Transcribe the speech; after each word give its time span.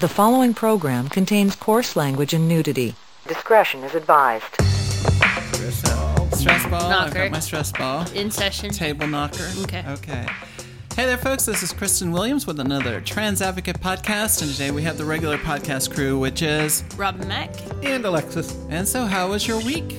The 0.00 0.08
following 0.08 0.54
program 0.54 1.08
contains 1.08 1.56
coarse 1.56 1.96
language 1.96 2.32
and 2.32 2.48
nudity. 2.48 2.94
Discretion 3.26 3.82
is 3.82 3.96
advised. 3.96 4.54
Stress 4.54 5.82
ball. 5.82 6.30
Stress 6.30 6.66
ball. 6.66 6.92
I've 6.92 7.12
got 7.12 7.30
my 7.32 7.40
stress 7.40 7.72
ball. 7.72 8.08
In 8.12 8.30
session. 8.30 8.70
Table 8.70 9.08
knocker. 9.08 9.48
Okay. 9.62 9.84
Okay. 9.88 10.26
Hey 10.94 11.06
there, 11.06 11.16
folks. 11.16 11.44
This 11.46 11.64
is 11.64 11.72
Cristan 11.72 12.12
Williams 12.12 12.46
with 12.46 12.60
another 12.60 13.00
Trans 13.00 13.42
Advocate 13.42 13.80
podcast, 13.80 14.40
and 14.42 14.52
today 14.52 14.70
we 14.70 14.82
have 14.82 14.98
the 14.98 15.04
regular 15.04 15.36
podcast 15.38 15.92
crew, 15.92 16.16
which 16.16 16.42
is. 16.42 16.84
Robin 16.96 17.26
Mack. 17.26 17.50
and 17.84 18.04
Alexis. 18.04 18.56
And 18.70 18.86
so, 18.86 19.04
how 19.04 19.30
was 19.30 19.48
your 19.48 19.58
week? 19.62 19.96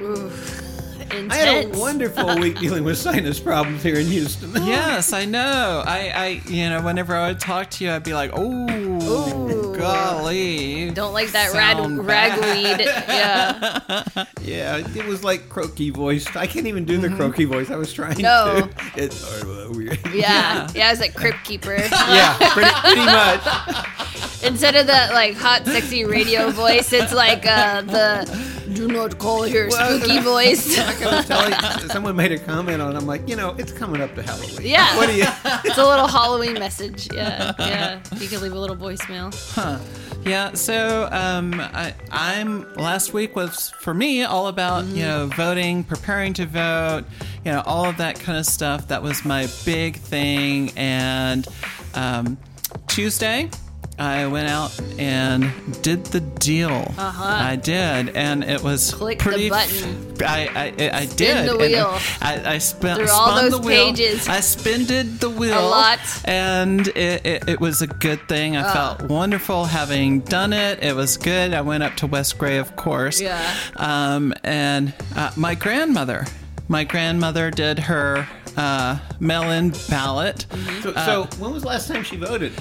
Oof. 0.00 0.62
Intense. 1.02 1.32
I 1.32 1.36
had 1.36 1.74
a 1.74 1.78
wonderful 1.78 2.38
week 2.40 2.58
dealing 2.58 2.82
with 2.82 2.98
sinus 2.98 3.38
problems 3.38 3.82
here 3.82 3.96
in 3.96 4.06
Houston. 4.06 4.52
Yes, 4.66 5.12
I 5.12 5.24
know. 5.24 5.82
I, 5.86 6.08
I, 6.08 6.26
you 6.48 6.68
know, 6.68 6.82
whenever 6.82 7.14
I 7.14 7.28
would 7.28 7.40
talk 7.40 7.70
to 7.70 7.84
you, 7.84 7.90
I'd 7.92 8.02
be 8.02 8.14
like, 8.14 8.30
"Oh, 8.34 8.93
Ooh. 9.14 9.76
golly." 9.76 10.90
Don't 10.90 11.12
like 11.12 11.30
that 11.32 11.52
ragweed. 11.54 12.86
Yeah. 13.14 14.24
Yeah, 14.42 14.76
it 14.94 15.06
was 15.06 15.24
like 15.24 15.48
croaky 15.48 15.90
voice. 15.90 16.34
I 16.36 16.46
can't 16.46 16.66
even 16.66 16.84
do 16.84 16.98
the 16.98 17.08
croaky 17.10 17.44
voice. 17.44 17.70
I 17.70 17.76
was 17.76 17.92
trying 17.92 18.18
No. 18.20 18.68
to. 18.68 19.02
It's 19.02 19.24
uh, 19.42 19.68
weird. 19.70 19.98
Yeah. 20.12 20.68
Yeah, 20.74 20.88
I 20.88 20.90
was 20.90 21.00
like 21.00 21.14
Crypt 21.14 21.44
Keeper. 21.44 21.74
yeah, 21.76 22.36
pretty, 22.52 22.70
pretty 22.70 23.04
much. 23.04 24.42
Instead 24.44 24.76
of 24.76 24.86
that 24.88 25.12
like 25.14 25.34
hot, 25.34 25.64
sexy 25.64 26.04
radio 26.04 26.50
voice, 26.50 26.92
it's 26.92 27.12
like 27.14 27.46
uh, 27.46 27.80
the 27.82 28.53
do 28.72 28.88
not 28.88 29.18
call 29.18 29.42
here 29.42 29.68
Well, 29.68 29.98
spooky 30.00 30.20
voice. 30.20 30.76
Like 30.78 31.02
I 31.02 31.16
was 31.16 31.26
telling, 31.26 31.88
someone 31.90 32.16
made 32.16 32.32
a 32.32 32.38
comment 32.38 32.80
on. 32.80 32.96
I'm 32.96 33.06
like, 33.06 33.28
you 33.28 33.36
know, 33.36 33.54
it's 33.58 33.72
coming 33.72 34.00
up 34.00 34.14
to 34.14 34.22
Halloween. 34.22 34.58
Yeah. 34.62 34.96
What 34.96 35.06
do 35.08 35.14
you? 35.16 35.26
It's 35.64 35.78
a 35.78 35.86
little 35.86 36.06
Halloween 36.06 36.54
message. 36.54 37.08
Yeah. 37.12 37.52
Yeah. 37.58 38.00
You 38.18 38.28
can 38.28 38.40
leave 38.42 38.52
a 38.52 38.58
little 38.58 38.76
voicemail. 38.76 39.34
Huh. 39.54 39.78
Yeah, 40.24 40.54
so 40.54 41.06
um, 41.12 41.60
I, 41.60 41.94
I'm 42.10 42.72
last 42.74 43.12
week 43.12 43.36
was 43.36 43.70
for 43.80 43.92
me 43.92 44.22
all 44.22 44.46
about 44.48 44.86
you 44.86 45.02
know 45.02 45.26
voting, 45.36 45.84
preparing 45.84 46.32
to 46.34 46.46
vote, 46.46 47.04
you 47.44 47.52
know 47.52 47.62
all 47.66 47.84
of 47.84 47.98
that 47.98 48.18
kind 48.20 48.38
of 48.38 48.46
stuff. 48.46 48.88
That 48.88 49.02
was 49.02 49.24
my 49.26 49.48
big 49.66 49.96
thing. 49.96 50.72
And 50.76 51.46
um, 51.94 52.38
Tuesday, 52.86 53.50
I 53.96 54.26
went 54.26 54.48
out 54.48 54.78
and 54.98 55.52
did 55.82 56.04
the 56.06 56.18
deal. 56.20 56.92
Uh-huh. 56.98 57.24
I 57.24 57.54
did, 57.56 58.08
and 58.16 58.42
it 58.42 58.60
was 58.62 58.92
Click 58.92 59.20
pretty. 59.20 59.48
button. 59.48 60.16
I 60.20 60.72
I, 60.78 60.90
I 61.02 61.06
Spin 61.06 61.16
did. 61.16 61.48
the 61.48 61.56
wheel. 61.56 61.98
I, 62.20 62.54
I 62.54 62.58
spun, 62.58 62.96
Through 62.96 63.08
all 63.10 63.28
spun 63.28 63.44
those 63.50 63.60
the 63.60 63.66
wheel. 63.66 63.86
pages. 63.86 64.28
I 64.28 64.40
spinded 64.40 65.20
the 65.20 65.30
wheel 65.30 65.58
a 65.58 65.62
lot. 65.68 66.00
and 66.24 66.88
it, 66.88 67.24
it, 67.24 67.48
it 67.48 67.60
was 67.60 67.82
a 67.82 67.86
good 67.86 68.26
thing. 68.28 68.56
I 68.56 68.72
felt 68.72 69.02
wonderful 69.02 69.64
having 69.66 70.20
done 70.20 70.52
it. 70.52 70.82
It 70.82 70.96
was 70.96 71.16
good. 71.16 71.54
I 71.54 71.60
went 71.60 71.82
up 71.84 71.94
to 71.96 72.06
West 72.08 72.36
Gray, 72.38 72.56
of 72.58 72.74
course. 72.76 73.20
Yeah. 73.20 73.54
Um, 73.76 74.34
and 74.42 74.92
uh, 75.14 75.30
my 75.36 75.54
grandmother, 75.54 76.26
my 76.68 76.82
grandmother 76.82 77.50
did 77.52 77.78
her 77.78 78.26
uh, 78.56 78.98
mail-in 79.20 79.70
ballot. 79.88 80.46
So, 80.82 80.92
so 80.94 81.28
when 81.38 81.52
was 81.52 81.62
the 81.62 81.68
last 81.68 81.86
time 81.88 82.02
she 82.02 82.16
voted? 82.16 82.52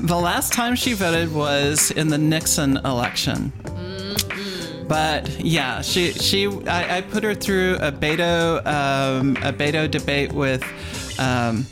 The 0.00 0.16
last 0.18 0.52
time 0.52 0.76
she 0.76 0.92
voted 0.92 1.32
was 1.34 1.90
in 1.90 2.08
the 2.08 2.18
Nixon 2.18 2.76
election. 2.78 3.52
But 4.86 5.28
yeah, 5.44 5.82
she 5.82 6.12
she 6.12 6.46
I, 6.66 6.98
I 6.98 7.00
put 7.02 7.22
her 7.22 7.34
through 7.34 7.76
a 7.76 7.92
Beto 7.92 8.64
um, 8.66 9.36
a 9.42 9.52
Beto 9.52 9.90
debate 9.90 10.32
with 10.32 10.62
um, 11.18 11.66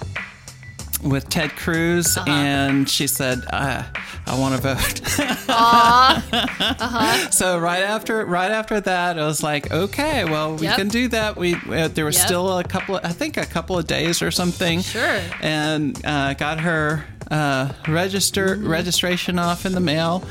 with 1.03 1.28
Ted 1.28 1.51
Cruz, 1.56 2.19
and 2.27 2.89
she 2.89 3.06
said, 3.06 3.43
uh, 3.51 3.84
"I 4.27 4.39
want 4.39 4.55
to 4.56 4.61
vote." 4.61 5.00
uh-huh. 5.48 7.31
So 7.31 7.59
right 7.59 7.83
after 7.83 8.25
right 8.27 8.50
after 8.50 8.81
that, 8.83 9.19
I 9.19 9.25
was 9.27 9.43
like, 9.43 9.71
"Okay, 9.73 10.25
well, 10.25 10.56
we 10.56 10.66
Yep. 10.66 10.77
can 10.77 10.88
do 10.88 11.09
that." 11.09 11.37
We 11.37 11.55
uh, 11.55 11.88
there 11.88 12.05
was 12.05 12.16
Yep. 12.16 12.27
still 12.27 12.59
a 12.59 12.65
couple, 12.65 12.97
of, 12.99 13.05
I 13.05 13.11
think, 13.12 13.37
a 13.38 13.47
couple 13.47 13.78
of 13.78 13.87
days 13.87 14.21
or 14.21 14.31
something. 14.31 14.82
Sure. 14.82 15.21
And 15.41 15.99
uh, 16.05 16.34
got 16.34 16.61
her 16.61 17.05
uh, 17.31 17.72
register 17.88 18.56
registration 18.60 19.38
off 19.38 19.66
in 19.66 19.72
the 19.72 19.81
mail, 19.81 20.22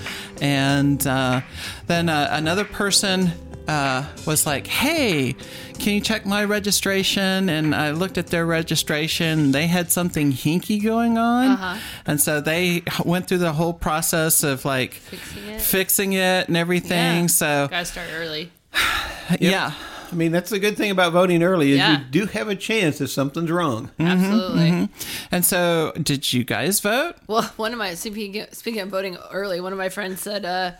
and 0.42 1.06
uh, 1.08 1.42
then 1.88 2.10
uh, 2.10 2.28
another 2.32 2.64
person 2.66 3.32
uh, 3.68 4.06
was 4.26 4.46
like, 4.46 4.68
"Hey, 4.68 5.36
can 5.80 5.94
you 5.94 6.02
check 6.02 6.26
my 6.26 6.44
registration?" 6.46 7.50
And 7.50 7.74
I 7.76 7.92
looked 7.92 8.18
at 8.18 8.28
their 8.28 8.46
registration. 8.46 9.52
They 9.52 9.68
had 9.68 9.92
something 9.92 10.32
hinky 10.32 10.82
going 10.84 11.18
on, 11.18 11.48
Uh-huh. 11.52 11.78
and 12.06 12.22
so 12.22 12.40
they 12.42 12.84
went 13.04 13.28
through 13.28 13.40
the 13.40 13.54
whole 13.54 13.74
process 13.74 14.44
of 14.44 14.66
like 14.66 14.94
Fixing 14.94 15.48
it. 15.48 15.62
fixing 15.62 16.14
it 16.14 16.48
and 16.48 16.56
everything. 16.58 17.22
Yeah. 17.24 17.28
So 17.28 17.68
Gotta 17.70 17.86
start 17.86 18.08
early. 18.14 18.52
yeah, 19.40 19.72
I 20.16 20.18
mean, 20.18 20.32
that's 20.32 20.50
the 20.50 20.60
good 20.60 20.78
thing 20.78 20.92
about 20.92 21.12
voting 21.12 21.44
early 21.44 21.72
is 21.74 21.78
Yeah. 21.80 22.00
you 22.00 22.06
do 22.06 22.26
have 22.28 22.48
a 22.48 22.56
chance 22.56 23.02
if 23.02 23.10
something's 23.10 23.52
wrong. 23.52 23.92
Absolutely. 24.00 24.88
and 25.30 25.44
so 25.46 25.92
did 26.02 26.32
you 26.32 26.46
guys 26.46 26.80
vote? 26.80 27.16
Well, 27.28 27.44
one 27.58 27.74
of 27.74 27.78
my 27.80 27.96
speaking 27.96 28.46
speaking 28.54 28.80
of 28.80 28.88
voting 28.90 29.18
early, 29.34 29.60
one 29.60 29.74
of 29.74 29.78
my 29.78 29.90
friends 29.90 30.22
said, 30.22 30.46
uh, 30.46 30.72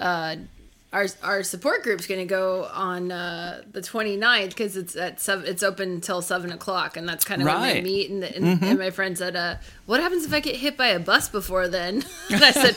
uh, 0.00 0.36
our 0.92 1.06
our 1.22 1.42
support 1.42 1.82
group's 1.82 2.06
going 2.06 2.20
to 2.20 2.26
go 2.26 2.64
on 2.72 3.10
uh, 3.10 3.62
the 3.70 3.80
29th 3.80 4.48
because 4.50 4.76
it's 4.76 4.94
at 4.96 5.20
seven, 5.20 5.44
it's 5.46 5.62
open 5.62 5.90
until 5.90 6.22
seven 6.22 6.52
o'clock, 6.52 6.96
and 6.96 7.08
that's 7.08 7.24
kind 7.24 7.42
of 7.42 7.48
when 7.48 7.60
they 7.60 7.82
meet. 7.82 8.10
And, 8.10 8.22
and, 8.22 8.62
and 8.62 8.78
my 8.78 8.90
friend 8.90 9.18
said, 9.18 9.34
uh, 9.34 9.56
"What 9.86 10.00
happens 10.00 10.24
if 10.24 10.32
I 10.32 10.40
get 10.40 10.56
hit 10.56 10.76
by 10.76 10.88
a 10.88 11.00
bus 11.00 11.28
before 11.28 11.68
then?" 11.68 12.04
and 12.30 12.42
I 12.42 12.50
said, 12.52 12.76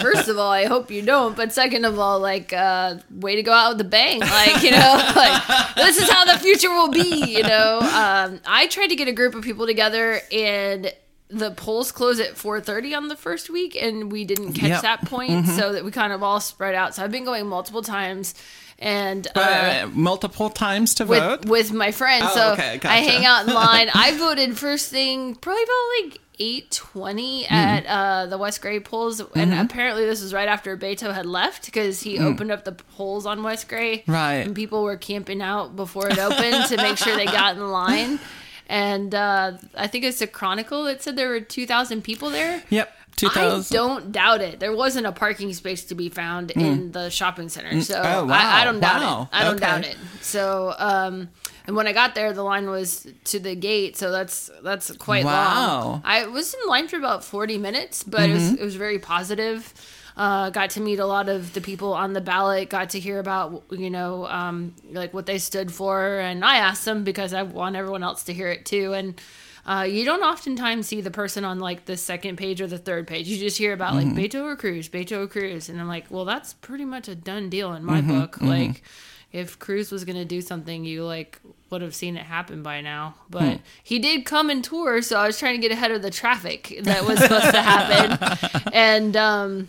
first 0.00 0.28
of 0.28 0.38
all, 0.38 0.52
I 0.52 0.66
hope 0.66 0.90
you 0.90 1.02
don't, 1.02 1.36
but 1.36 1.52
second 1.52 1.84
of 1.84 1.98
all, 1.98 2.20
like, 2.20 2.52
uh, 2.52 2.96
way 3.10 3.36
to 3.36 3.42
go 3.42 3.52
out 3.52 3.76
with 3.76 3.86
a 3.86 3.88
bang, 3.88 4.20
like 4.20 4.62
you 4.62 4.70
know, 4.70 5.12
like 5.16 5.74
this 5.76 5.96
is 5.98 6.10
how 6.10 6.24
the 6.26 6.38
future 6.38 6.70
will 6.70 6.90
be. 6.90 7.36
You 7.38 7.42
know, 7.42 7.78
um, 7.80 8.40
I 8.46 8.66
tried 8.68 8.88
to 8.88 8.96
get 8.96 9.08
a 9.08 9.12
group 9.12 9.34
of 9.34 9.42
people 9.42 9.66
together 9.66 10.20
and 10.30 10.92
the 11.30 11.50
polls 11.50 11.92
close 11.92 12.18
at 12.20 12.34
4.30 12.36 12.96
on 12.96 13.08
the 13.08 13.16
first 13.16 13.50
week 13.50 13.76
and 13.80 14.10
we 14.10 14.24
didn't 14.24 14.54
catch 14.54 14.70
Yep. 14.70 14.82
that 14.82 15.04
point 15.06 15.46
so 15.46 15.72
that 15.74 15.84
we 15.84 15.90
kind 15.90 16.12
of 16.12 16.22
all 16.22 16.40
spread 16.40 16.74
out 16.74 16.94
so 16.94 17.04
i've 17.04 17.12
been 17.12 17.24
going 17.26 17.46
multiple 17.46 17.82
times 17.82 18.34
and 18.78 19.26
uh, 19.34 19.40
Uh, 19.40 19.88
multiple 19.92 20.48
times 20.48 20.94
to 20.94 21.04
with 21.04 21.20
vote. 21.22 21.44
with 21.46 21.72
my 21.72 21.90
friends 21.92 22.24
Oh, 22.28 22.34
so 22.34 22.52
okay, 22.52 22.80
i 22.84 22.98
hang 23.00 23.26
out 23.26 23.46
in 23.46 23.52
line 23.66 23.90
i 23.94 24.16
voted 24.16 24.56
first 24.58 24.90
thing 24.90 25.34
probably 25.34 25.62
about 25.64 26.10
like 26.10 26.20
820 26.40 27.44
Hmm. 27.46 27.52
at 27.54 27.86
uh, 27.86 28.26
the 28.26 28.38
west 28.38 28.62
gray 28.62 28.80
polls 28.80 29.20
and 29.20 29.28
Mm-hmm. 29.50 29.60
apparently 29.66 30.06
this 30.06 30.22
was 30.22 30.32
right 30.32 30.48
after 30.48 30.76
beto 30.78 31.12
had 31.12 31.26
left 31.26 31.66
because 31.66 32.00
he 32.00 32.18
opened 32.18 32.50
up 32.52 32.64
the 32.64 32.72
polls 32.72 33.26
on 33.26 33.42
west 33.42 33.68
gray. 33.68 34.02
Right. 34.06 34.46
and 34.46 34.54
people 34.54 34.82
were 34.82 34.96
camping 34.96 35.42
out 35.42 35.76
before 35.76 36.08
it 36.08 36.18
opened 36.18 36.66
to 36.68 36.76
make 36.78 36.96
sure 36.96 37.14
they 37.16 37.26
got 37.26 37.56
in 37.56 37.68
line 37.70 38.18
and 38.68 39.14
uh, 39.14 39.52
I 39.76 39.86
think 39.86 40.04
it's 40.04 40.20
a 40.20 40.26
Chronicle 40.26 40.84
that 40.84 41.02
said 41.02 41.16
there 41.16 41.28
were 41.30 41.40
2,000 41.40 42.02
people 42.02 42.30
there. 42.30 42.62
Yep, 42.70 42.92
2000. 43.16 43.76
I 43.76 43.80
don't 43.80 44.12
doubt 44.12 44.40
it. 44.42 44.60
There 44.60 44.74
wasn't 44.74 45.06
a 45.06 45.12
parking 45.12 45.52
space 45.54 45.84
to 45.86 45.94
be 45.94 46.08
found 46.08 46.50
in 46.52 46.92
the 46.92 47.10
shopping 47.10 47.48
center, 47.48 47.80
so 47.82 48.00
Oh, 48.04 48.24
wow. 48.26 48.34
I, 48.34 48.60
I 48.62 48.64
don't 48.64 48.80
doubt 48.80 49.00
Wow. 49.00 49.22
it. 49.22 49.28
I 49.36 49.44
don't 49.44 49.56
Okay. 49.56 49.60
doubt 49.66 49.84
it. 49.84 49.96
So, 50.20 50.74
um, 50.78 51.28
and 51.66 51.76
when 51.76 51.86
I 51.86 51.92
got 51.92 52.14
there, 52.14 52.32
the 52.32 52.42
line 52.44 52.70
was 52.70 53.06
to 53.24 53.38
the 53.38 53.54
gate, 53.54 53.96
so 53.96 54.10
that's 54.10 54.50
that's 54.62 54.90
quite 54.96 55.24
Wow. 55.24 55.82
long. 55.84 56.02
I 56.04 56.26
was 56.26 56.54
in 56.54 56.60
line 56.68 56.88
for 56.88 56.96
about 56.96 57.24
forty 57.24 57.58
minutes, 57.58 58.02
but 58.04 58.30
it 58.30 58.32
was 58.32 58.42
Mm-hmm. 58.44 58.62
it 58.62 58.64
was 58.64 58.76
very 58.76 58.98
positive. 58.98 59.72
Uh, 60.18 60.50
got 60.50 60.70
to 60.70 60.80
meet 60.80 60.98
a 60.98 61.06
lot 61.06 61.28
of 61.28 61.52
the 61.54 61.60
people 61.60 61.94
on 61.94 62.12
the 62.12 62.20
ballot. 62.20 62.68
Got 62.68 62.90
to 62.90 63.00
hear 63.00 63.20
about 63.20 63.62
you 63.70 63.88
know 63.88 64.26
um, 64.26 64.74
like 64.90 65.14
what 65.14 65.26
they 65.26 65.38
stood 65.38 65.70
for, 65.70 66.18
and 66.18 66.44
I 66.44 66.56
asked 66.56 66.84
them 66.84 67.04
because 67.04 67.32
I 67.32 67.44
want 67.44 67.76
everyone 67.76 68.02
else 68.02 68.24
to 68.24 68.34
hear 68.34 68.48
it 68.48 68.66
too. 68.66 68.94
And 68.94 69.20
uh, 69.64 69.82
you 69.82 70.04
don't 70.04 70.22
oftentimes 70.22 70.88
see 70.88 71.00
the 71.00 71.12
person 71.12 71.44
on 71.44 71.60
like 71.60 71.84
the 71.84 71.96
second 71.96 72.36
page 72.36 72.60
or 72.60 72.66
the 72.66 72.78
third 72.78 73.06
page. 73.06 73.28
You 73.28 73.38
just 73.38 73.58
hear 73.58 73.72
about 73.72 73.94
like 73.94 74.08
Beto 74.08 74.42
or 74.42 74.56
Cruz, 74.56 74.88
Beto 74.88 75.24
or 75.24 75.28
Cruz, 75.28 75.68
and 75.68 75.80
I'm 75.80 75.86
like, 75.86 76.06
well, 76.10 76.24
that's 76.24 76.52
pretty 76.52 76.84
much 76.84 77.06
a 77.06 77.14
done 77.14 77.48
deal 77.48 77.72
in 77.74 77.84
my 77.84 78.00
book. 78.00 78.40
Like, 78.40 78.82
if 79.30 79.58
Cruz 79.58 79.92
was 79.92 80.04
gonna 80.04 80.24
do 80.24 80.40
something, 80.40 80.84
you 80.84 81.04
like 81.04 81.38
would 81.70 81.82
have 81.82 81.94
seen 81.94 82.16
it 82.16 82.24
happen 82.24 82.62
by 82.62 82.80
now. 82.80 83.14
But 83.30 83.60
he 83.84 83.98
did 83.98 84.24
come 84.24 84.50
and 84.50 84.64
tour, 84.64 85.00
so 85.02 85.16
I 85.16 85.26
was 85.26 85.38
trying 85.38 85.54
to 85.54 85.60
get 85.60 85.70
ahead 85.70 85.92
of 85.92 86.02
the 86.02 86.10
traffic 86.10 86.76
that 86.82 87.04
was 87.04 87.20
supposed 87.20 87.52
to 87.52 87.62
happen, 87.62 88.70
and 88.72 89.16
um, 89.16 89.68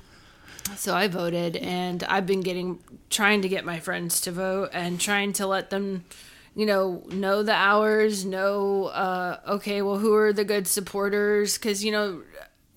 so 0.75 0.95
I 0.95 1.07
voted, 1.07 1.56
and 1.57 2.04
I've 2.04 2.25
been 2.25 2.42
getting 2.42 2.80
trying 3.10 3.42
to 3.42 3.50
get 3.50 3.66
my 3.66 3.80
friends 3.80 4.21
to 4.21 4.31
vote 4.31 4.69
and 4.74 5.00
trying 5.00 5.33
to 5.33 5.48
let 5.48 5.69
them, 5.69 6.06
you 6.56 6.66
know, 6.66 7.04
know 7.10 7.44
the 7.44 7.54
hours, 7.54 8.25
know, 8.25 8.86
uh, 8.86 9.39
okay, 9.48 9.81
well, 9.81 9.98
who 9.98 10.13
are 10.16 10.33
the 10.33 10.45
good 10.45 10.68
supporters? 10.68 11.57
Because 11.57 11.83
you 11.83 11.92
know, 11.92 12.21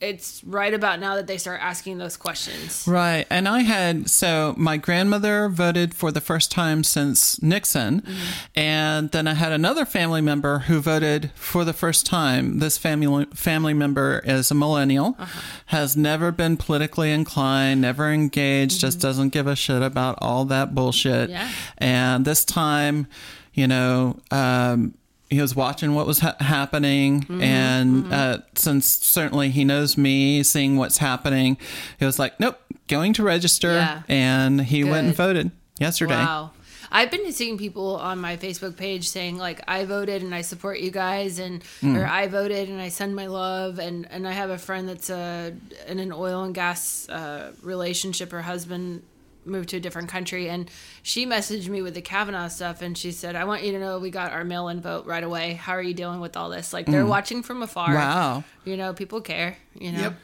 it's 0.03 0.43
right 0.43 0.75
about 0.75 0.99
now 0.99 1.15
that 1.15 1.29
they 1.29 1.39
start 1.39 1.61
asking 1.63 1.99
those 1.99 2.17
questions. 2.17 2.85
Right. 2.89 3.25
And 3.31 3.49
I 3.49 3.61
had, 3.61 4.11
so 4.11 4.53
my 4.59 4.77
grandmother 4.77 5.49
voted 5.49 5.95
for 5.95 6.11
the 6.11 6.21
first 6.21 6.51
time 6.51 6.83
since 6.83 7.41
Nixon. 7.41 8.01
Mm-hmm. 8.01 8.59
And 8.59 9.11
then 9.13 9.29
I 9.29 9.35
had 9.35 9.53
another 9.53 9.87
family 9.87 10.21
member 10.21 10.61
who 10.61 10.81
voted 10.81 11.31
for 11.37 11.65
the 11.65 11.73
first 11.73 12.05
time. 12.05 12.59
This 12.59 12.77
family, 12.77 13.27
family 13.33 13.75
member 13.75 14.21
is 14.25 14.51
a 14.51 14.55
millennial, 14.55 15.15
uh-huh. 15.19 15.41
has 15.67 15.97
never 15.97 16.33
been 16.33 16.57
politically 16.57 17.13
inclined, 17.13 17.81
never 17.81 18.11
engaged, 18.11 18.81
just 18.81 18.99
mm-hmm. 18.99 19.07
doesn't 19.07 19.29
give 19.29 19.47
a 19.47 19.55
shit 19.55 19.83
about 19.83 20.19
all 20.21 20.45
that 20.47 20.75
bullshit. 20.75 21.31
Yeah. 21.31 21.49
And 21.79 22.25
this 22.25 22.45
time, 22.45 23.07
you 23.55 23.69
know, 23.69 24.19
um, 24.33 24.95
he 25.33 25.41
was 25.41 25.57
watching 25.57 25.95
what 25.95 26.07
was 26.07 26.19
ha- 26.21 26.37
happening, 26.41 27.27
and 27.41 28.13
Uh, 28.13 28.39
since 28.55 28.87
certainly 28.87 29.51
he 29.51 29.65
knows 29.65 29.97
me, 29.97 30.43
seeing 30.43 30.77
what's 30.77 30.99
happening, 30.99 31.57
he 31.99 32.05
was 32.05 32.19
like, 32.19 32.39
"Nope, 32.39 32.59
going 32.89 33.13
to 33.15 33.23
register," 33.23 33.73
Yeah. 33.75 34.03
and 34.09 34.61
he 34.61 34.85
went 34.85 35.07
and 35.09 35.17
voted 35.17 35.51
yesterday. 35.81 36.15
Wow. 36.25 36.51
I've 36.95 37.11
been 37.11 37.33
seeing 37.33 37.57
people 37.57 37.97
on 37.97 38.19
my 38.21 38.37
Facebook 38.37 38.77
page 38.77 39.09
saying 39.09 39.39
like 39.39 39.63
I 39.67 39.87
voted 39.87 40.23
and 40.23 40.35
I 40.35 40.43
support 40.43 40.79
you 40.79 40.91
guys 40.91 41.39
and 41.39 41.63
Mm. 41.81 41.97
or 41.97 42.07
I 42.07 42.27
voted 42.27 42.69
and 42.69 42.79
I 42.83 42.91
send 42.91 43.17
my 43.17 43.29
love 43.29 43.79
and 43.79 44.07
and 44.11 44.29
I 44.29 44.33
have 44.33 44.51
a 44.51 44.59
friend 44.59 44.87
that's 44.87 45.09
uh, 45.09 45.53
in 45.89 45.99
an 45.99 46.13
oil 46.13 46.45
and 46.45 46.55
gas 46.55 47.09
uh, 47.09 47.53
relationship. 47.63 48.31
Her 48.31 48.43
husband 48.43 49.05
moved 49.45 49.71
to 49.71 49.77
a 49.77 49.81
different 49.81 50.09
country 50.09 50.49
and 50.49 50.71
she 51.03 51.27
messaged 51.27 51.69
me 51.69 51.83
with 51.83 51.95
the 51.95 52.03
Kavanaugh 52.03 52.49
stuff 52.49 52.83
and 52.83 52.97
she 52.97 53.13
said 53.13 53.37
I 53.37 53.45
want 53.45 53.63
you 53.63 53.73
to 53.73 53.79
know 53.79 53.99
we 53.99 54.11
got 54.11 54.33
our 54.33 54.45
mail-in 54.45 54.81
vote 54.81 55.07
right 55.07 55.25
away. 55.25 55.55
How 55.55 55.73
are 55.73 55.83
you 55.83 55.95
dealing 55.95 56.21
with 56.21 56.37
all 56.37 56.51
this? 56.51 56.73
Like 56.73 56.87
they're 56.87 57.07
watching 57.07 57.43
from 57.43 57.63
afar. 57.63 57.89
Mm. 57.89 57.95
Wow. 57.95 58.45
You 58.65 58.77
know, 58.77 58.93
people 58.93 59.21
care. 59.21 59.57
You 59.75 59.93
know. 59.93 60.01
Yep. 60.01 60.15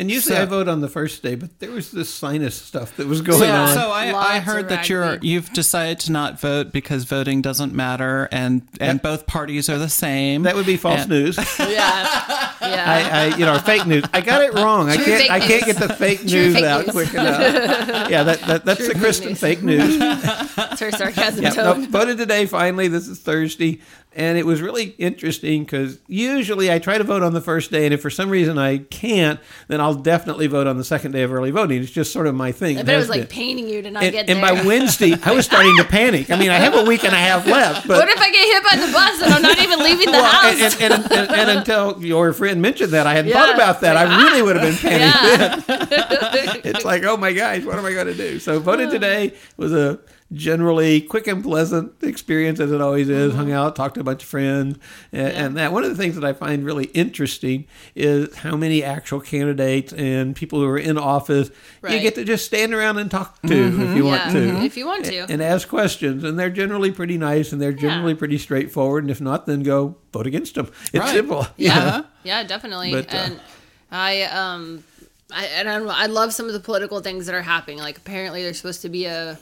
And 0.00 0.10
usually 0.10 0.34
So- 0.36 0.42
I 0.42 0.44
vote 0.46 0.66
on 0.66 0.80
the 0.80 0.88
first 0.88 1.22
day, 1.22 1.34
but 1.34 1.50
there 1.60 1.70
was 1.70 1.90
this 1.90 2.08
sinus 2.08 2.54
stuff 2.54 2.96
that 2.96 3.06
was 3.06 3.20
going 3.20 3.42
Yeah. 3.42 3.60
on. 3.64 3.74
So 3.74 3.90
I, 3.90 4.12
Lots 4.12 4.30
I 4.30 4.38
heard 4.40 4.68
that 4.70 4.88
you're 4.88 5.02
ragweed. 5.02 5.30
you've 5.30 5.52
decided 5.52 6.00
to 6.00 6.12
not 6.12 6.40
vote 6.40 6.72
because 6.72 7.04
voting 7.04 7.42
doesn't 7.42 7.74
matter, 7.74 8.26
and 8.32 8.62
and 8.80 8.96
Yep. 8.96 9.02
both 9.02 9.26
parties 9.26 9.68
are 9.68 9.76
the 9.78 9.90
same. 9.90 10.44
that 10.44 10.56
would 10.56 10.64
be 10.66 10.78
false 10.78 11.02
And- 11.02 11.10
news. 11.10 11.38
Yeah. 11.58 12.46
Yeah. 12.60 12.84
I, 12.86 13.20
I, 13.32 13.36
you 13.36 13.46
know, 13.46 13.58
fake 13.58 13.86
news. 13.86 14.04
I 14.12 14.20
got 14.20 14.42
it 14.42 14.52
wrong. 14.52 14.90
I 14.90 14.96
can't. 14.96 15.06
fake 15.06 15.30
I 15.30 15.40
can't 15.40 15.64
get 15.64 15.76
the 15.78 15.88
fake 15.88 16.20
True 16.20 16.28
news 16.28 16.54
fake 16.54 16.64
out 16.64 16.82
news. 16.86 16.90
quick 16.94 17.14
enough. 17.14 17.40
Yeah, 18.10 18.22
that, 18.24 18.40
that 18.42 18.64
that's 18.66 18.78
True 18.78 18.88
the 18.88 18.92
fake 18.94 19.02
Cristan 19.02 19.28
news. 19.30 19.40
fake 19.40 19.62
news. 19.62 19.98
That's 19.98 20.78
her 20.80 20.90
sarcasm 20.92 21.42
Yeah, 21.42 21.54
no, 21.54 21.86
voted 21.88 22.18
today. 22.18 22.44
Finally, 22.44 22.88
this 22.88 23.08
is 23.08 23.18
Thursday, 23.18 23.80
and 24.12 24.36
it 24.36 24.44
was 24.44 24.60
really 24.60 24.94
interesting 24.98 25.62
because 25.64 25.98
usually 26.08 26.70
I 26.72 26.78
try 26.80 26.98
to 26.98 27.04
vote 27.04 27.22
on 27.22 27.32
the 27.32 27.40
first 27.40 27.70
day, 27.70 27.84
and 27.84 27.94
if 27.94 28.02
for 28.02 28.10
some 28.10 28.28
reason 28.28 28.58
I 28.58 28.78
can't, 28.78 29.38
then 29.68 29.80
I'll 29.80 29.94
definitely 29.94 30.48
vote 30.48 30.66
on 30.66 30.78
the 30.78 30.84
second 30.84 31.12
day 31.12 31.22
of 31.22 31.32
early 31.32 31.52
voting. 31.52 31.80
It's 31.80 31.92
just 31.92 32.12
sort 32.12 32.26
of 32.26 32.34
my 32.34 32.50
thing. 32.50 32.76
I 32.76 32.80
It 32.80 32.86
bet 32.86 32.94
it 32.94 32.98
has 32.98 33.08
was 33.08 33.16
like 33.16 33.28
been. 33.28 33.36
painting 33.36 33.68
you 33.68 33.82
to 33.82 33.90
not 33.90 34.02
And, 34.02 34.12
get 34.12 34.28
and 34.28 34.40
by 34.40 34.52
Wednesday, 34.66 35.14
I 35.24 35.32
was 35.32 35.44
starting 35.44 35.76
to 35.76 35.84
panic. 35.84 36.30
I 36.30 36.36
mean, 36.36 36.50
I 36.50 36.56
have 36.56 36.74
a 36.74 36.82
week 36.84 37.04
and 37.04 37.12
a 37.12 37.16
half 37.16 37.46
left, 37.46 37.86
but 37.86 37.98
what 37.98 38.08
if 38.08 38.18
I 38.20 38.30
get 38.30 38.46
hit 38.46 38.64
by 38.80 38.86
the 38.86 38.92
bus 38.92 39.22
and 39.22 39.32
I'm 39.32 39.42
not 39.42 39.58
even 39.60 39.78
leaving 39.78 40.06
the 40.06 40.12
Well, 40.12 40.24
house? 40.24 40.80
and, 40.80 40.92
and, 40.92 41.12
and, 41.12 41.30
and 41.30 41.50
until 41.58 42.02
your 42.04 42.32
friend 42.32 42.60
mentioned 42.60 42.90
that, 42.92 43.06
I 43.06 43.14
hadn't 43.14 43.30
Yeah. 43.30 43.46
thought 43.46 43.54
about 43.54 43.80
that. 43.82 43.96
I 43.96 44.24
really 44.24 44.42
would 44.42 44.56
have 44.56 44.64
been 44.82 44.90
panicked. 44.90 45.68
yeah. 45.68 46.54
It's 46.64 46.84
like, 46.84 47.04
oh 47.04 47.16
my 47.16 47.32
gosh, 47.32 47.62
what 47.64 47.78
am 47.78 47.84
I 47.84 47.92
going 47.92 48.06
to 48.08 48.14
do? 48.14 48.38
So 48.38 48.58
voted 48.60 48.90
today 48.90 49.34
was 49.56 49.72
a 49.72 49.98
generally 50.32 51.00
quick 51.00 51.26
and 51.26 51.42
pleasant 51.42 51.92
experience 52.02 52.60
as 52.60 52.70
it 52.70 52.80
always 52.80 53.08
is. 53.08 53.34
Hung 53.34 53.50
out, 53.50 53.74
talked 53.74 53.94
to 53.94 54.00
a 54.00 54.04
bunch 54.04 54.22
of 54.22 54.28
friends, 54.28 54.78
and, 55.12 55.28
and 55.32 55.56
that 55.56 55.72
one 55.72 55.82
of 55.84 55.90
the 55.90 55.96
things 55.96 56.14
that 56.14 56.24
I 56.24 56.32
find 56.32 56.64
really 56.64 56.84
interesting 56.86 57.66
is 57.96 58.34
how 58.36 58.56
many 58.56 58.84
actual 58.84 59.20
candidates 59.20 59.92
and 59.92 60.36
people 60.36 60.60
who 60.60 60.66
are 60.66 60.78
in 60.78 60.96
office 60.98 61.50
you 61.88 61.98
get 62.00 62.14
to 62.14 62.24
just 62.24 62.44
stand 62.44 62.72
around 62.74 62.98
and 62.98 63.10
talk 63.10 63.40
to 63.42 63.52
if 63.52 63.96
you 63.96 64.04
want 64.04 64.26
Yeah, 64.26 64.32
to. 64.32 64.64
if 64.64 64.76
you 64.76 64.86
want 64.86 65.04
to. 65.06 65.26
And 65.28 65.42
ask 65.42 65.68
questions, 65.68 66.22
and 66.24 66.38
they're 66.38 66.50
generally 66.50 66.92
pretty 66.92 67.18
nice, 67.18 67.52
and 67.52 67.60
they're 67.60 67.72
generally 67.72 68.14
pretty 68.14 68.38
straightforward. 68.38 69.04
And 69.04 69.10
if 69.10 69.20
not, 69.20 69.46
then 69.46 69.62
go 69.62 69.96
vote 70.12 70.26
against 70.26 70.54
them. 70.54 70.66
It's 70.92 70.94
Right. 70.94 71.14
simple. 71.14 71.46
yeah, 71.56 72.02
yeah, 72.22 72.44
definitely. 72.44 72.92
But, 72.92 73.12
uh, 73.12 73.16
and 73.16 73.40
I 73.90 74.22
um, 74.22 74.84
I 75.32 75.46
and 75.46 75.68
I, 75.68 75.76
don't 75.78 75.86
know, 75.86 75.94
I 75.96 76.06
love 76.06 76.32
some 76.32 76.46
of 76.46 76.52
the 76.52 76.60
political 76.60 77.00
things 77.00 77.26
that 77.26 77.34
are 77.34 77.42
happening. 77.42 77.78
Like 77.78 77.98
apparently 77.98 78.42
there's 78.42 78.56
supposed 78.58 78.82
to 78.82 78.88
be 78.88 79.06
a 79.06 79.38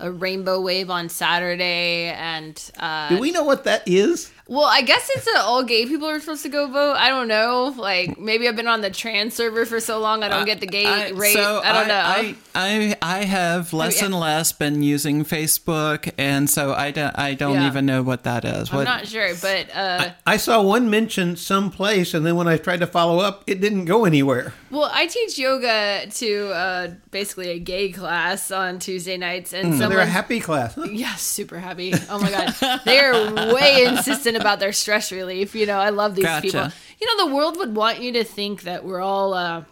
a 0.00 0.10
rainbow 0.10 0.60
wave 0.60 0.90
on 0.90 1.08
Saturday, 1.08 2.06
and 2.06 2.70
uh, 2.78 3.08
Do 3.08 3.18
we 3.18 3.30
know 3.32 3.44
what 3.44 3.64
that 3.64 3.82
is? 3.86 4.30
Well, 4.48 4.64
I 4.64 4.80
guess 4.82 5.08
it's 5.14 5.26
that 5.26 5.42
all 5.44 5.62
gay 5.62 5.84
people 5.86 6.08
are 6.08 6.18
supposed 6.18 6.42
to 6.42 6.48
go 6.48 6.66
vote. 6.68 6.94
I 6.94 7.10
don't 7.10 7.28
know. 7.28 7.74
Like 7.76 8.18
maybe 8.18 8.48
I've 8.48 8.56
been 8.56 8.66
on 8.66 8.80
the 8.80 8.90
trans 8.90 9.34
server 9.34 9.64
for 9.66 9.78
so 9.78 9.98
long, 10.00 10.22
I 10.22 10.28
don't 10.28 10.46
get 10.46 10.60
the 10.60 10.66
gay 10.66 10.86
I- 10.86 11.10
rate. 11.10 11.34
so 11.34 11.60
I 11.62 11.72
don't 11.72 11.88
know. 11.88 11.94
I, 12.04 12.34
I, 12.54 12.96
I 13.02 13.24
have 13.24 13.72
less 13.72 14.00
you- 14.00 14.06
and 14.06 14.14
less 14.18 14.52
been 14.52 14.82
using 14.82 15.24
Facebook, 15.24 16.10
and 16.18 16.48
so 16.48 16.72
I 16.72 16.90
don't, 16.90 17.16
I 17.18 17.34
don't 17.34 17.54
Yeah. 17.54 17.66
even 17.66 17.84
know 17.86 18.02
what 18.02 18.24
that 18.24 18.44
is. 18.44 18.72
I'm 18.72 18.84
not 18.84 19.06
sure, 19.06 19.34
but 19.40 19.68
uh, 19.76 20.10
I 20.26 20.38
saw 20.38 20.62
one 20.62 20.88
mention 20.90 21.36
someplace, 21.36 22.14
and 22.14 22.24
then 22.24 22.34
when 22.36 22.48
I 22.48 22.56
tried 22.56 22.80
to 22.80 22.86
follow 22.86 23.18
up, 23.18 23.44
it 23.46 23.60
didn't 23.60 23.84
go 23.84 24.04
anywhere. 24.06 24.54
Well, 24.70 24.90
I 24.92 25.06
teach 25.06 25.38
yoga 25.38 26.06
to 26.10 26.48
uh, 26.52 26.88
basically 27.10 27.50
a 27.50 27.58
gay 27.58 27.90
class 27.92 28.50
on 28.50 28.78
Tuesday 28.78 29.16
nights, 29.18 29.52
and 29.52 29.76
So 29.78 29.88
they're 29.88 29.98
a 30.00 30.06
happy 30.06 30.40
class. 30.40 30.74
Huh? 30.74 30.84
yeah, 30.84 31.14
super 31.16 31.58
happy. 31.58 31.92
Oh 32.10 32.18
my 32.18 32.30
god, 32.30 32.80
they 32.84 32.98
are 33.00 33.52
way 33.54 33.84
insistent 33.84 34.36
about 34.40 34.60
their 34.60 34.72
stress 34.72 35.12
relief. 35.12 35.54
You 35.54 35.66
know, 35.66 35.78
I 35.78 35.90
love 35.90 36.14
these 36.14 36.24
Gotcha. 36.24 36.42
people. 36.42 36.68
You 37.00 37.06
know, 37.06 37.28
the 37.28 37.34
world 37.34 37.56
would 37.58 37.74
want 37.76 38.00
you 38.00 38.12
to 38.12 38.24
think 38.24 38.62
that 38.62 38.84
we're 38.84 39.00
all 39.00 39.34
uh, 39.34 39.64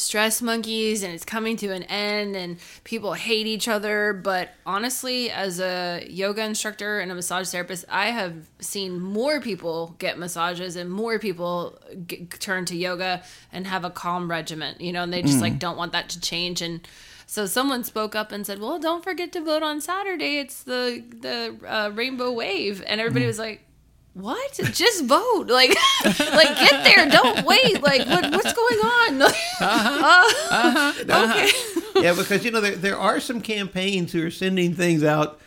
stress 0.00 0.40
monkeys 0.40 1.02
and 1.02 1.12
it's 1.12 1.24
coming 1.24 1.56
to 1.58 1.68
an 1.72 1.82
end 1.84 2.34
and 2.34 2.56
people 2.84 3.12
hate 3.12 3.46
each 3.46 3.68
other. 3.68 4.12
But 4.12 4.50
honestly, 4.64 5.30
as 5.30 5.60
a 5.60 6.06
yoga 6.08 6.42
instructor 6.42 7.00
and 7.00 7.12
a 7.12 7.14
massage 7.14 7.48
therapist, 7.50 7.84
I 7.88 8.06
have 8.06 8.34
seen 8.60 9.00
more 9.00 9.40
people 9.40 9.94
get 9.98 10.18
massages 10.18 10.76
and 10.76 10.90
more 10.90 11.18
people 11.18 11.78
get, 12.06 12.40
turn 12.40 12.64
to 12.66 12.76
yoga 12.76 13.22
and 13.52 13.66
have 13.66 13.84
a 13.84 13.90
calm 13.90 14.30
regiment, 14.30 14.80
you 14.80 14.92
know, 14.92 15.02
and 15.02 15.12
they 15.12 15.22
just 15.22 15.40
like 15.40 15.58
don't 15.58 15.76
want 15.76 15.92
that 15.92 16.08
to 16.10 16.20
change. 16.20 16.62
And 16.62 16.86
so 17.26 17.46
someone 17.46 17.84
spoke 17.84 18.16
up 18.16 18.32
and 18.32 18.44
said, 18.44 18.58
"Well, 18.58 18.80
don't 18.80 19.04
forget 19.04 19.30
to 19.32 19.40
vote 19.40 19.62
on 19.62 19.80
Saturday. 19.80 20.38
It's 20.38 20.64
the 20.64 21.04
the 21.20 21.56
uh, 21.64 21.90
rainbow 21.90 22.32
wave." 22.32 22.82
And 22.86 23.00
everybody 23.00 23.24
was 23.24 23.38
like, 23.38 23.64
"What? 24.14 24.52
Just 24.72 25.04
vote! 25.04 25.46
Like, 25.48 25.70
like 26.04 26.58
get 26.58 26.84
there. 26.84 27.08
Don't 27.08 27.44
wait. 27.46 27.82
Like, 27.82 28.06
what 28.08 28.30
what's 28.32 28.52
going 28.52 28.78
on?" 28.78 29.22
Uh, 30.52 30.92
okay. 31.02 31.50
yeah, 32.02 32.14
because 32.14 32.44
you 32.44 32.50
know 32.50 32.60
there 32.60 32.76
there 32.76 32.98
are 32.98 33.20
some 33.20 33.40
campaigns 33.40 34.12
who 34.12 34.24
are 34.26 34.30
sending 34.30 34.74
things 34.74 35.04
out 35.04 35.38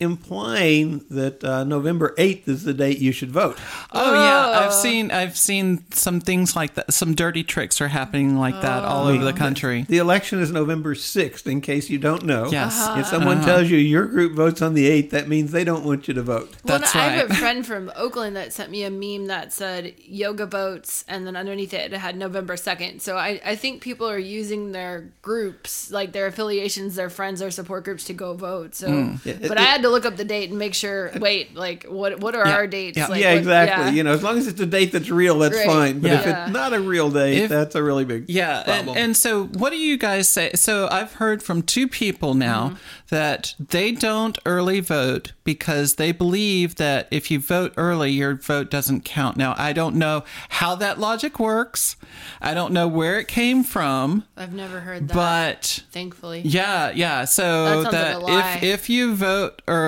implying 0.00 1.04
that 1.10 1.42
uh, 1.44 1.64
November 1.64 2.14
eighth 2.18 2.48
is 2.48 2.64
the 2.64 2.74
date 2.74 2.98
you 2.98 3.12
should 3.12 3.30
vote. 3.30 3.58
Oh 3.92 4.14
yeah, 4.14 4.60
I've 4.60 4.72
seen 4.74 5.10
I've 5.10 5.36
seen 5.36 5.84
some 5.92 6.20
things 6.20 6.56
like 6.56 6.74
that. 6.74 6.92
Some 6.92 7.14
dirty 7.14 7.44
tricks 7.44 7.80
are 7.80 7.88
happening 7.88 8.38
like 8.38 8.60
that 8.62 8.84
all 8.84 9.06
over 9.06 9.24
the 9.24 9.32
country. 9.32 9.84
The 9.88 9.98
election 9.98 10.40
is 10.40 10.50
November 10.50 10.94
sixth. 10.94 11.46
In 11.46 11.60
case 11.60 11.90
you 11.90 11.98
don't 11.98 12.24
know, 12.24 12.48
Yes. 12.50 12.78
Uh-huh. 12.80 13.00
If 13.00 13.06
someone 13.06 13.42
tells 13.42 13.68
you 13.70 13.78
your 13.78 14.06
group 14.06 14.34
votes 14.34 14.62
on 14.62 14.74
the 14.74 14.86
eighth, 14.86 15.10
that 15.10 15.28
means 15.28 15.52
they 15.52 15.64
don't 15.64 15.84
want 15.84 16.08
you 16.08 16.14
to 16.14 16.22
vote. 16.22 16.56
Well, 16.64 16.78
That's 16.78 16.94
I 16.94 17.00
have 17.08 17.30
a 17.30 17.34
friend 17.44 17.66
from 17.66 17.92
Oakland 17.96 18.36
that 18.36 18.52
sent 18.52 18.70
me 18.70 18.84
a 18.84 18.90
meme 18.90 19.26
that 19.26 19.52
said 19.52 19.94
yoga 19.98 20.46
votes, 20.46 21.04
and 21.08 21.26
then 21.26 21.36
underneath 21.36 21.74
it, 21.74 21.92
it 21.92 21.96
had 21.98 22.16
November 22.16 22.56
2nd. 22.56 23.00
So 23.00 23.16
I, 23.16 23.40
I 23.44 23.56
think 23.56 23.82
people 23.82 24.08
are 24.08 24.18
using 24.18 24.72
their 24.72 25.10
groups, 25.22 25.90
like 25.90 26.12
their 26.12 26.26
affiliations, 26.26 26.94
their 26.94 27.10
friends, 27.10 27.40
their 27.40 27.50
support 27.50 27.84
groups 27.84 28.04
to 28.04 28.12
go 28.12 28.34
vote. 28.34 28.74
So, 28.74 28.88
Yeah, 29.24 29.34
but 29.40 29.52
it- 29.52 29.58
I 29.58 29.62
had 29.62 29.82
to 29.82 29.89
look 29.90 30.04
up 30.06 30.16
the 30.16 30.24
date 30.24 30.50
and 30.50 30.58
make 30.58 30.74
sure, 30.74 31.10
wait, 31.18 31.54
like, 31.54 31.84
what 31.84 32.20
what 32.20 32.34
are 32.34 32.46
Yeah, 32.46 32.54
our 32.54 32.66
dates? 32.66 32.96
yeah. 32.98 33.06
Like, 33.08 33.20
yeah, 33.20 33.30
what- 33.30 33.38
exactly. 33.38 33.84
yeah. 33.86 33.90
You 33.90 34.02
know, 34.04 34.12
as 34.12 34.22
long 34.22 34.38
as 34.38 34.46
it's 34.46 34.60
a 34.60 34.66
date 34.66 34.92
that's 34.92 35.10
real, 35.10 35.38
that's 35.38 35.56
Right. 35.56 35.66
fine. 35.66 36.00
But 36.00 36.12
if 36.12 36.26
it's 36.26 36.50
not 36.52 36.72
a 36.72 36.80
real 36.80 37.10
date, 37.10 37.38
If- 37.44 37.50
that's 37.50 37.74
a 37.74 37.82
really 37.82 38.04
big 38.04 38.24
Yeah, 38.28 38.58
and, 38.66 38.84
problem. 38.84 38.96
and 38.96 39.16
so 39.16 39.44
what 39.46 39.70
do 39.70 39.76
you 39.76 39.96
guys 39.98 40.28
say? 40.28 40.50
So 40.54 40.88
I've 40.90 41.14
heard 41.14 41.42
from 41.42 41.62
two 41.62 41.86
people 41.88 42.34
now 42.34 42.60
Mm-hmm. 42.68 42.74
that 43.10 43.54
they 43.58 43.92
don't 43.92 44.38
early 44.46 44.80
vote 44.80 45.32
because 45.44 45.94
they 45.94 46.12
believe 46.12 46.76
that 46.76 47.08
if 47.10 47.30
you 47.30 47.40
vote 47.40 47.72
early, 47.76 48.10
your 48.12 48.34
vote 48.36 48.70
doesn't 48.70 49.04
count. 49.04 49.36
Now 49.36 49.54
I 49.58 49.72
don't 49.72 49.96
know 49.96 50.24
how 50.50 50.74
that 50.76 50.98
logic 51.00 51.38
works. 51.40 51.96
I 52.40 52.54
don't 52.54 52.72
know 52.72 52.86
where 52.88 53.18
it 53.18 53.28
came 53.28 53.64
from, 53.64 54.24
I've 54.36 54.52
never 54.54 54.80
heard 54.80 55.08
that, 55.08 55.14
but 55.14 55.82
thankfully. 55.92 56.42
yeah, 56.44 56.90
yeah. 56.94 57.24
So 57.24 57.42
That 57.42 57.70
sounds 57.72 57.84
like 57.84 57.92
that 57.92 58.14
a 58.16 58.18
lie. 58.18 58.52
if 58.62 58.80
if 58.80 58.88
you 58.90 59.14
vote 59.14 59.62
early, 59.68 59.79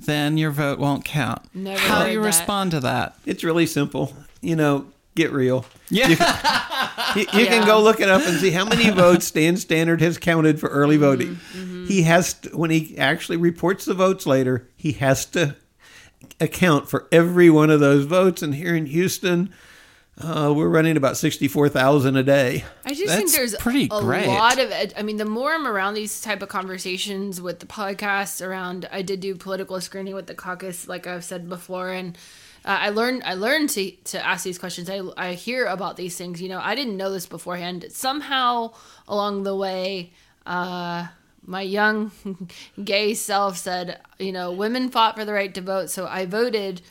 then 0.00 0.36
your 0.36 0.50
vote 0.50 0.78
won't 0.78 1.04
count. 1.04 1.42
Never 1.54 1.80
How 1.80 2.04
do 2.04 2.12
you 2.12 2.20
that. 2.20 2.26
respond 2.26 2.70
to 2.72 2.80
that? 2.80 3.16
it's 3.26 3.44
really 3.44 3.66
simple. 3.66 4.14
You 4.40 4.56
know, 4.56 4.86
get 5.14 5.32
real. 5.32 5.64
Yeah. 5.90 6.08
You, 6.08 7.20
you 7.20 7.26
can 7.46 7.62
Yeah. 7.62 7.66
go 7.66 7.80
look 7.80 8.00
it 8.00 8.08
up 8.08 8.22
and 8.26 8.38
see 8.38 8.50
how 8.50 8.64
many 8.64 8.90
votes 8.90 9.26
Stan 9.26 9.54
Stanart 9.54 10.00
has 10.00 10.18
counted 10.18 10.58
for 10.58 10.68
early 10.68 10.96
mm-hmm. 10.96 11.04
voting. 11.04 11.28
Mm-hmm. 11.52 11.86
He 11.86 12.02
has 12.02 12.34
to, 12.34 12.56
when 12.56 12.70
he 12.70 12.98
actually 12.98 13.36
reports 13.36 13.84
the 13.84 13.94
votes 13.94 14.26
later, 14.26 14.68
he 14.76 14.92
has 14.92 15.24
to 15.26 15.56
account 16.40 16.88
for 16.88 17.06
every 17.12 17.50
one 17.50 17.70
of 17.70 17.80
those 17.80 18.04
votes. 18.04 18.42
And 18.42 18.54
here 18.54 18.74
in 18.74 18.86
Houston, 18.86 19.52
Uh, 20.20 20.52
we're 20.56 20.68
running 20.68 20.96
about 20.96 21.16
64,000 21.16 22.16
a 22.16 22.22
day. 22.22 22.64
I 22.84 22.90
just 22.94 23.06
That's 23.06 23.16
think 23.18 23.32
there's 23.32 23.54
pretty 23.56 23.86
a 23.90 24.00
great. 24.00 24.28
lot 24.28 24.60
of 24.60 24.70
ed- 24.70 24.94
I 24.96 25.02
mean 25.02 25.16
the 25.16 25.24
more 25.24 25.52
I'm 25.52 25.66
around 25.66 25.94
these 25.94 26.20
type 26.20 26.40
of 26.40 26.48
conversations 26.48 27.40
with 27.40 27.58
the 27.58 27.66
podcast 27.66 28.44
around 28.46 28.88
I 28.92 29.02
did 29.02 29.18
do 29.18 29.34
political 29.34 29.80
screening 29.80 30.14
with 30.14 30.28
the 30.28 30.34
caucus 30.34 30.86
like 30.86 31.08
I've 31.08 31.24
said 31.24 31.48
before 31.48 31.90
and 31.90 32.16
uh, 32.64 32.78
I 32.80 32.90
learned 32.90 33.24
I 33.24 33.34
learned 33.34 33.70
to 33.70 33.90
to 33.90 34.24
ask 34.24 34.44
these 34.44 34.56
questions. 34.58 34.88
I 34.88 35.02
I 35.16 35.34
hear 35.34 35.66
about 35.66 35.96
these 35.96 36.16
things, 36.16 36.40
you 36.40 36.48
know. 36.48 36.60
I 36.62 36.76
didn't 36.76 36.96
know 36.96 37.10
this 37.10 37.26
beforehand. 37.26 37.84
Somehow 37.90 38.72
along 39.08 39.42
the 39.42 39.56
way 39.56 40.12
uh 40.46 41.08
my 41.44 41.60
young 41.62 42.12
gay 42.84 43.14
self 43.14 43.56
said, 43.58 44.00
you 44.20 44.30
know, 44.32 44.52
women 44.52 44.90
fought 44.90 45.16
for 45.16 45.24
the 45.24 45.32
right 45.32 45.52
to 45.54 45.60
vote, 45.60 45.90
so 45.90 46.06
I 46.06 46.24
voted 46.24 46.82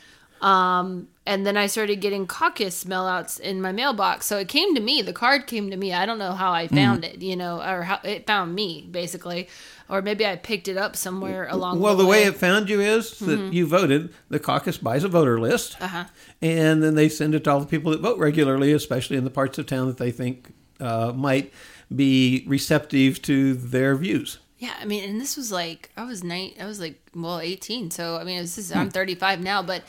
um, 0.44 1.08
and 1.26 1.46
then 1.46 1.56
I 1.56 1.68
started 1.68 2.02
getting 2.02 2.28
caucus 2.28 2.84
mailouts 2.84 3.40
in 3.40 3.62
my 3.62 3.72
mailbox. 3.72 4.26
So 4.26 4.38
it 4.38 4.50
came 4.50 4.76
to 4.76 4.82
me. 4.82 5.02
The 5.02 5.14
card 5.14 5.48
came 5.48 5.72
to 5.72 5.78
me. 5.78 5.94
I 5.94 6.06
don't 6.06 6.20
know 6.20 6.34
how 6.34 6.52
I 6.52 6.68
Mm. 6.68 6.76
found 6.76 7.06
it, 7.06 7.22
you 7.22 7.38
know, 7.38 7.62
or 7.62 7.84
how 7.84 8.00
it 8.04 8.28
found 8.28 8.54
me 8.54 8.86
basically, 8.92 9.48
or 9.90 10.02
maybe 10.02 10.26
I 10.28 10.36
picked 10.36 10.68
it 10.68 10.76
up 10.76 10.98
somewhere 10.98 11.48
along. 11.50 11.80
Well, 11.80 11.96
the, 11.96 12.04
way. 12.06 12.08
Well, 12.10 12.24
the 12.24 12.28
way 12.28 12.36
it 12.36 12.36
found 12.36 12.70
you 12.70 12.82
is 12.82 13.20
that 13.20 13.54
you 13.54 13.66
voted. 13.66 14.14
The 14.30 14.40
caucus 14.40 14.78
buys 14.78 15.06
a 15.06 15.08
voter 15.08 15.40
list, 15.40 15.78
Uh-huh. 15.80 16.06
and 16.42 16.84
then 16.84 16.96
they 16.96 17.08
send 17.08 17.36
it 17.36 17.46
to 17.46 17.52
all 17.52 17.60
the 17.62 17.66
people 17.66 17.92
that 17.92 18.02
vote 18.02 18.18
regularly, 18.20 18.74
especially 18.74 19.16
in 19.16 19.24
the 19.24 19.30
parts 19.32 19.58
of 19.58 19.66
town 19.66 19.88
that 19.88 19.98
they 19.98 20.12
think 20.12 20.52
uh, 20.82 21.14
might 21.16 21.54
be 21.96 22.44
receptive 22.48 23.22
to 23.22 23.54
their 23.54 23.96
views. 23.96 24.40
Yeah, 24.60 24.74
I 24.82 24.86
mean, 24.86 25.08
and 25.10 25.20
this 25.22 25.36
was 25.38 25.52
like 25.52 25.90
I 25.98 26.04
was 26.06 26.24
nine. 26.24 26.52
I 26.60 26.66
was 26.66 26.80
like 26.80 26.96
well 27.14 27.40
eighteen. 27.40 27.92
So 27.92 28.18
I 28.18 28.24
mean, 28.24 28.42
this 28.42 28.58
is 28.58 28.72
Hmm. 28.72 28.80
I'm 28.80 28.90
35 28.90 29.42
now, 29.42 29.62
but 29.62 29.84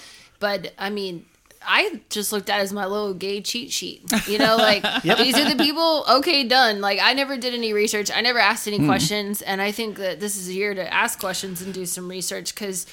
but 0.44 0.72
I 0.78 0.90
mean. 0.90 1.24
I 1.66 2.02
just 2.10 2.30
looked 2.30 2.50
at 2.50 2.60
it 2.60 2.62
as 2.64 2.74
my 2.74 2.84
little 2.84 3.14
gay 3.14 3.40
cheat 3.40 3.72
sheet. 3.72 4.02
You 4.28 4.36
know, 4.36 4.56
like 4.70 4.82
these 5.02 5.34
are 5.40 5.48
the 5.48 5.56
people. 5.68 6.04
Okay, 6.16 6.44
done. 6.46 6.82
Like 6.82 6.98
I 7.00 7.14
never 7.14 7.38
did 7.38 7.54
any 7.54 7.72
research. 7.72 8.10
I 8.14 8.20
never 8.20 8.38
asked 8.38 8.68
any 8.68 8.80
questions, 8.90 9.40
and 9.40 9.62
I 9.62 9.72
think 9.72 9.96
that 9.96 10.20
this 10.20 10.36
is 10.36 10.46
a 10.48 10.52
year 10.52 10.74
to 10.74 10.84
ask 11.02 11.18
questions 11.18 11.62
and 11.62 11.72
do 11.72 11.86
some 11.86 12.06
research 12.08 12.54
because. 12.54 12.86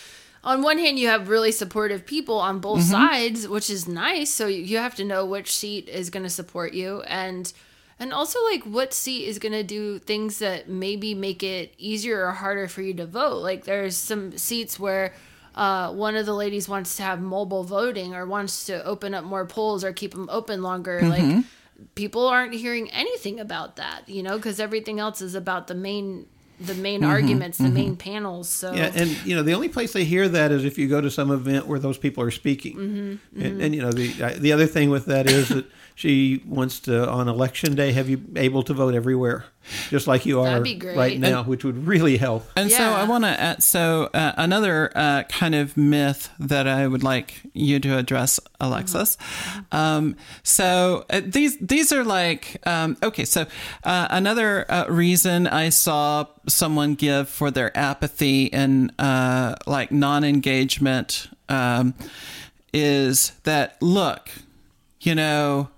On 0.44 0.64
one 0.64 0.80
hand, 0.80 0.98
you 0.98 1.08
have 1.10 1.28
really 1.30 1.52
supportive 1.52 2.02
people 2.06 2.38
on 2.40 2.60
both 2.60 2.80
Mm-hmm. 2.80 2.92
sides, 2.92 3.40
which 3.56 3.70
is 3.70 3.88
nice. 3.90 4.30
So 4.38 4.48
you 4.48 4.62
you 4.72 4.78
have 4.78 4.96
to 4.96 5.04
know 5.04 5.22
which 5.26 5.50
seat 5.54 5.90
is 5.90 6.10
going 6.10 6.24
to 6.24 6.36
support 6.42 6.74
you, 6.74 7.02
and 7.24 7.52
and 8.00 8.14
also 8.14 8.40
like 8.52 8.64
what 8.64 8.94
seat 8.94 9.26
is 9.32 9.38
going 9.38 9.58
to 9.62 9.68
do 9.78 10.00
things 10.00 10.40
that 10.40 10.68
maybe 10.70 11.14
make 11.14 11.44
it 11.44 11.74
easier 11.78 12.26
or 12.26 12.32
harder 12.32 12.68
for 12.70 12.82
you 12.82 12.94
to 12.96 13.06
vote 13.06 13.40
like 13.50 13.66
there's 13.66 13.96
some 13.98 14.36
seats 14.38 14.80
where 14.80 15.14
uh, 15.56 15.92
one 15.92 16.16
of 16.16 16.26
the 16.26 16.34
ladies 16.34 16.70
wants 16.70 16.96
to 16.98 17.04
have 17.04 17.22
mobile 17.22 17.64
voting 17.64 18.14
or 18.14 18.26
wants 18.26 18.66
to 18.66 18.84
open 18.86 19.14
up 19.14 19.24
more 19.24 19.46
polls 19.46 19.84
or 19.84 19.92
keep 19.94 20.12
them 20.12 20.30
open 20.32 20.62
longer. 20.62 21.02
Like 21.02 21.46
people 21.96 22.28
aren't 22.28 22.54
hearing 22.54 22.90
anything 22.92 23.40
about 23.40 23.76
that 23.78 24.08
you 24.08 24.22
know 24.22 24.38
because 24.38 24.60
everything 24.60 25.00
else 25.00 25.22
is 25.22 25.34
about 25.34 25.66
the 25.68 25.74
main 25.74 26.28
the 26.60 26.76
main 26.76 27.04
arguments 27.04 27.58
the 27.58 27.70
main 27.70 27.96
panels 27.96 28.48
so. 28.48 28.72
Yeah, 28.74 28.92
and 28.94 29.10
you 29.26 29.36
know 29.36 29.42
the 29.42 29.54
only 29.54 29.68
place 29.70 29.94
they 29.94 30.04
hear 30.06 30.30
that 30.30 30.52
is 30.52 30.64
if 30.64 30.78
you 30.78 30.88
go 30.88 31.02
to 31.02 31.10
some 31.10 31.32
event 31.32 31.66
where 31.66 31.80
those 31.80 31.98
people 31.98 32.24
are 32.24 32.32
speaking. 32.32 32.76
Mm-hmm, 32.76 33.42
And, 33.42 33.62
and 33.62 33.76
you 33.76 33.82
know 33.82 33.92
the 33.92 34.38
the 34.38 34.54
other 34.54 34.68
thing 34.68 34.92
with 34.92 35.06
that 35.08 35.28
is 35.28 35.50
that 35.50 35.66
she 35.96 36.44
wants 36.46 36.80
to 36.82 37.10
on 37.10 37.28
election 37.28 37.74
day 37.76 37.92
have 37.94 38.10
you 38.10 38.22
able 38.36 38.62
to 38.64 38.74
vote 38.74 38.94
everywhere, 38.94 39.46
just 39.90 40.08
like 40.08 40.26
you 40.26 40.40
are 40.42 40.46
That'd 40.46 40.64
be 40.64 40.76
great. 40.76 40.98
right 40.98 41.20
now, 41.20 41.44
which 41.44 41.64
would 41.64 41.88
really 41.88 42.18
help. 42.18 42.46
And 42.56 42.72
so 42.72 42.84
I 42.84 43.04
want 43.04 43.24
to 43.24 43.30
add 43.30 43.64
so 43.64 44.10
uh, 44.14 44.34
another 44.38 44.92
uh, 44.96 45.24
kind 45.24 45.56
of 45.56 45.78
myth 45.78 46.30
that 46.40 46.68
I 46.68 46.88
would 46.88 47.04
like 47.04 47.42
you 47.54 47.80
to 47.80 47.98
address, 47.98 48.40
Alexis. 48.60 49.18
Um, 49.72 50.16
so 50.44 51.06
uh, 51.10 51.22
these 51.24 51.58
these 51.58 51.92
are 51.92 52.04
like 52.04 52.66
um, 52.68 52.98
okay. 53.04 53.26
So 53.26 53.46
uh, 53.84 54.08
another 54.10 54.70
uh, 54.72 54.86
reason 54.90 55.48
I 55.48 55.70
saw 55.70 56.26
someone 56.48 56.96
give 56.96 57.30
for 57.30 57.52
their 57.52 57.76
apathy 57.78 58.52
and 58.52 58.92
uh, 59.00 59.56
like 59.68 59.92
non-engagement 59.92 61.30
um, 61.50 61.94
is 62.74 63.32
that 63.44 63.82
look, 63.82 64.32
you 65.02 65.16
know 65.16 65.70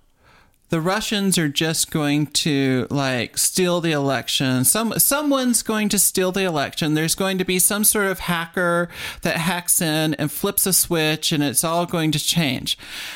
the 0.74 0.82
Russians 0.82 1.38
are 1.38 1.50
just 1.50 1.92
going 1.92 2.26
to 2.26 2.88
like 2.90 3.38
steal 3.38 3.80
the 3.80 3.92
election. 3.92 4.66
Some 4.66 4.98
someone's 4.98 5.62
going 5.62 5.88
to 5.90 6.00
steal 6.00 6.32
the 6.32 6.46
election. 6.46 6.96
There's 6.96 7.14
going 7.14 7.38
to 7.38 7.46
be 7.46 7.60
some 7.60 7.84
sort 7.84 8.08
of 8.08 8.18
hacker 8.18 8.90
that 9.22 9.38
hacks 9.38 9.84
in 9.84 10.16
and 10.16 10.32
flips 10.32 10.66
a 10.66 10.74
switch 10.74 11.32
and 11.32 11.44
it's 11.44 11.64
all 11.64 11.86
going 11.86 12.12
to 12.14 12.18
change. 12.18 12.76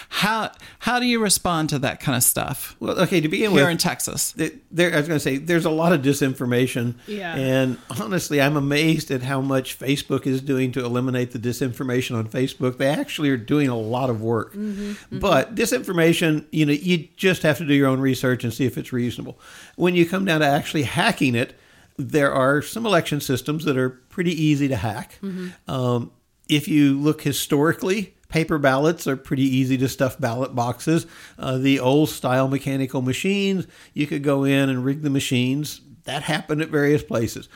How 0.09 0.51
how 0.77 0.99
do 0.99 1.07
you 1.07 1.19
respond 1.19 1.69
to 1.69 1.79
that 1.79 1.99
kind 1.99 2.15
of 2.15 2.21
stuff 2.21 2.75
Well, 2.79 2.99
okay, 2.99 3.21
to 3.21 3.27
begin 3.27 3.49
here 3.49 3.63
with, 3.63 3.71
in 3.71 3.77
Texas? 3.79 4.33
th- 4.33 4.53
there 4.69 4.93
I 4.93 4.97
was 4.97 5.07
going 5.07 5.19
to 5.19 5.23
say 5.23 5.37
there's 5.37 5.65
a 5.65 5.71
lot 5.71 5.93
of 5.93 6.03
disinformation. 6.03 6.93
Yeah. 7.07 7.35
And 7.35 7.79
honestly, 7.99 8.39
I'm 8.39 8.55
amazed 8.55 9.09
at 9.09 9.23
how 9.23 9.41
much 9.41 9.79
Facebook 9.79 10.27
is 10.27 10.41
doing 10.41 10.71
to 10.73 10.85
eliminate 10.85 11.31
the 11.31 11.39
disinformation 11.39 12.15
on 12.15 12.27
Facebook. 12.27 12.77
They 12.77 12.89
actually 12.89 13.31
are 13.31 13.37
doing 13.37 13.67
a 13.67 13.77
lot 13.77 14.11
of 14.11 14.21
work. 14.21 14.49
Mm-hmm, 14.49 14.91
mm-hmm. 14.91 15.17
But 15.17 15.55
disinformation, 15.55 16.45
you 16.51 16.67
know, 16.67 16.73
you 16.73 17.07
just 17.17 17.46
have 17.47 17.57
to 17.57 17.65
do 17.65 17.73
your 17.73 17.87
own 17.87 17.99
research 17.99 18.43
and 18.43 18.53
see 18.53 18.65
if 18.65 18.77
it's 18.77 18.93
reasonable. 18.93 19.39
When 19.75 19.95
you 19.95 20.05
come 20.05 20.25
down 20.25 20.41
to 20.41 20.47
actually 20.47 20.83
hacking 20.83 21.35
it, 21.35 21.57
there 21.97 22.31
are 22.31 22.61
some 22.61 22.85
election 22.85 23.19
systems 23.21 23.65
that 23.65 23.77
are 23.77 23.89
pretty 23.89 24.31
easy 24.31 24.67
to 24.67 24.75
hack. 24.75 25.19
Um, 25.67 26.11
if 26.47 26.67
you 26.67 26.97
look 26.99 27.21
historically, 27.21 28.13
paper 28.29 28.57
ballots 28.57 29.07
are 29.07 29.17
pretty 29.17 29.43
easy 29.43 29.77
to 29.77 29.89
stuff 29.89 30.19
ballot 30.19 30.53
boxes. 30.53 31.07
Uh, 31.39 31.57
the 31.57 31.79
old 31.79 32.09
style 32.09 32.47
mechanical 32.47 33.01
machines, 33.01 33.67
you 33.93 34.05
could 34.05 34.23
go 34.23 34.43
in 34.43 34.69
and 34.69 34.85
rig 34.85 35.01
the 35.01 35.09
machines. 35.09 35.81
That 36.03 36.23
happened 36.23 36.61
at 36.61 36.69
various 36.69 37.03
places. 37.03 37.49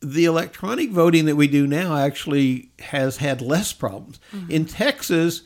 The 0.00 0.26
electronic 0.26 0.90
voting 0.90 1.24
that 1.24 1.36
we 1.36 1.48
do 1.48 1.66
now 1.66 1.96
actually 1.96 2.70
has 2.80 3.16
had 3.16 3.40
less 3.40 3.72
problems. 3.72 4.20
In 4.48 4.66
Texas, 4.66 5.42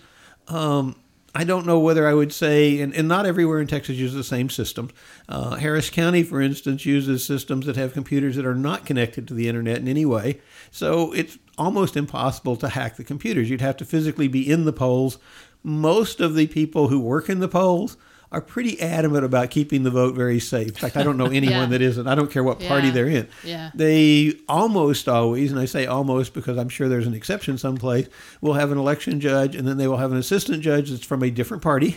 um, 0.49 0.97
I 1.35 1.45
don't 1.45 1.67
know 1.67 1.79
whether 1.79 2.09
I 2.09 2.15
would 2.15 2.33
say, 2.33 2.81
and, 2.81 2.93
and 2.95 3.07
not 3.07 3.25
everywhere 3.25 3.61
in 3.61 3.69
Texas 3.69 3.97
uses 3.97 4.17
the 4.17 4.25
same 4.25 4.51
systems. 4.51 4.93
Uh, 5.29 5.57
Harris 5.57 5.89
County, 5.89 6.25
for 6.25 6.41
instance, 6.41 6.85
uses 6.85 7.25
systems 7.25 7.67
that 7.67 7.77
have 7.77 7.93
computers 7.93 8.35
that 8.37 8.47
are 8.47 8.55
not 8.55 8.85
connected 8.85 9.29
to 9.29 9.35
the 9.35 9.49
internet 9.49 9.79
in 9.79 9.87
any 9.87 10.05
way. 10.05 10.41
So 10.73 11.13
it's 11.13 11.39
almost 11.57 11.97
impossible 11.97 12.57
to 12.57 12.71
hack 12.71 12.97
the 12.97 13.05
computers. 13.05 13.49
You'd 13.49 13.61
have 13.61 13.77
to 13.77 13.85
physically 13.85 14.27
be 14.27 14.51
in 14.51 14.65
the 14.65 14.73
polls. 14.73 15.19
Most 15.63 16.21
of 16.21 16.35
the 16.35 16.49
people 16.49 16.89
who 16.89 16.99
work 16.99 17.29
in 17.29 17.39
the 17.39 17.49
polls 17.49 17.97
are 18.33 18.41
pretty 18.41 18.81
adamant 18.81 19.25
about 19.25 19.51
keeping 19.51 19.83
the 19.83 19.91
vote 19.91 20.15
very 20.15 20.39
safe. 20.39 20.69
In 20.69 20.75
fact, 20.75 20.97
I 20.97 21.03
don't 21.03 21.17
know 21.17 21.27
anyone 21.33 21.49
Yeah. 21.49 21.67
that 21.67 21.83
isn't. 21.83 22.07
I 22.07 22.15
don't 22.15 22.31
care 22.31 22.45
what 22.45 22.61
party 22.61 22.89
Yeah. 22.89 22.93
they're 22.93 23.09
in. 23.09 23.29
Yeah. 23.43 23.71
They 23.75 24.35
almost 24.49 25.09
always, 25.09 25.51
and 25.51 25.61
I 25.61 25.65
say 25.65 25.87
almost 25.87 26.33
because 26.33 26.57
I'm 26.57 26.69
sure 26.69 26.89
there's 26.89 27.07
an 27.07 27.15
exception 27.15 27.59
someplace, 27.59 28.09
will 28.41 28.55
have 28.55 28.71
an 28.71 28.79
election 28.79 29.21
judge 29.21 29.57
and 29.57 29.67
then 29.67 29.79
they 29.79 29.89
will 29.89 29.97
have 29.97 30.13
an 30.13 30.19
assistant 30.19 30.63
judge 30.63 30.91
that's 30.91 31.05
from 31.05 31.23
a 31.23 31.31
different 31.31 31.63
party. 31.63 31.97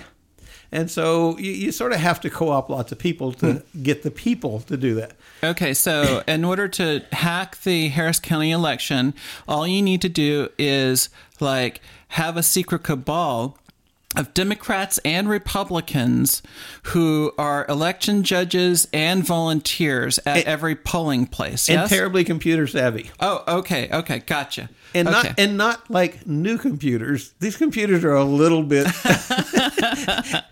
And 0.71 0.89
so 0.89 1.37
you, 1.37 1.51
you 1.51 1.71
sort 1.71 1.93
of 1.93 1.99
have 1.99 2.19
to 2.21 2.31
co 2.31 2.49
op 2.49 2.67
lots 2.67 2.91
of 2.91 2.97
people 2.97 3.31
to 3.33 3.53
hmm. 3.53 3.83
get 3.83 4.01
the 4.01 4.09
people 4.09 4.61
to 4.61 4.75
do 4.75 4.95
that. 4.95 5.13
Okay, 5.43 5.75
so 5.75 6.23
in 6.27 6.43
order 6.43 6.67
to 6.67 7.03
hack 7.11 7.61
the 7.61 7.89
Harris 7.89 8.19
County 8.19 8.49
election, 8.49 9.13
all 9.47 9.67
you 9.67 9.83
need 9.83 10.01
to 10.01 10.09
do 10.09 10.49
is 10.57 11.09
like 11.39 11.79
have 12.09 12.37
a 12.37 12.43
secret 12.43 12.81
cabal 12.83 13.59
of 14.15 14.33
Democrats 14.33 14.99
and 15.05 15.27
Republicans 15.29 16.41
who 16.83 17.31
are 17.37 17.65
election 17.67 18.23
judges 18.23 18.87
and 18.93 19.25
volunteers 19.25 20.19
at 20.25 20.45
every 20.45 20.75
polling 20.75 21.25
place. 21.25 21.69
And 21.69 21.81
Yes. 21.81 21.89
terribly 21.89 22.23
computer 22.23 22.67
savvy. 22.67 23.11
oh, 23.19 23.43
okay, 23.59 23.89
okay, 23.91 24.19
gotcha. 24.19 24.69
And 24.95 25.07
okay. 25.07 25.29
not 25.29 25.39
and 25.39 25.57
not 25.57 25.89
like 25.89 26.27
new 26.27 26.57
computers. 26.59 27.33
These 27.39 27.57
computers 27.57 28.03
are 28.03 28.13
a 28.13 28.23
little 28.23 28.61
bit 28.61 28.85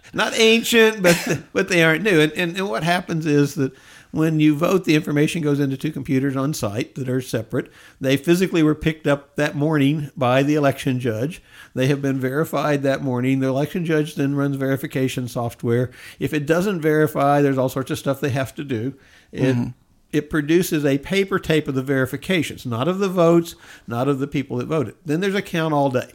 not 0.13 0.33
ancient, 0.37 1.01
but 1.03 1.39
but 1.53 1.69
they 1.69 1.83
aren't 1.83 2.03
new. 2.03 2.19
And, 2.19 2.31
and 2.33 2.57
and 2.57 2.69
what 2.69 2.83
happens 2.83 3.25
is 3.25 3.55
that 3.55 3.71
when 4.11 4.39
you 4.39 4.55
vote, 4.55 4.83
the 4.83 4.95
information 4.95 5.41
goes 5.41 5.59
into 5.59 5.77
two 5.77 5.91
computers 5.91 6.35
on 6.35 6.53
site 6.53 6.95
that 6.95 7.09
are 7.09 7.21
separate. 7.21 7.71
They 7.99 8.17
physically 8.17 8.61
were 8.61 8.75
picked 8.75 9.07
up 9.07 9.35
that 9.37 9.55
morning 9.55 10.11
by 10.15 10.43
the 10.43 10.55
election 10.55 10.99
judge. 10.99 11.41
They 11.73 11.87
have 11.87 12.01
been 12.01 12.19
verified 12.19 12.83
that 12.83 13.01
morning. 13.01 13.39
The 13.39 13.47
election 13.47 13.85
judge 13.85 14.15
then 14.15 14.35
runs 14.35 14.57
verification 14.57 15.27
software. 15.27 15.91
If 16.19 16.33
it 16.33 16.45
doesn't 16.45 16.81
verify, 16.81 17.41
there's 17.41 17.57
all 17.57 17.69
sorts 17.69 17.91
of 17.91 17.99
stuff 17.99 18.19
they 18.19 18.29
have 18.29 18.53
to 18.55 18.63
do. 18.63 18.95
It 19.31 19.55
mm-hmm. 19.55 19.69
it 20.11 20.29
produces 20.29 20.85
a 20.85 20.97
paper 20.97 21.39
tape 21.39 21.69
of 21.69 21.75
the 21.75 21.81
verifications, 21.81 22.65
not 22.65 22.89
of 22.89 22.99
the 22.99 23.09
votes, 23.09 23.55
not 23.87 24.09
of 24.09 24.19
the 24.19 24.27
people 24.27 24.57
that 24.57 24.67
voted. 24.67 24.95
Then 25.05 25.21
there's 25.21 25.35
a 25.35 25.41
count 25.41 25.73
all 25.73 25.89
day. 25.89 26.11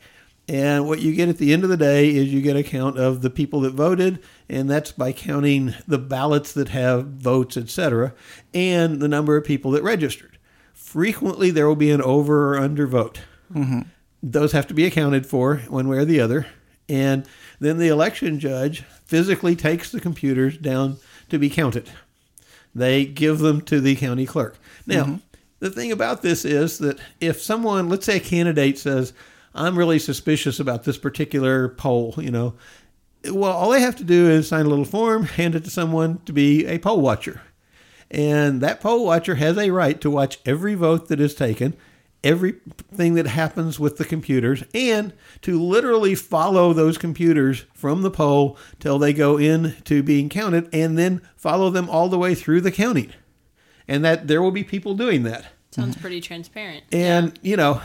And 0.48 0.86
what 0.86 1.00
you 1.00 1.12
get 1.12 1.28
at 1.28 1.38
the 1.38 1.52
end 1.52 1.64
of 1.64 1.70
the 1.70 1.76
day 1.76 2.08
is 2.08 2.32
you 2.32 2.40
get 2.40 2.56
a 2.56 2.62
count 2.62 2.98
of 2.98 3.20
the 3.20 3.30
people 3.30 3.60
that 3.62 3.72
voted, 3.74 4.22
and 4.48 4.70
that's 4.70 4.92
by 4.92 5.10
counting 5.12 5.74
the 5.88 5.98
ballots 5.98 6.52
that 6.52 6.68
have 6.68 7.06
votes, 7.06 7.56
etc., 7.56 8.14
and 8.54 9.00
the 9.00 9.08
number 9.08 9.36
of 9.36 9.44
people 9.44 9.72
that 9.72 9.82
registered. 9.82 10.38
Frequently, 10.72 11.50
there 11.50 11.66
will 11.66 11.74
be 11.74 11.90
an 11.90 12.00
over 12.00 12.54
or 12.54 12.58
under 12.58 12.86
vote. 12.86 13.22
Mm-hmm. 13.52 13.80
Those 14.22 14.52
have 14.52 14.68
to 14.68 14.74
be 14.74 14.86
accounted 14.86 15.26
for 15.26 15.56
one 15.68 15.88
way 15.88 15.98
or 15.98 16.04
the 16.04 16.20
other. 16.20 16.46
And 16.88 17.26
then 17.58 17.78
the 17.78 17.88
election 17.88 18.38
judge 18.38 18.82
physically 19.04 19.56
takes 19.56 19.90
the 19.90 20.00
computers 20.00 20.56
down 20.56 20.98
to 21.28 21.38
be 21.38 21.50
counted. 21.50 21.90
They 22.72 23.04
give 23.04 23.40
them 23.40 23.62
to 23.62 23.80
the 23.80 23.96
county 23.96 24.26
clerk. 24.26 24.58
Now, 24.86 25.04
mm-hmm. 25.04 25.16
the 25.58 25.70
thing 25.70 25.90
about 25.90 26.22
this 26.22 26.44
is 26.44 26.78
that 26.78 27.00
if 27.20 27.40
someone, 27.40 27.88
let's 27.88 28.06
say 28.06 28.18
a 28.18 28.20
candidate 28.20 28.78
says, 28.78 29.12
I'm 29.56 29.76
really 29.76 29.98
suspicious 29.98 30.60
about 30.60 30.84
this 30.84 30.98
particular 30.98 31.70
poll, 31.70 32.14
you 32.18 32.30
know, 32.30 32.54
well, 33.24 33.52
all 33.52 33.70
they 33.70 33.80
have 33.80 33.96
to 33.96 34.04
do 34.04 34.30
is 34.30 34.48
sign 34.48 34.66
a 34.66 34.68
little 34.68 34.84
form, 34.84 35.24
hand 35.24 35.54
it 35.54 35.64
to 35.64 35.70
someone 35.70 36.20
to 36.26 36.32
be 36.32 36.66
a 36.66 36.78
poll 36.78 37.00
watcher. 37.00 37.42
And 38.10 38.60
that 38.60 38.80
poll 38.80 39.04
watcher 39.04 39.34
has 39.36 39.58
a 39.58 39.70
right 39.70 40.00
to 40.00 40.10
watch 40.10 40.38
every 40.46 40.74
vote 40.74 41.08
that 41.08 41.20
is 41.20 41.34
taken, 41.34 41.74
everything 42.22 43.14
that 43.14 43.26
happens 43.26 43.80
with 43.80 43.96
the 43.96 44.04
computers, 44.04 44.62
and 44.74 45.12
to 45.42 45.60
literally 45.60 46.14
follow 46.14 46.72
those 46.72 46.98
computers 46.98 47.64
from 47.74 48.02
the 48.02 48.10
poll 48.10 48.56
till 48.78 48.98
they 48.98 49.12
go 49.12 49.38
in 49.38 49.74
to 49.84 50.02
being 50.02 50.28
counted, 50.28 50.68
and 50.72 50.96
then 50.96 51.20
follow 51.36 51.70
them 51.70 51.90
all 51.90 52.08
the 52.08 52.18
way 52.18 52.34
through 52.34 52.60
the 52.60 52.70
counting. 52.70 53.12
And 53.88 54.04
that 54.04 54.28
there 54.28 54.42
will 54.42 54.52
be 54.52 54.64
people 54.64 54.94
doing 54.94 55.24
that. 55.24 55.46
Sounds 55.72 55.96
pretty 55.96 56.20
transparent. 56.20 56.84
And, 56.92 57.38
you 57.42 57.56
know, 57.56 57.82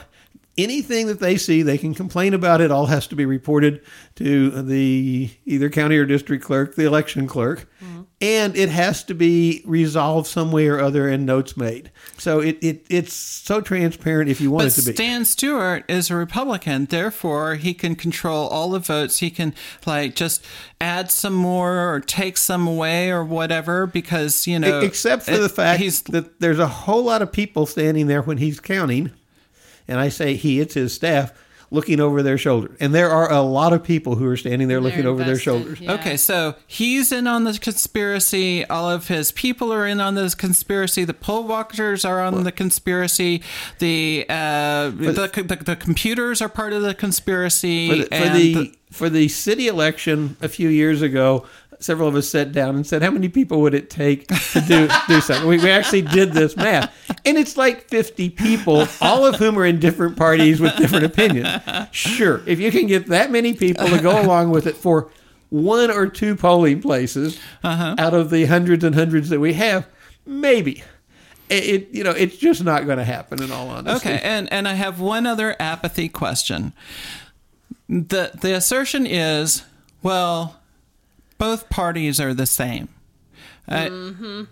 anything 0.58 1.08
that 1.08 1.20
they 1.20 1.38
see, 1.38 1.62
they 1.62 1.77
can 1.77 1.93
complain 1.93 2.34
about 2.34 2.62
it. 2.62 2.72
All 2.72 2.88
has 2.88 3.08
to 3.08 3.15
be 3.15 3.25
reported 3.25 3.81
to 4.15 4.62
the 4.62 5.29
either 5.46 5.70
county 5.70 5.98
or 5.98 6.05
district 6.05 6.43
clerk, 6.43 6.75
the 6.75 6.86
election 6.86 7.27
clerk, 7.27 7.70
mm-hmm. 7.84 8.01
and 8.20 8.55
it 8.55 8.70
has 8.70 9.03
to 9.05 9.13
be 9.13 9.62
resolved 9.65 10.27
some 10.27 10.51
way 10.51 10.67
or 10.67 10.79
other 10.79 11.08
and 11.08 11.25
notes 11.25 11.55
made. 11.55 11.91
So 12.17 12.39
it, 12.39 12.58
it 12.62 12.86
it's 12.89 13.13
so 13.13 13.62
transparent 13.62 14.29
if 14.29 14.41
you 14.41 14.51
want 14.51 14.65
But 14.65 14.77
it 14.77 14.81
to 14.81 14.89
be. 14.89 14.96
Stan 14.96 15.22
Stanart 15.22 15.84
is 15.88 16.10
a 16.10 16.15
Republican, 16.15 16.86
therefore 16.86 17.55
he 17.55 17.74
can 17.74 17.96
control 17.96 18.48
all 18.48 18.72
the 18.72 18.79
votes. 18.79 19.20
He 19.20 19.31
can 19.31 19.53
like 19.86 20.15
just 20.15 20.46
add 20.79 21.12
some 21.12 21.34
more 21.34 21.93
or 21.93 22.00
take 22.01 22.38
some 22.38 22.67
away 22.67 23.10
or 23.10 23.24
whatever 23.24 23.88
because 23.88 24.48
you 24.48 24.60
know. 24.60 24.81
Except 24.81 25.24
for 25.24 25.31
it- 25.31 25.39
the 25.39 25.50
fact 25.50 25.79
he's 25.79 26.01
that 26.03 26.39
there's 26.39 26.60
a 26.60 26.67
whole 26.67 27.03
lot 27.03 27.22
of 27.22 27.31
people 27.31 27.65
standing 27.65 28.08
there 28.08 28.22
when 28.22 28.38
he's 28.38 28.60
counting, 28.60 29.12
and 29.91 30.00
I 30.00 30.07
say 30.07 30.36
he, 30.36 30.62
it's 30.62 30.74
his 30.74 30.93
staff, 30.93 31.33
looking 31.69 32.00
over 32.00 32.24
their 32.24 32.38
shoulder. 32.38 32.75
And 32.79 32.93
there 32.93 33.10
are 33.10 33.31
a 33.31 33.41
lot 33.41 33.74
of 33.74 33.83
people 33.83 34.15
who 34.15 34.25
are 34.25 34.38
standing 34.38 34.67
there 34.67 34.79
looking 34.79 35.01
They're 35.01 35.10
over 35.10 35.24
their 35.24 35.38
shoulders. 35.38 35.79
yeah. 35.79 35.93
Okay, 35.93 36.17
so 36.17 36.55
he's 36.65 37.12
in 37.12 37.27
on 37.27 37.43
the 37.43 37.57
conspiracy. 37.60 38.65
All 38.65 38.89
of 38.89 39.10
his 39.10 39.31
people 39.31 39.71
are 39.74 39.86
in 39.86 40.00
on 40.00 40.15
this 40.15 40.33
conspiracy. 40.33 41.03
The 41.03 41.13
poll 41.13 41.43
watchers 41.43 42.05
are 42.05 42.21
on 42.21 42.43
the 42.43 42.51
conspiracy. 42.51 43.41
The, 43.79 44.25
uh, 44.29 44.89
the, 44.89 45.12
the 45.12 45.63
the 45.65 45.75
computers 45.75 46.41
are 46.41 46.50
part 46.50 46.74
of 46.74 46.81
the 46.81 46.93
conspiracy. 46.93 47.89
for 47.89 47.95
the, 47.95 48.03
for 48.03 48.13
and 48.13 48.36
the 48.36 48.75
for 48.91 49.10
the 49.10 49.27
city 49.29 49.67
election 49.67 50.36
a 50.41 50.50
few 50.50 50.67
years 50.67 51.01
ago, 51.01 51.45
several 51.81 52.07
of 52.07 52.15
us 52.15 52.29
sat 52.29 52.51
down 52.51 52.75
and 52.75 52.85
said, 52.85 53.01
"How 53.01 53.11
many 53.11 53.29
people 53.29 53.61
would 53.61 53.73
it 53.73 53.89
take 53.89 54.27
to 54.27 54.61
do 54.61 54.88
do 55.07 55.21
something?" 55.21 55.47
We, 55.47 55.57
we 55.57 55.69
actually 55.69 56.03
did 56.03 56.33
this 56.33 56.55
math, 56.55 56.93
and 57.25 57.38
it's 57.38 57.57
like 57.57 57.88
fifty 57.89 58.29
people, 58.29 58.88
all 59.01 59.25
of 59.25 59.35
whom 59.35 59.57
are 59.57 59.65
in 59.65 59.79
different 59.79 60.17
parties 60.17 60.59
with 60.59 60.75
different 60.77 61.05
opinions. 61.05 61.47
Sure, 61.91 62.41
if 62.45 62.59
you 62.59 62.71
can 62.71 62.88
get 62.88 63.07
that 63.07 63.31
many 63.31 63.53
people 63.53 63.88
to 63.88 64.01
go 64.01 64.21
along 64.21 64.51
with 64.51 64.67
it 64.67 64.77
for 64.77 65.11
one 65.50 65.91
or 65.91 66.07
two 66.07 66.35
polling 66.35 66.81
places 66.81 67.38
uh-huh. 67.63 67.95
out 67.97 68.13
of 68.13 68.29
the 68.29 68.45
hundreds 68.45 68.83
and 68.83 68.95
hundreds 68.95 69.29
that 69.29 69.39
we 69.39 69.53
have, 69.53 69.88
maybe. 70.25 70.83
It 71.50 71.89
you 71.91 72.05
know 72.05 72.11
it's 72.11 72.38
just 72.38 72.63
not 72.63 72.85
going 72.85 72.97
to 72.97 73.03
happen 73.03 73.43
in 73.43 73.51
all 73.51 73.67
honesty. 73.67 74.07
Okay, 74.09 74.21
and 74.23 74.51
and 74.53 74.69
I 74.69 74.73
have 74.73 75.01
one 75.01 75.27
other 75.27 75.55
apathy 75.59 76.07
question. 76.07 76.71
The 77.89 78.31
the 78.39 78.55
assertion 78.55 79.05
is, 79.05 79.63
well, 80.01 80.61
both 81.41 81.69
parties 81.69 82.19
are 82.19 82.33
the 82.33 82.45
same. 82.45 82.88
Uh, 83.69 83.89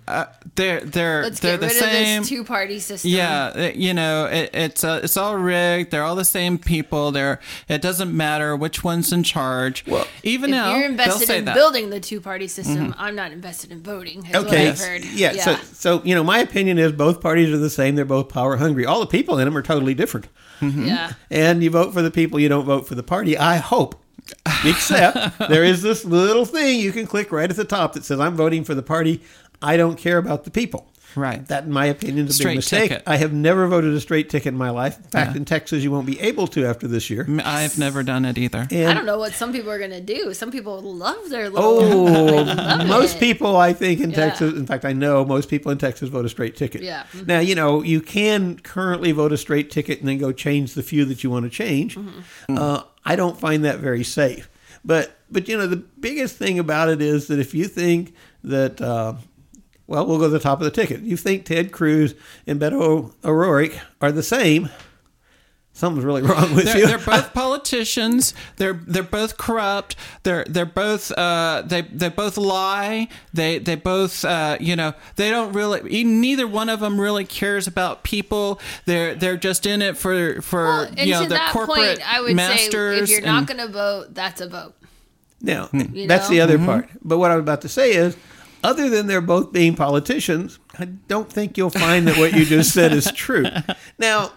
uh, 0.08 0.26
they're 0.56 0.80
they're 0.82 1.20
Mm-hmm. 1.20 1.24
Let's 1.24 1.40
they're 1.42 1.58
get 1.58 1.62
the 1.62 1.66
rid 1.68 1.76
same. 1.76 2.24
two-party 2.24 2.80
system. 2.80 3.10
Yeah, 3.12 3.58
it- 3.58 3.76
you 3.76 3.94
know, 3.94 4.26
it, 4.26 4.52
it's 4.54 4.84
uh, 4.84 5.02
it's 5.04 5.18
all 5.18 5.36
rigged. 5.36 5.92
They're 5.92 6.04
all 6.04 6.16
the 6.16 6.24
same 6.24 6.58
people. 6.58 7.12
They're 7.12 7.40
it 7.68 7.82
doesn't 7.82 8.16
matter 8.16 8.56
which 8.56 8.84
one's 8.84 9.12
in 9.12 9.24
charge. 9.24 9.84
Well, 9.88 10.08
even 10.24 10.52
If 10.52 10.56
now 10.56 10.76
you're 10.76 10.86
invested 10.86 11.28
say 11.28 11.40
in 11.40 11.46
that. 11.46 11.56
building 11.56 11.90
the 11.90 12.00
two-party 12.00 12.48
system, 12.48 12.94
I'm 12.98 13.16
not 13.16 13.32
invested 13.32 13.72
in 13.72 13.82
voting. 13.82 14.26
Is 14.28 14.36
Okay. 14.36 14.68
what 14.68 14.74
I've 14.74 14.80
heard. 14.80 15.06
Yeah, 15.06 15.34
So, 15.34 15.56
so 15.74 16.02
you 16.06 16.14
know, 16.16 16.24
my 16.24 16.40
opinion 16.40 16.78
is 16.78 16.92
both 16.94 17.20
parties 17.20 17.50
are 17.52 17.58
the 17.58 17.70
same. 17.72 17.96
They're 17.96 18.06
both 18.06 18.30
power 18.30 18.58
hungry. 18.58 18.86
All 18.86 19.00
the 19.02 19.08
people 19.18 19.38
in 19.40 19.46
them 19.46 19.58
are 19.58 19.64
totally 19.64 19.96
different. 19.96 20.28
yeah. 20.62 21.14
And 21.32 21.64
you 21.64 21.72
vote 21.72 21.94
for 21.94 22.02
the 22.04 22.12
people. 22.12 22.40
You 22.40 22.48
don't 22.50 22.66
vote 22.66 22.88
for 22.88 22.96
the 22.96 23.04
party. 23.04 23.38
I 23.38 23.58
hope. 23.58 23.96
Except 24.66 25.40
there 25.50 25.64
is 25.64 25.82
this 25.82 26.06
little 26.06 26.46
thing 26.46 26.80
you 26.80 26.92
can 26.92 27.08
click 27.08 27.32
right 27.32 27.50
at 27.50 27.56
the 27.56 27.66
top 27.66 27.94
that 27.94 28.06
says, 28.06 28.20
"I'm 28.20 28.36
voting 28.36 28.64
for 28.64 28.76
the 28.76 28.84
party. 28.84 29.22
I 29.62 29.78
don't 29.78 29.98
care 29.98 30.18
about 30.18 30.44
the 30.44 30.52
people." 30.52 30.88
Right. 31.16 31.46
That, 31.48 31.64
in 31.66 31.72
my 31.72 31.86
opinion, 31.88 32.26
is 32.28 32.32
a 32.32 32.34
Straight 32.34 32.52
big 32.52 32.58
mistake. 32.58 32.90
ticket. 32.90 33.04
I 33.08 33.18
have 33.18 33.34
never 33.34 33.68
voted 33.68 33.94
a 33.94 34.00
straight 34.00 34.30
ticket 34.30 34.54
in 34.54 34.58
my 34.58 34.70
life. 34.70 34.98
In 34.98 35.04
fact, 35.06 35.36
in 35.36 35.46
Texas, 35.46 35.84
you 35.84 35.92
won't 35.92 36.06
be 36.06 36.20
able 36.20 36.48
to 36.48 36.66
after 36.66 36.88
this 36.88 37.10
year. 37.10 37.28
I've 37.44 37.78
never 37.78 38.04
done 38.04 38.26
it 38.26 38.38
either. 38.38 38.68
I 38.72 38.94
don't 38.94 39.06
know 39.06 39.18
what 39.18 39.34
some 39.34 39.52
people 39.52 39.72
are 39.72 39.78
going 39.80 39.90
to 39.92 40.02
do. 40.02 40.34
Some 40.34 40.52
people 40.52 40.82
love 40.82 41.30
their 41.30 41.50
little. 41.50 41.70
Oh, 41.70 42.44
love 42.44 42.88
most 42.88 43.18
it. 43.18 43.20
people, 43.20 43.56
I 43.58 43.74
think, 43.74 44.00
in 44.02 44.12
Yeah. 44.12 44.16
Texas, 44.18 44.54
in 44.54 44.66
fact, 44.68 44.86
I 44.86 44.94
know 44.94 45.26
most 45.26 45.50
people 45.50 45.72
in 45.72 45.78
Texas 45.78 46.10
vote 46.10 46.26
a 46.26 46.30
straight 46.30 46.56
ticket. 46.56 46.82
Yeah. 46.84 47.04
Mhm. 47.14 47.28
Now, 47.28 47.40
you 47.40 47.56
know, 47.56 47.82
you 47.84 48.02
can 48.02 48.58
currently 48.60 49.12
vote 49.12 49.32
a 49.32 49.38
straight 49.38 49.72
ticket 49.72 50.00
and 50.00 50.08
then 50.08 50.18
go 50.20 50.32
change 50.32 50.74
the 50.74 50.84
few 50.84 51.06
that 51.06 51.24
you 51.24 51.30
want 51.30 51.46
to 51.46 51.50
change. 51.50 51.96
Mm-hmm. 51.96 52.58
Uh, 52.58 52.84
I 53.06 53.16
don't 53.16 53.40
find 53.40 53.66
that 53.66 53.80
very 53.80 54.04
safe. 54.04 54.50
But, 54.86 55.12
but 55.32 55.48
you 55.48 55.58
know, 55.58 55.68
the 55.68 55.76
biggest 55.78 56.38
thing 56.38 56.60
about 56.60 56.90
it 56.90 57.02
is 57.02 57.28
that 57.28 57.40
if 57.40 57.54
you 57.54 57.66
think 57.66 58.14
that, 58.44 58.80
uh, 58.80 59.16
well, 59.90 60.06
we'll 60.06 60.18
go 60.20 60.26
to 60.26 60.30
the 60.30 60.40
top 60.40 60.60
of 60.60 60.66
the 60.66 60.72
ticket. 60.72 61.02
You 61.02 61.18
think 61.18 61.46
Ted 61.46 61.72
Cruz 61.72 62.14
and 62.48 62.60
Beto 62.62 63.12
O'Rourke 63.26 63.74
are 64.02 64.12
the 64.12 64.24
same? 64.24 64.70
Something's 65.72 66.04
really 66.04 66.22
wrong 66.24 66.56
with 66.56 66.66
They're, 66.66 66.78
you. 66.80 66.88
they're 66.88 66.98
both 66.98 67.34
politicians. 67.34 68.34
They're 68.58 68.74
they're 68.74 69.02
both 69.02 69.38
corrupt. 69.38 69.96
They're 70.24 70.44
they're 70.44 70.66
both 70.66 71.10
uh, 71.18 71.64
they 71.66 71.84
they 71.84 72.10
both 72.10 72.36
lie. 72.38 73.08
They 73.34 73.60
they 73.60 73.76
both 73.76 74.26
uh, 74.26 74.58
you 74.60 74.76
know 74.76 74.94
they 75.16 75.30
don't 75.30 75.54
really. 75.54 75.80
e- 75.90 76.04
Neither 76.04 76.48
one 76.48 76.68
of 76.68 76.82
them 76.82 77.00
really 77.00 77.24
cares 77.24 77.66
about 77.66 78.04
people. 78.04 78.60
They're 78.86 79.16
they're 79.16 79.38
just 79.38 79.66
in 79.66 79.82
it 79.82 79.96
for 79.96 80.42
for 80.42 80.64
Well, 80.66 80.94
you 80.98 81.14
know 81.14 81.24
to 81.24 81.30
their 81.30 81.50
corporate 81.52 81.78
point, 81.78 82.14
I 82.14 82.20
would 82.22 82.36
masters. 82.36 82.98
say 82.98 83.04
if 83.04 83.10
you're 83.10 83.20
and- 83.20 83.28
not 83.28 83.48
going 83.48 83.66
to 83.66 83.72
vote, 83.72 84.14
that's 84.14 84.42
a 84.42 84.50
vote. 84.50 84.74
Now, 85.42 85.70
You 85.72 86.06
that's 86.08 86.28
the 86.28 86.42
other 86.42 86.58
part. 86.60 86.90
But 87.02 87.20
what 87.20 87.32
I'm 87.32 87.40
about 87.40 87.62
to 87.62 87.70
say 87.70 87.94
is, 87.94 88.18
other 88.64 88.90
than 88.90 89.08
they're 89.08 89.22
both 89.22 89.52
being 89.52 89.76
politicians, 89.76 90.60
I 90.78 90.86
don't 90.86 91.32
think 91.32 91.58
you'll 91.58 91.70
find 91.70 92.08
that 92.08 92.18
what 92.18 92.34
you 92.34 92.46
just 92.46 92.74
said 92.74 92.94
is 92.94 93.12
true. 93.12 93.46
Now, 93.98 94.32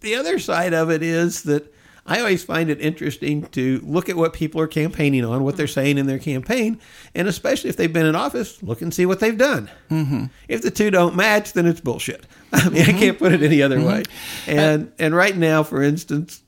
the 0.00 0.16
other 0.16 0.38
side 0.38 0.74
of 0.74 0.90
it 0.90 1.02
is 1.02 1.44
that 1.44 1.72
I 2.04 2.18
always 2.18 2.42
find 2.42 2.68
it 2.68 2.80
interesting 2.80 3.44
to 3.48 3.80
look 3.84 4.08
at 4.08 4.16
what 4.16 4.32
people 4.32 4.60
are 4.60 4.66
campaigning 4.66 5.24
on, 5.24 5.44
what 5.44 5.56
they're 5.56 5.66
saying 5.66 5.98
in 5.98 6.06
their 6.06 6.18
campaign, 6.18 6.80
and 7.14 7.28
especially 7.28 7.70
if 7.70 7.76
they've 7.76 7.92
been 7.92 8.06
in 8.06 8.16
office, 8.16 8.62
look 8.62 8.82
and 8.82 8.92
see 8.92 9.06
what 9.06 9.20
they've 9.20 9.38
done. 9.38 9.70
Mm-hmm. 9.90 10.24
If 10.48 10.62
the 10.62 10.70
two 10.70 10.90
don't 10.90 11.14
match, 11.14 11.52
then 11.52 11.66
it's 11.66 11.80
bullshit. 11.80 12.26
I 12.52 12.68
mean, 12.68 12.82
I 12.82 12.92
can't 12.92 13.18
put 13.18 13.32
it 13.32 13.42
any 13.42 13.62
other 13.62 13.80
way. 13.80 14.02
And 14.46 14.92
and 14.98 15.14
right 15.14 15.36
now, 15.36 15.62
for 15.62 15.82
instance, 15.82 16.42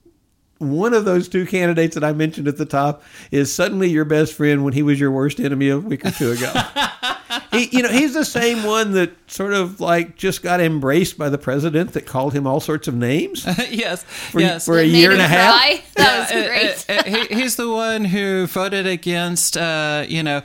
one 0.58 0.94
of 0.94 1.04
those 1.04 1.28
two 1.28 1.46
candidates 1.46 1.94
that 1.94 2.04
I 2.04 2.12
mentioned 2.12 2.48
at 2.48 2.56
the 2.56 2.64
top 2.64 3.02
is 3.30 3.52
suddenly 3.52 3.90
your 3.90 4.04
best 4.04 4.32
friend 4.34 4.64
when 4.64 4.72
he 4.72 4.82
was 4.82 4.98
your 5.00 5.10
worst 5.10 5.40
enemy 5.40 5.68
a 5.68 5.78
week 5.78 6.06
or 6.06 6.10
two 6.12 6.30
ago. 6.32 6.52
he, 7.52 7.68
you 7.76 7.82
know, 7.82 7.88
he's 7.88 8.14
the 8.14 8.24
same 8.24 8.62
one 8.62 8.92
that 8.92 9.10
sort 9.26 9.52
of 9.52 9.80
like 9.80 10.16
just 10.16 10.42
got 10.42 10.60
embraced 10.60 11.18
by 11.18 11.28
the 11.28 11.38
president 11.38 11.92
that 11.94 12.06
called 12.06 12.32
him 12.34 12.46
all 12.46 12.60
sorts 12.60 12.86
of 12.88 12.94
names 12.94 13.44
yes 13.70 14.04
for, 14.04 14.40
yes. 14.40 14.64
for 14.64 14.78
a 14.78 14.84
year 14.84 15.10
and 15.10 15.20
a 15.20 15.24
him 15.24 15.30
half. 15.30 15.94
That 15.94 16.18
was 16.20 16.30
Uh, 16.30 16.46
great. 16.46 16.84
uh, 16.88 16.92
uh, 16.92 17.26
he, 17.28 17.40
he's 17.42 17.56
the 17.56 17.70
one 17.70 18.04
who 18.04 18.46
voted 18.46 18.86
against, 18.86 19.56
uh, 19.56 20.04
you 20.08 20.22
know, 20.22 20.42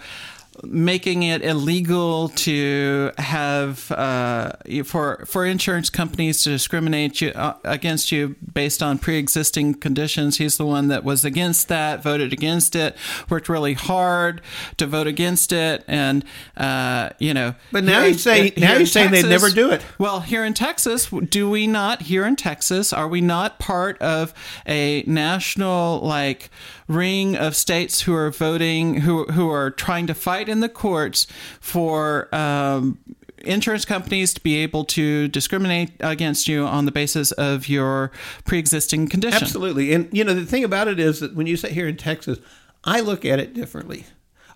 making 0.64 1.24
it 1.24 1.42
illegal 1.42 2.30
to 2.30 3.12
have 3.18 3.92
uh, 3.92 4.54
for 4.84 5.26
for 5.26 5.46
insurance 5.46 5.90
companies 5.90 6.44
to 6.44 6.50
discriminate 6.50 7.22
you 7.22 7.30
uh, 7.30 7.56
against 7.64 8.12
you 8.12 8.36
based 8.54 8.82
on 8.84 8.98
pre-existing 8.98 9.76
conditions. 9.76 10.38
He's 10.38 10.58
the 10.58 10.66
one 10.66 10.88
that 10.90 11.04
was 11.04 11.24
against 11.26 11.68
that, 11.70 12.04
voted 12.04 12.34
against 12.34 12.76
it, 12.76 12.96
worked 13.30 13.50
really 13.50 13.74
hard 13.74 14.42
to 14.78 14.86
vote 14.86 15.08
against 15.08 15.52
it, 15.52 15.84
and 15.88 16.24
uh, 16.58 17.10
you 17.20 17.34
know. 17.34 17.56
But 17.72 17.84
now 17.84 18.04
you 18.04 18.14
say- 18.16 18.54
now 18.58 18.72
you're 18.72 18.82
in 18.82 18.86
saying 18.88 19.12
they'd 19.12 19.26
never 19.26 19.50
do 19.50 19.72
it. 19.72 19.86
well, 19.98 20.22
here 20.22 20.44
in 20.44 20.54
Texas, 20.54 21.08
do 21.10 21.50
we 21.50 21.68
not? 21.68 22.04
Here 22.04 22.26
in 22.26 22.36
Texas, 22.36 22.92
are 22.94 23.08
we 23.08 23.22
not 23.22 23.60
part 23.60 23.98
of 24.02 24.34
a 24.68 25.04
national 25.08 26.00
like 26.02 26.50
ring 26.90 27.38
of 27.38 27.56
states 27.56 28.02
who 28.02 28.14
are 28.14 28.30
voting, 28.32 29.02
who 29.02 29.24
who 29.28 29.50
are 29.50 29.72
trying 29.72 30.08
to 30.08 30.14
fight 30.14 30.50
in 30.50 30.60
the 30.60 30.70
courts 30.70 31.26
for? 31.62 32.28
Um, 32.36 33.00
Insurance 33.46 33.86
companies 33.86 34.34
to 34.34 34.42
be 34.42 34.58
able 34.58 34.84
to 34.84 35.30
discriminate 35.30 35.92
against 36.02 36.50
you 36.50 36.66
on 36.66 36.84
the 36.84 36.92
basis 36.92 37.32
of 37.32 37.70
your 37.70 38.12
pre-existing 38.44 39.08
condition. 39.08 39.42
Absolutely. 39.42 39.94
And, 39.94 40.10
you 40.12 40.26
know, 40.26 40.34
the 40.34 40.46
thing 40.46 40.66
about 40.66 40.90
it 40.90 41.00
is 41.00 41.22
that 41.22 41.36
when 41.36 41.48
you 41.48 41.56
sit 41.56 41.72
here 41.72 41.88
in 41.88 41.96
Texas, 41.96 42.38
I 42.84 43.00
look 43.00 43.24
at 43.24 43.40
it 43.40 43.54
differently. 43.54 44.04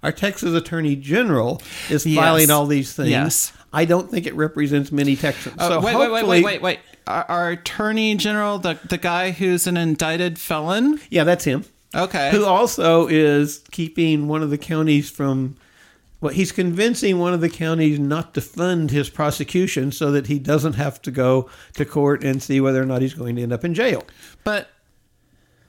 our 0.03 0.11
Texas 0.11 0.53
Attorney 0.53 0.97
General 0.97 1.61
is 1.89 2.05
Yes. 2.05 2.21
filing 2.25 2.51
all 2.51 2.65
these 2.65 2.91
things. 2.91 3.09
Yes. 3.09 3.53
I 3.71 3.85
don't 3.85 4.11
think 4.11 4.27
it 4.27 4.35
represents 4.35 4.91
many 4.91 5.15
Texans. 5.15 5.55
Uh, 5.57 5.69
so 5.69 5.79
wait, 5.79 5.95
wait, 5.95 6.11
wait, 6.11 6.27
wait, 6.27 6.43
wait, 6.43 6.61
wait. 6.61 6.79
Our, 7.07 7.23
our 7.29 7.49
attorney 7.51 8.15
general, 8.15 8.59
the 8.59 8.77
the 8.89 8.97
guy 8.97 9.31
who's 9.31 9.65
an 9.65 9.77
indicted 9.77 10.37
felon. 10.39 10.99
Yeah, 11.09 11.23
that's 11.23 11.45
him. 11.45 11.63
Okay. 11.95 12.31
Who 12.31 12.45
also 12.45 13.07
is 13.07 13.63
keeping 13.71 14.27
one 14.27 14.41
of 14.43 14.49
the 14.49 14.57
counties 14.57 15.09
from. 15.09 15.55
Well, 16.21 16.33
he's 16.33 16.53
convincing 16.53 17.19
one 17.19 17.33
of 17.33 17.41
the 17.41 17.49
counties 17.49 17.99
not 17.99 18.33
to 18.35 18.41
fund 18.41 18.91
his 18.91 19.09
prosecution 19.09 19.91
so 19.91 20.09
that 20.11 20.27
he 20.27 20.39
doesn't 20.39 20.73
have 20.73 21.01
to 21.01 21.11
go 21.11 21.49
to 21.73 21.83
court 21.83 22.23
and 22.23 22.41
see 22.41 22.61
whether 22.61 22.81
or 22.81 22.85
not 22.85 23.01
he's 23.01 23.13
going 23.13 23.35
to 23.35 23.41
end 23.41 23.51
up 23.51 23.65
in 23.65 23.73
jail. 23.73 24.03
But 24.45 24.69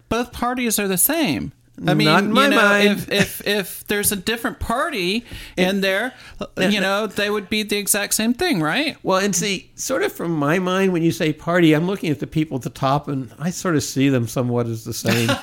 both 0.09 0.33
parties 0.33 0.79
are 0.79 0.87
the 0.87 0.97
same. 0.97 1.51
I 1.85 1.95
mean, 1.95 2.07
Not 2.07 2.23
in 2.23 2.33
my 2.33 2.45
you 2.45 2.51
know, 2.51 2.57
mind. 2.57 2.89
if 2.89 3.11
if 3.11 3.47
if 3.49 3.87
there's 3.89 4.13
a 4.13 4.17
different 4.17 4.61
party 4.61 5.25
in 5.57 5.81
there, 5.81 6.15
you 6.57 6.81
know, 6.81 7.09
they 7.09 7.29
would 7.29 7.51
be 7.51 7.65
the 7.65 7.77
exact 7.77 8.15
same 8.15 8.33
thing, 8.33 8.63
right? 8.63 8.97
Well, 9.03 9.19
and 9.19 9.35
see, 9.35 9.73
sort 9.75 10.05
of 10.05 10.13
from 10.13 10.31
my 10.37 10.61
mind, 10.61 10.93
when 10.93 11.03
you 11.03 11.11
say 11.11 11.33
party, 11.33 11.73
I'm 11.73 11.89
looking 11.89 12.11
at 12.13 12.21
the 12.21 12.29
people 12.29 12.57
at 12.59 12.63
the 12.63 12.71
top, 12.71 13.09
and 13.09 13.33
I 13.41 13.51
sort 13.51 13.75
of 13.75 13.83
see 13.83 14.09
them 14.09 14.29
somewhat 14.29 14.69
as 14.69 14.85
the 14.85 14.95
same. 14.95 15.29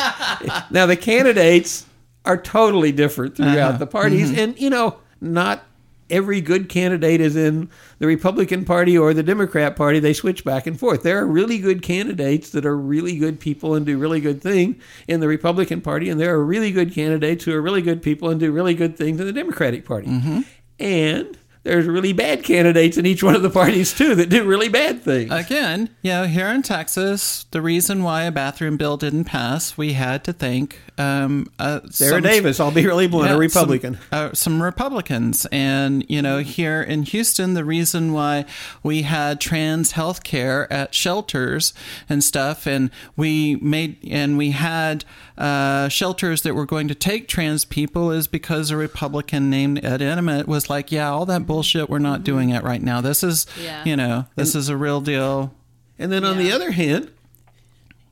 now, 0.70 0.86
the 0.86 0.96
candidates 0.96 1.86
are 2.24 2.36
totally 2.36 2.92
different 2.92 3.36
throughout 3.36 3.56
uh-huh. 3.56 3.78
the 3.78 3.86
parties, 3.86 4.30
mm-hmm. 4.30 4.40
and 4.40 4.60
you 4.60 4.70
know, 4.70 4.98
not 5.20 5.64
every 6.10 6.40
good 6.40 6.68
candidate 6.68 7.20
is 7.20 7.36
in 7.36 7.70
the 7.98 8.06
Republican 8.06 8.64
Party 8.64 8.98
or 8.98 9.14
the 9.14 9.22
Democrat 9.22 9.76
Party. 9.76 10.00
They 10.00 10.12
switch 10.12 10.44
back 10.44 10.66
and 10.66 10.78
forth. 10.78 11.02
There 11.02 11.18
are 11.18 11.26
really 11.26 11.58
good 11.58 11.82
candidates 11.82 12.50
that 12.50 12.66
are 12.66 12.76
really 12.76 13.16
good 13.16 13.40
people 13.40 13.74
and 13.74 13.86
do 13.86 13.96
really 13.96 14.20
good 14.20 14.42
things 14.42 14.82
in 15.06 15.20
the 15.20 15.28
Republican 15.28 15.80
Party, 15.80 16.08
and 16.08 16.20
there 16.20 16.34
are 16.34 16.44
really 16.44 16.72
good 16.72 16.92
candidates 16.92 17.44
who 17.44 17.54
are 17.54 17.62
really 17.62 17.82
good 17.82 18.02
people 18.02 18.28
and 18.28 18.40
do 18.40 18.52
really 18.52 18.74
good 18.74 18.96
things 18.96 19.20
in 19.20 19.26
the 19.26 19.32
Democratic 19.32 19.84
Party. 19.84 20.08
Mm-hmm. 20.08 20.40
And 20.78 21.38
there's 21.62 21.86
really 21.86 22.12
bad 22.12 22.42
candidates 22.42 22.96
in 22.96 23.04
each 23.04 23.22
one 23.22 23.34
of 23.36 23.42
the 23.42 23.50
parties 23.50 23.92
too 23.92 24.14
that 24.14 24.30
do 24.30 24.44
really 24.44 24.68
bad 24.68 25.02
things. 25.02 25.30
Again, 25.30 25.90
you 26.02 26.10
know, 26.10 26.24
here 26.24 26.48
in 26.48 26.62
Texas, 26.62 27.44
the 27.50 27.60
reason 27.60 28.02
why 28.02 28.22
a 28.22 28.32
bathroom 28.32 28.76
bill 28.76 28.96
didn't 28.96 29.24
pass, 29.24 29.76
we 29.76 29.92
had 29.92 30.24
to 30.24 30.32
thank 30.32 30.78
um, 30.96 31.50
uh, 31.58 31.80
Sarah 31.90 32.12
some- 32.14 32.22
Davis, 32.22 32.60
I'll 32.60 32.70
be 32.70 32.86
really 32.86 33.06
blunt, 33.06 33.30
Yeah, 33.30 33.36
a 33.36 33.38
Republican. 33.38 33.94
Some, 33.94 34.02
uh, 34.12 34.32
some 34.34 34.62
Republicans. 34.62 35.46
And, 35.52 36.04
you 36.08 36.20
know, 36.22 36.38
here 36.38 36.82
in 36.82 37.04
Houston, 37.04 37.54
the 37.54 37.64
reason 37.64 38.12
why 38.12 38.44
we 38.82 39.02
had 39.02 39.40
trans 39.40 39.92
health 39.92 40.22
care 40.24 40.70
at 40.72 40.94
shelters 40.94 41.72
and 42.08 42.22
stuff, 42.24 42.66
and 42.66 42.90
we 43.16 43.56
made, 43.56 43.96
and 44.10 44.36
we 44.38 44.50
had 44.50 45.04
uh, 45.40 45.88
shelters 45.88 46.42
that 46.42 46.54
were 46.54 46.66
going 46.66 46.86
to 46.88 46.94
take 46.94 47.26
trans 47.28 47.64
people 47.64 48.10
is 48.10 48.26
because 48.26 48.70
a 48.70 48.76
Republican 48.76 49.48
named 49.50 49.84
Ed 49.84 50.02
Emmett 50.02 50.46
was 50.46 50.68
like, 50.68 50.92
yeah, 50.92 51.10
all 51.10 51.24
that 51.26 51.46
bullshit, 51.46 51.88
we're 51.88 51.98
not 51.98 52.22
doing 52.24 52.50
it 52.50 52.62
right 52.62 52.82
now. 52.82 53.00
This 53.00 53.22
is, 53.22 53.46
Yeah. 53.62 53.82
you 53.84 53.96
know, 53.96 54.26
this 54.36 54.54
is 54.54 54.68
a 54.68 54.76
real 54.76 55.00
deal. 55.00 55.54
And 55.98 56.12
then 56.12 56.24
on 56.24 56.36
the 56.38 56.52
other 56.52 56.72
hand, 56.72 57.10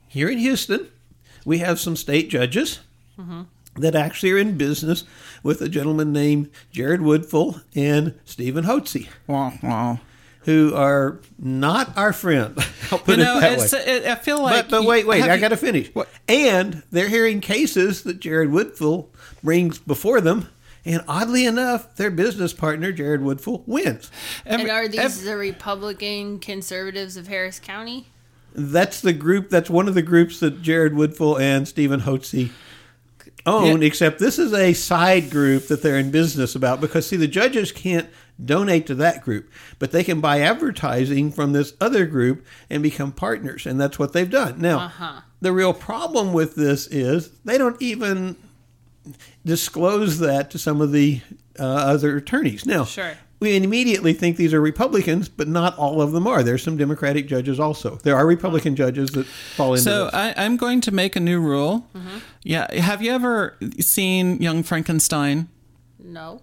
here 0.09 0.29
in 0.29 0.39
Houston, 0.39 0.89
we 1.45 1.59
have 1.59 1.79
some 1.79 1.97
state 1.97 2.29
judges 2.31 2.81
that 3.77 3.95
actually 3.95 4.33
are 4.33 4.39
in 4.39 4.57
business 4.57 5.05
with 5.43 5.61
a 5.61 5.69
gentleman 5.69 6.13
named 6.13 6.51
Jared 6.73 7.01
Woodfill 7.01 7.63
and 7.77 8.15
Steven 8.25 8.65
Hotze, 8.65 9.07
Wow, 9.27 9.53
wow. 9.63 10.01
Who 10.49 10.75
are 10.75 11.21
not 11.39 11.95
our 11.99 12.15
friend. 12.15 12.57
I'll 12.91 12.99
put 12.99 13.19
You 13.19 13.25
know, 13.25 13.37
it 13.37 13.41
that 13.43 13.53
it's, 13.61 13.73
way. 13.75 13.81
it, 13.81 14.07
I 14.07 14.15
feel 14.15 14.41
like. 14.43 14.71
but, 14.71 14.71
but 14.81 14.85
wait, 14.89 15.07
wait, 15.07 15.23
I 15.25 15.37
got 15.37 15.49
to 15.49 15.59
finish. 15.59 15.91
What? 15.95 16.09
And 16.27 16.83
they're 16.91 17.11
hearing 17.11 17.41
cases 17.43 18.03
that 18.05 18.19
Jared 18.19 18.49
Woodfill 18.49 19.09
brings 19.45 19.79
before 19.79 20.23
them. 20.23 20.49
And 20.87 21.05
oddly 21.07 21.45
enough, 21.45 21.97
their 21.97 22.11
business 22.11 22.55
partner, 22.55 22.93
Jared 22.93 23.21
Woodfill, 23.21 23.63
wins. 23.67 24.11
And 24.47 24.63
every- 24.63 24.71
are 24.71 24.89
these 24.89 24.99
ev- 25.01 25.23
the 25.23 25.37
Republican 25.37 26.39
conservatives 26.39 27.19
of 27.19 27.29
Harris 27.29 27.61
County? 27.61 28.07
That's 28.55 29.03
the 29.03 29.13
group. 29.13 29.51
That's 29.51 29.69
one 29.69 29.87
of 29.87 29.95
the 29.95 30.01
groups 30.01 30.41
that 30.41 30.63
Jared 30.63 30.95
Woodfill 30.95 31.39
and 31.39 31.69
Steven 31.69 32.01
Hotze 32.01 32.51
own. 33.45 33.83
Yeah. 33.83 33.87
Except 33.87 34.19
this 34.19 34.39
is 34.39 34.55
a 34.55 34.73
side 34.73 35.29
group 35.31 35.67
that 35.69 35.83
they're 35.83 35.99
in 35.99 36.11
business 36.11 36.55
about 36.55 36.81
because 36.81 37.07
see, 37.07 37.17
the 37.17 37.29
judges 37.29 37.71
can't 37.71 38.09
donate 38.45 38.87
to 38.87 38.95
that 38.95 39.23
group, 39.23 39.51
but 39.79 39.91
they 39.93 40.05
can 40.05 40.21
buy 40.21 40.41
advertising 40.41 41.33
from 41.33 41.53
this 41.53 41.75
other 41.81 42.07
group 42.07 42.45
and 42.71 42.83
become 42.83 43.11
partners, 43.13 43.67
and 43.67 43.81
that's 43.81 43.99
what 43.99 44.13
they've 44.13 44.31
done. 44.31 44.61
Now, 44.61 44.79
Uh-huh. 44.81 45.21
the 45.41 45.53
real 45.53 45.73
problem 45.73 46.33
with 46.33 46.55
this 46.55 46.87
is 46.87 47.31
they 47.45 47.59
don't 47.59 47.81
even 47.83 48.37
disclose 49.45 50.19
that 50.19 50.51
to 50.51 50.59
some 50.59 50.81
of 50.81 50.93
the 50.93 51.21
uh, 51.59 51.65
other 51.65 52.17
attorneys. 52.17 52.65
Now, 52.67 52.85
Sure. 52.85 53.13
we 53.41 53.57
immediately 53.57 54.13
think 54.13 54.37
these 54.37 54.55
are 54.55 54.61
Republicans, 54.61 55.29
but 55.29 55.49
not 55.49 55.77
all 55.79 56.01
of 56.01 56.13
them 56.13 56.27
are. 56.27 56.43
There's 56.43 56.63
some 56.63 56.77
Democratic 56.77 57.27
judges 57.27 57.59
also. 57.59 57.97
There 58.03 58.17
are 58.17 58.27
Republican 58.27 58.77
judges 58.77 59.11
that 59.11 59.27
fall 59.27 59.73
into 59.73 59.83
So 59.83 60.05
this. 60.07 60.15
I, 60.15 60.35
I'm 60.37 60.57
going 60.57 60.81
to 60.83 60.91
make 60.93 61.17
a 61.17 61.21
new 61.21 61.41
rule. 61.41 61.87
Yeah, 62.45 62.73
have 62.81 63.03
you 63.03 63.11
ever 63.13 63.57
seen 63.81 64.41
Young 64.41 64.63
Frankenstein? 64.63 65.49
No. 65.99 66.41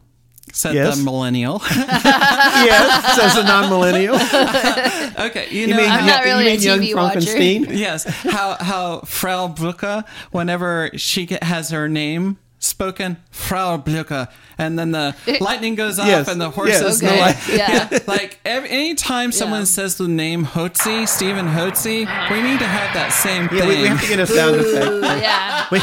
Said 0.53 0.75
Yes. 0.75 0.97
the 0.97 1.03
millennial. 1.03 1.61
yes, 1.69 3.15
says 3.15 3.35
a 3.35 3.43
non-millennial. 3.43 4.15
okay, 5.27 5.47
you 5.49 5.61
You 5.61 5.67
know, 5.67 5.77
mean, 5.77 5.89
I'm 5.91 6.05
not 6.05 6.23
really 6.23 6.45
you 6.45 6.49
a 6.51 6.53
mean 6.53 6.61
young 6.61 6.79
TV 6.79 6.95
watcher. 6.95 7.21
Frankenstein? 7.21 7.77
yes, 7.77 8.03
how 8.05 8.55
how 8.59 8.99
Frau 9.01 9.47
Blucher, 9.49 10.03
whenever 10.31 10.91
she 10.95 11.27
has 11.41 11.71
her 11.71 11.89
name 11.89 12.37
spoken, 12.59 13.17
Frau 13.31 13.77
Blucher, 13.77 14.27
and 14.57 14.79
then 14.79 14.91
the 14.91 15.13
lightning 15.41 15.75
goes 15.75 15.99
off 15.99 16.07
Yes, 16.07 16.27
and 16.29 16.39
the 16.39 16.45
yes, 16.47 16.55
horses 16.55 16.99
the 16.99 17.07
Okay. 17.07 17.19
light- 17.19 17.47
yeah. 17.49 17.99
like 18.07 18.39
every, 18.45 18.69
anytime 18.69 19.31
someone 19.31 19.61
Yeah. 19.61 19.65
says 19.65 19.97
the 19.97 20.07
name 20.07 20.45
Hotze, 20.45 21.07
Steven 21.07 21.47
Hotze, 21.47 22.07
we 22.31 22.41
need 22.41 22.59
to 22.59 22.65
have 22.67 22.93
that 22.93 23.11
same 23.11 23.49
Yeah, 23.51 23.59
thing. 23.59 23.67
we, 23.67 23.81
we 23.81 23.87
have 23.87 24.01
to 24.01 24.07
get 24.07 24.19
a 24.19 24.25
sound 24.27 24.55
effect. 24.55 25.21
Yeah. 25.21 25.65
We- 25.69 25.79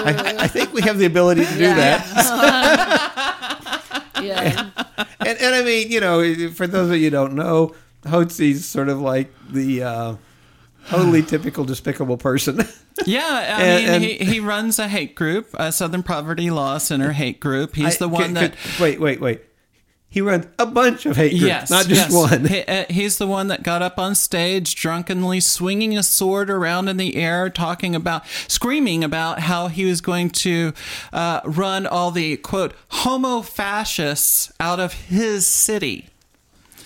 I, 0.00 0.34
I 0.44 0.48
think 0.48 0.72
we 0.72 0.80
have 0.82 0.98
the 0.98 1.04
ability 1.06 1.44
to 1.44 1.54
do 1.54 1.60
Yeah. 1.64 1.74
that. 1.74 3.29
Yeah. 4.22 4.70
And, 5.20 5.38
and 5.38 5.54
I 5.54 5.62
mean, 5.62 5.90
you 5.90 6.00
know, 6.00 6.50
for 6.50 6.66
those 6.66 6.90
of 6.90 6.96
you 6.96 7.04
who 7.04 7.10
don't 7.10 7.34
know, 7.34 7.74
Hotze's 8.04 8.64
sort 8.66 8.88
of 8.88 9.00
like 9.00 9.32
the 9.50 9.82
uh, 9.82 10.14
totally 10.88 11.22
typical 11.22 11.64
despicable 11.64 12.16
person. 12.16 12.66
Yeah, 13.06 13.20
I 13.58 13.62
And- 13.62 13.84
mean, 13.84 13.94
and- 13.94 14.04
he, 14.04 14.14
he 14.34 14.40
runs 14.40 14.78
a 14.78 14.88
hate 14.88 15.14
group, 15.14 15.48
a 15.54 15.72
Southern 15.72 16.02
Poverty 16.02 16.50
Law 16.50 16.78
Center 16.78 17.12
hate 17.12 17.40
group. 17.40 17.76
He's 17.76 17.98
the 17.98 18.08
one 18.08 18.28
could- 18.28 18.36
that. 18.36 18.56
could- 18.56 18.80
wait, 18.80 19.00
wait, 19.00 19.20
wait. 19.20 19.42
He 20.12 20.20
runs 20.20 20.46
a 20.58 20.66
bunch 20.66 21.06
of 21.06 21.16
hate 21.16 21.30
groups, 21.30 21.44
Yes, 21.44 21.70
not 21.70 21.86
just 21.86 22.10
yes. 22.10 22.12
one. 22.12 22.44
He- 22.46 22.62
uh, 22.64 22.84
he's 22.90 23.18
the 23.18 23.28
one 23.28 23.46
that 23.46 23.62
got 23.62 23.80
up 23.80 23.96
on 23.96 24.16
stage 24.16 24.74
drunkenly 24.74 25.38
swinging 25.38 25.96
a 25.96 26.02
sword 26.02 26.50
around 26.50 26.88
in 26.88 26.96
the 26.96 27.14
air, 27.14 27.48
talking 27.48 27.94
about, 27.94 28.24
screaming 28.48 29.04
about 29.04 29.38
how 29.40 29.68
he 29.68 29.84
was 29.84 30.00
going 30.00 30.30
to 30.30 30.72
uh, 31.12 31.40
run 31.44 31.86
all 31.86 32.10
the 32.10 32.36
quote 32.38 32.74
homo 32.88 33.40
fascists 33.40 34.52
out 34.58 34.80
of 34.80 34.92
his 34.94 35.46
city. 35.46 36.08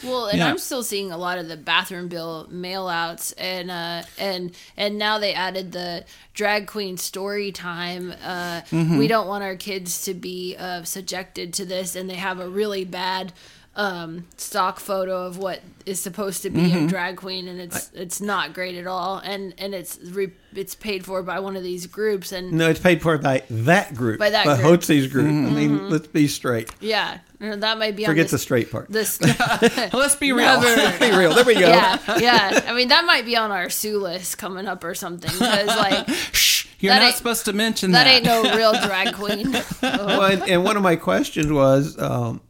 Well, 0.04 0.26
and 0.26 0.38
Yeah. 0.38 0.48
I'm 0.48 0.58
still 0.58 0.82
seeing 0.82 1.10
a 1.12 1.16
lot 1.16 1.38
of 1.38 1.48
the 1.48 1.56
bathroom 1.56 2.08
bill 2.08 2.46
mail 2.50 2.88
outs 2.88 3.32
and 3.32 3.70
uh 3.70 4.02
and 4.18 4.54
and 4.76 4.98
now 4.98 5.18
they 5.18 5.32
added 5.34 5.72
the 5.72 6.04
drag 6.34 6.66
queen 6.66 6.96
story 6.96 7.52
time. 7.52 8.12
Uh 8.22 8.60
Mm-hmm. 8.70 8.98
we 8.98 9.08
don't 9.08 9.26
want 9.26 9.42
our 9.44 9.56
kids 9.56 10.04
to 10.04 10.14
be 10.14 10.56
uh 10.58 10.82
subjected 10.84 11.52
to 11.54 11.64
this 11.64 11.96
and 11.96 12.08
they 12.08 12.14
have 12.16 12.40
a 12.40 12.48
really 12.48 12.84
bad 12.84 13.32
um 13.76 14.24
stock 14.36 14.78
photo 14.78 15.26
of 15.26 15.36
what 15.38 15.60
is 15.84 15.98
supposed 15.98 16.42
to 16.42 16.50
be 16.50 16.60
Mm-hmm. 16.60 16.86
a 16.86 16.88
drag 16.88 17.16
queen 17.16 17.48
and 17.48 17.60
it's 17.60 17.90
it's 17.92 18.20
not 18.20 18.52
great 18.54 18.76
at 18.76 18.86
all 18.86 19.18
and 19.18 19.52
and 19.58 19.74
it's 19.74 19.98
re- 20.10 20.30
it's 20.54 20.76
paid 20.76 21.04
for 21.04 21.22
by 21.24 21.40
one 21.40 21.56
of 21.56 21.64
these 21.64 21.86
groups 21.88 22.30
and 22.30 22.52
No, 22.52 22.70
it's 22.70 22.78
paid 22.78 23.02
for 23.02 23.18
by 23.18 23.42
that 23.50 23.94
group, 23.96 24.20
By 24.20 24.30
that 24.30 24.46
by 24.46 24.56
group. 24.56 24.80
Hotze's 24.80 25.08
group. 25.08 25.26
Mm-hmm. 25.26 25.46
I 25.46 25.50
mean, 25.50 25.90
let's 25.90 26.06
be 26.06 26.28
straight. 26.28 26.70
yeah 26.80 27.18
that 27.40 27.76
might 27.78 27.94
be 27.96 28.06
on 28.06 28.10
Forget 28.10 28.26
this, 28.26 28.30
the 28.30 28.38
straight 28.38 28.70
part. 28.70 28.88
this 28.90 29.20
Let's 29.92 30.16
be 30.16 30.32
real. 30.32 30.46
Let's 30.60 30.98
be 30.98 31.10
real. 31.10 31.34
There 31.34 31.44
we 31.44 31.54
go. 31.54 31.60
yeah 31.68 31.98
yeah 32.18 32.62
i 32.68 32.72
mean 32.74 32.88
that 32.88 33.04
might 33.04 33.24
be 33.26 33.36
on 33.36 33.50
our 33.50 33.68
sue 33.70 33.98
list 33.98 34.38
coming 34.38 34.66
up 34.68 34.84
or 34.84 34.94
something 34.94 35.30
because 35.32 35.66
like 35.76 36.08
Shh, 36.32 36.66
you're 36.78 36.94
That 36.94 37.02
not 37.02 37.14
supposed 37.14 37.44
to 37.46 37.52
mention 37.52 37.90
that 37.90 38.04
that. 38.04 38.10
ain't 38.10 38.24
no 38.24 38.56
real 38.56 38.72
drag 38.86 39.14
queen 39.14 39.52
Well, 39.82 40.22
and, 40.22 40.42
and 40.48 40.62
one 40.64 40.76
of 40.76 40.82
my 40.84 40.94
questions 40.96 41.50
was 41.50 41.98
um, 41.98 42.40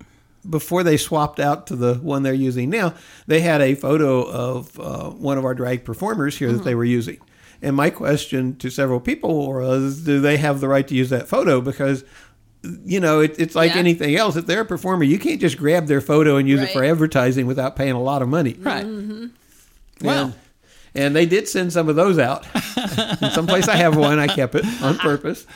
before 0.49 0.83
they 0.83 0.97
swapped 0.97 1.41
out 1.41 1.67
to 1.69 1.77
the 1.77 1.95
one 1.95 2.23
they're 2.23 2.35
using 2.35 2.71
now, 2.71 2.95
they 3.27 3.41
had 3.41 3.61
a 3.61 3.75
photo 3.75 4.23
of 4.31 4.79
uh, 4.79 5.11
one 5.11 5.39
of 5.39 5.45
our 5.45 5.55
drag 5.55 5.85
performers 5.85 6.37
here 6.39 6.49
that 6.49 6.57
Mm-hmm. 6.59 6.65
they 6.65 6.75
were 6.75 6.85
using. 6.85 7.19
And 7.63 7.75
my 7.77 7.89
question 7.91 8.57
to 8.57 8.69
several 8.71 9.01
people 9.01 9.49
was, 9.53 10.03
do 10.05 10.21
they 10.21 10.37
have 10.37 10.61
the 10.61 10.69
right 10.69 10.87
to 10.89 10.95
use 10.95 11.11
that 11.11 11.29
photo? 11.29 11.61
Because 11.61 12.05
you 12.85 12.99
know, 12.99 13.21
it, 13.21 13.35
it's 13.39 13.55
like 13.55 13.73
Yeah. 13.73 13.79
anything 13.79 14.17
else. 14.17 14.37
If 14.37 14.47
they're 14.47 14.63
a 14.63 14.65
performer, 14.65 15.05
you 15.05 15.19
can't 15.19 15.39
just 15.41 15.59
grab 15.59 15.87
their 15.87 16.01
photo 16.01 16.37
and 16.37 16.49
use 16.49 16.63
it 16.63 16.71
for 16.71 16.83
advertising 16.83 17.47
without 17.47 17.77
paying 17.77 17.93
a 17.93 18.01
lot 18.03 18.23
of 18.23 18.29
money. 18.29 18.57
Right. 18.59 18.87
Mm-hmm. 18.87 19.27
Well, 20.03 20.25
And, 20.25 20.35
and 21.05 21.17
they 21.17 21.27
did 21.27 21.47
send 21.49 21.73
some 21.75 21.89
of 21.91 21.97
those 21.97 22.19
out. 22.19 22.47
In 23.23 23.31
some 23.33 23.47
place 23.47 23.69
I 23.69 23.77
have 23.77 23.97
one. 23.97 24.19
I 24.19 24.29
kept 24.29 24.55
it 24.55 24.65
on 24.83 24.97
purpose. 25.11 25.47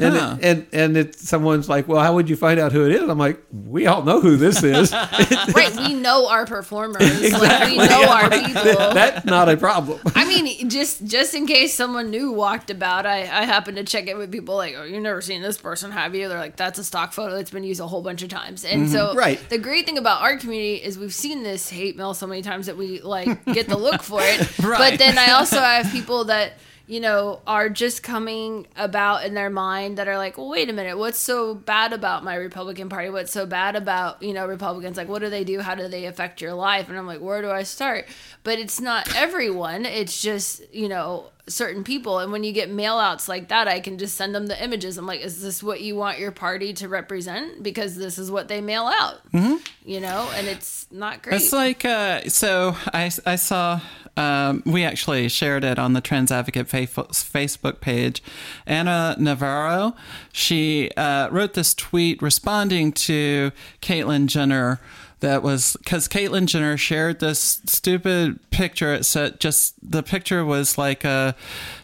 And 0.00 0.14
Huh. 0.16 0.36
it, 0.40 0.44
and 0.46 0.66
and 0.72 0.96
it's 0.96 1.28
someone's 1.28 1.68
like, 1.68 1.88
well, 1.88 2.00
how 2.00 2.14
would 2.14 2.28
you 2.30 2.36
find 2.36 2.60
out 2.60 2.70
who 2.72 2.86
it 2.86 2.92
is? 2.92 3.02
I'm 3.08 3.18
like, 3.18 3.42
we 3.52 3.86
all 3.86 4.02
know 4.04 4.20
who 4.20 4.36
this 4.36 4.62
is. 4.62 4.92
right, 5.54 5.74
we 5.76 5.94
know 5.94 6.28
our 6.28 6.46
performers. 6.46 7.00
Like 7.32 7.66
we 7.68 7.76
know 7.78 8.04
our 8.08 8.30
people. 8.44 8.62
That's 8.94 9.24
not 9.24 9.48
a 9.48 9.56
problem. 9.56 10.00
I 10.14 10.24
mean, 10.24 10.68
just 10.70 11.04
just 11.04 11.34
in 11.34 11.46
case 11.46 11.74
someone 11.74 12.10
new 12.10 12.30
walked 12.30 12.70
about, 12.70 13.06
I 13.06 13.22
I 13.22 13.44
happen 13.44 13.74
to 13.74 13.84
check 13.84 14.06
in 14.06 14.18
with 14.18 14.30
people 14.30 14.54
like, 14.56 14.74
oh, 14.78 14.84
you've 14.84 15.02
never 15.02 15.20
seen 15.20 15.42
this 15.42 15.58
person, 15.58 15.90
have 15.90 16.14
you? 16.14 16.28
They're 16.28 16.38
like, 16.38 16.56
that's 16.56 16.78
a 16.78 16.84
stock 16.84 17.12
photo 17.12 17.34
that's 17.34 17.50
been 17.50 17.64
used 17.64 17.80
a 17.80 17.86
whole 17.86 18.02
bunch 18.02 18.22
of 18.22 18.28
times. 18.28 18.64
And 18.64 18.88
so, 18.88 19.08
Mm-hmm. 19.08 19.18
Right. 19.18 19.48
the 19.48 19.58
great 19.58 19.86
thing 19.86 19.98
about 19.98 20.22
our 20.22 20.36
community 20.36 20.74
is 20.76 20.98
we've 20.98 21.14
seen 21.14 21.42
this 21.42 21.68
hate 21.70 21.96
mail 21.96 22.14
so 22.14 22.26
many 22.26 22.42
times 22.42 22.66
that 22.66 22.76
we 22.76 23.00
like 23.00 23.44
get 23.46 23.68
the 23.68 23.76
look 23.76 24.02
for 24.02 24.20
it. 24.22 24.38
Right. 24.62 24.78
But 24.92 24.98
then 24.98 25.18
I 25.18 25.32
also 25.32 25.58
have 25.60 25.90
people 25.90 26.24
that 26.24 26.52
you 26.88 27.00
know 27.00 27.40
are 27.46 27.68
just 27.68 28.02
coming 28.02 28.66
about 28.74 29.24
in 29.24 29.34
their 29.34 29.50
mind 29.50 29.98
that 29.98 30.08
are 30.08 30.16
like, 30.16 30.36
well, 30.38 30.48
wait 30.48 30.68
a 30.68 30.72
minute, 30.72 30.98
what's 30.98 31.18
so 31.18 31.54
bad 31.54 31.92
about 31.92 32.24
my 32.24 32.34
Republican 32.34 32.88
Party? 32.88 33.10
What's 33.10 33.32
so 33.32 33.46
bad 33.46 33.76
about 33.76 34.22
you 34.22 34.32
know 34.34 34.46
Republicans? 34.46 34.96
Like, 34.96 35.08
what 35.08 35.20
do 35.20 35.30
they 35.30 35.44
do? 35.44 35.60
How 35.60 35.74
do 35.74 35.86
they 35.86 36.06
affect 36.06 36.40
your 36.40 36.54
life? 36.54 36.88
And 36.88 36.98
I'm 36.98 37.06
like, 37.06 37.20
where 37.20 37.42
do 37.42 37.50
I 37.50 37.62
start? 37.62 38.06
But 38.42 38.58
it's 38.58 38.80
not 38.80 39.14
everyone. 39.14 39.86
It's 39.86 40.20
just 40.20 40.62
you 40.74 40.88
know 40.88 41.30
certain 41.46 41.82
people 41.82 42.18
and 42.18 42.30
when 42.30 42.44
you 42.44 42.52
get 42.52 42.68
mail 42.68 42.98
outs 42.98 43.26
like 43.26 43.48
that 43.48 43.66
i 43.66 43.80
can 43.80 43.96
just 43.96 44.18
send 44.18 44.34
them 44.34 44.48
the 44.48 44.62
images 44.62 44.98
i'm 44.98 45.06
like 45.06 45.22
is 45.22 45.40
this 45.40 45.62
what 45.62 45.80
you 45.80 45.96
want 45.96 46.18
your 46.18 46.30
party 46.30 46.74
to 46.74 46.90
represent 46.90 47.62
because 47.62 47.96
this 47.96 48.18
is 48.18 48.30
what 48.30 48.48
they 48.48 48.60
mail 48.60 48.84
out 48.84 49.14
you 49.82 49.98
know 49.98 50.30
and 50.34 50.46
it's 50.46 50.86
not 50.90 51.22
great 51.22 51.36
It's 51.40 51.50
like 51.50 51.86
uh, 51.86 52.28
so. 52.28 52.76
I 52.92 53.10
I 53.24 53.36
saw. 53.36 53.80
Um, 54.18 54.64
we 54.66 54.82
actually 54.82 55.28
shared 55.28 55.62
it 55.62 55.78
on 55.78 55.92
the 55.92 56.00
Trans 56.00 56.32
Advocate 56.32 56.66
Facebook 56.66 57.80
page. 57.80 58.20
Ana 58.66 59.14
Navarro, 59.16 59.94
she 60.32 60.90
uh, 60.96 61.28
wrote 61.30 61.54
this 61.54 61.72
tweet 61.72 62.20
responding 62.20 62.90
to 62.92 63.52
Caitlyn 63.80 64.26
Jenner. 64.26 64.80
That 65.20 65.42
was 65.42 65.76
because 65.82 66.08
Caitlyn 66.08 66.46
Jenner 66.46 66.76
shared 66.76 67.20
this 67.20 67.60
stupid 67.66 68.38
picture. 68.50 68.94
It 68.94 69.04
said 69.04 69.40
just 69.40 69.74
the 69.82 70.02
picture 70.02 70.44
was 70.44 70.78
like 70.78 71.04
uh 71.04 71.32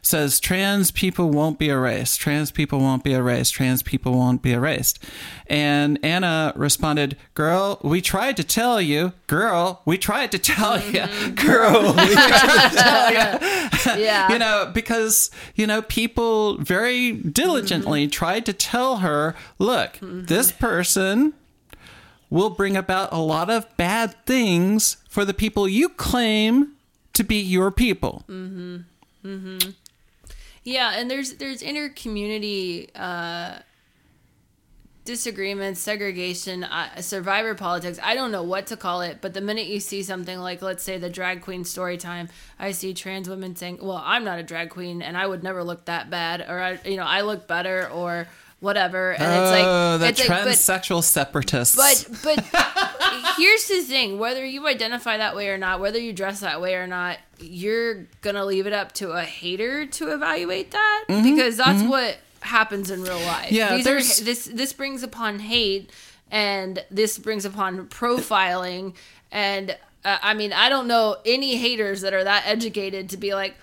says 0.02 0.38
trans 0.38 0.90
people 0.90 1.30
won't 1.30 1.58
be 1.58 1.68
erased. 1.68 2.20
Trans 2.20 2.50
people 2.50 2.78
won't 2.78 3.02
be 3.02 3.12
erased. 3.12 3.54
Trans 3.54 3.82
people 3.82 4.12
won't 4.12 4.42
be 4.42 4.52
erased. 4.52 5.02
And 5.46 5.98
Ana 6.04 6.52
responded, 6.56 7.16
"Girl, 7.34 7.80
we 7.82 8.00
tried 8.00 8.36
to 8.36 8.44
tell 8.44 8.80
you. 8.80 9.12
Girl, 9.26 9.82
we 9.84 9.98
tried 9.98 10.30
to 10.32 10.38
tell 10.38 10.80
you. 10.80 11.06
Girl, 11.34 11.92
we 11.92 12.14
tried 12.14 12.68
to 12.70 12.76
tell 12.76 13.12
you." 13.12 13.64
yeah 14.02 14.28
you 14.32 14.38
know, 14.38 14.70
because, 14.72 15.30
you 15.54 15.66
know, 15.66 15.82
people 15.82 16.56
very 16.58 17.12
diligently 17.12 18.06
tried 18.08 18.46
to 18.46 18.52
tell 18.52 18.98
her, 18.98 19.34
look, 19.58 19.98
this 20.00 20.52
person 20.52 21.34
will 22.30 22.50
bring 22.50 22.76
about 22.76 23.12
a 23.12 23.18
lot 23.18 23.50
of 23.50 23.76
bad 23.76 24.14
things 24.26 24.96
for 25.08 25.24
the 25.24 25.34
people 25.34 25.68
you 25.68 25.88
claim 25.88 26.72
to 27.12 27.22
be 27.22 27.37
your 27.37 27.70
people. 27.70 28.24
Yeah, 30.64 30.92
and 30.96 31.10
there's 31.10 31.34
there's 31.34 31.62
inter 31.62 31.90
community 31.90 32.88
uh, 32.94 33.58
disagreements, 35.04 35.80
segregation, 35.80 36.64
uh, 36.64 37.00
survivor 37.02 37.54
politics. 37.54 37.98
I 38.02 38.14
don't 38.14 38.32
know 38.32 38.42
what 38.42 38.66
to 38.68 38.76
call 38.76 39.02
it, 39.02 39.18
but 39.20 39.34
the 39.34 39.42
minute 39.42 39.66
you 39.66 39.78
see 39.78 40.02
something 40.02 40.38
like, 40.38 40.62
let's 40.62 40.82
say, 40.82 40.96
the 40.96 41.10
drag 41.10 41.42
queen 41.42 41.64
story 41.64 41.98
time, 41.98 42.30
I 42.58 42.72
see 42.72 42.94
trans 42.94 43.28
women 43.28 43.54
saying, 43.54 43.78
"Well, 43.82 44.02
I'm 44.02 44.24
not 44.24 44.38
a 44.38 44.42
drag 44.42 44.70
queen, 44.70 45.02
and 45.02 45.16
I 45.16 45.26
would 45.26 45.42
never 45.42 45.62
look 45.62 45.84
that 45.84 46.08
bad," 46.10 46.40
or 46.48 46.60
I, 46.60 46.78
you 46.87 46.96
know, 46.96 47.04
I 47.04 47.20
look 47.20 47.46
better, 47.46 47.88
or 47.90 48.26
whatever. 48.60 49.12
And 49.12 49.22
it's 49.22 49.50
like, 49.50 49.64
oh, 49.64 49.98
the 49.98 50.08
it's 50.08 50.20
like, 50.20 50.28
but- 50.28 50.46
transsexual 50.48 51.02
separatists. 51.02 51.76
but 51.76 52.08
but 52.24 52.44
here's 53.36 53.66
the 53.68 53.82
thing: 53.82 54.18
whether 54.18 54.44
you 54.44 54.66
identify 54.66 55.16
that 55.18 55.36
way 55.36 55.48
or 55.48 55.58
not, 55.58 55.80
whether 55.80 55.98
you 55.98 56.12
dress 56.12 56.40
that 56.40 56.60
way 56.60 56.74
or 56.74 56.86
not, 56.86 57.18
you're 57.38 58.06
gonna 58.22 58.44
leave 58.44 58.66
it 58.66 58.72
up 58.72 58.92
to 58.92 59.12
a 59.12 59.22
hater 59.22 59.86
to 59.86 60.12
evaluate 60.12 60.70
that 60.72 61.04
because 61.08 61.56
that's 61.56 61.82
what 61.82 62.18
happens 62.40 62.90
in 62.90 63.02
real 63.02 63.16
life. 63.20 63.46
Mm-hmm. 63.46 63.54
Yeah, 63.54 63.76
These 63.76 63.86
are, 63.86 64.24
this 64.24 64.46
this 64.46 64.72
brings 64.72 65.02
upon 65.02 65.38
hate, 65.40 65.90
and 66.30 66.84
this 66.90 67.18
brings 67.18 67.44
upon 67.44 67.88
profiling, 67.88 68.94
and 69.30 69.76
uh, 70.04 70.18
I 70.22 70.34
mean, 70.34 70.52
I 70.52 70.68
don't 70.68 70.86
know 70.86 71.16
any 71.24 71.56
haters 71.56 72.02
that 72.02 72.12
are 72.14 72.24
that 72.24 72.44
educated 72.46 73.10
to 73.10 73.16
be 73.16 73.34
like. 73.34 73.56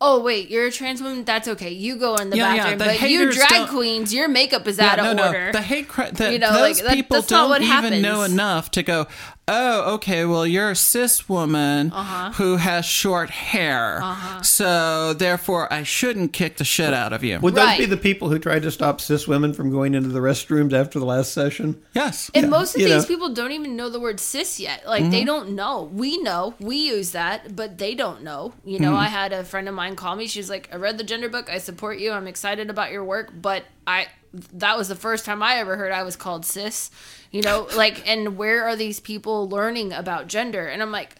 Oh 0.00 0.20
wait, 0.22 0.48
you're 0.48 0.66
a 0.66 0.70
trans 0.70 1.02
woman. 1.02 1.24
That's 1.24 1.48
okay. 1.48 1.70
You 1.72 1.96
go 1.96 2.14
in 2.16 2.30
the 2.30 2.36
Yeah, 2.36 2.54
yeah, 2.54 2.62
bathroom, 2.62 2.78
the 2.78 2.84
but 3.00 3.10
you 3.10 3.32
drag 3.32 3.48
don't- 3.50 3.68
queens, 3.68 4.14
your 4.14 4.28
makeup 4.28 4.66
is 4.68 4.78
Yeah, 4.78 4.92
out 4.92 4.98
of 5.00 5.16
no, 5.16 5.26
order. 5.26 5.50
The 5.52 5.60
hate 5.60 5.88
crime. 5.88 6.12
The, 6.14 6.32
You 6.32 6.38
know, 6.38 6.52
those 6.52 6.76
like, 6.78 6.84
that- 6.84 6.94
people 6.94 7.16
that's 7.16 7.26
don't 7.26 7.62
even 7.62 8.00
know 8.00 8.22
enough 8.22 8.70
to 8.72 8.82
go. 8.84 9.08
Oh, 9.48 9.94
okay. 9.94 10.24
Well, 10.26 10.46
you're 10.46 10.70
a 10.70 10.76
cis 10.76 11.28
woman 11.28 11.90
Uh-huh. 11.92 12.32
who 12.32 12.56
has 12.56 12.84
short 12.84 13.30
hair, 13.30 14.02
so 14.42 15.14
therefore 15.14 15.72
I 15.72 15.82
shouldn't 15.82 16.32
kick 16.32 16.56
the 16.58 16.64
shit 16.64 16.92
out 16.94 17.12
of 17.12 17.24
you. 17.24 17.38
Would 17.40 17.54
those 17.54 17.78
be 17.78 17.86
the 17.86 17.96
people 17.96 18.28
who 18.28 18.38
tried 18.38 18.62
to 18.62 18.70
stop 18.70 19.00
cis 19.00 19.26
women 19.26 19.52
from 19.52 19.70
going 19.70 19.94
into 19.94 20.08
the 20.10 20.20
restrooms 20.20 20.72
after 20.72 20.98
the 20.98 21.04
last 21.06 21.32
session? 21.32 21.80
yes. 21.94 22.30
And 22.34 22.50
most 22.50 22.74
of 22.74 22.80
you 22.82 22.88
these 22.88 23.02
know. 23.02 23.08
people 23.08 23.32
don't 23.34 23.52
even 23.52 23.74
know 23.76 23.88
the 23.88 24.00
word 24.00 24.20
cis 24.20 24.60
yet. 24.60 24.86
Like 24.86 24.98
Mm-hmm. 25.02 25.10
they 25.12 25.24
don't 25.24 25.50
know. 25.52 25.88
We 25.92 26.18
know. 26.22 26.54
We 26.60 26.76
use 26.76 27.12
that, 27.12 27.54
but 27.56 27.78
they 27.78 27.94
don't 27.94 28.22
know. 28.22 28.52
You 28.64 28.74
Mm-hmm. 28.78 28.84
know, 28.84 28.96
I 28.96 29.06
had 29.06 29.32
a 29.32 29.44
friend 29.44 29.68
of 29.68 29.74
mine 29.74 29.96
call 29.96 30.14
me. 30.16 30.26
She's 30.26 30.50
like, 30.50 30.68
"I 30.72 30.76
read 30.76 30.98
the 30.98 31.04
gender 31.04 31.28
book. 31.28 31.48
I 31.50 31.58
support 31.58 31.98
you. 31.98 32.12
I'm 32.12 32.26
excited 32.26 32.68
about 32.70 32.92
your 32.92 33.04
work, 33.04 33.30
but 33.40 33.64
I 33.88 34.06
that 34.52 34.76
was 34.76 34.88
the 34.88 34.94
first 34.94 35.24
time 35.24 35.42
I 35.42 35.56
ever 35.56 35.76
heard 35.76 35.90
I 35.92 36.02
was 36.02 36.16
called 36.16 36.44
cis." 36.44 36.90
You 37.30 37.42
know, 37.42 37.66
like 37.76 38.06
and 38.08 38.36
where 38.36 38.64
are 38.68 38.76
these 38.76 39.00
people 39.00 39.48
learning 39.48 39.92
about 39.92 40.26
gender? 40.28 40.66
And 40.66 40.82
I'm 40.82 40.92
like, 40.92 41.16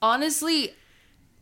honestly, 0.00 0.72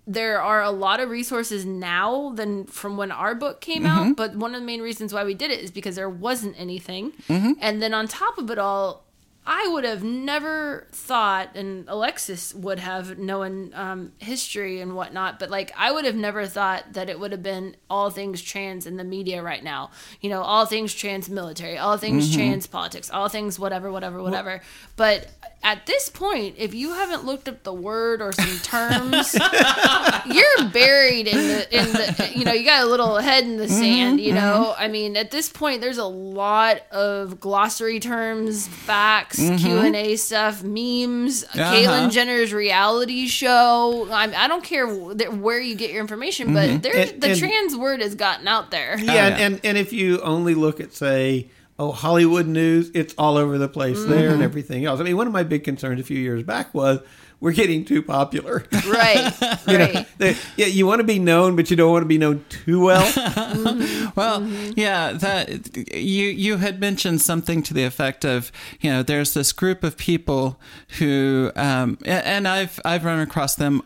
there 0.06 0.40
are 0.40 0.62
a 0.62 0.70
lot 0.70 1.00
of 1.00 1.10
resources 1.10 1.64
now 1.64 2.32
than 2.34 2.64
from 2.66 2.96
when 2.96 3.10
our 3.12 3.34
book 3.34 3.60
came 3.60 3.82
Mm-hmm. 3.84 4.10
out 4.10 4.16
but 4.16 4.36
one 4.36 4.54
of 4.54 4.60
the 4.60 4.66
main 4.66 4.80
reasons 4.80 5.12
why 5.12 5.24
we 5.24 5.34
did 5.34 5.50
it 5.50 5.60
is 5.60 5.70
because 5.72 5.96
there 5.96 6.08
wasn't 6.10 6.54
anything 6.58 7.12
Mm-hmm. 7.28 7.52
and 7.60 7.82
then 7.82 7.92
on 7.92 8.06
top 8.08 8.38
of 8.38 8.50
it 8.50 8.58
all 8.58 9.04
i 9.46 9.66
would 9.68 9.84
have 9.84 10.02
never 10.02 10.86
thought 10.92 11.54
and 11.54 11.84
alexis 11.88 12.52
would 12.54 12.78
have 12.78 13.18
known 13.18 13.72
um, 13.74 14.12
history 14.18 14.80
and 14.80 14.94
whatnot 14.96 15.38
but 15.38 15.48
like 15.50 15.70
i 15.76 15.90
would 15.92 16.04
have 16.04 16.16
never 16.16 16.46
thought 16.46 16.84
that 16.92 17.08
it 17.08 17.18
would 17.20 17.32
have 17.32 17.42
been 17.42 17.76
all 17.88 18.10
things 18.10 18.42
trans 18.42 18.86
in 18.86 18.96
the 18.96 19.04
media 19.04 19.42
right 19.42 19.62
now 19.62 19.90
you 20.20 20.28
know 20.28 20.42
all 20.42 20.66
things 20.66 20.92
trans 20.94 21.28
military 21.30 21.78
all 21.78 21.96
things 21.96 22.26
Mm-hmm. 22.28 22.36
trans 22.40 22.66
politics 22.66 23.10
all 23.10 23.28
things 23.28 23.58
whatever 23.58 23.90
whatever 23.92 24.22
whatever 24.22 24.60
but 24.96 25.28
at 25.66 25.84
this 25.86 26.08
point 26.08 26.54
if 26.58 26.74
you 26.74 26.94
haven't 26.94 27.24
looked 27.24 27.48
up 27.48 27.62
the 27.64 27.72
word 27.72 28.22
or 28.22 28.32
some 28.32 28.58
terms 28.60 29.34
you're 30.26 30.68
buried 30.70 31.26
in 31.26 31.36
the 31.36 31.76
in 31.76 31.92
the 31.92 32.32
you 32.34 32.44
know 32.44 32.52
you 32.52 32.64
got 32.64 32.84
a 32.84 32.86
little 32.86 33.16
head 33.16 33.44
in 33.44 33.56
the 33.56 33.64
mm-hmm, 33.64 33.74
sand 33.74 34.20
you 34.20 34.32
know? 34.32 34.72
Mm-hmm. 34.72 34.82
i 34.82 34.88
mean 34.88 35.16
at 35.16 35.30
this 35.30 35.48
point 35.48 35.80
there's 35.80 35.98
a 35.98 36.04
lot 36.04 36.78
of 36.90 37.40
glossary 37.40 38.00
terms 38.00 38.68
facts 38.68 39.40
mm-hmm. 39.40 39.56
q&a 39.56 40.16
stuff 40.16 40.62
memes 40.62 41.44
uh-huh. 41.44 41.74
caitlyn 41.74 42.10
jenner's 42.10 42.52
reality 42.52 43.26
show. 43.26 44.08
I, 44.10 44.44
I 44.44 44.48
don't 44.48 44.64
care 44.64 44.86
wh- 44.86 45.42
where 45.42 45.60
you 45.60 45.74
get 45.74 45.90
your 45.90 46.00
information 46.00 46.54
but 46.54 46.82
there 46.82 46.96
And- 46.96 47.20
the 47.20 47.30
and- 47.30 47.38
trans 47.38 47.76
word 47.76 48.00
has 48.00 48.14
gotten 48.14 48.48
out 48.48 48.70
there. 48.70 48.98
Yeah, 48.98 49.10
oh, 49.10 49.14
yeah. 49.14 49.26
And, 49.26 49.54
and 49.54 49.60
and 49.64 49.78
if 49.78 49.92
you 49.92 50.20
only 50.22 50.54
look 50.54 50.80
at 50.80 50.94
say, 50.94 51.48
oh 51.78 51.92
Hollywood 51.92 52.46
news, 52.46 52.90
it's 52.94 53.14
all 53.18 53.36
over 53.36 53.58
the 53.58 53.68
place 53.68 54.02
there 54.04 54.30
and 54.30 54.42
everything 54.42 54.84
else. 54.84 55.00
I 55.00 55.02
mean, 55.04 55.16
one 55.16 55.26
of 55.26 55.32
my 55.32 55.42
big 55.42 55.64
concerns 55.64 56.00
a 56.00 56.04
few 56.04 56.18
years 56.18 56.42
back 56.42 56.72
was 56.74 57.00
we're 57.38 57.52
getting 57.52 57.84
too 57.84 58.02
popular. 58.02 58.64
right 58.88 59.32
You 59.68 59.78
know, 59.78 59.84
right 59.92 60.06
the- 60.18 60.38
yeah, 60.56 60.66
you 60.66 60.86
want 60.86 61.00
to 61.00 61.04
be 61.04 61.18
known, 61.18 61.54
but 61.54 61.70
you 61.70 61.76
don't 61.76 61.92
want 61.92 62.02
to 62.02 62.08
be 62.08 62.16
known 62.18 62.44
too 62.48 62.80
well. 62.80 63.04
Well, 64.16 64.40
Mm-hmm. 64.40 64.72
yeah, 64.76 65.12
that 65.12 65.76
you 65.94 66.28
you 66.28 66.56
had 66.56 66.80
mentioned 66.80 67.20
something 67.20 67.62
to 67.64 67.74
the 67.74 67.84
effect 67.84 68.24
of 68.24 68.50
you 68.80 68.90
know 68.90 69.02
there's 69.02 69.34
this 69.34 69.52
group 69.52 69.84
of 69.84 69.96
people 69.98 70.58
who 70.98 71.52
um, 71.56 71.98
and 72.06 72.48
I've 72.48 72.80
I've 72.84 73.04
run 73.04 73.20
across 73.20 73.54
them 73.54 73.82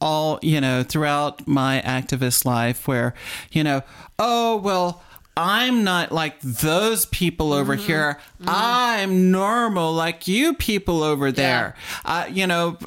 all 0.00 0.38
you 0.42 0.60
know 0.60 0.82
throughout 0.82 1.46
my 1.46 1.82
activist 1.84 2.44
life 2.46 2.88
where 2.88 3.12
you 3.52 3.62
know 3.64 3.82
oh 4.18 4.56
well. 4.56 5.02
I'm 5.36 5.82
not 5.82 6.12
like 6.12 6.38
those 6.40 7.06
people 7.06 7.52
over 7.52 7.76
Mm-hmm. 7.76 7.86
here. 7.86 8.18
I'm 8.46 9.32
normal 9.32 9.92
like 9.92 10.28
you 10.28 10.54
people 10.54 11.02
over 11.02 11.32
there. 11.32 11.74
Uh, 12.04 12.26
you 12.30 12.46
know, 12.46 12.78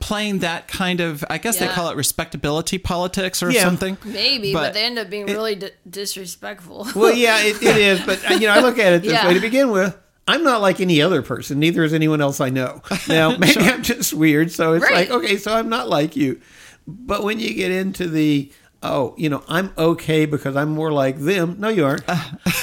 playing 0.00 0.40
that 0.40 0.66
kind 0.66 1.00
of, 1.00 1.24
I 1.30 1.38
guess 1.38 1.58
they 1.58 1.68
call 1.68 1.90
it 1.90 1.96
respectability 1.96 2.78
politics 2.78 3.40
or 3.42 3.50
Yeah. 3.52 3.62
something. 3.62 3.96
maybe 4.04 4.52
but, 4.52 4.60
But 4.60 4.74
they 4.74 4.84
end 4.84 4.98
up 4.98 5.08
being 5.10 5.26
really 5.26 5.54
di- 5.54 5.70
disrespectful 5.88 6.88
well, 6.94 7.12
yeah, 7.14 7.38
it, 7.42 7.62
it 7.62 7.76
is, 7.76 8.00
but 8.00 8.30
uh, 8.30 8.34
you 8.34 8.46
know, 8.48 8.54
I 8.54 8.60
look 8.60 8.78
at 8.78 8.92
it 8.92 9.02
this 9.02 9.12
Yeah. 9.12 9.26
way 9.28 9.34
to 9.34 9.40
begin 9.40 9.70
with. 9.70 9.96
I'm 10.28 10.42
not 10.42 10.60
like 10.60 10.80
any 10.80 11.00
other 11.00 11.22
person. 11.22 11.60
Neither 11.60 11.84
is 11.84 11.92
anyone 11.94 12.20
else 12.20 12.40
I 12.40 12.48
know. 12.50 12.82
Now, 13.08 13.36
maybe 13.36 13.60
I'm 13.60 13.82
just 13.84 14.12
weird, 14.12 14.50
so 14.50 14.72
it's 14.72 14.82
Right. 14.82 15.08
like, 15.08 15.10
okay, 15.10 15.36
so 15.36 15.54
I'm 15.54 15.68
not 15.68 15.88
like 15.88 16.16
you. 16.16 16.40
But 16.88 17.22
when 17.22 17.38
you 17.38 17.54
get 17.54 17.70
into 17.70 18.08
the 18.08 18.50
oh, 18.82 19.14
you 19.16 19.28
know, 19.28 19.42
I'm 19.48 19.72
okay 19.76 20.26
because 20.26 20.56
I'm 20.56 20.70
more 20.70 20.92
like 20.92 21.18
them. 21.18 21.56
No, 21.58 21.68
you 21.68 21.84
aren't. 21.86 22.02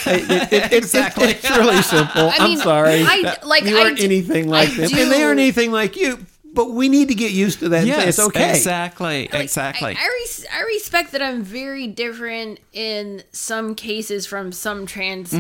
It- 0.06 0.30
it- 0.30 0.32
it- 0.32 0.54
it's- 0.54 0.71
Exactly. 0.73 1.28
It's, 1.30 1.49
really 1.49 1.82
simple. 1.82 2.30
I 2.30 2.36
I'm 2.39 2.49
mean, 2.52 2.58
sorry. 2.60 3.04
I- 3.06 3.38
like, 3.45 3.63
you 3.63 3.78
aren't 3.78 3.97
d- 3.97 4.04
anything 4.06 4.47
like 4.49 4.69
I 4.69 4.73
them, 4.88 4.89
and 4.99 5.12
they 5.12 5.23
aren't 5.23 5.39
anything 5.39 5.71
like 5.71 5.95
you. 5.95 6.19
But 6.54 6.69
we 6.71 6.88
need 6.88 7.08
to 7.08 7.15
get 7.15 7.32
used 7.32 7.60
to 7.62 7.69
that 7.69 7.78
and 7.80 7.88
say 7.88 7.97
Yes, 7.97 8.08
it's 8.10 8.19
okay. 8.28 8.49
exactly, 8.52 9.28
Like, 9.34 9.41
exactly. 9.43 9.95
I, 9.97 9.99
I, 10.04 10.08
res- 10.19 10.45
I 10.54 10.62
respect 10.62 11.12
that 11.13 11.21
I'm 11.23 11.41
very 11.41 11.88
different 11.88 12.60
in 12.73 13.23
some 13.32 13.73
cases 13.73 14.28
from 14.28 14.52
some 14.52 14.86
trans 14.86 15.34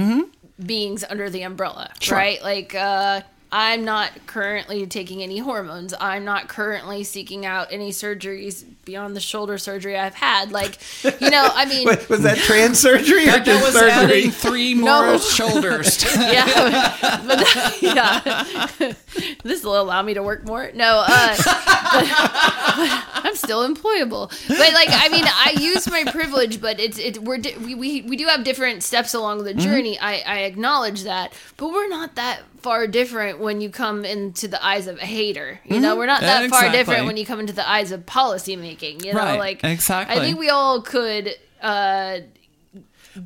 beings 0.65 1.03
under 1.07 1.29
the 1.29 1.43
umbrella, 1.43 1.91
right? 2.09 2.41
Like, 2.41 2.73
uh, 2.73 3.21
I'm 3.55 3.85
not 3.85 4.11
currently 4.25 4.87
taking 4.87 5.21
any 5.21 5.37
hormones. 5.37 5.93
I'm 5.99 6.25
not 6.25 6.47
currently 6.47 7.03
seeking 7.03 7.45
out 7.45 7.67
any 7.69 7.91
surgeries 7.91 8.65
beyond 8.83 9.15
the 9.15 9.19
shoulder 9.19 9.59
surgery 9.59 9.95
I've 9.95 10.15
had. 10.15 10.51
Like, 10.51 10.79
you 11.21 11.29
know, 11.29 11.47
I 11.53 11.65
mean, 11.65 11.87
Wait, 11.87 12.09
was 12.09 12.23
that 12.23 12.39
trans 12.39 12.79
surgery 12.79 13.23
or 13.29 13.33
that 13.33 13.45
just 13.45 13.63
was 13.63 13.73
surgery? 13.75 13.91
adding 13.91 14.31
three 14.31 14.73
more 14.79 15.05
No. 15.05 15.17
shoulders. 15.19 16.03
yeah, 16.17 17.21
but 17.27 17.81
yeah, 17.81 18.93
this 19.43 19.63
will 19.63 19.79
allow 19.79 20.01
me 20.01 20.15
to 20.15 20.23
work 20.23 20.45
more. 20.45 20.71
No, 20.73 21.03
uh, 21.07 21.35
but, 21.37 21.45
but 22.07 23.25
I'm 23.25 23.35
still 23.35 23.67
employable. 23.71 24.29
But 24.47 24.73
like, 24.73 24.89
I 24.91 25.09
mean, 25.09 25.25
I 25.27 25.55
use 25.59 25.87
my 25.89 26.05
privilege, 26.05 26.59
but 26.59 26.79
it's 26.79 26.97
it 26.97 27.19
we're 27.19 27.37
di- 27.37 27.55
we, 27.57 27.75
we 27.75 28.01
we 28.01 28.15
do 28.17 28.25
have 28.25 28.43
different 28.43 28.81
steps 28.81 29.13
along 29.13 29.43
the 29.43 29.53
journey. 29.53 29.99
I 29.99 30.23
I 30.25 30.39
acknowledge 30.39 31.03
that, 31.03 31.33
but 31.57 31.69
we're 31.69 31.87
not 31.89 32.15
that 32.15 32.41
far 32.63 32.87
different 32.87 33.39
when 33.39 33.61
you 33.61 33.69
come 33.69 34.05
into 34.05 34.47
the 34.47 34.63
eyes 34.65 34.87
of 34.87 34.97
a 34.97 35.05
hater. 35.05 35.59
You 35.65 35.79
know, 35.79 35.95
we're 35.95 36.05
not 36.07 36.21
that 36.21 36.49
far 36.49 36.71
different 36.71 37.05
when 37.05 37.17
you 37.17 37.25
come 37.25 37.39
into 37.39 37.53
the 37.53 37.69
eyes 37.69 37.91
of 37.91 38.05
policymaking. 38.05 39.05
You 39.05 39.13
know, 39.13 39.19
Right, 39.19 39.37
like 39.39 39.63
exactly. 39.63 40.15
I 40.15 40.19
think 40.19 40.39
we 40.39 40.49
all 40.49 40.81
could. 40.81 41.35
uh 41.61 42.19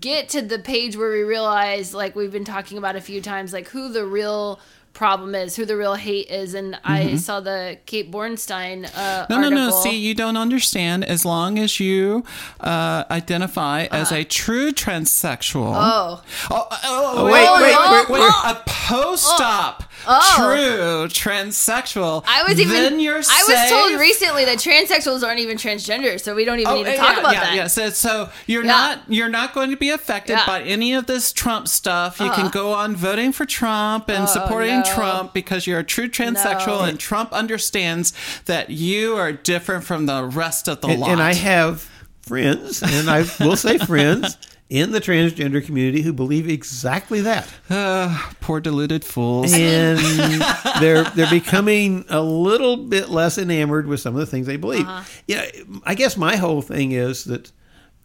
get 0.01 0.27
to 0.27 0.41
the 0.41 0.59
page 0.59 0.97
where 0.97 1.11
we 1.11 1.23
realize 1.23 1.93
like 1.93 2.13
we've 2.13 2.31
been 2.31 2.43
talking 2.43 2.77
about 2.77 2.97
a 2.97 3.01
few 3.01 3.21
times 3.21 3.53
like 3.53 3.69
who 3.69 3.87
the 3.87 4.05
real 4.05 4.59
problem 4.97 5.35
is 5.35 5.55
who 5.55 5.63
the 5.63 5.77
real 5.77 5.93
hate 5.93 6.27
is 6.31 6.55
and 6.55 6.75
i 6.83 7.15
saw 7.17 7.39
the 7.39 7.77
kate 7.85 8.09
bornstein 8.11 8.85
uh 8.95 9.25
Mm-hmm. 9.27 9.33
No, 9.33 9.39
no, 9.41 9.49
no. 9.49 9.71
See, 9.83 9.95
you 9.97 10.13
don't 10.15 10.37
understand. 10.37 11.03
As 11.05 11.23
long 11.23 11.59
as 11.59 11.79
you 11.79 12.23
uh, 12.59 13.03
identify 13.11 13.85
as 13.91 14.11
a 14.11 14.23
true 14.23 14.71
transsexual. 14.71 15.73
oh 15.75 16.23
Oh, 16.49 16.67
oh, 16.71 17.13
oh, 17.17 17.25
wait, 17.25 17.47
Oh, 17.47 17.61
wait, 17.61 17.75
oh, 17.77 18.05
wait, 18.09 18.19
wait. 18.21 18.31
A 18.51 18.55
post-op 18.65 19.83
Oh. 20.07 20.35
true 20.37 21.07
transsexual. 21.09 22.23
i 22.27 22.43
was 22.47 22.59
even 22.59 22.73
Then 22.73 22.99
you're 22.99 23.17
i 23.17 23.43
was 23.47 23.69
told 23.69 23.99
recently 23.99 24.45
that 24.45 24.57
transsexuals 24.59 25.23
aren't 25.23 25.39
even 25.39 25.57
transgender 25.57 26.19
so 26.19 26.35
we 26.35 26.45
don't 26.45 26.59
even 26.59 26.71
Oh, 26.71 26.77
need 26.77 26.85
to 26.85 26.91
yeah, 26.91 26.97
talk 26.97 27.17
about 27.19 27.33
yeah, 27.33 27.41
that 27.41 27.55
Yeah, 27.55 27.67
so, 27.67 27.89
so 27.89 28.29
you're 28.45 28.63
Yeah. 28.63 28.71
not 28.71 28.99
you're 29.07 29.29
not 29.29 29.53
going 29.53 29.69
to 29.71 29.77
be 29.77 29.89
affected 29.89 30.33
Yeah. 30.33 30.45
by 30.45 30.61
any 30.63 30.93
of 30.93 31.05
this 31.07 31.31
Trump 31.33 31.67
stuff. 31.67 32.19
You 32.19 32.29
can 32.31 32.45
uh-huh. 32.45 32.49
go 32.49 32.73
on 32.73 32.95
voting 32.95 33.31
for 33.31 33.45
Trump 33.45 34.09
and 34.09 34.23
Oh, 34.23 34.25
supporting 34.25 34.79
no. 34.79 34.83
Trump 34.83 35.33
because 35.33 35.65
you're 35.67 35.79
a 35.79 35.83
true 35.83 36.07
transsexual 36.09 36.79
No. 36.79 36.83
and 36.83 36.99
Trump 36.99 37.31
understands 37.33 38.13
that 38.45 38.69
you 38.69 39.15
are 39.15 39.31
different 39.31 39.83
from 39.83 40.05
the 40.05 40.23
rest 40.23 40.67
of 40.67 40.81
the 40.81 40.87
and, 40.87 40.99
lot. 41.01 41.09
and 41.11 41.21
I 41.21 41.33
have 41.33 41.89
friends, 42.21 42.83
and 42.83 43.09
I 43.09 43.25
will 43.39 43.55
say 43.55 43.77
friends 43.77 44.37
in 44.69 44.91
the 44.91 44.99
transgender 44.99 45.65
community 45.65 46.01
who 46.01 46.11
believe 46.11 46.49
exactly 46.49 47.21
that. 47.21 47.47
Poor 48.41 48.59
deluded 48.59 49.05
fools. 49.05 49.53
and 49.53 49.97
they're 50.79 51.03
they're 51.03 51.29
becoming 51.29 52.05
a 52.09 52.21
little 52.21 52.77
bit 52.77 53.09
less 53.09 53.37
enamored 53.37 53.87
with 53.87 53.99
some 53.99 54.13
of 54.13 54.19
the 54.19 54.25
things 54.25 54.47
they 54.47 54.57
believe. 54.57 54.87
Uh-huh. 54.87 55.03
Yeah, 55.27 55.45
I 55.83 55.95
guess 55.95 56.17
my 56.17 56.35
whole 56.35 56.61
thing 56.61 56.91
is 56.91 57.25
that 57.25 57.51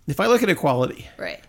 if 0.06 0.20
I 0.20 0.26
look 0.26 0.42
at 0.42 0.50
equality, 0.50 1.08
right 1.16 1.40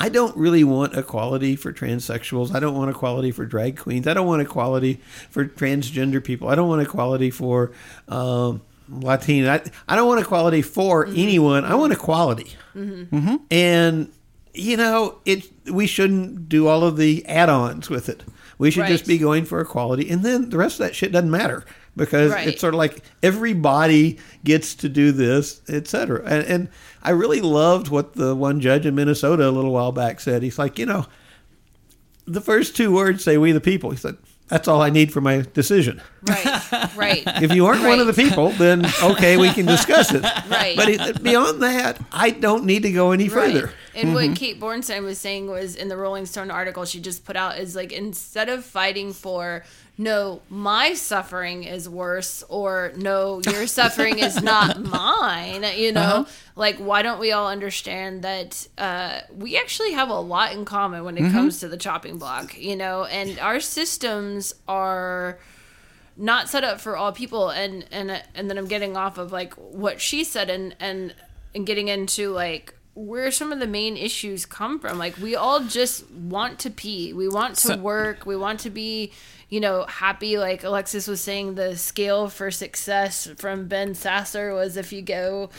I 0.00 0.08
don't 0.08 0.34
really 0.34 0.64
want 0.64 0.96
equality 0.96 1.56
for 1.56 1.74
transsexuals. 1.74 2.54
I 2.54 2.58
don't 2.58 2.74
want 2.74 2.90
equality 2.90 3.32
for 3.32 3.44
drag 3.44 3.76
queens. 3.76 4.08
I 4.08 4.14
don't 4.14 4.26
want 4.26 4.40
equality 4.40 4.98
for 5.28 5.44
transgender 5.44 6.24
people. 6.24 6.48
I 6.48 6.54
don't 6.54 6.68
want 6.70 6.80
equality 6.80 7.30
for 7.30 7.72
um, 8.08 8.62
Latino. 8.88 9.52
I, 9.52 9.62
I 9.86 9.96
don't 9.96 10.08
want 10.08 10.20
equality 10.22 10.62
for 10.62 11.06
anyone. 11.06 11.66
I 11.66 11.74
want 11.74 11.92
equality. 11.92 12.56
And 13.50 14.10
you 14.54 14.76
know, 14.76 15.18
it 15.24 15.48
we 15.70 15.86
shouldn't 15.86 16.48
do 16.48 16.66
all 16.66 16.84
of 16.84 16.96
the 16.96 17.24
add-ons 17.26 17.88
with 17.90 18.08
it. 18.08 18.24
We 18.58 18.70
should 18.70 18.86
just 18.86 19.06
be 19.06 19.16
going 19.18 19.44
for 19.46 19.60
equality, 19.60 20.10
and 20.10 20.22
then 20.22 20.50
the 20.50 20.58
rest 20.58 20.80
of 20.80 20.86
that 20.86 20.94
shit 20.94 21.12
doesn't 21.12 21.30
matter 21.30 21.64
because 21.96 22.30
Right. 22.32 22.48
it's 22.48 22.60
sort 22.60 22.74
of 22.74 22.78
like 22.78 23.02
everybody 23.22 24.18
gets 24.44 24.74
to 24.76 24.88
do 24.88 25.12
this, 25.12 25.62
etc. 25.68 26.22
And, 26.26 26.44
and 26.46 26.68
I 27.02 27.10
really 27.10 27.40
loved 27.40 27.88
what 27.88 28.14
the 28.14 28.34
one 28.36 28.60
judge 28.60 28.84
in 28.84 28.94
Minnesota 28.94 29.48
a 29.48 29.50
little 29.50 29.72
while 29.72 29.92
back 29.92 30.20
said. 30.20 30.42
He's 30.42 30.58
like, 30.58 30.78
you 30.78 30.84
know, 30.86 31.06
the 32.26 32.40
first 32.42 32.76
two 32.76 32.92
words 32.92 33.24
say 33.24 33.38
"we 33.38 33.52
the 33.52 33.60
people." 33.60 33.90
He 33.92 33.96
said, 33.96 34.16
"That's 34.50 34.68
all 34.68 34.82
I 34.82 34.90
need 34.90 35.12
for 35.12 35.20
my 35.20 35.46
decision." 35.54 36.02
right 36.22 36.96
right 36.96 37.22
If 37.42 37.54
you 37.54 37.66
aren't 37.66 37.82
one 37.82 37.98
of 37.98 38.06
the 38.06 38.12
people, 38.12 38.50
then 38.50 38.84
okay, 39.02 39.36
we 39.36 39.50
can 39.50 39.66
discuss 39.66 40.12
it. 40.12 40.24
Right. 40.50 40.76
But 40.76 40.88
it, 40.88 41.22
beyond 41.22 41.62
that, 41.62 41.98
I 42.12 42.30
don't 42.30 42.64
need 42.64 42.82
to 42.82 42.92
go 42.92 43.12
any 43.12 43.28
further. 43.28 43.66
Right. 43.66 43.74
And 43.94 44.14
what 44.14 44.24
mm-hmm. 44.24 44.34
Kate 44.34 44.60
Bornstein 44.60 45.02
was 45.02 45.18
saying 45.18 45.48
was 45.48 45.76
in 45.76 45.88
the 45.88 45.96
Rolling 45.96 46.26
Stone 46.26 46.50
article 46.50 46.84
she 46.84 47.00
just 47.00 47.24
put 47.24 47.36
out 47.36 47.58
is 47.58 47.76
like 47.76 47.92
instead 47.92 48.48
of 48.48 48.64
fighting 48.64 49.12
for 49.12 49.64
no, 50.00 50.40
my 50.48 50.94
suffering 50.94 51.64
is 51.64 51.86
worse 51.86 52.42
or 52.48 52.90
no, 52.96 53.42
your 53.44 53.66
suffering 53.66 54.18
is 54.18 54.40
not 54.42 54.82
mine, 54.98 55.62
you 55.76 55.92
know? 55.92 56.26
Like 56.56 56.78
why 56.78 57.02
don't 57.02 57.20
we 57.20 57.32
all 57.32 57.48
understand 57.48 58.22
that 58.22 58.66
uh, 58.78 59.20
we 59.36 59.58
actually 59.58 59.92
have 59.92 60.08
a 60.08 60.18
lot 60.18 60.52
in 60.54 60.64
common 60.64 61.04
when 61.04 61.18
it 61.18 61.30
comes 61.32 61.60
to 61.60 61.68
the 61.68 61.76
chopping 61.76 62.16
block, 62.16 62.56
you 62.58 62.76
know? 62.76 63.04
And 63.04 63.38
our 63.40 63.60
systems 63.60 64.54
are 64.66 65.38
not 66.16 66.48
set 66.48 66.64
up 66.64 66.80
for 66.80 66.96
all 66.96 67.12
people 67.12 67.50
and 67.50 67.84
and 67.90 68.22
and 68.34 68.48
then 68.50 68.56
I'm 68.58 68.66
getting 68.68 68.96
off 68.96 69.18
of 69.18 69.32
like 69.32 69.52
what 69.54 70.00
she 70.00 70.24
said 70.24 70.48
and 70.50 70.74
and 70.80 71.14
and 71.54 71.66
getting 71.66 71.88
into 71.88 72.30
like 72.30 72.74
where 72.94 73.30
some 73.30 73.52
of 73.52 73.60
the 73.60 73.66
main 73.66 73.96
issues 73.98 74.44
come 74.46 74.78
from. 74.80 74.98
Like 74.98 75.16
we 75.18 75.36
all 75.36 75.60
just 75.60 76.10
want 76.10 76.58
to 76.60 76.70
pee. 76.70 77.12
We 77.12 77.28
want 77.28 77.56
to 77.56 77.68
So- 77.68 77.76
work. 77.76 78.24
We 78.26 78.36
want 78.36 78.60
to 78.60 78.70
be 78.70 79.12
you 79.50 79.60
know 79.60 79.84
happy 79.84 80.38
like 80.38 80.64
Alexis 80.64 81.06
was 81.06 81.20
saying 81.20 81.56
the 81.56 81.76
scale 81.76 82.28
for 82.28 82.50
success 82.50 83.28
from 83.36 83.66
Ben 83.68 83.94
Sasser 83.94 84.54
was 84.54 84.76
if 84.76 84.92
you 84.92 85.02
go 85.02 85.50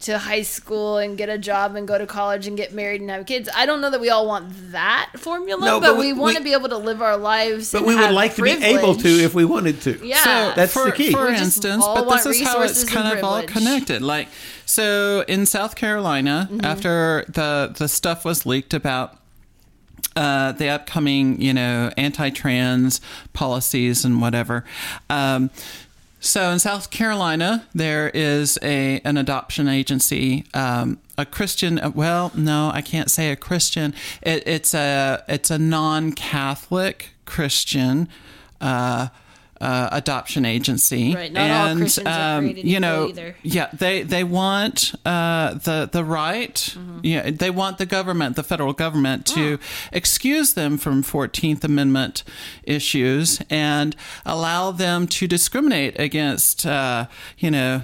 to 0.00 0.16
high 0.18 0.42
school 0.42 0.98
and 0.98 1.18
get 1.18 1.28
a 1.28 1.38
job 1.38 1.74
and 1.74 1.88
go 1.88 1.98
to 1.98 2.06
college 2.06 2.46
and 2.46 2.56
get 2.56 2.72
married 2.72 3.00
and 3.00 3.10
have 3.10 3.26
kids 3.26 3.48
I 3.56 3.66
don't 3.66 3.80
know 3.80 3.90
that 3.90 4.00
we 4.00 4.10
all 4.10 4.26
want 4.28 4.52
that 4.70 5.10
formula 5.16 5.64
No, 5.64 5.80
but, 5.80 5.92
but 5.94 5.98
we, 5.98 6.12
we- 6.12 6.20
want 6.20 6.36
to 6.36 6.42
be 6.42 6.52
able 6.52 6.68
to 6.68 6.76
live 6.76 7.02
our 7.02 7.16
lives 7.16 7.72
But 7.72 7.78
and 7.78 7.86
we 7.88 7.94
would 7.96 8.04
have 8.04 8.14
like 8.14 8.34
to 8.36 8.42
be 8.42 8.50
able 8.50 8.94
to 8.94 9.08
if 9.08 9.34
we 9.34 9.44
wanted 9.44 9.80
to. 9.82 10.06
Yeah. 10.06 10.22
So 10.22 10.52
That's 10.54 10.72
for, 10.72 10.84
the 10.84 10.92
key. 10.92 11.10
For 11.10 11.26
instance, 11.28 11.84
but 11.84 12.08
this 12.10 12.26
is 12.26 12.42
how 12.46 12.62
it's 12.62 12.84
kind 12.84 13.16
of 13.18 13.24
all 13.24 13.42
connected. 13.42 14.02
Like, 14.02 14.28
so 14.66 15.24
in 15.26 15.46
South 15.46 15.74
Carolina, 15.74 16.48
Mm-hmm. 16.50 16.64
after 16.64 17.24
the 17.28 17.74
the 17.76 17.88
stuff 17.88 18.24
was 18.24 18.46
leaked 18.46 18.74
about 18.74 19.17
uh, 20.16 20.52
the 20.52 20.68
upcoming, 20.68 21.40
you 21.40 21.52
know, 21.54 21.90
anti-trans 21.96 23.00
policies 23.32 24.04
and 24.04 24.20
whatever. 24.20 24.64
Um, 25.08 25.50
so 26.20 26.50
in 26.50 26.58
South 26.58 26.90
Carolina, 26.90 27.66
there 27.74 28.10
is 28.12 28.58
a 28.60 29.00
an 29.04 29.16
adoption 29.16 29.68
agency, 29.68 30.44
um, 30.52 30.98
a 31.16 31.24
Christian. 31.24 31.78
uh, 31.78 31.92
Well, 31.94 32.32
no, 32.34 32.70
I 32.74 32.82
can't 32.82 33.08
say 33.10 33.30
a 33.30 33.36
Christian. 33.36 33.94
It, 34.22 34.42
it's 34.46 34.74
a 34.74 35.22
it's 35.28 35.50
a 35.50 35.58
non-Catholic 35.58 37.10
Christian. 37.24 38.08
Uh, 38.60 39.08
uh, 39.60 39.88
adoption 39.92 40.44
agency, 40.44 41.14
Right, 41.14 41.32
not 41.32 41.50
all 41.70 41.76
Christians 41.76 42.06
are 42.06 42.40
created 42.40 42.64
you 42.64 42.70
equal 42.70 42.80
know, 42.80 43.08
either. 43.08 43.36
yeah, 43.42 43.68
they 43.72 44.02
they 44.02 44.24
want 44.24 44.94
uh, 45.04 45.54
the 45.54 45.88
the 45.90 46.04
right. 46.04 46.54
Mm-hmm. 46.54 47.00
Yeah, 47.02 47.30
they 47.30 47.50
want 47.50 47.78
the 47.78 47.86
government, 47.86 48.36
the 48.36 48.42
federal 48.42 48.72
government, 48.72 49.26
to 49.26 49.58
excuse 49.92 50.54
them 50.54 50.78
from 50.78 51.02
Fourteenth 51.02 51.64
Amendment 51.64 52.24
issues 52.62 53.40
and 53.50 53.96
allow 54.24 54.70
them 54.70 55.06
to 55.08 55.26
discriminate 55.26 55.98
against, 55.98 56.64
uh, 56.66 57.06
you 57.38 57.50
know, 57.50 57.82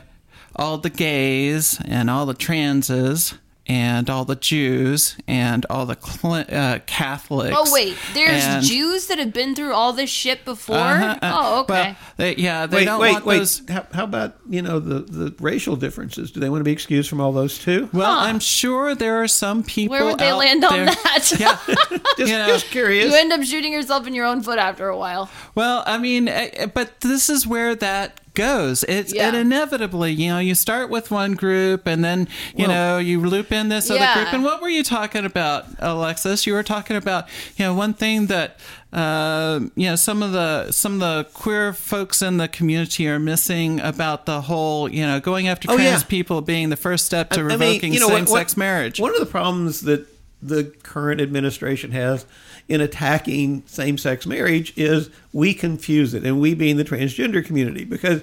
all 0.57 0.79
the 0.79 0.91
gays 0.91 1.81
and 1.85 2.09
all 2.09 2.27
the 2.27 2.35
transes. 2.35 3.35
And 3.66 4.11
all 4.11 4.27
the 4.27 4.37
Jews 4.37 5.17
and 5.27 5.65
all 5.71 5.87
the 5.87 5.96
cl- 5.98 6.44
uh, 6.50 6.81
Catholics. 6.87 7.56
Oh 7.58 7.73
wait, 7.73 7.96
there's 8.12 8.44
and- 8.44 8.62
Jews 8.62 9.06
that 9.06 9.19
have 9.19 9.33
been 9.33 9.54
through 9.54 9.73
all 9.73 9.94
this 9.94 10.10
shit 10.10 10.44
before. 10.44 10.77
Uh-huh, 10.77 11.19
uh, 11.23 11.33
oh, 11.35 11.60
okay. 11.62 11.73
Well, 11.73 11.96
they, 12.19 12.37
yeah, 12.37 12.67
they 12.67 12.77
wait, 12.79 12.85
don't 12.85 13.00
wait, 13.00 13.12
want 13.12 13.25
wait. 13.25 13.38
those. 13.38 13.62
How, 13.71 13.87
how 13.92 14.04
about 14.04 14.37
you 14.50 14.60
know 14.60 14.81
the 14.81 15.00
the 15.00 15.35
racial 15.40 15.77
differences? 15.77 16.31
Do 16.31 16.40
they 16.40 16.50
want 16.50 16.60
to 16.60 16.65
be 16.65 16.73
excused 16.73 17.08
from 17.08 17.23
all 17.23 17.33
those 17.33 17.58
too? 17.58 17.88
Well, 17.94 18.10
I'm 18.19 18.38
sure 18.38 18.94
there 18.94 19.23
are 19.23 19.29
some 19.29 19.62
people. 19.62 19.92
Where 19.96 20.04
would 20.04 20.19
they 20.19 20.29
out 20.29 20.38
land 20.40 20.62
on 20.65 20.73
there- 20.73 20.85
that? 20.87 21.33
Yeah. 21.40 21.58
just, 22.19 22.19
you 22.19 22.27
know, 22.37 22.46
just 22.46 22.67
curious. 22.67 23.10
you 23.10 23.17
end 23.19 23.33
up 23.33 23.42
shooting 23.44 23.73
yourself 23.73 24.06
in 24.06 24.12
your 24.15 24.27
own 24.27 24.42
foot 24.42 24.58
after 24.58 24.88
a 24.88 24.96
while. 24.98 25.31
Well, 25.54 25.83
I 25.87 25.96
mean, 25.96 26.29
eh, 26.29 26.50
eh, 26.52 26.67
but 26.67 27.00
this 27.00 27.31
is 27.31 27.46
where 27.46 27.75
that 27.77 28.21
goes. 28.35 28.85
It's 28.85 29.15
Yeah. 29.15 29.29
it 29.29 29.35
inevitably, 29.35 30.13
you 30.13 30.29
know, 30.29 30.39
you 30.39 30.55
start 30.55 30.91
with 30.91 31.11
one 31.11 31.33
group 31.35 31.87
and 31.87 32.05
then, 32.05 32.29
you 32.57 32.67
know, 32.67 32.99
you 32.99 33.21
loop 33.21 33.53
in 33.53 33.69
this 33.69 33.91
other 33.91 34.01
group. 34.15 34.33
And 34.35 34.43
what 34.45 34.61
were 34.61 34.69
you 34.69 34.83
talking 34.83 35.25
about, 35.25 35.67
Alexis? 35.79 36.47
You 36.47 36.53
were 36.55 36.63
talking 36.63 36.97
about, 36.97 37.27
you 37.57 37.65
know, 37.65 37.75
one 37.75 37.95
thing 37.95 38.27
that 38.27 38.59
uh, 38.93 39.59
you 39.75 39.87
know 39.89 39.97
some 39.97 40.23
of 40.23 40.31
the 40.31 40.71
some 40.71 40.95
of 40.95 41.01
the 41.01 41.25
queer 41.35 41.73
folks 41.73 42.23
in 42.23 42.37
the 42.37 42.47
community 42.47 43.09
are 43.09 43.19
missing 43.19 43.81
about 43.81 44.25
the 44.25 44.43
whole, 44.43 44.89
you 44.89 45.05
know, 45.05 45.19
going 45.19 45.49
after 45.49 45.69
Oh, 45.71 45.75
trans 45.77 46.03
yeah. 46.03 46.07
people 46.09 46.41
being 46.43 46.69
the 46.71 46.77
first 46.77 47.05
step 47.05 47.31
to 47.31 47.41
I- 47.41 47.43
I 47.43 47.47
mean, 47.49 47.59
revoking 47.59 47.93
you 47.93 47.99
know, 47.99 48.07
what- 48.07 48.19
same-sex 48.29 48.53
what- 48.53 48.57
marriage. 48.59 49.01
One 49.01 49.13
of 49.13 49.19
the 49.19 49.27
problems 49.27 49.81
that 49.81 50.07
the 50.41 50.73
current 50.85 51.21
administration 51.21 51.91
has 51.91 52.25
in 52.69 52.81
attacking 52.81 53.62
same 53.67 53.98
sex 53.98 54.27
marriage 54.27 54.73
is 54.77 55.10
we 55.33 55.54
confuse 55.54 56.15
it, 56.15 56.25
and 56.25 56.40
we 56.40 56.54
being 56.54 56.77
the 56.77 56.85
transgender 56.85 57.44
community, 57.44 57.85
because 57.85 58.23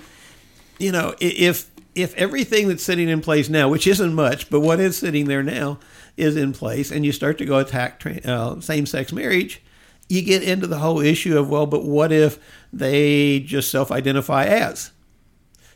you 0.79 0.91
know 0.91 1.15
if 1.19 1.69
if 1.93 2.15
everything 2.15 2.67
that's 2.67 2.83
sitting 2.83 3.09
in 3.09 3.21
place 3.21 3.49
now, 3.49 3.67
which 3.67 3.85
isn't 3.85 4.13
much, 4.13 4.49
but 4.49 4.61
what 4.61 4.79
is 4.79 4.97
sitting 4.97 5.25
there 5.25 5.43
now 5.43 5.77
is 6.17 6.35
in 6.35 6.53
place, 6.53 6.91
and 6.91 7.05
you 7.05 7.11
start 7.11 7.37
to 7.37 7.45
go 7.45 7.59
attack 7.59 8.03
uh, 8.25 8.59
same 8.61 8.85
sex 8.85 9.11
marriage, 9.11 9.61
you 10.07 10.21
get 10.21 10.43
into 10.43 10.67
the 10.67 10.79
whole 10.79 10.99
issue 10.99 11.37
of 11.37 11.49
well, 11.49 11.65
but 11.65 11.85
what 11.85 12.11
if 12.11 12.39
they 12.71 13.39
just 13.39 13.69
self 13.69 13.91
identify 13.91 14.45
as? 14.45 14.91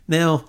Now, 0.07 0.45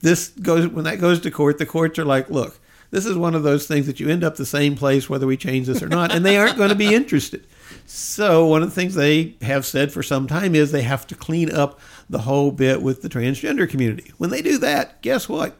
this 0.00 0.28
goes 0.28 0.68
when 0.68 0.84
that 0.84 1.00
goes 1.00 1.20
to 1.20 1.30
court. 1.30 1.58
The 1.58 1.66
courts 1.66 1.98
are 1.98 2.04
like, 2.04 2.30
look, 2.30 2.58
this 2.90 3.06
is 3.06 3.16
one 3.16 3.34
of 3.34 3.42
those 3.42 3.66
things 3.66 3.86
that 3.86 4.00
you 4.00 4.08
end 4.08 4.24
up 4.24 4.36
the 4.36 4.46
same 4.46 4.76
place 4.76 5.08
whether 5.10 5.26
we 5.26 5.36
change 5.36 5.66
this 5.66 5.82
or 5.82 5.88
not, 5.88 6.12
and 6.12 6.24
they 6.24 6.36
aren't 6.36 6.56
going 6.56 6.70
to 6.70 6.74
be 6.74 6.94
interested. 6.94 7.46
So 7.86 8.46
one 8.46 8.62
of 8.62 8.68
the 8.68 8.74
things 8.74 8.94
they 8.94 9.34
have 9.42 9.64
said 9.64 9.92
for 9.92 10.02
some 10.02 10.26
time 10.26 10.54
is 10.54 10.72
they 10.72 10.82
have 10.82 11.06
to 11.08 11.14
clean 11.14 11.50
up 11.50 11.78
the 12.10 12.20
whole 12.20 12.50
bit 12.50 12.82
with 12.82 13.02
the 13.02 13.08
transgender 13.08 13.68
community. 13.68 14.12
When 14.18 14.30
they 14.30 14.42
do 14.42 14.58
that, 14.58 15.00
guess 15.02 15.28
what? 15.28 15.56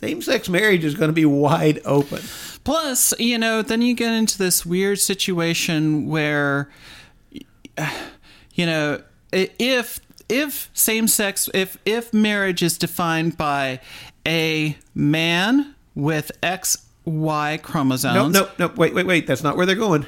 Same-sex 0.00 0.48
marriage 0.48 0.84
is 0.84 0.94
going 0.94 1.10
to 1.10 1.14
be 1.14 1.24
wide 1.24 1.80
open. 1.84 2.20
Plus, 2.64 3.14
you 3.18 3.38
know, 3.38 3.62
then 3.62 3.82
you 3.82 3.94
get 3.94 4.12
into 4.12 4.36
this 4.36 4.66
weird 4.66 4.98
situation 4.98 6.08
where, 6.08 6.70
you 8.54 8.66
know, 8.66 9.02
if 9.32 10.00
if 10.28 10.70
same 10.72 11.08
sex 11.08 11.48
if 11.54 11.78
if 11.84 12.12
marriage 12.12 12.62
is 12.62 12.78
defined 12.78 13.36
by 13.36 13.80
a 14.26 14.76
man 14.94 15.74
with 15.94 16.32
X 16.42 16.86
Y 17.04 17.58
chromosomes. 17.62 18.34
No, 18.34 18.44
no, 18.44 18.50
no. 18.58 18.74
Wait, 18.76 18.94
wait, 18.94 19.06
wait. 19.06 19.26
That's 19.26 19.42
not 19.42 19.56
where 19.56 19.66
they're 19.66 19.74
going. 19.74 20.06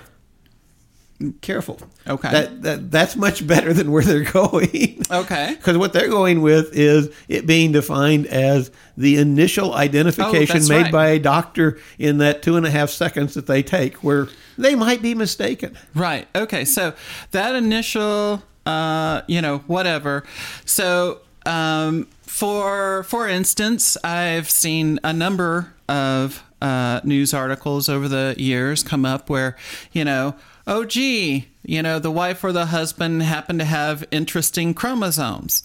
Careful. 1.40 1.78
Okay. 2.08 2.30
That, 2.30 2.62
that 2.62 2.90
that's 2.90 3.14
much 3.16 3.46
better 3.46 3.72
than 3.72 3.92
where 3.92 4.02
they're 4.02 4.24
going. 4.32 5.02
Okay. 5.10 5.54
Because 5.56 5.78
what 5.78 5.92
they're 5.92 6.08
going 6.08 6.42
with 6.42 6.76
is 6.76 7.08
it 7.28 7.46
being 7.46 7.70
defined 7.72 8.26
as 8.26 8.70
the 8.96 9.16
initial 9.16 9.74
identification 9.74 10.56
Oh, 10.64 10.68
made 10.68 10.82
right. 10.82 10.92
by 10.92 11.06
a 11.10 11.18
doctor 11.20 11.78
in 11.98 12.18
that 12.18 12.42
two 12.42 12.56
and 12.56 12.66
a 12.66 12.70
half 12.70 12.90
seconds 12.90 13.34
that 13.34 13.46
they 13.46 13.62
take, 13.62 14.02
where 14.02 14.28
they 14.58 14.74
might 14.74 15.02
be 15.02 15.14
mistaken. 15.14 15.78
Right. 15.94 16.26
Okay. 16.34 16.64
So 16.64 16.94
that 17.30 17.54
initial, 17.54 18.42
uh, 18.66 19.22
you 19.28 19.40
know, 19.40 19.58
whatever. 19.68 20.24
So, 20.64 21.20
um, 21.46 22.08
for 22.22 23.04
for 23.04 23.28
instance, 23.28 23.96
I've 24.02 24.50
seen 24.50 24.98
a 25.04 25.12
number 25.12 25.72
of 25.88 26.42
uh, 26.60 27.00
news 27.04 27.32
articles 27.32 27.88
over 27.88 28.08
the 28.08 28.34
years 28.36 28.82
come 28.82 29.04
up 29.04 29.30
where, 29.30 29.56
you 29.92 30.04
know, 30.04 30.34
oh 30.66 30.84
gee, 30.84 31.48
you 31.64 31.82
know, 31.82 31.98
the 31.98 32.10
wife 32.10 32.42
or 32.44 32.52
the 32.52 32.66
husband 32.66 33.22
happen 33.22 33.58
to 33.58 33.64
have 33.64 34.04
interesting 34.10 34.74
chromosomes. 34.74 35.62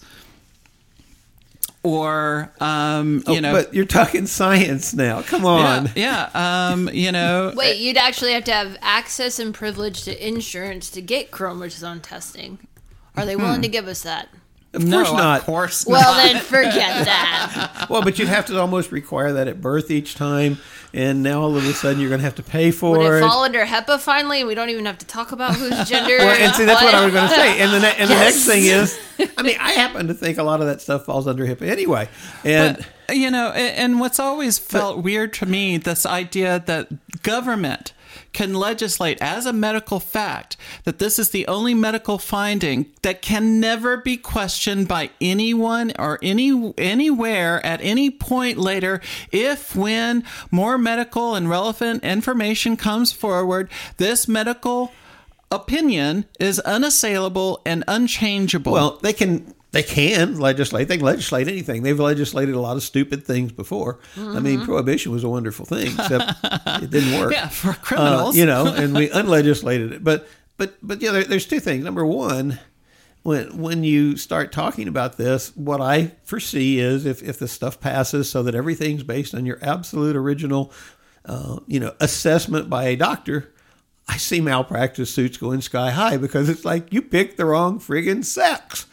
Or, 1.82 2.52
um, 2.60 3.22
you 3.26 3.36
Oh, 3.36 3.40
know, 3.40 3.52
but 3.54 3.72
you're 3.72 3.86
talking 3.86 4.26
science 4.26 4.92
now. 4.92 5.22
Come 5.22 5.46
on. 5.46 5.86
yeah, 5.96 6.28
yeah, 6.34 6.68
um, 6.72 6.90
you 6.92 7.10
know, 7.10 7.54
Wait, 7.56 7.78
you'd 7.78 7.96
actually 7.96 8.32
have 8.34 8.44
to 8.44 8.52
have 8.52 8.76
access 8.82 9.38
and 9.38 9.54
privilege 9.54 10.02
to 10.04 10.26
insurance 10.28 10.90
to 10.90 11.00
get 11.00 11.30
chromosome 11.30 12.00
testing. 12.02 12.58
Are 13.16 13.24
they 13.24 13.34
willing 13.34 13.62
to 13.62 13.68
give 13.68 13.88
us 13.88 14.02
that? 14.02 14.28
Of 14.72 14.84
no, 14.84 14.98
course 15.02 15.12
not. 15.12 15.40
Of 15.40 15.46
course 15.46 15.84
Well, 15.86 16.14
then 16.14 16.40
forget 16.42 16.74
that. 17.04 17.86
Well, 17.90 18.02
but 18.02 18.18
you'd 18.20 18.28
have 18.28 18.46
to 18.46 18.60
almost 18.60 18.92
require 18.92 19.32
that 19.32 19.48
at 19.48 19.60
birth 19.60 19.90
each 19.90 20.14
time, 20.14 20.58
and 20.94 21.24
now 21.24 21.40
all 21.42 21.56
of 21.56 21.64
a 21.64 21.72
sudden 21.72 21.98
you're 22.00 22.08
going 22.08 22.20
to 22.20 22.24
have 22.24 22.36
to 22.36 22.44
pay 22.44 22.70
for 22.70 22.96
Would 22.98 23.14
it 23.14 23.16
it. 23.16 23.20
fall 23.20 23.42
under 23.42 23.64
HIPAA 23.66 23.98
finally, 23.98 24.38
and 24.40 24.46
we 24.48 24.54
don't 24.54 24.68
even 24.70 24.86
have 24.86 24.98
to 24.98 25.06
talk 25.06 25.32
about 25.32 25.56
whose 25.56 25.70
gender? 25.88 26.18
Well, 26.18 26.28
and 26.40 26.54
see, 26.54 26.64
that's 26.66 26.82
what 26.84 26.94
I 26.94 27.04
was 27.04 27.12
going 27.12 27.28
to 27.28 27.34
say. 27.34 27.60
And 27.60 27.72
the 27.72 27.80
ne- 27.80 27.96
and 27.98 28.08
the 28.08 28.14
Yes. 28.14 28.34
next 28.34 28.46
thing 28.46 28.64
is, 28.66 29.32
I 29.36 29.42
mean, 29.42 29.56
I 29.58 29.72
happen 29.72 30.06
to 30.06 30.14
think 30.14 30.38
a 30.38 30.44
lot 30.44 30.60
of 30.60 30.66
that 30.68 30.80
stuff 30.80 31.04
falls 31.04 31.26
under 31.26 31.44
HIPAA 31.44 31.68
anyway. 31.68 32.08
And 32.44 32.86
But, 33.08 33.16
you 33.16 33.30
know, 33.32 33.48
a- 33.48 33.54
and 33.56 33.98
what's 33.98 34.20
always 34.20 34.60
felt 34.60 35.02
weird 35.02 35.32
to 35.34 35.46
me, 35.46 35.78
this 35.78 36.06
idea 36.06 36.62
that 36.66 37.22
government 37.24 37.92
can 38.32 38.54
legislate 38.54 39.20
as 39.20 39.46
a 39.46 39.52
medical 39.52 40.00
fact 40.00 40.56
that 40.84 40.98
this 40.98 41.18
is 41.18 41.30
the 41.30 41.46
only 41.46 41.74
medical 41.74 42.18
finding 42.18 42.86
that 43.02 43.22
can 43.22 43.60
never 43.60 43.96
be 43.96 44.16
questioned 44.16 44.88
by 44.88 45.10
anyone 45.20 45.92
or 45.98 46.18
any 46.22 46.72
anywhere 46.78 47.64
at 47.64 47.80
any 47.82 48.10
point 48.10 48.58
later 48.58 49.00
if 49.32 49.74
when 49.74 50.24
more 50.50 50.78
medical 50.78 51.34
and 51.34 51.48
relevant 51.48 52.02
information 52.04 52.76
comes 52.76 53.12
forward 53.12 53.68
this 53.96 54.28
medical 54.28 54.92
opinion 55.50 56.24
is 56.38 56.60
unassailable 56.60 57.60
and 57.66 57.84
unchangeable. 57.88 58.72
Well, 58.72 58.98
they 59.02 59.12
can 59.12 59.54
they 59.72 59.82
can 59.82 60.38
legislate. 60.38 60.88
They 60.88 60.96
can 60.96 61.06
legislate 61.06 61.46
anything. 61.48 61.82
They've 61.82 61.98
legislated 61.98 62.54
a 62.54 62.60
lot 62.60 62.76
of 62.76 62.82
stupid 62.82 63.24
things 63.24 63.52
before. 63.52 64.00
I 64.16 64.40
mean, 64.40 64.64
prohibition 64.64 65.12
was 65.12 65.22
a 65.24 65.28
wonderful 65.28 65.64
thing, 65.64 65.88
except 65.92 66.32
it 66.82 66.90
didn't 66.90 67.18
work. 67.20 67.32
yeah 67.32 67.48
for 67.48 67.70
Uh, 67.70 67.74
criminals 67.74 68.36
you 68.36 68.46
know, 68.46 68.66
and 68.66 68.94
we 68.94 69.10
unlegislated 69.22 69.92
it. 69.92 70.04
But 70.04 70.26
but 70.56 70.74
but 70.82 71.00
yeah, 71.00 71.12
there, 71.12 71.24
there's 71.24 71.46
two 71.46 71.60
things. 71.60 71.84
Number 71.84 72.04
one, 72.04 72.58
when 73.22 73.58
when 73.58 73.84
you 73.84 74.16
start 74.16 74.50
talking 74.50 74.88
about 74.88 75.16
this, 75.18 75.54
what 75.56 75.80
I 75.80 76.12
foresee 76.24 76.80
is 76.80 77.06
if 77.06 77.22
if 77.22 77.38
the 77.38 77.48
stuff 77.48 77.78
passes, 77.80 78.28
so 78.28 78.42
that 78.42 78.54
everything's 78.54 79.02
based 79.04 79.34
on 79.34 79.46
your 79.46 79.58
absolute 79.62 80.16
original, 80.16 80.72
uh, 81.26 81.60
you 81.66 81.78
know, 81.80 81.94
assessment 82.00 82.68
by 82.68 82.84
a 82.84 82.96
doctor. 82.96 83.52
I 84.10 84.16
see 84.16 84.40
malpractice 84.40 85.14
suits 85.14 85.36
going 85.36 85.60
sky 85.60 85.92
high 85.92 86.16
because 86.16 86.48
it's 86.48 86.64
like 86.64 86.92
you 86.92 87.00
picked 87.00 87.36
the 87.36 87.44
wrong 87.44 87.78
friggin' 87.78 88.24
sex. 88.24 88.86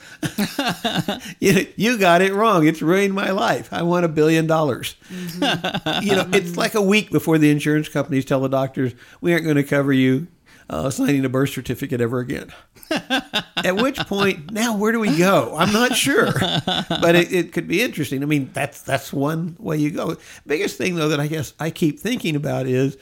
you, 1.40 1.66
you 1.76 1.98
got 1.98 2.22
it 2.22 2.34
wrong. 2.34 2.68
It's 2.68 2.84
ruined 2.84 3.16
my 3.16 3.32
life. 3.32 3.74
I 3.74 3.82
want 3.82 4.06
a 4.06 4.10
billion 4.10 4.46
dollars. 4.46 4.96
you 5.10 5.40
know, 5.42 6.30
it's 6.34 6.56
like 6.56 6.76
a 6.76 6.84
week 6.84 7.10
before 7.10 7.40
the 7.40 7.50
insurance 7.50 7.90
companies 7.90 8.26
tell 8.26 8.42
the 8.42 8.48
doctors, 8.48 8.94
we 9.20 9.34
aren't 9.34 9.44
going 9.44 9.56
to 9.56 9.64
cover 9.64 9.92
you 9.92 10.28
uh, 10.70 10.92
signing 10.92 11.26
a 11.26 11.30
birth 11.30 11.50
certificate 11.50 12.00
ever 12.00 12.20
again. 12.20 12.54
At 12.92 13.76
which 13.76 13.98
point, 14.02 14.52
now 14.52 14.78
where 14.78 14.92
do 14.92 15.00
we 15.00 15.18
go? 15.18 15.56
I'm 15.58 15.74
not 15.74 15.96
sure, 15.96 16.32
but 16.32 17.16
it, 17.16 17.34
it 17.34 17.54
could 17.54 17.68
be 17.68 17.82
interesting. 17.82 18.22
I 18.22 18.28
mean, 18.28 18.52
that's 18.54 18.84
that's 18.84 19.12
one 19.12 19.56
way 19.58 19.78
you 19.78 19.90
go. 19.90 20.16
Biggest 20.46 20.78
thing 20.78 20.94
though 20.94 21.10
that 21.10 21.20
I 21.20 21.26
guess 21.26 21.56
I 21.60 21.72
keep 21.72 22.00
thinking 22.00 22.36
about 22.36 22.68
is, 22.68 22.98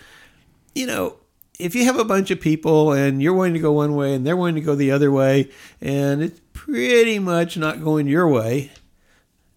you 0.73 0.87
know, 0.87 1.17
if 1.59 1.75
you 1.75 1.85
have 1.85 1.99
a 1.99 2.05
bunch 2.05 2.31
of 2.31 2.39
people 2.39 2.91
and 2.93 3.21
you're 3.21 3.33
wanting 3.33 3.53
to 3.53 3.59
go 3.59 3.71
one 3.71 3.95
way 3.95 4.13
and 4.13 4.25
they're 4.25 4.37
wanting 4.37 4.55
to 4.55 4.61
go 4.61 4.75
the 4.75 4.91
other 4.91 5.11
way, 5.11 5.49
and 5.81 6.21
it's 6.21 6.41
pretty 6.53 7.19
much 7.19 7.57
not 7.57 7.83
going 7.83 8.07
your 8.07 8.27
way, 8.27 8.71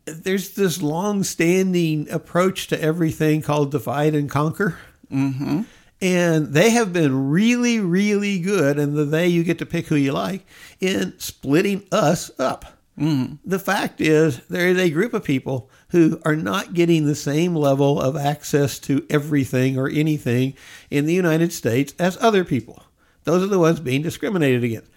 there's 0.04 0.54
this 0.54 0.80
long-standing 0.82 2.10
approach 2.10 2.68
to 2.68 2.80
everything 2.80 3.42
called 3.42 3.70
divide 3.70 4.14
and 4.14 4.30
conquer. 4.30 4.78
Mm-hmm. 5.12 5.62
And 6.00 6.48
they 6.48 6.70
have 6.70 6.92
been 6.92 7.30
really, 7.30 7.80
really 7.80 8.38
good, 8.38 8.78
and 8.78 8.96
the 8.96 9.04
they 9.04 9.26
you 9.26 9.42
get 9.42 9.58
to 9.58 9.66
pick 9.66 9.88
who 9.88 9.96
you 9.96 10.12
like 10.12 10.46
in 10.80 11.18
splitting 11.18 11.84
us 11.90 12.30
up. 12.38 12.78
The 12.96 13.60
fact 13.60 14.00
is, 14.00 14.40
there 14.46 14.66
is 14.66 14.76
a 14.76 14.90
group 14.90 15.14
of 15.14 15.22
people 15.22 15.70
who 15.90 16.20
are 16.24 16.36
not 16.36 16.74
getting 16.74 17.06
the 17.06 17.14
same 17.14 17.54
level 17.54 18.00
of 18.00 18.16
access 18.16 18.78
to 18.78 19.06
everything 19.08 19.78
or 19.78 19.88
anything 19.88 20.54
in 20.90 21.06
the 21.06 21.14
United 21.14 21.52
States 21.52 21.94
as 21.98 22.16
other 22.20 22.44
people. 22.44 22.82
Those 23.24 23.42
are 23.42 23.48
the 23.48 23.58
ones 23.58 23.80
being 23.80 24.02
discriminated 24.02 24.64
against 24.64 24.90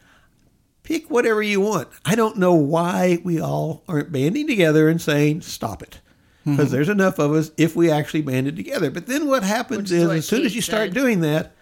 pick 0.84 1.10
whatever 1.10 1.42
you 1.42 1.62
want. 1.62 1.88
I 2.04 2.16
don't 2.16 2.38
know 2.38 2.54
why 2.54 3.20
we 3.24 3.40
all 3.40 3.84
aren't 3.88 4.12
banding 4.12 4.48
together 4.48 4.90
and 4.90 5.02
saying, 5.02 5.42
stop 5.42 5.82
it. 5.82 6.02
Because 6.44 6.72
there's 6.72 6.90
enough 6.90 7.20
of 7.20 7.34
us 7.34 7.52
if 7.56 7.76
we 7.76 7.92
actually 7.92 8.24
banded 8.24 8.56
together. 8.56 8.90
But 8.90 9.06
then 9.06 9.28
what 9.28 9.44
happens 9.44 9.92
is 9.92 10.04
is, 10.04 10.10
as 10.10 10.28
soon 10.28 10.44
as 10.44 10.56
you 10.56 10.62
start 10.62 10.92
doing 10.92 11.22
that, 11.22 11.54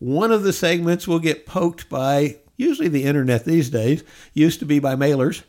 one 0.00 0.32
of 0.32 0.42
the 0.42 0.52
segments 0.52 1.06
will 1.06 1.20
get 1.20 1.46
poked 1.46 1.88
by 1.88 2.38
usually 2.56 2.88
the 2.88 3.04
internet 3.04 3.44
these 3.44 3.70
days, 3.70 4.02
used 4.32 4.58
to 4.58 4.66
be 4.66 4.80
by 4.80 4.96
mailers, 4.96 5.44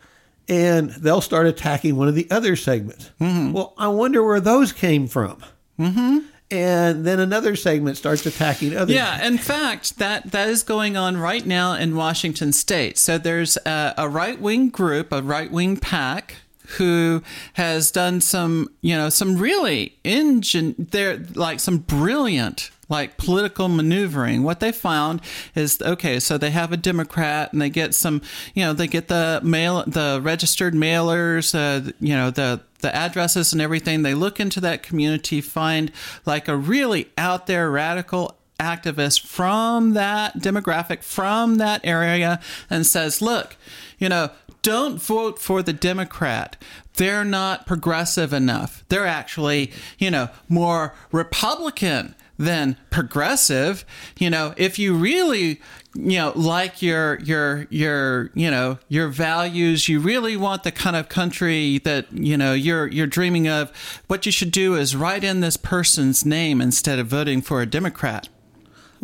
and 0.47 0.89
they'll 0.91 1.21
start 1.21 1.47
attacking 1.47 1.95
one 1.95 2.07
of 2.07 2.15
the 2.15 2.27
other 2.29 2.55
segments. 2.55 3.11
Well, 3.19 3.73
I 3.77 3.87
wonder 3.87 4.23
where 4.23 4.39
those 4.39 4.71
came 4.71 5.07
from. 5.07 5.43
Mm-hmm. 5.79 6.19
And 6.51 7.05
then 7.05 7.19
another 7.19 7.55
segment 7.55 7.97
starts 7.97 8.25
attacking 8.25 8.77
others. 8.77 8.95
Yeah, 8.95 9.25
in 9.25 9.39
fact, 9.39 9.97
that 9.97 10.31
that 10.31 10.47
is 10.47 10.61
going 10.61 10.95
on 10.95 11.17
right 11.17 11.45
now 11.45 11.73
in 11.73 11.95
Washington 11.95 12.53
State. 12.53 12.99
So 12.99 13.17
there's 13.17 13.57
a, 13.65 13.95
a 13.97 14.07
right 14.07 14.39
wing 14.39 14.69
group, 14.69 15.11
a 15.11 15.23
right 15.23 15.51
wing 15.51 15.77
PAC, 15.77 16.35
who 16.77 17.23
has 17.53 17.91
done 17.91 18.21
some, 18.21 18.69
you 18.81 18.95
know, 18.95 19.09
some 19.09 19.37
really 19.37 19.97
engine, 20.03 20.75
they're 20.77 21.17
like 21.35 21.59
some 21.59 21.79
brilliant 21.79 22.71
like 22.89 23.17
political 23.17 23.67
maneuvering. 23.67 24.43
What 24.43 24.59
they 24.59 24.71
found 24.71 25.21
is 25.55 25.81
okay, 25.81 26.19
so 26.19 26.37
they 26.37 26.51
have 26.51 26.71
a 26.71 26.77
Democrat 26.77 27.51
and 27.51 27.61
they 27.61 27.69
get 27.69 27.93
some, 27.93 28.21
you 28.53 28.63
know, 28.63 28.73
they 28.73 28.87
get 28.87 29.07
the 29.07 29.41
mail, 29.43 29.83
the 29.87 30.19
registered 30.21 30.73
mailers, 30.73 31.55
uh, 31.55 31.91
you 31.99 32.15
know, 32.15 32.29
the 32.29 32.61
the 32.81 32.95
addresses 32.95 33.53
and 33.53 33.61
everything. 33.61 34.03
They 34.03 34.13
look 34.13 34.39
into 34.39 34.59
that 34.61 34.83
community, 34.83 35.41
find 35.41 35.91
like 36.25 36.47
a 36.47 36.55
really 36.55 37.09
out 37.17 37.47
there 37.47 37.69
radical 37.71 38.37
activist 38.59 39.25
from 39.25 39.93
that 39.93 40.37
demographic, 40.37 41.03
from 41.03 41.55
that 41.55 41.81
area, 41.83 42.39
and 42.69 42.85
says, 42.85 43.21
look, 43.21 43.57
you 43.97 44.09
know, 44.09 44.29
don't 44.65 44.99
vote 44.99 45.37
for 45.37 45.61
the 45.61 45.73
Democrat. 45.73 46.59
They're 46.95 47.23
not 47.23 47.67
progressive 47.67 48.33
enough. 48.33 48.83
They're 48.89 49.05
actually, 49.05 49.71
you 49.99 50.09
know, 50.09 50.29
more 50.49 50.95
Republican 51.11 52.15
than 52.39 52.75
progressive. 52.89 53.85
You 54.17 54.31
know, 54.31 54.55
if 54.57 54.79
you 54.79 54.95
really, 54.95 55.61
you 55.93 56.17
know, 56.17 56.31
like 56.35 56.81
your 56.81 57.19
your 57.19 57.67
your 57.69 58.31
you 58.33 58.49
know 58.49 58.79
your 58.89 59.09
values, 59.09 59.87
you 59.87 59.99
really 59.99 60.35
want 60.35 60.63
the 60.63 60.71
kind 60.71 60.95
of 60.95 61.09
country 61.09 61.77
that 61.83 62.11
you 62.11 62.35
know 62.35 62.53
you're 62.53 62.87
you're 62.87 63.05
dreaming 63.05 63.47
of. 63.47 63.71
What 64.07 64.25
you 64.25 64.31
should 64.31 64.51
do 64.51 64.73
is 64.73 64.95
write 64.95 65.23
in 65.23 65.41
this 65.41 65.57
person's 65.57 66.25
name 66.25 66.59
instead 66.59 66.97
of 66.97 67.05
voting 67.05 67.43
for 67.43 67.61
a 67.61 67.67
Democrat. 67.67 68.29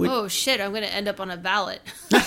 Oh 0.10 0.28
shit! 0.28 0.60
I'm 0.62 0.74
gonna 0.74 0.86
end 0.88 1.08
up 1.08 1.20
on 1.20 1.30
a 1.32 1.38
ballot. 1.38 1.82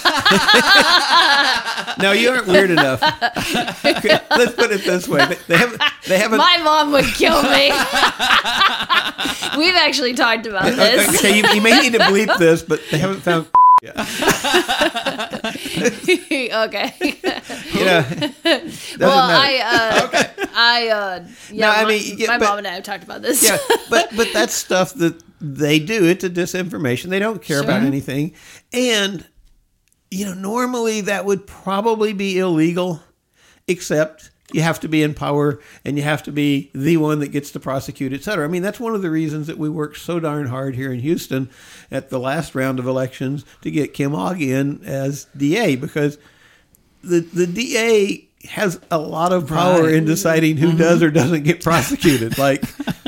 No, 1.99 2.13
you 2.13 2.31
aren't 2.31 2.47
weird 2.47 2.71
enough. 2.71 3.01
Let's 3.85 4.55
put 4.55 4.71
it 4.73 4.85
this 4.85 5.07
way: 5.09 5.25
they, 5.47 5.57
haven't. 5.57 5.81
They 6.07 6.19
haven't. 6.19 6.39
My 6.39 6.59
mom 6.63 6.93
would 6.93 7.05
kill 7.07 7.43
me. 7.43 7.71
We've 9.59 9.75
actually 9.75 10.15
talked 10.15 10.47
about 10.47 10.65
this. 10.75 11.09
okay, 11.17 11.37
you, 11.39 11.45
you 11.55 11.61
may 11.63 11.81
need 11.81 11.93
to 11.93 11.99
bleep 12.01 12.37
this, 12.39 12.63
but 12.63 12.81
they 12.91 12.99
haven't 12.99 13.21
found. 13.21 13.47
okay. 16.65 16.95
Yeah. 17.75 18.05
Well, 18.99 19.29
matter. 19.29 19.41
I, 19.41 19.61
uh, 19.65 20.07
okay. 20.07 20.31
I, 20.55 20.89
uh, 20.89 21.25
yeah, 21.51 21.67
No, 21.67 21.71
I 21.71 21.83
my, 21.83 21.89
mean, 21.89 22.19
yeah, 22.19 22.27
my 22.29 22.39
but- 22.39 22.49
mom 22.49 22.59
and 22.59 22.67
I 22.67 22.75
have 22.75 22.85
talked 22.85 23.05
about 23.05 23.23
this. 23.23 23.43
yeah, 23.43 23.59
but 23.91 24.11
but 24.17 24.29
that's 24.33 24.55
stuff 24.55 24.95
that 24.95 25.21
they 25.45 25.79
do. 25.79 26.05
It's 26.05 26.25
a 26.25 26.31
disinformation. 26.31 27.11
They 27.11 27.19
don't 27.19 27.43
care 27.43 27.63
about 27.63 27.83
anything, 27.83 28.35
and 28.73 29.27
you 30.11 30.25
know, 30.25 30.35
normally 30.35 31.03
that 31.03 31.25
would 31.25 31.47
probably 31.47 32.13
be 32.13 32.39
illegal, 32.39 33.03
except 33.67 34.31
you 34.53 34.63
have 34.63 34.79
to 34.81 34.89
be 34.89 35.03
in 35.03 35.15
power 35.15 35.61
and 35.85 35.97
you 35.97 36.05
have 36.05 36.23
to 36.23 36.31
be 36.31 36.71
the 36.75 36.97
one 36.99 37.19
that 37.21 37.29
gets 37.29 37.51
to 37.53 37.61
prosecute, 37.61 38.13
et 38.13 38.23
cetera. 38.23 38.45
I 38.45 38.49
mean, 38.49 38.63
that's 38.63 38.79
one 38.79 38.95
of 38.95 39.03
the 39.03 39.11
reasons 39.11 39.47
that 39.49 39.59
we 39.59 39.69
worked 39.69 39.99
so 39.99 40.21
darn 40.21 40.47
hard 40.47 40.77
here 40.77 40.93
in 40.93 41.01
Houston 41.01 41.51
at 41.91 42.11
the 42.11 42.21
last 42.21 42.55
round 42.55 42.79
of 42.79 42.87
elections 42.87 43.45
to 43.63 43.71
get 43.71 43.95
Kim 43.95 44.15
Ogg 44.15 44.41
in 44.41 44.85
as 44.85 45.27
DA 45.37 45.77
because 45.77 46.19
the 47.03 47.21
the 47.21 47.47
DA 47.47 48.29
has 48.45 48.79
a 48.91 48.99
lot 48.99 49.33
of 49.33 49.49
power 49.49 49.85
Right. 49.85 49.95
in 49.95 50.05
deciding 50.05 50.59
who 50.59 50.69
mm-hmm. 50.69 50.79
does 50.79 51.03
or 51.03 51.11
doesn't 51.11 51.43
get 51.45 51.63
prosecuted. 51.63 52.39
Like 52.39 52.63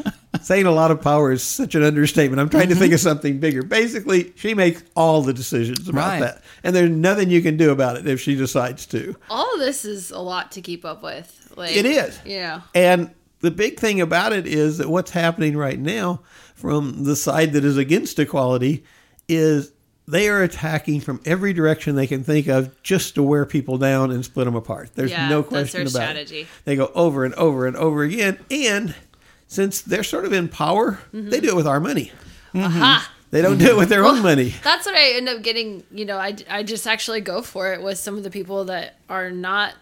saying 0.47 0.65
a 0.65 0.71
lot 0.71 0.93
of 0.93 1.01
power 1.01 1.33
is 1.33 1.43
such 1.43 1.75
an 1.75 1.83
understatement. 1.83 2.41
I'm 2.41 2.49
trying 2.49 2.69
to 2.69 2.77
think 2.77 2.91
mm-hmm. 2.91 2.95
of 2.95 3.01
something 3.01 3.41
bigger. 3.41 3.65
Basically, 3.65 4.33
she 4.37 4.55
makes 4.55 4.85
all 4.95 5.21
the 5.23 5.33
decisions 5.33 5.89
about 5.89 6.07
Right. 6.09 6.21
that, 6.21 6.45
and 6.63 6.75
there's 6.75 6.89
nothing 6.89 7.31
you 7.31 7.43
can 7.43 7.57
do 7.57 7.73
about 7.73 7.97
it 7.97 8.07
if 8.07 8.21
she 8.21 8.37
decides 8.37 8.87
to. 8.87 9.17
All 9.29 9.53
of 9.55 9.59
this 9.59 9.85
is 9.85 10.13
a 10.13 10.21
lot 10.21 10.53
to 10.53 10.61
keep 10.61 10.85
up 10.85 11.03
with. 11.03 11.53
Like 11.57 11.75
It 11.75 11.85
is. 11.85 12.21
Yeah. 12.25 12.61
And 12.77 13.11
the 13.41 13.51
big 13.51 13.81
thing 13.81 14.01
about 14.01 14.33
it 14.33 14.47
is 14.47 14.79
that 14.79 14.89
what's 14.89 15.11
happening 15.11 15.57
right 15.57 15.81
now 15.81 16.21
from 16.55 17.03
the 17.03 17.17
side 17.17 17.53
that 17.55 17.65
is 17.65 17.77
against 17.77 18.17
equality 18.21 18.85
is 19.29 19.73
they 20.07 20.29
are 20.29 20.45
attacking 20.45 21.01
from 21.01 21.21
every 21.25 21.53
direction 21.53 21.97
they 21.97 22.07
can 22.07 22.23
think 22.23 22.47
of 22.47 22.81
just 22.85 23.17
to 23.17 23.23
wear 23.25 23.45
people 23.45 23.79
down 23.79 24.13
and 24.13 24.25
split 24.25 24.45
them 24.45 24.55
apart. 24.55 24.91
There's 24.95 25.11
Yeah, 25.11 25.29
no 25.29 25.41
that's 25.41 25.49
question 25.49 25.79
their 25.79 25.89
about 25.89 26.11
strategy. 26.11 26.41
it. 26.43 26.47
They 26.65 26.77
go 26.77 26.93
over 26.95 27.25
and 27.25 27.35
over 27.35 27.67
and 27.67 27.77
over 27.77 28.05
again. 28.05 28.39
And 28.49 28.95
since 29.49 29.81
they're 29.81 30.03
sort 30.05 30.25
of 30.25 30.33
in 30.33 30.49
power, 30.49 30.99
Mm-hmm. 31.15 31.31
they 31.31 31.41
do 31.41 31.49
it 31.49 31.57
with 31.57 31.67
our 31.67 31.81
money. 31.81 32.13
Aha. 32.55 33.11
They 33.31 33.43
don't 33.43 33.59
do 33.59 33.67
it 33.67 33.77
with 33.77 33.89
their 33.89 34.05
own 34.05 34.23
money. 34.23 34.55
That's 34.63 34.87
what 34.87 34.95
I 34.95 35.11
end 35.17 35.29
up 35.29 35.43
getting. 35.43 35.83
You 35.91 36.05
know, 36.05 36.17
I, 36.17 36.37
I 36.49 36.63
just 36.63 36.87
actually 36.87 37.21
go 37.21 37.43
for 37.43 37.73
it 37.75 37.83
with 37.83 37.99
some 37.99 38.17
of 38.17 38.23
the 38.23 38.31
people 38.31 38.65
that 38.67 38.95
are 39.11 39.31
not, 39.31 39.75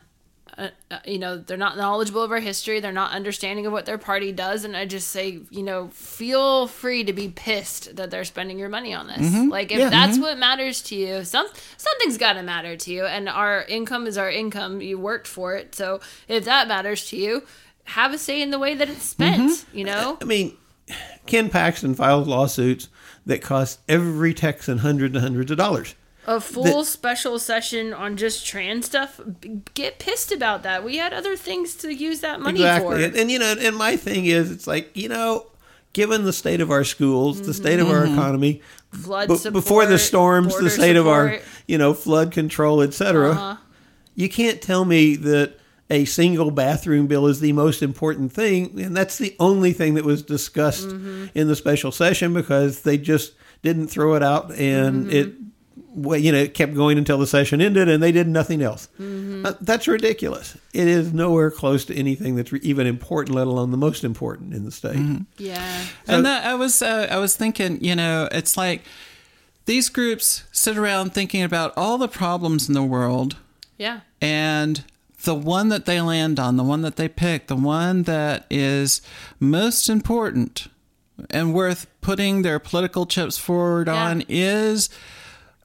uh, 0.57 0.69
uh, 0.91 0.99
you 1.05 1.19
know, 1.19 1.37
they're 1.37 1.57
not 1.59 1.77
knowledgeable 1.77 2.23
of 2.23 2.33
our 2.33 2.41
history. 2.41 2.81
They're 2.81 2.91
not 2.91 3.13
understanding 3.13 3.67
of 3.67 3.73
what 3.73 3.85
their 3.87 3.99
party 3.99 4.33
does. 4.33 4.65
And 4.65 4.75
I 4.77 4.87
just 4.87 5.09
say, 5.09 5.41
you 5.51 5.63
know, 5.63 5.89
feel 5.89 6.67
free 6.67 7.05
to 7.05 7.13
be 7.13 7.29
pissed 7.29 7.95
that 7.97 8.11
they're 8.11 8.25
spending 8.25 8.59
your 8.59 8.71
money 8.71 8.95
on 8.95 9.07
this. 9.09 9.35
Like, 9.51 9.71
if 9.71 9.79
Yeah. 9.79 9.91
that's 9.91 10.19
what 10.19 10.39
matters 10.39 10.81
to 10.85 10.97
you, 10.97 11.23
some 11.25 11.47
something's 11.77 12.17
got 12.19 12.33
to 12.33 12.43
matter 12.43 12.77
to 12.77 12.91
you. 12.93 13.05
And 13.05 13.29
our 13.29 13.63
income 13.65 14.07
is 14.07 14.17
our 14.17 14.31
income. 14.31 14.81
You 14.81 14.99
worked 14.99 15.29
for 15.29 15.55
it. 15.55 15.75
So 15.75 16.01
if 16.29 16.45
that 16.47 16.67
matters 16.67 17.07
to 17.11 17.17
you, 17.17 17.43
have 17.85 18.13
a 18.13 18.19
say 18.19 18.41
in 18.43 18.51
the 18.51 18.59
way 18.59 18.75
that 18.75 18.89
it's 18.89 19.05
spent, 19.05 19.65
you 19.73 19.85
know? 19.85 20.19
I 20.21 20.25
mean, 20.25 20.57
Ken 21.27 21.49
Paxton 21.49 21.95
files 21.95 22.27
lawsuits 22.27 22.89
that 23.27 23.43
cost 23.43 23.81
every 23.89 24.35
Texan 24.35 24.79
hundreds 24.79 25.15
and 25.15 25.23
hundreds 25.23 25.51
of 25.51 25.57
dollars. 25.57 25.95
a 26.27 26.41
full 26.41 26.85
special 26.85 27.39
session 27.39 27.93
on 27.93 28.17
just 28.17 28.47
trans 28.47 28.87
stuff 28.87 29.21
get 29.75 29.99
pissed 29.99 30.33
about 30.33 30.63
that 30.63 30.83
we 30.83 30.97
had 30.97 31.13
other 31.13 31.37
things 31.37 31.75
to 31.77 31.95
use 31.95 32.21
that 32.21 32.41
money 32.41 32.61
exactly. 32.61 32.97
for 32.97 33.05
And, 33.05 33.17
and 33.17 33.31
you 33.31 33.39
know, 33.39 33.55
and 33.59 33.77
my 33.77 33.97
thing 33.97 34.27
is, 34.27 34.51
it's 34.51 34.67
like 34.67 34.97
you 34.97 35.09
know, 35.09 35.47
given 35.93 36.25
the 36.25 36.33
state 36.33 36.61
of 36.61 36.71
our 36.71 36.85
schools, 36.85 37.43
the 37.43 37.55
state 37.55 37.81
of 37.81 37.91
our 37.91 38.05
economy, 38.05 38.63
flood 38.93 39.29
b- 39.29 39.51
before 39.51 39.87
the 39.87 39.99
storms, 39.99 40.59
the 40.59 40.71
state 40.71 40.97
of 40.97 41.07
our 41.07 41.39
you 41.67 41.79
know 41.79 41.95
flood 41.95 42.33
control, 42.33 42.83
etc. 42.83 43.31
Uh-huh. 43.31 43.57
You 44.15 44.29
can't 44.29 44.63
tell 44.63 44.85
me 44.85 45.17
that 45.17 45.59
a 45.91 46.05
single 46.07 46.51
bathroom 46.51 47.07
bill 47.07 47.27
is 47.27 47.41
the 47.41 47.53
most 47.53 47.83
important 47.83 48.33
thing, 48.33 48.81
and 48.81 48.97
that's 48.97 49.19
the 49.19 49.37
only 49.39 49.73
thing 49.73 49.95
that 49.95 50.05
was 50.05 50.23
discussed 50.23 50.89
Mm-hmm. 50.89 51.27
in 51.35 51.49
the 51.49 51.57
special 51.57 51.93
session 51.93 52.33
because 52.35 52.83
they 52.83 52.97
just 52.99 53.35
didn't 53.63 53.89
throw 53.89 54.15
it 54.15 54.23
out 54.23 54.51
and 54.53 55.07
Mm-hmm. 55.07 55.17
it. 55.17 55.35
Well, 55.97 56.19
you 56.19 56.33
know, 56.33 56.39
it 56.39 56.55
kept 56.55 56.75
going 56.75 56.99
until 56.99 57.19
the 57.19 57.27
session 57.27 57.61
ended, 57.61 57.89
and 57.89 58.03
they 58.03 58.11
did 58.11 58.27
nothing 58.27 58.63
else. 58.63 58.89
Mm-hmm. 59.01 59.47
Uh, 59.47 59.53
that's 59.61 59.87
ridiculous. 59.87 60.57
It 60.73 60.89
is 60.89 61.13
nowhere 61.13 61.53
close 61.53 61.85
to 61.85 61.95
anything 61.95 62.35
that's 62.35 62.51
re- 62.51 62.59
even 62.65 62.89
important, 62.89 63.37
let 63.37 63.47
alone 63.47 63.71
the 63.71 63.77
most 63.77 64.03
important 64.03 64.55
in 64.55 64.65
the 64.65 64.73
state. 64.73 64.97
yeah 65.39 65.85
and 66.09 66.27
that 66.27 66.47
I 66.47 66.55
was 66.57 66.83
uh, 66.83 67.07
I 67.11 67.19
was 67.19 67.37
thinking, 67.37 67.83
you 67.85 67.95
know, 67.95 68.29
it's 68.33 68.57
like 68.57 68.83
these 69.67 69.89
groups 69.89 70.43
sit 70.51 70.77
around 70.77 71.15
thinking 71.15 71.43
about 71.45 71.73
all 71.77 71.97
the 71.97 72.09
problems 72.09 72.67
in 72.69 72.75
the 72.75 72.83
world, 72.83 73.37
yeah 73.79 74.01
and 74.21 74.83
the 75.25 75.35
one 75.35 75.69
that 75.71 75.85
they 75.87 76.01
land 76.01 76.39
on, 76.41 76.57
the 76.57 76.63
one 76.65 76.83
that 76.83 76.97
they 76.97 77.09
pick, 77.09 77.49
the 77.49 77.57
one 77.57 78.05
that 78.05 78.47
is 78.51 79.03
most 79.41 79.89
important 79.89 80.69
and 81.31 81.55
worth 81.55 81.87
putting 82.01 82.43
their 82.43 82.59
political 82.59 83.07
chips 83.07 83.37
forward 83.39 83.87
Yeah. 83.89 83.95
on 84.09 84.25
is 84.29 84.89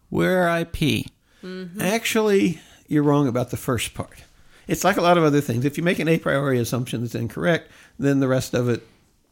where 0.10 0.48
I 0.50 0.64
pee. 0.64 1.08
Mm-hmm. 1.44 1.82
Actually, 1.82 2.62
you're 2.88 3.04
wrong 3.04 3.28
about 3.28 3.50
the 3.52 3.58
first 3.58 3.94
part. 3.94 4.24
It's 4.68 4.84
like 4.84 4.98
a 4.98 5.02
lot 5.02 5.18
of 5.18 5.24
other 5.24 5.42
things. 5.42 5.66
If 5.66 5.78
you 5.78 5.84
make 5.84 6.00
an 6.00 6.08
a 6.08 6.20
priori 6.20 6.60
assumption 6.60 7.02
that's 7.02 7.16
incorrect, 7.16 7.72
then 7.98 8.20
the 8.20 8.28
rest 8.28 8.54
of 8.54 8.70
it 8.70 8.86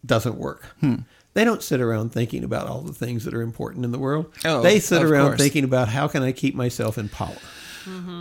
doesn't 0.06 0.36
work. 0.38 0.64
Hmm. 0.80 0.96
They 1.36 1.44
don't 1.44 1.62
sit 1.62 1.80
around 1.82 2.12
thinking 2.12 2.44
about 2.44 2.68
all 2.68 2.82
the 2.82 2.94
things 2.94 3.24
that 3.26 3.34
are 3.36 3.42
important 3.44 3.86
in 3.86 3.92
the 3.92 4.00
world. 4.00 4.34
Oh, 4.44 4.64
they 4.64 4.80
sit 4.80 5.04
around 5.04 5.28
course. 5.30 5.42
thinking 5.42 5.64
about 5.64 5.90
how 5.90 6.08
can 6.08 6.24
I 6.24 6.32
keep 6.32 6.56
myself 6.56 6.98
in 6.98 7.10
power. 7.10 7.38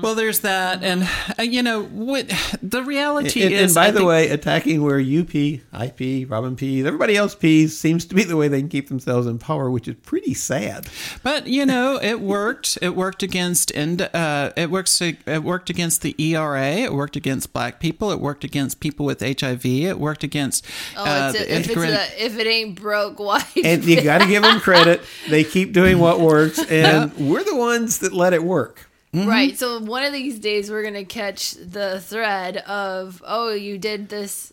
Well, 0.02 0.14
there's 0.14 0.40
that, 0.40 0.82
and 0.84 1.08
uh, 1.38 1.42
you 1.42 1.62
know 1.62 1.82
what? 1.84 2.28
The 2.62 2.82
reality 2.82 3.42
And, 3.42 3.54
and 3.54 3.74
by 3.74 3.86
I 3.86 3.90
the 3.90 3.98
think- 3.98 4.08
way, 4.08 4.28
attacking 4.28 4.82
where 4.82 4.98
you 4.98 5.24
pee, 5.24 5.62
I 5.72 5.88
pee, 5.88 6.24
Robin 6.24 6.54
pees, 6.56 6.84
everybody 6.84 7.16
else 7.16 7.34
pees 7.34 7.76
seems 7.76 8.04
to 8.06 8.14
be 8.14 8.22
the 8.24 8.36
way 8.36 8.48
they 8.48 8.60
can 8.60 8.68
keep 8.68 8.88
themselves 8.88 9.26
in 9.26 9.38
power, 9.38 9.70
which 9.70 9.88
is 9.88 9.96
pretty 10.04 10.34
sad. 10.34 10.88
But 11.22 11.46
you 11.48 11.66
know, 11.66 11.98
it 12.00 12.20
worked. 12.20 12.78
It 12.82 12.94
worked 12.94 13.22
against 13.22 13.70
and 13.72 14.02
uh, 14.02 14.52
it 14.56 14.70
works. 14.70 15.00
It 15.00 15.42
worked 15.42 15.70
against 15.70 16.02
the 16.02 16.14
ERA. 16.22 16.70
It 16.72 16.92
worked 16.92 17.16
against 17.16 17.52
black 17.52 17.80
people. 17.80 18.10
It 18.12 18.20
worked 18.20 18.44
against 18.44 18.80
people 18.80 19.06
with 19.06 19.20
HIV. 19.20 19.64
It 19.66 19.98
worked 19.98 20.22
against 20.22 20.64
oh 20.96 21.04
uh, 21.04 21.32
it's 21.34 21.38
the 21.38 21.52
a, 21.52 21.58
if 21.58 21.70
it's 21.70 21.76
a, 21.76 22.24
if 22.24 22.38
it 22.38 22.46
ain't 22.46 22.80
broke 22.80 23.18
why 23.18 23.42
And 23.64 23.84
you 23.84 24.02
got 24.02 24.18
to 24.20 24.26
give 24.28 24.42
them 24.42 24.60
credit. 24.60 25.02
They 25.28 25.42
keep 25.44 25.72
doing 25.72 25.98
what 25.98 26.20
works, 26.20 26.58
and 26.70 27.12
we're 27.30 27.42
the 27.44 27.56
ones 27.56 27.98
that 28.00 28.12
let 28.12 28.32
it 28.32 28.42
work. 28.44 28.88
Mm-hmm. 29.14 29.28
Right. 29.28 29.58
So 29.58 29.80
one 29.80 30.04
of 30.04 30.12
these 30.12 30.38
days 30.38 30.70
we're 30.70 30.82
gonna 30.82 31.04
catch 31.04 31.52
the 31.52 32.00
thread 32.00 32.58
of 32.58 33.22
oh 33.26 33.52
you 33.52 33.78
did 33.78 34.08
this. 34.08 34.52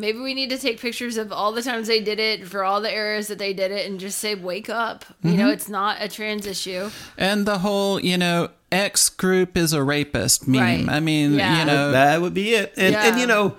Maybe 0.00 0.20
we 0.20 0.32
need 0.32 0.50
to 0.50 0.58
take 0.58 0.80
pictures 0.80 1.16
of 1.16 1.32
all 1.32 1.50
the 1.50 1.60
times 1.62 1.88
they 1.88 2.00
did 2.00 2.20
it 2.20 2.46
for 2.46 2.62
all 2.62 2.80
the 2.80 2.92
errors 2.92 3.26
that 3.26 3.38
they 3.38 3.52
did 3.52 3.72
it 3.72 3.90
and 3.90 3.98
just 3.98 4.18
say 4.20 4.36
wake 4.36 4.70
up. 4.70 5.04
You 5.24 5.32
know, 5.32 5.44
mm-hmm. 5.44 5.52
it's 5.52 5.68
not 5.68 5.96
a 6.00 6.08
trans 6.08 6.46
issue. 6.46 6.90
and 7.16 7.44
the 7.44 7.58
whole, 7.58 7.98
you 7.98 8.16
know, 8.16 8.50
X 8.70 9.08
group 9.08 9.56
is 9.56 9.72
a 9.72 9.82
rapist 9.82 10.46
meme. 10.46 10.86
Right. 10.86 10.88
I 10.88 11.00
mean, 11.00 11.34
Yeah. 11.34 11.58
you 11.58 11.64
know, 11.64 11.90
That 11.90 12.20
would 12.20 12.32
be 12.32 12.54
it. 12.54 12.74
And, 12.76 12.94
and 12.94 13.18
you 13.18 13.26
know, 13.26 13.56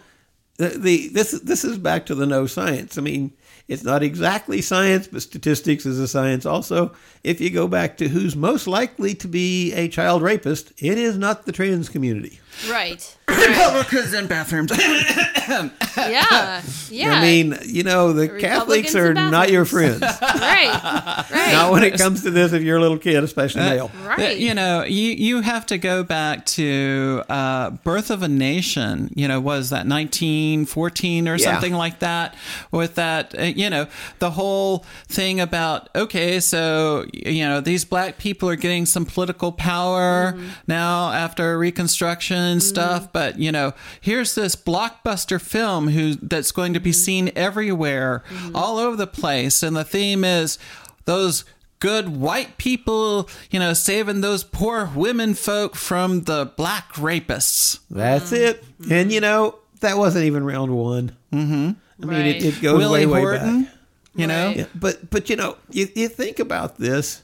the, 0.55 0.69
the 0.69 1.07
this 1.09 1.31
this 1.31 1.65
is 1.65 1.77
back 1.77 2.05
to 2.05 2.15
the 2.15 2.25
no 2.25 2.45
science. 2.45 2.97
I 2.97 3.01
mean, 3.01 3.33
it's 3.69 3.83
not 3.83 4.01
exactly 4.01 4.61
science, 4.61 5.07
but 5.07 5.21
statistics 5.21 5.85
is 5.85 5.99
a 5.99 6.07
science 6.07 6.43
also. 6.45 6.91
If 7.23 7.39
you 7.39 7.51
go 7.51 7.67
back 7.67 7.97
to 7.97 8.07
who's 8.07 8.35
most 8.35 8.65
likely 8.65 9.13
to 9.15 9.27
be 9.27 9.71
a 9.73 9.87
child 9.87 10.23
rapist, 10.23 10.73
it 10.79 10.97
is 10.97 11.19
not 11.19 11.45
the 11.45 11.51
trans 11.51 11.87
community. 11.87 12.39
Right. 12.69 13.17
Republicans 13.27 14.13
in 14.13 14.27
bathrooms. 14.27 14.71
Yeah. 15.97 16.61
Yeah. 16.89 17.13
I 17.13 17.21
mean, 17.21 17.57
you 17.65 17.83
know, 17.83 18.13
the 18.13 18.29
Catholics 18.29 18.95
are 18.95 19.13
not 19.13 19.51
your 19.51 19.65
friends. 19.65 20.01
right. 20.21 21.25
Right. 21.31 21.51
not 21.51 21.71
when 21.71 21.83
it 21.83 21.97
comes 21.97 22.23
to 22.23 22.31
this 22.31 22.53
if 22.53 22.61
you're 22.61 22.77
a 22.77 22.81
little 22.81 22.97
kid, 22.99 23.23
especially 23.23 23.61
male. 23.61 23.91
right. 24.05 24.37
You 24.37 24.53
know, 24.53 24.83
you 24.83 25.11
you 25.11 25.41
have 25.41 25.65
to 25.67 25.77
go 25.77 26.03
back 26.03 26.45
to 26.47 27.23
uh, 27.27 27.71
Birth 27.71 28.11
of 28.11 28.21
a 28.23 28.27
Nation. 28.27 29.11
You 29.15 29.27
know, 29.27 29.39
was 29.41 29.71
that 29.71 29.87
1914 29.87 31.27
or 31.27 31.35
Yeah. 31.35 31.51
something 31.53 31.73
like 31.73 31.99
that? 31.99 32.35
With 32.71 32.95
that, 32.95 33.37
uh, 33.37 33.43
you 33.43 33.69
know, 33.69 33.87
the 34.19 34.31
whole 34.31 34.85
thing 35.07 35.39
about 35.39 35.89
okay, 35.95 36.39
so 36.39 37.05
you 37.13 37.45
know 37.47 37.59
these 37.61 37.83
black 37.85 38.19
people 38.19 38.47
are 38.49 38.55
getting 38.55 38.85
some 38.85 39.05
political 39.05 39.51
power 39.51 40.37
now 40.67 41.11
after 41.11 41.57
Reconstruction 41.57 42.38
and 42.39 42.61
mm-hmm. 42.61 42.67
stuff. 42.67 43.13
But 43.13 43.39
you 43.39 43.51
know, 43.51 43.73
here's 44.01 44.35
this 44.35 44.55
blockbuster 44.55 45.41
film 45.41 45.89
who 45.89 46.15
that's 46.15 46.51
going 46.51 46.73
to 46.73 46.79
be 46.79 46.91
mm-hmm. 46.91 46.95
seen 47.03 47.31
everywhere, 47.35 48.23
mm-hmm. 48.29 48.55
all 48.55 48.77
over 48.77 48.95
the 48.95 49.07
place, 49.07 49.63
and 49.63 49.75
the 49.75 49.83
theme 49.83 50.23
is 50.23 50.57
those 51.05 51.45
good 51.79 52.09
white 52.09 52.57
people, 52.57 53.29
you 53.49 53.59
know, 53.59 53.73
saving 53.73 54.21
those 54.21 54.43
poor 54.43 54.91
women 54.95 55.33
folk 55.33 55.75
from 55.75 56.23
the 56.23 56.51
black 56.57 56.93
rapists. 56.93 57.79
That's 57.89 58.31
it. 58.31 58.63
And 58.89 59.11
you 59.11 59.21
know, 59.21 59.55
that 59.79 59.97
wasn't 59.97 60.25
even 60.25 60.43
round 60.43 60.75
one. 60.75 61.15
Mm-hmm. 61.33 61.71
I 62.01 62.05
mean, 62.05 62.25
it, 62.25 62.33
Right. 62.33 62.45
it 62.45 62.61
goes 62.61 62.77
Willie 62.77 63.05
way, 63.05 63.13
way 63.13 63.19
Horton, 63.21 63.63
back. 63.63 63.73
you 64.15 64.27
know? 64.27 64.47
Right. 64.47 64.57
Yeah, 64.57 64.65
but 64.75 65.09
but 65.09 65.29
you 65.29 65.35
know, 65.35 65.57
you, 65.71 65.87
you 65.95 66.07
think 66.07 66.39
about 66.39 66.77
this. 66.77 67.23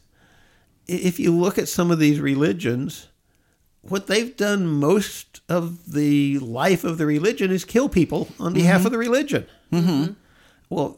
If 0.87 1.19
you 1.19 1.35
look 1.35 1.57
at 1.57 1.67
some 1.67 1.91
of 1.91 1.99
these 1.99 2.19
religions, 2.19 3.07
what 3.87 4.07
they've 4.07 4.35
done 4.35 4.67
most 4.67 5.41
of 5.49 5.91
the 5.93 6.39
life 6.39 6.83
of 6.83 6.97
the 6.97 7.05
religion 7.05 7.51
is 7.51 7.65
kill 7.65 7.89
people 7.89 8.27
on 8.39 8.53
behalf 8.53 8.85
of 8.85 8.91
the 8.91 8.97
religion. 8.97 9.45
Mm-hmm. 9.71 10.13
Well, 10.69 10.97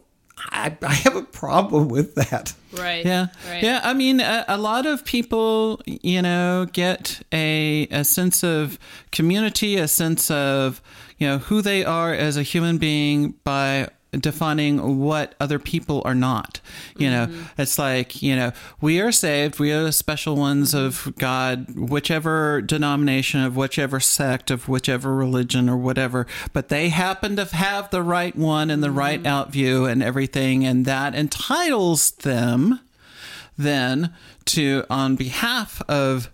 I, 0.52 0.78
I 0.82 0.94
have 0.94 1.16
a 1.16 1.24
problem 1.24 1.88
with 1.90 2.16
that. 2.16 2.54
Right. 2.72 3.04
Yeah, 3.06 3.28
Right. 3.50 3.64
yeah. 3.64 3.82
I 3.84 3.94
mean, 3.94 4.20
a, 4.20 4.46
a 4.48 4.58
lot 4.58 4.86
of 4.86 5.04
people, 5.04 5.82
you 5.86 6.22
know, 6.22 6.68
get 6.72 7.22
a 7.32 7.88
a 7.92 8.04
sense 8.04 8.44
of 8.44 8.78
community, 9.12 9.78
a 9.78 9.88
sense 9.88 10.30
of 10.30 10.82
you 11.18 11.28
know 11.28 11.40
who 11.40 11.62
they 11.62 11.84
are 11.84 12.14
as 12.14 12.38
a 12.38 12.44
human 12.44 12.78
being 12.78 13.34
by 13.44 13.88
defining 14.12 15.00
what 15.00 15.36
other 15.40 15.60
people 15.60 16.02
are 16.06 16.16
not. 16.16 16.60
You 16.98 17.10
know, 17.10 17.28
mm-hmm. 17.28 17.62
it's 17.62 17.78
like 17.78 18.22
you 18.22 18.36
know 18.36 18.52
we 18.82 19.00
are 19.00 19.12
saved, 19.12 19.60
we 19.60 19.72
are 19.72 19.84
the 19.84 19.92
special 19.92 20.36
ones 20.36 20.74
of 20.74 21.14
God, 21.18 21.76
whichever 21.76 22.62
denomination 22.62 23.42
of 23.42 23.56
whichever 23.56 24.00
sect 24.00 24.52
of 24.52 24.68
whichever 24.68 25.16
religion 25.16 25.70
or 25.70 25.78
whatever. 25.78 26.28
But 26.54 26.70
they 26.70 26.90
happen 26.90 27.36
to 27.36 27.46
have 27.46 27.90
the 27.90 28.04
right 28.04 28.36
one 28.36 28.70
and 28.70 28.84
the 28.84 28.88
mm-hmm. 28.88 28.98
right 28.98 29.24
outview 29.24 29.90
and 29.90 30.02
everything, 30.02 30.66
and 30.66 30.86
that 30.86 31.16
entitles 31.16 32.12
them 32.12 32.80
then 33.58 34.14
to 34.46 34.86
on 34.90 35.16
behalf 35.16 35.82
of 35.90 36.30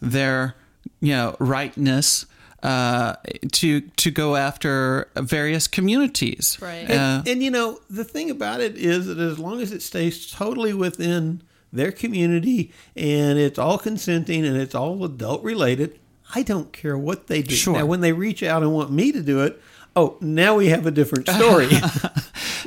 their 0.00 0.54
you 1.00 1.12
know 1.12 1.36
rightness 1.38 2.26
uh, 2.62 3.14
to 3.52 3.80
to 3.80 4.10
go 4.10 4.36
after 4.36 5.08
various 5.16 5.68
communities 5.68 6.58
Right. 6.60 6.90
Uh, 6.90 7.22
And 7.26 7.42
you 7.42 7.50
know, 7.50 7.80
the 7.88 8.04
thing 8.04 8.30
about 8.30 8.60
it 8.60 8.76
is 8.76 9.06
that 9.06 9.18
as 9.18 9.38
long 9.38 9.60
as 9.60 9.72
it 9.72 9.82
stays 9.82 10.30
totally 10.30 10.72
within 10.72 11.42
their 11.72 11.92
community 11.92 12.72
and 12.96 13.38
it's 13.38 13.58
all 13.58 13.78
consenting 13.78 14.44
and 14.44 14.56
it's 14.56 14.74
all 14.74 15.04
adult 15.04 15.42
related, 15.42 15.98
I 16.34 16.42
don't 16.42 16.72
care 16.72 16.96
what 16.98 17.26
they 17.26 17.42
do. 17.42 17.54
Sure. 17.54 17.74
Now, 17.74 17.86
when 17.86 18.00
they 18.00 18.12
reach 18.12 18.42
out 18.42 18.62
and 18.62 18.72
want 18.72 18.90
me 18.90 19.12
to 19.12 19.22
do 19.22 19.42
it, 19.42 19.60
oh, 19.94 20.16
now 20.20 20.56
we 20.56 20.68
have 20.68 20.86
a 20.86 20.90
different 20.90 21.28
story. 21.28 21.68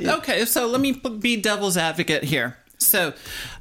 okay 0.00 0.44
so 0.44 0.66
let 0.66 0.80
me 0.80 0.92
be 0.92 1.36
devil's 1.36 1.76
advocate 1.76 2.24
here 2.24 2.56
so 2.84 3.12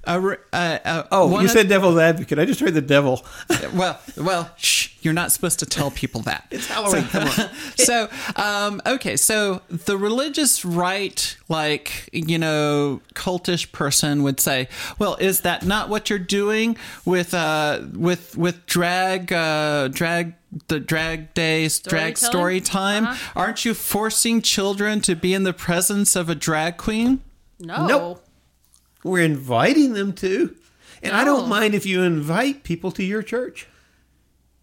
uh, 0.05 0.35
uh, 0.51 0.55
uh, 0.83 1.03
oh, 1.11 1.27
one 1.27 1.41
you 1.41 1.45
of- 1.45 1.51
said 1.51 1.69
devil's 1.69 1.97
advocate. 1.97 2.39
I 2.39 2.45
just 2.45 2.59
heard 2.59 2.73
the 2.73 2.81
devil. 2.81 3.25
well, 3.73 3.99
well, 4.17 4.49
shh, 4.57 4.89
you're 5.01 5.13
not 5.13 5.31
supposed 5.31 5.59
to 5.59 5.65
tell 5.65 5.91
people 5.91 6.21
that. 6.21 6.47
It's 6.51 6.67
Halloween. 6.67 7.03
Come 7.05 7.27
on. 7.27 7.49
so, 7.75 8.09
um, 8.35 8.81
okay, 8.85 9.15
so 9.15 9.61
the 9.69 9.97
religious 9.97 10.65
right, 10.65 11.37
like, 11.49 12.09
you 12.11 12.37
know, 12.37 13.01
cultish 13.13 13.71
person 13.71 14.23
would 14.23 14.39
say, 14.39 14.67
well, 14.99 15.15
is 15.19 15.41
that 15.41 15.65
not 15.65 15.89
what 15.89 16.09
you're 16.09 16.19
doing 16.19 16.77
with, 17.05 17.33
uh, 17.33 17.81
with, 17.93 18.37
with 18.37 18.65
drag, 18.65 19.31
uh, 19.31 19.87
drag, 19.89 20.33
the 20.67 20.79
drag 20.79 21.33
days, 21.33 21.79
drag 21.79 22.17
story 22.17 22.59
time? 22.59 23.05
Uh-huh. 23.05 23.39
Aren't 23.39 23.65
you 23.65 23.73
forcing 23.73 24.41
children 24.41 24.99
to 25.01 25.15
be 25.15 25.33
in 25.33 25.43
the 25.43 25.53
presence 25.53 26.15
of 26.15 26.29
a 26.29 26.35
drag 26.35 26.77
queen? 26.77 27.21
No. 27.59 27.87
Nope. 27.87 28.25
We're 29.03 29.23
inviting 29.23 29.93
them 29.93 30.13
to. 30.13 30.55
And 31.03 31.15
I 31.15 31.23
don't 31.23 31.49
mind 31.49 31.73
if 31.73 31.85
you 31.85 32.03
invite 32.03 32.63
people 32.63 32.91
to 32.91 33.03
your 33.03 33.23
church. 33.23 33.67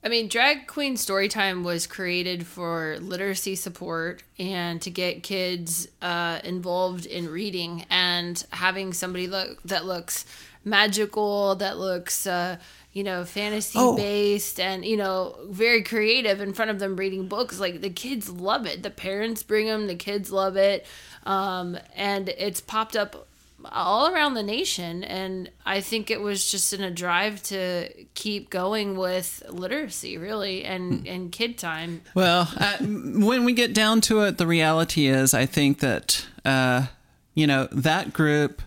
I 0.04 0.08
mean, 0.08 0.28
Drag 0.28 0.68
Queen 0.68 0.94
Storytime 0.94 1.64
was 1.64 1.88
created 1.88 2.46
for 2.46 2.98
literacy 3.00 3.56
support 3.56 4.22
and 4.38 4.80
to 4.82 4.90
get 4.90 5.24
kids 5.24 5.88
uh, 6.00 6.38
involved 6.44 7.04
in 7.04 7.28
reading 7.28 7.84
and 7.90 8.42
having 8.50 8.92
somebody 8.92 9.26
look 9.26 9.60
that 9.64 9.84
looks 9.86 10.24
magical, 10.64 11.56
that 11.56 11.78
looks, 11.78 12.28
uh, 12.28 12.58
you 12.92 13.02
know, 13.02 13.24
fantasy 13.24 13.76
Oh. 13.80 13.96
based 13.96 14.60
and, 14.60 14.84
you 14.84 14.96
know, 14.96 15.36
very 15.48 15.82
creative 15.82 16.40
in 16.40 16.52
front 16.52 16.70
of 16.70 16.78
them 16.78 16.94
reading 16.94 17.26
books. 17.26 17.58
Like 17.58 17.80
the 17.80 17.90
kids 17.90 18.30
love 18.30 18.66
it. 18.66 18.84
The 18.84 18.90
parents 18.90 19.42
bring 19.42 19.66
them, 19.66 19.88
the 19.88 19.96
kids 19.96 20.30
love 20.30 20.56
it. 20.56 20.86
Um, 21.26 21.76
and 21.96 22.28
it's 22.28 22.60
popped 22.60 22.94
up 22.94 23.26
all 23.64 24.06
around 24.12 24.34
the 24.34 24.42
nation 24.42 25.02
and 25.02 25.50
i 25.66 25.80
think 25.80 26.10
it 26.10 26.20
was 26.20 26.50
just 26.50 26.72
in 26.72 26.80
a 26.80 26.90
drive 26.90 27.42
to 27.42 27.88
keep 28.14 28.50
going 28.50 28.96
with 28.96 29.42
literacy 29.50 30.16
really 30.16 30.64
and 30.64 31.06
and 31.06 31.32
kid 31.32 31.58
time. 31.58 32.02
Well, 32.14 32.48
uh, 32.56 32.78
when 32.78 33.44
we 33.44 33.52
get 33.52 33.74
down 33.74 34.00
to 34.02 34.22
it, 34.22 34.38
the 34.38 34.46
reality 34.46 35.06
is, 35.06 35.34
I 35.34 35.46
think 35.46 35.80
that 35.80 36.26
uh, 36.44 36.86
you 37.34 37.46
know 37.46 37.68
that 37.72 38.12
group, 38.12 38.62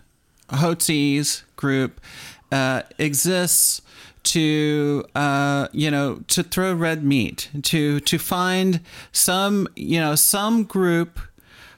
Hotze's 0.50 1.44
group, 1.56 2.00
uh, 2.52 2.84
exists 2.98 3.82
to 4.24 5.04
uh, 5.16 5.68
you 5.72 5.92
know 5.92 6.22
to 6.28 6.44
throw 6.44 6.74
red 6.74 7.04
meat 7.04 7.50
to 7.64 8.00
to 8.02 8.18
find 8.18 8.82
some 9.12 9.68
you 9.76 10.00
know 10.00 10.16
some 10.16 10.64
group 10.64 11.20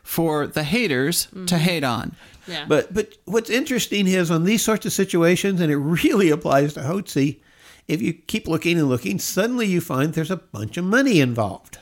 for 0.04 0.46
the 0.48 0.64
haters 0.64 1.28
to 1.48 1.58
hate 1.58 1.84
on. 1.84 2.16
Yeah 2.48 2.66
But 2.68 2.94
but 2.94 3.18
what's 3.26 3.50
interesting 3.50 4.08
is 4.08 4.32
on 4.32 4.44
these 4.44 4.64
sorts 4.64 4.86
of 4.86 4.94
situations, 4.94 5.62
and 5.62 5.72
it 5.72 5.78
really 5.78 6.30
applies 6.38 6.74
to 6.74 6.82
Hotze, 6.82 7.40
if 7.88 8.02
you 8.02 8.14
keep 8.14 8.48
looking 8.48 8.78
and 8.80 8.90
looking, 8.90 9.20
suddenly 9.20 9.68
you 9.68 9.82
find 9.82 10.14
there's 10.14 10.32
a 10.32 10.38
bunch 10.38 10.78
of 10.78 10.86
money 10.86 11.20
involved. 11.20 11.78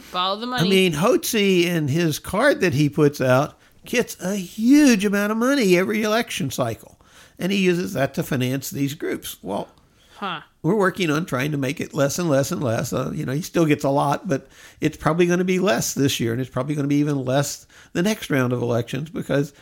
follow 0.00 0.40
the 0.40 0.46
money 0.46 0.66
I 0.66 0.68
mean, 0.68 0.92
Hotze 0.92 1.66
and 1.66 1.90
his 1.90 2.18
card 2.18 2.60
that 2.60 2.74
he 2.74 2.88
puts 2.88 3.20
out 3.20 3.58
gets 3.84 4.20
a 4.20 4.36
huge 4.36 5.04
amount 5.04 5.32
of 5.32 5.38
money 5.38 5.76
every 5.76 6.02
election 6.02 6.50
cycle, 6.50 7.00
and 7.38 7.52
he 7.52 7.58
uses 7.58 7.92
that 7.92 8.14
to 8.14 8.22
finance 8.22 8.70
these 8.70 8.94
groups. 8.94 9.36
Well, 9.42 9.68
huh 10.16 10.42
we're 10.64 10.74
working 10.74 11.10
on 11.10 11.26
trying 11.26 11.52
to 11.52 11.58
make 11.58 11.78
it 11.78 11.92
less 11.92 12.18
and 12.18 12.30
less 12.30 12.50
and 12.50 12.64
less. 12.64 12.90
Uh, 12.94 13.12
you 13.14 13.26
know, 13.26 13.32
he 13.32 13.42
still 13.42 13.66
gets 13.66 13.84
a 13.84 13.90
lot, 13.90 14.26
but 14.26 14.48
it's 14.80 14.96
probably 14.96 15.26
going 15.26 15.38
to 15.38 15.44
be 15.44 15.58
less 15.58 15.92
this 15.92 16.18
year, 16.18 16.32
and 16.32 16.40
it's 16.40 16.48
probably 16.48 16.74
going 16.74 16.84
to 16.84 16.88
be 16.88 16.96
even 16.96 17.22
less 17.22 17.66
the 17.92 18.02
next 18.02 18.30
round 18.30 18.50
of 18.50 18.62
elections 18.62 19.10
because 19.10 19.52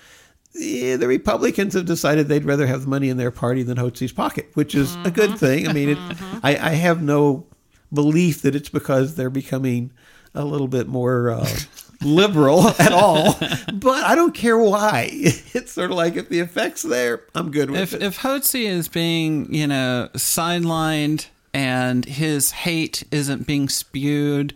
eh, 0.60 0.96
the 0.96 1.06
Republicans 1.08 1.74
have 1.74 1.86
decided 1.86 2.28
they'd 2.28 2.44
rather 2.44 2.66
have 2.66 2.82
the 2.82 2.88
money 2.88 3.08
in 3.08 3.16
their 3.16 3.30
party 3.30 3.62
than 3.62 3.78
Hotze's 3.78 4.12
pocket, 4.12 4.50
which 4.54 4.74
is 4.74 4.96
a 5.04 5.10
good 5.10 5.38
thing. 5.38 5.68
I 5.68 5.72
mean, 5.72 5.90
it, 5.90 5.98
I, 6.42 6.56
I 6.56 6.70
have 6.70 7.02
no 7.02 7.46
belief 7.92 8.42
that 8.42 8.54
it's 8.54 8.68
because 8.68 9.14
they're 9.16 9.30
becoming 9.30 9.92
a 10.34 10.44
little 10.44 10.68
bit 10.68 10.88
more 10.88 11.30
uh, 11.30 11.48
liberal 12.02 12.68
at 12.78 12.92
all, 12.92 13.36
but 13.72 14.04
I 14.04 14.14
don't 14.14 14.34
care 14.34 14.58
why. 14.58 15.10
It's 15.54 15.72
sort 15.72 15.90
of 15.90 15.96
like 15.98 16.16
if 16.16 16.28
the 16.30 16.40
effect's 16.40 16.82
there, 16.82 17.22
I'm 17.34 17.50
good 17.50 17.70
with 17.70 17.80
if 17.80 17.92
it. 17.92 18.02
if 18.02 18.20
Hotze 18.20 18.64
is 18.64 18.88
being 18.88 19.52
you 19.54 19.66
know 19.66 20.08
sidelined 20.14 21.26
and 21.52 22.04
his 22.06 22.50
hate 22.52 23.04
isn't 23.10 23.46
being 23.46 23.68
spewed 23.68 24.54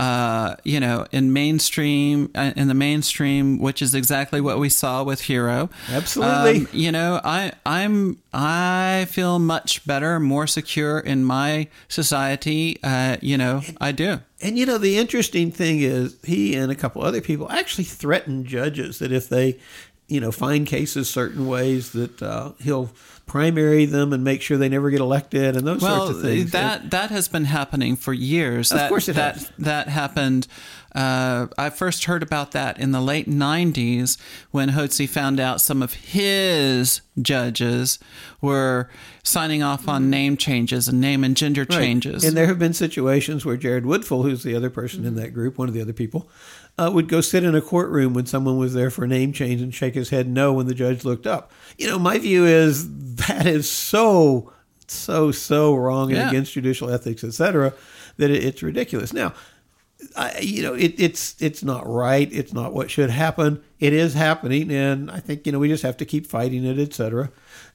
uh, 0.00 0.56
you 0.64 0.80
know, 0.80 1.06
in 1.12 1.30
mainstream, 1.30 2.30
uh, 2.34 2.52
in 2.56 2.68
the 2.68 2.74
mainstream, 2.74 3.58
which 3.58 3.82
is 3.82 3.94
exactly 3.94 4.40
what 4.40 4.58
we 4.58 4.70
saw 4.70 5.02
with 5.02 5.20
HERO. 5.20 5.68
Absolutely. 5.90 6.60
Um, 6.60 6.68
you 6.72 6.90
know, 6.90 7.20
I, 7.22 7.52
I'm, 7.66 8.16
I 8.32 9.06
feel 9.10 9.38
much 9.38 9.86
better, 9.86 10.18
more 10.18 10.46
secure 10.46 10.98
in 10.98 11.22
my 11.22 11.68
society. 11.88 12.78
Uh, 12.82 13.18
you 13.20 13.36
know, 13.36 13.60
I 13.78 13.92
do. 13.92 14.20
And 14.40 14.58
you 14.58 14.64
know, 14.64 14.78
the 14.78 14.96
interesting 14.96 15.52
thing 15.52 15.80
is, 15.80 16.16
he 16.24 16.54
and 16.54 16.72
a 16.72 16.74
couple 16.74 17.02
other 17.02 17.20
people 17.20 17.52
actually 17.52 17.84
threatened 17.84 18.46
judges 18.46 19.00
that 19.00 19.12
if 19.12 19.28
they, 19.28 19.58
you 20.08 20.18
know, 20.18 20.32
find 20.32 20.66
cases 20.66 21.10
certain 21.10 21.46
ways, 21.46 21.92
that 21.92 22.22
uh, 22.22 22.52
he'll 22.58 22.90
primary 23.30 23.84
them 23.84 24.12
and 24.12 24.24
make 24.24 24.42
sure 24.42 24.58
they 24.58 24.68
never 24.68 24.90
get 24.90 25.00
elected 25.00 25.56
and 25.56 25.64
those 25.64 25.80
well, 25.80 26.06
sorts 26.06 26.18
of 26.18 26.24
things. 26.24 26.50
That 26.50 26.90
that 26.90 27.10
has 27.10 27.28
been 27.28 27.44
happening 27.44 27.94
for 27.94 28.12
years. 28.12 28.72
Of 28.72 28.78
that, 28.78 28.88
course 28.88 29.08
it 29.08 29.12
that, 29.14 29.36
has. 29.36 29.52
That 29.58 29.88
happened. 29.88 30.48
Uh, 30.92 31.46
I 31.56 31.70
first 31.70 32.06
heard 32.06 32.24
about 32.24 32.50
that 32.50 32.80
in 32.80 32.90
the 32.90 33.00
late 33.00 33.28
'90s 33.30 34.18
when 34.50 34.70
Hotze 34.70 35.08
found 35.08 35.38
out 35.38 35.60
some 35.60 35.80
of 35.80 35.94
his 35.94 37.02
judges 37.22 38.00
were 38.40 38.88
signing 39.22 39.62
off 39.62 39.86
on 39.86 40.10
name 40.10 40.36
changes 40.36 40.88
and 40.88 41.00
name 41.00 41.22
and 41.22 41.36
gender 41.36 41.60
Right. 41.60 41.78
changes. 41.78 42.24
And 42.24 42.36
there 42.36 42.46
have 42.48 42.58
been 42.58 42.72
situations 42.72 43.44
where 43.44 43.56
Jared 43.56 43.84
Woodfill, 43.84 44.24
who's 44.24 44.42
the 44.42 44.56
other 44.56 44.70
person 44.70 45.04
in 45.04 45.14
that 45.14 45.32
group, 45.32 45.56
one 45.56 45.68
of 45.68 45.74
the 45.74 45.80
other 45.80 45.92
people, 45.92 46.28
uh, 46.80 46.90
would 46.90 47.08
go 47.08 47.20
sit 47.20 47.44
in 47.44 47.54
a 47.54 47.60
courtroom 47.60 48.14
when 48.14 48.24
someone 48.24 48.56
was 48.56 48.72
there 48.72 48.90
for 48.90 49.04
a 49.04 49.08
name 49.08 49.32
change 49.32 49.60
and 49.60 49.74
shake 49.74 49.94
his 49.94 50.08
head 50.08 50.26
no 50.26 50.52
when 50.54 50.66
the 50.66 50.74
judge 50.74 51.04
looked 51.04 51.26
up. 51.26 51.52
You 51.76 51.88
know, 51.88 51.98
my 51.98 52.16
view 52.18 52.46
is 52.46 52.88
that 53.16 53.46
is 53.46 53.70
so, 53.70 54.50
so, 54.86 55.30
so 55.30 55.74
wrong 55.74 56.10
and 56.10 56.28
against 56.28 56.54
judicial 56.54 56.90
ethics, 56.90 57.22
et 57.22 57.34
cetera, 57.34 57.74
that 58.16 58.30
it, 58.30 58.42
it's 58.42 58.62
ridiculous. 58.62 59.12
Now, 59.12 59.34
I, 60.16 60.38
you 60.40 60.62
know, 60.62 60.72
it, 60.72 60.94
it's 60.96 61.36
it's 61.42 61.62
not 61.62 61.86
right. 61.86 62.32
It's 62.32 62.54
not 62.54 62.72
what 62.72 62.90
should 62.90 63.10
happen. 63.10 63.62
It 63.78 63.92
is 63.92 64.14
happening, 64.14 64.70
and 64.70 65.10
I 65.10 65.20
think 65.20 65.44
you 65.44 65.52
know 65.52 65.58
we 65.58 65.68
just 65.68 65.82
have 65.82 65.98
to 65.98 66.06
keep 66.06 66.26
fighting 66.26 66.64
it, 66.64 66.78
et 66.78 66.94
cetera, 66.94 67.30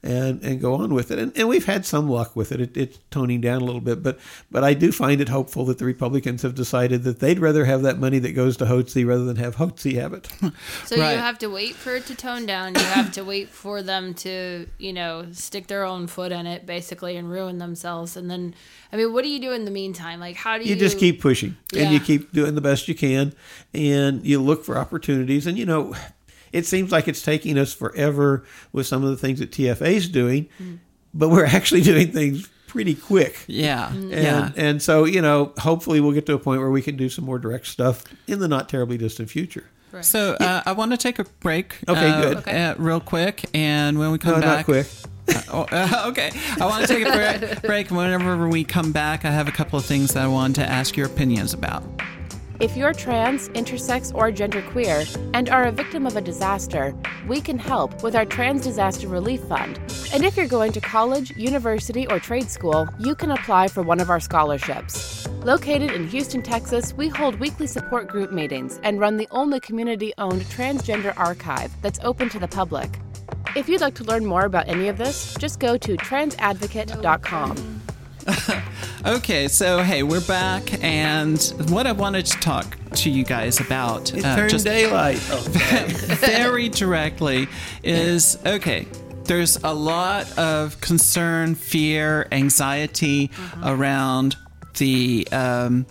and 0.06 0.42
and 0.44 0.62
go 0.62 0.76
on 0.76 0.94
with 0.94 1.10
it. 1.12 1.20
And, 1.20 1.36
and 1.36 1.48
we've 1.50 1.66
had 1.66 1.86
some 1.86 2.08
luck 2.08 2.36
with 2.36 2.52
it. 2.52 2.62
it. 2.62 2.78
It's 2.78 3.00
toning 3.10 3.42
down 3.42 3.62
a 3.62 3.66
little 3.66 3.82
bit, 3.82 4.04
but 4.04 4.20
but 4.52 4.64
I 4.64 4.74
do 4.74 4.92
find 4.92 5.20
it 5.20 5.30
hopeful 5.30 5.66
that 5.66 5.80
the 5.80 5.86
Republicans 5.86 6.44
have 6.44 6.54
decided 6.56 7.04
that 7.04 7.20
they'd 7.20 7.40
rather 7.40 7.66
have 7.66 7.82
that 7.82 7.98
money 8.00 8.20
that 8.20 8.34
goes 8.34 8.56
to 8.58 8.66
Hotze 8.66 9.06
rather 9.06 9.26
than 9.26 9.38
have 9.38 9.56
Hotze 9.58 9.96
have 9.96 10.14
it. 10.14 10.30
So 10.86 10.98
Right. 10.98 11.14
you 11.14 11.18
have 11.18 11.40
to 11.40 11.48
wait 11.48 11.74
for 11.76 11.96
it 11.96 12.06
to 12.08 12.16
tone 12.16 12.46
down. 12.46 12.76
You 12.76 12.82
have 12.82 13.12
to 13.14 13.24
wait 13.24 13.50
for 13.50 13.82
them 13.82 14.14
to, 14.16 14.68
you 14.78 14.94
know, 14.94 15.26
stick 15.32 15.68
their 15.68 15.84
own 15.84 16.06
foot 16.08 16.32
in 16.32 16.46
it, 16.46 16.66
basically, 16.66 17.18
and 17.18 17.30
ruin 17.30 17.58
themselves. 17.58 18.16
And 18.16 18.30
then, 18.30 18.54
I 18.94 18.98
mean, 18.98 19.12
what 19.12 19.24
do 19.24 19.30
you 19.30 19.40
do 19.40 19.52
in 19.52 19.66
the 19.66 19.72
meantime? 19.72 20.20
Like, 20.20 20.36
how 20.36 20.58
do 20.58 20.64
you? 20.64 20.70
you 20.74 20.76
just 20.80 21.00
keep 21.00 21.22
pushing 21.22 21.58
and 21.76 21.92
you 21.92 22.00
keep 22.00 22.32
doing 22.32 22.54
the 22.56 22.62
best 22.62 22.88
you 22.88 22.94
can 22.96 23.34
and 23.74 24.24
you 24.26 24.40
look 24.42 24.64
for 24.64 24.78
opportunities 24.78 25.48
and 25.48 25.58
you 25.58 25.66
know 25.66 25.96
it 26.56 26.66
seems 26.66 26.92
like 26.92 27.08
it's 27.08 27.22
taking 27.22 27.58
us 27.58 27.74
forever 27.74 28.44
with 28.72 28.88
some 28.88 29.04
of 29.04 29.10
the 29.10 29.18
things 29.18 29.40
that 29.40 29.52
TFA 29.52 29.94
is 29.94 30.10
doing 30.10 30.50
but 31.14 31.30
we're 31.30 31.46
actually 31.58 31.82
doing 31.82 32.12
things 32.12 32.48
pretty 32.68 32.96
quick 32.96 33.44
yeah, 33.48 33.90
and 33.90 34.12
yeah. 34.12 34.52
and 34.56 34.82
so 34.82 35.06
you 35.06 35.22
know 35.22 35.54
hopefully 35.58 36.02
we'll 36.02 36.12
get 36.12 36.26
to 36.26 36.34
a 36.34 36.40
point 36.40 36.60
where 36.60 36.72
we 36.72 36.82
can 36.82 36.98
do 36.98 37.08
some 37.10 37.24
more 37.24 37.40
direct 37.40 37.68
stuff 37.68 38.04
in 38.28 38.40
the 38.40 38.48
not 38.48 38.68
terribly 38.68 38.98
distant 38.98 39.30
future 39.30 39.66
So 40.02 40.34
uh, 40.42 40.62
I 40.66 40.74
want 40.74 40.92
to 40.92 40.98
take 40.98 41.20
a 41.20 41.24
break. 41.40 41.78
Okay, 41.88 42.10
uh, 42.10 42.22
good. 42.22 42.38
Okay. 42.40 42.66
uh, 42.66 42.76
real 42.78 43.00
quick, 43.00 43.46
and 43.54 43.98
when 43.98 44.12
we 44.12 44.18
come 44.18 44.34
no 44.34 44.42
back, 44.42 44.58
not 44.58 44.66
quick 44.66 44.88
Oh, 45.52 45.66
uh, 45.72 46.06
okay. 46.08 46.32
I 46.60 46.66
want 46.66 46.86
to 46.86 46.94
take 46.94 47.06
a 47.08 47.12
break, 47.62 47.62
break. 47.62 47.92
Whenever 47.92 48.48
we 48.48 48.64
come 48.64 48.92
back, 48.92 49.26
I 49.26 49.32
have 49.32 49.48
a 49.48 49.52
couple 49.52 49.80
of 49.80 49.86
things 49.86 50.14
that 50.14 50.24
I 50.24 50.28
wanted 50.28 50.56
to 50.56 50.70
ask 50.70 50.96
your 50.98 51.08
opinions 51.08 51.54
about. 51.54 51.84
If 52.62 52.78
you're 52.78 52.94
trans, 52.94 53.50
intersex, 53.50 54.16
or 54.16 54.32
genderqueer 54.32 55.06
and 55.34 55.50
are 55.50 55.66
a 55.66 55.72
victim 55.74 56.08
of 56.08 56.16
a 56.16 56.22
disaster, 56.22 56.96
we 57.28 57.42
can 57.42 57.60
help 57.60 58.02
with 58.02 58.16
our 58.16 58.24
Trans 58.24 58.64
Disaster 58.64 59.10
Relief 59.10 59.42
Fund. 59.42 59.78
And 60.14 60.24
if 60.24 60.38
you're 60.38 60.48
going 60.48 60.72
to 60.72 60.80
college, 60.80 61.32
university, 61.36 62.08
or 62.08 62.18
trade 62.18 62.50
school, 62.50 62.88
you 62.98 63.14
can 63.14 63.32
apply 63.32 63.68
for 63.68 63.84
one 63.84 64.00
of 64.00 64.10
our 64.10 64.22
scholarships. 64.22 65.28
Located 65.44 65.92
in 65.92 66.08
Houston, 66.08 66.42
Texas, 66.42 66.94
we 66.94 67.10
hold 67.10 67.40
weekly 67.42 67.68
support 67.68 68.08
group 68.08 68.32
meetings 68.32 68.80
and 68.84 69.02
run 69.02 69.18
the 69.18 69.28
only 69.32 69.60
community 69.60 70.14
owned 70.18 70.44
transgender 70.44 71.14
archive 71.18 71.74
that's 71.82 72.00
open 72.04 72.30
to 72.30 72.40
the 72.40 72.48
public. 72.48 72.90
If 73.58 73.68
you'd 73.68 73.82
like 73.82 73.96
to 73.96 74.06
learn 74.06 74.26
more 74.26 74.46
about 74.46 74.70
any 74.70 74.88
of 74.88 74.98
this, 74.98 75.34
just 75.36 75.60
go 75.60 75.76
to 75.78 75.98
transadvocate.com. 75.98 77.85
Okay, 79.06 79.48
so 79.48 79.84
hey, 79.84 80.02
we're 80.02 80.26
back, 80.26 80.84
and 80.84 81.40
what 81.70 81.86
I 81.86 81.92
wanted 81.92 82.26
to 82.26 82.38
talk 82.40 82.76
to 82.96 83.12
you 83.12 83.24
guys 83.24 83.60
about, 83.60 84.12
it 84.16 84.26
uh, 84.26 84.48
just 84.48 84.66
daylight 84.66 85.18
very 85.20 86.68
directly, 86.70 87.48
is 87.84 88.40
okay. 88.44 88.88
There's 89.26 89.58
a 89.64 89.74
lot 89.76 90.36
of 90.40 90.82
concern, 90.82 91.54
fear, 91.54 92.28
anxiety 92.32 93.30
around 93.64 94.38
the 94.78 95.28
um, 95.32 95.86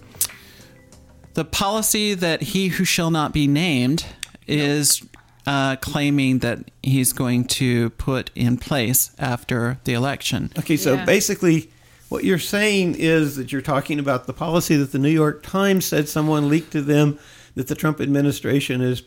the 1.35 1.45
policy 1.45 2.15
that 2.15 2.43
he 2.43 2.67
who 2.69 2.85
shall 2.85 3.13
not 3.13 3.33
be 3.33 3.47
named 3.47 4.07
is 4.49 5.07
uh, 5.47 5.77
claiming 5.77 6.41
that 6.41 6.69
he's 6.83 7.13
going 7.13 7.45
to 7.45 7.91
put 7.91 8.31
in 8.35 8.57
place 8.57 9.13
after 9.21 9.79
the 9.85 9.93
election. 9.93 10.51
Okay, 10.59 10.77
so 10.77 10.95
Yeah. 10.95 11.05
basically, 11.05 11.71
what 12.15 12.23
you're 12.23 12.39
saying 12.39 12.95
is 12.95 13.35
that 13.35 13.51
you're 13.51 13.61
talking 13.61 13.99
about 13.99 14.29
the 14.29 14.33
policy 14.33 14.77
that 14.77 14.93
the 14.93 15.01
New 15.01 15.11
York 15.11 15.43
Times 15.43 15.85
said 15.85 16.09
someone 16.09 16.49
leaked 16.49 16.71
to 16.71 16.81
them 16.81 17.19
that 17.57 17.67
the 17.67 17.75
Trump 17.75 18.01
administration 18.01 18.81
is 18.81 19.03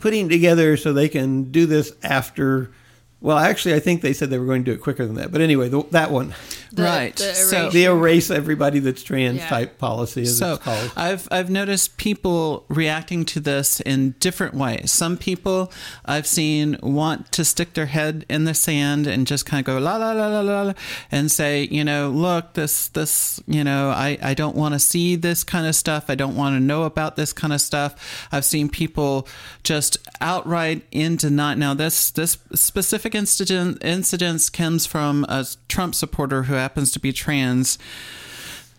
putting 0.00 0.28
together 0.28 0.76
so 0.76 0.92
they 0.92 1.08
can 1.08 1.52
do 1.52 1.64
this 1.64 1.92
after. 2.02 2.72
Well, 3.24 3.38
actually, 3.38 3.74
I 3.74 3.80
think 3.80 4.02
they 4.02 4.12
said 4.12 4.28
they 4.28 4.38
were 4.38 4.44
going 4.44 4.64
to 4.64 4.70
do 4.70 4.74
it 4.74 4.82
quicker 4.82 5.06
than 5.06 5.14
that. 5.16 5.32
But 5.32 5.40
anyway, 5.40 5.70
the, 5.70 5.82
that 5.92 6.10
one, 6.10 6.34
The- 6.72 6.82
right. 6.82 7.16
the 7.16 7.32
so 7.34 7.56
erasure. 7.56 7.70
the 7.70 7.84
erase 7.86 8.30
everybody 8.30 8.80
that's 8.80 9.02
trans 9.02 9.38
Yeah. 9.38 9.48
type 9.48 9.78
policy, 9.78 10.22
as 10.22 10.36
So 10.36 10.54
it's 10.54 10.62
called. 10.64 10.92
I've 10.94 11.26
I've 11.30 11.48
noticed 11.48 11.96
people 11.96 12.66
reacting 12.68 13.24
to 13.32 13.40
this 13.40 13.80
in 13.80 14.14
different 14.20 14.52
ways. 14.54 14.92
Some 14.92 15.16
people 15.16 15.72
I've 16.04 16.26
seen 16.26 16.76
want 16.82 17.32
to 17.32 17.44
stick 17.46 17.72
their 17.72 17.86
head 17.86 18.26
in 18.28 18.44
the 18.44 18.52
sand 18.52 19.06
and 19.06 19.26
just 19.26 19.46
kind 19.46 19.60
of 19.60 19.64
go 19.64 19.78
la 19.78 19.96
la 19.96 20.12
la 20.12 20.26
la 20.28 20.40
la 20.42 20.62
la 20.62 20.72
and 21.10 21.30
say, 21.32 21.66
you 21.70 21.82
know, 21.82 22.10
look, 22.10 22.52
this 22.52 22.88
this, 22.88 23.40
you 23.46 23.64
know, 23.64 23.88
I 23.88 24.18
I 24.22 24.34
don't 24.34 24.54
want 24.54 24.74
to 24.74 24.78
see 24.78 25.16
this 25.16 25.44
kind 25.44 25.66
of 25.66 25.74
stuff. 25.74 26.04
I 26.10 26.14
don't 26.14 26.36
want 26.36 26.56
to 26.56 26.60
know 26.60 26.82
about 26.82 27.16
this 27.16 27.32
kind 27.32 27.54
of 27.54 27.60
stuff. 27.62 27.94
I've 28.30 28.44
seen 28.44 28.68
people 28.68 29.26
just 29.62 29.96
outright 30.20 30.84
in 30.92 31.16
denial. 31.16 31.56
Now 31.56 31.72
this 31.72 32.10
this 32.10 32.36
specific 33.14 33.48
incident 33.48 33.84
incidents 33.84 34.50
comes 34.50 34.86
from 34.86 35.24
a 35.28 35.46
Trump 35.68 35.94
supporter 35.94 36.44
who 36.44 36.54
happens 36.54 36.90
to 36.92 36.98
be 37.00 37.12
trans 37.12 37.78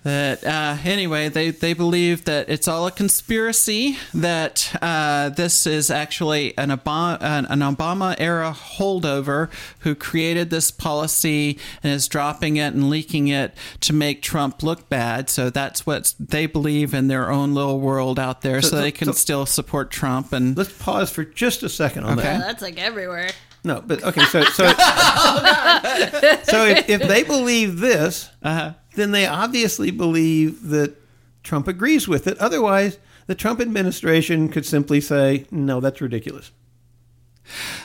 that 0.03 0.43
uh, 0.45 0.77
anyway 0.83 1.29
they, 1.29 1.49
they 1.49 1.73
believe 1.73 2.25
that 2.25 2.47
it's 2.47 2.67
all 2.67 2.86
a 2.86 2.91
conspiracy 2.91 3.97
that 4.13 4.71
uh, 4.81 5.29
this 5.29 5.65
is 5.65 5.89
actually 5.89 6.55
an 6.59 6.69
Obama, 6.69 7.17
an, 7.21 7.45
an 7.47 7.59
Obama 7.75 8.15
era 8.19 8.55
holdover 8.55 9.49
who 9.79 9.95
created 9.95 10.51
this 10.51 10.69
policy 10.69 11.57
and 11.81 11.91
is 11.93 12.07
dropping 12.07 12.57
it 12.57 12.73
and 12.75 12.88
leaking 12.89 13.29
it 13.29 13.51
to 13.79 13.93
make 13.93 14.21
Trump 14.21 14.61
look 14.61 14.88
bad 14.89 15.27
so 15.29 15.49
that's 15.49 15.88
what 15.88 16.13
they 16.19 16.45
believe 16.45 16.93
in 16.93 17.07
their 17.07 17.31
own 17.31 17.55
little 17.55 17.79
world 17.79 18.19
out 18.19 18.41
there 18.41 18.61
so, 18.61 18.69
So- 18.69 18.81
they 18.81 18.91
can 18.91 19.07
so- 19.07 19.13
still 19.13 19.45
support 19.47 19.89
Trump 19.89 20.33
and 20.33 20.55
Let's 20.55 20.71
pause 20.77 21.09
for 21.09 21.23
just 21.23 21.63
a 21.63 21.69
second 21.69 22.03
on 22.03 22.19
Okay. 22.19 22.27
Yeah, 22.27 22.38
that. 22.38 22.45
that's 22.47 22.61
like 22.61 22.77
everywhere. 22.79 23.31
No, 23.66 23.82
but 23.82 24.03
okay, 24.03 24.24
so 24.26 24.43
so 24.43 24.63
oh, 24.78 26.39
so 26.43 26.66
if, 26.66 26.88
if 26.88 27.01
they 27.01 27.24
believe 27.24 27.80
this, 27.80 28.30
uh-huh. 28.43 28.74
then 28.95 29.11
they 29.11 29.26
obviously 29.26 29.89
believe 29.89 30.70
that 30.70 30.95
Trump 31.43 31.68
agrees 31.68 32.07
with 32.07 32.28
it. 32.28 32.38
Otherwise, 32.38 32.99
the 33.26 33.34
Trump 33.34 33.59
administration 33.59 34.49
could 34.49 34.66
simply 34.66 35.01
say, 35.01 35.45
"No, 35.49 35.80
that's 35.80 35.99
ridiculous." 35.99 36.51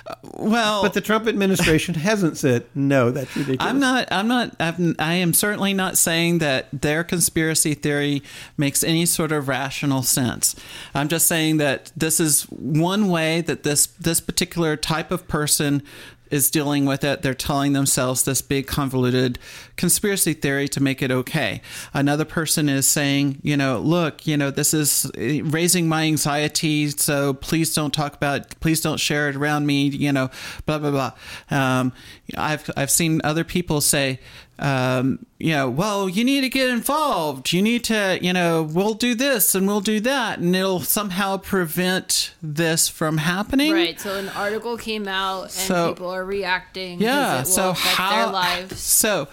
Uh, 0.06 0.14
well 0.34 0.82
But 0.82 0.94
the 0.94 1.00
Trump 1.00 1.26
administration 1.26 1.94
hasn't 2.08 2.36
said, 2.36 2.64
"No, 2.74 3.11
that's 3.11 3.36
ridiculous." 3.36 3.68
I'm 3.68 3.78
not. 3.78 4.08
I'm 4.11 4.28
not. 4.28 4.56
I'm, 4.61 4.94
I 4.98 5.14
am 5.14 5.32
certainly 5.34 5.74
not 5.74 5.96
saying 5.98 6.38
that 6.38 6.68
their 6.72 7.04
conspiracy 7.04 7.74
theory 7.74 8.22
makes 8.56 8.82
any 8.82 9.06
sort 9.06 9.32
of 9.32 9.48
rational 9.48 10.02
sense. 10.02 10.56
I'm 10.94 11.08
just 11.08 11.26
saying 11.26 11.58
that 11.58 11.92
this 11.96 12.20
is 12.20 12.42
one 12.44 13.08
way 13.08 13.40
that 13.42 13.62
this 13.62 13.86
this 13.86 14.20
particular 14.20 14.76
type 14.76 15.11
of 15.11 15.28
person 15.28 15.82
is 16.31 16.51
dealing 16.51 16.85
with 16.85 17.05
it. 17.05 17.22
They're 17.22 17.35
telling 17.35 17.72
themselves 17.72 18.22
this 18.22 18.43
big 18.43 18.66
convoluted 18.66 19.39
conspiracy 19.76 20.33
theory 20.33 20.68
to 20.68 20.83
make 20.83 21.03
it 21.03 21.11
okay. 21.11 21.61
Another 21.93 22.24
person 22.24 22.68
is 22.68 22.87
saying, 22.87 23.41
you 23.43 23.57
know, 23.57 23.78
look, 23.78 24.26
you 24.26 24.37
know, 24.37 24.51
this 24.51 24.72
is 24.72 25.11
eh, 25.16 25.41
raising 25.45 25.89
my 25.89 26.05
anxiety, 26.05 26.89
so 26.91 27.35
please 27.35 27.74
don't 27.74 27.93
talk 27.93 28.14
about, 28.14 28.41
it. 28.41 28.61
please 28.61 28.81
don't 28.81 28.99
share 28.99 29.28
it 29.28 29.37
around 29.37 29.66
me, 29.66 29.89
you 29.89 30.12
know, 30.12 30.31
blah 30.66 30.78
blah 30.78 30.91
blah. 30.91 31.12
Um, 31.51 31.93
I've 32.37 32.70
I've 32.76 32.91
seen 32.91 33.20
other 33.24 33.45
people 33.45 33.81
say. 33.81 34.20
Um, 34.61 35.24
you 35.38 35.52
know, 35.52 35.70
well, 35.70 36.06
you 36.08 36.22
need 36.22 36.42
to 36.42 36.50
get 36.50 36.68
involved. 36.68 37.50
You 37.52 37.62
need 37.62 37.82
to, 37.84 38.18
you 38.20 38.32
know, 38.32 38.62
we'll 38.62 38.92
do 38.94 39.14
this 39.14 39.54
and 39.54 39.66
we'll 39.66 39.80
do 39.80 40.00
that, 40.00 40.38
and 40.38 40.54
it'll 40.54 40.80
somehow 40.80 41.38
prevent 41.38 42.34
this 42.42 42.88
from 42.88 43.16
happening. 43.18 43.72
Right. 43.72 43.98
So 43.98 44.18
an 44.18 44.28
article 44.28 44.76
came 44.76 45.08
out 45.08 45.44
and 45.44 45.52
So- 45.52 45.94
people 45.94 46.11
are 46.11 46.24
reacting. 46.24 47.00
Yeah. 47.00 47.42
So 47.44 47.72
how? 47.72 48.11
their 48.11 48.32
lives. 48.32 48.78
So, 48.80 49.28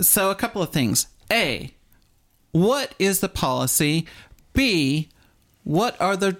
so 0.00 0.30
a 0.30 0.34
couple 0.34 0.62
of 0.62 0.70
things. 0.70 1.06
A, 1.30 1.74
what 2.52 2.94
is 2.98 3.20
the 3.20 3.28
policy? 3.28 4.06
B, 4.54 5.10
what 5.64 6.00
are 6.00 6.16
the 6.16 6.38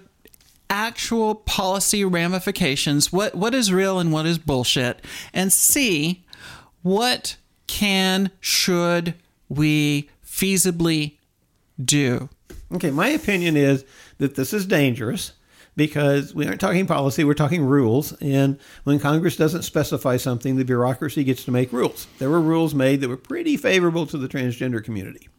actual 0.69 1.35
policy 1.35 2.03
ramifications? 2.03 3.13
What 3.13 3.35
what 3.35 3.53
is 3.53 3.71
real 3.71 3.99
and 3.99 4.11
what 4.11 4.25
is 4.25 4.39
bullshit? 4.39 5.05
And 5.33 5.53
C, 5.53 6.25
what 6.81 7.37
can 7.67 8.31
should 8.39 9.13
we 9.49 10.09
feasibly 10.25 11.17
do? 11.83 12.29
Okay, 12.73 12.91
my 12.91 13.07
opinion 13.09 13.55
is 13.55 13.85
that 14.17 14.35
this 14.35 14.53
is 14.53 14.65
dangerous 14.65 15.33
because 15.75 16.33
we 16.33 16.47
aren't 16.47 16.59
talking 16.59 16.87
policy, 16.87 17.23
we're 17.23 17.33
talking 17.33 17.63
rules. 17.63 18.11
And 18.13 18.59
when 18.83 18.99
Congress 18.99 19.37
doesn't 19.37 19.61
specify 19.61 20.17
something, 20.17 20.55
the 20.55 20.65
bureaucracy 20.65 21.23
gets 21.23 21.45
to 21.45 21.51
make 21.51 21.71
rules. 21.71 22.07
There 22.17 22.29
were 22.29 22.41
rules 22.41 22.73
made 22.73 22.99
that 23.01 23.09
were 23.09 23.15
pretty 23.15 23.55
favorable 23.57 24.07
to 24.07 24.17
the 24.17 24.27
transgender 24.27 24.83
community. 24.83 25.29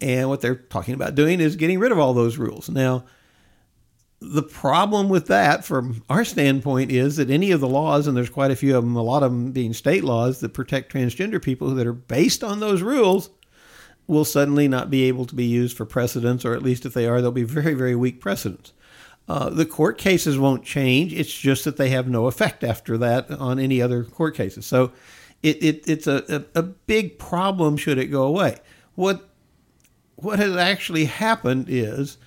And 0.00 0.28
what 0.28 0.42
they're 0.42 0.54
talking 0.54 0.94
about 0.94 1.14
doing 1.14 1.40
is 1.40 1.56
getting 1.56 1.78
rid 1.78 1.92
of 1.92 1.98
all 1.98 2.12
those 2.12 2.36
rules. 2.36 2.68
Now, 2.68 3.04
the 4.32 4.42
problem 4.42 5.08
with 5.08 5.26
that, 5.26 5.64
from 5.64 6.02
our 6.08 6.24
standpoint, 6.24 6.90
is 6.90 7.16
that 7.16 7.30
any 7.30 7.50
of 7.50 7.60
the 7.60 7.68
laws, 7.68 8.06
and 8.06 8.16
there's 8.16 8.30
quite 8.30 8.50
a 8.50 8.56
few 8.56 8.76
of 8.76 8.84
them, 8.84 8.96
a 8.96 9.02
lot 9.02 9.22
of 9.22 9.30
them 9.30 9.52
being 9.52 9.72
state 9.72 10.04
laws 10.04 10.40
that 10.40 10.54
protect 10.54 10.92
transgender 10.92 11.42
people 11.42 11.74
that 11.74 11.86
are 11.86 11.92
based 11.92 12.42
on 12.42 12.60
those 12.60 12.82
rules, 12.82 13.30
will 14.06 14.24
suddenly 14.24 14.68
not 14.68 14.90
be 14.90 15.04
able 15.04 15.24
to 15.26 15.34
be 15.34 15.44
used 15.44 15.76
for 15.76 15.86
precedents, 15.86 16.44
or 16.44 16.54
at 16.54 16.62
least 16.62 16.84
if 16.84 16.94
they 16.94 17.06
are, 17.06 17.20
they'll 17.20 17.32
be 17.32 17.42
very, 17.42 17.74
very 17.74 17.94
weak 17.94 18.20
precedents. 18.20 18.72
Uh, 19.26 19.48
the 19.48 19.64
court 19.64 19.96
cases 19.96 20.38
won't 20.38 20.64
change. 20.64 21.14
It's 21.14 21.32
just 21.32 21.64
that 21.64 21.78
they 21.78 21.88
have 21.90 22.08
no 22.08 22.26
effect 22.26 22.62
after 22.62 22.98
that 22.98 23.30
on 23.30 23.58
any 23.58 23.80
other 23.80 24.04
court 24.04 24.34
cases. 24.34 24.66
So 24.66 24.92
it, 25.42 25.62
it, 25.62 25.88
it's 25.88 26.06
a, 26.06 26.44
a, 26.54 26.58
a 26.58 26.62
big 26.62 27.18
problem 27.18 27.78
should 27.78 27.96
it 27.96 28.06
go 28.06 28.24
away. 28.24 28.56
What, 28.94 29.26
what 30.16 30.38
has 30.38 30.56
actually 30.56 31.06
happened 31.06 31.66
is 31.68 32.18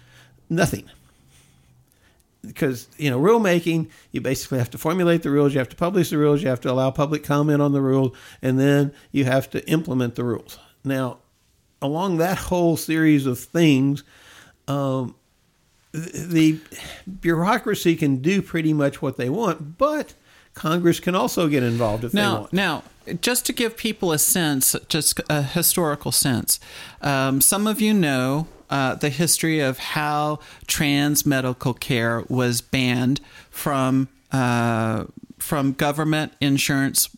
nothing 0.49 0.89
because 2.47 2.87
you 2.97 3.09
know 3.09 3.19
rulemaking 3.19 3.89
you 4.11 4.21
basically 4.21 4.57
have 4.57 4.69
to 4.69 4.77
formulate 4.77 5.23
the 5.23 5.29
rules 5.29 5.53
you 5.53 5.59
have 5.59 5.69
to 5.69 5.75
publish 5.75 6.09
the 6.09 6.17
rules 6.17 6.41
you 6.41 6.49
have 6.49 6.61
to 6.61 6.71
allow 6.71 6.89
public 6.89 7.23
comment 7.23 7.61
on 7.61 7.73
the 7.73 7.81
rules 7.81 8.15
and 8.41 8.59
then 8.59 8.93
you 9.11 9.25
have 9.25 9.49
to 9.49 9.67
implement 9.69 10.15
the 10.15 10.23
rules. 10.23 10.57
Now 10.83 11.19
along 11.81 12.17
that 12.17 12.37
whole 12.37 12.77
series 12.77 13.25
of 13.25 13.39
things 13.39 14.03
um, 14.67 15.15
the 15.91 16.59
bureaucracy 17.21 17.95
can 17.95 18.17
do 18.17 18.41
pretty 18.41 18.73
much 18.73 19.01
what 19.01 19.17
they 19.17 19.29
want 19.29 19.77
but 19.77 20.13
congress 20.57 20.99
can 20.99 21.15
also 21.15 21.47
get 21.47 21.63
involved 21.63 22.03
if 22.03 22.11
they 22.11 22.19
Now, 22.21 22.39
want. 22.41 22.53
now, 22.53 22.83
just 23.21 23.45
to 23.45 23.53
give 23.53 23.77
people 23.77 24.11
a 24.11 24.17
sense, 24.17 24.75
just 24.89 25.21
a 25.29 25.41
historical 25.41 26.11
sense, 26.11 26.59
um, 27.01 27.39
some 27.41 27.67
of 27.67 27.79
you 27.79 27.93
know 27.93 28.47
uh, 28.69 28.95
the 28.95 29.09
history 29.09 29.59
of 29.61 29.77
how 29.79 30.39
trans 30.67 31.25
medical 31.25 31.73
care 31.73 32.23
was 32.27 32.59
banned 32.61 33.21
from 33.49 34.09
uh, 34.31 35.05
from 35.37 35.71
government 35.73 36.33
insurance 36.41 37.09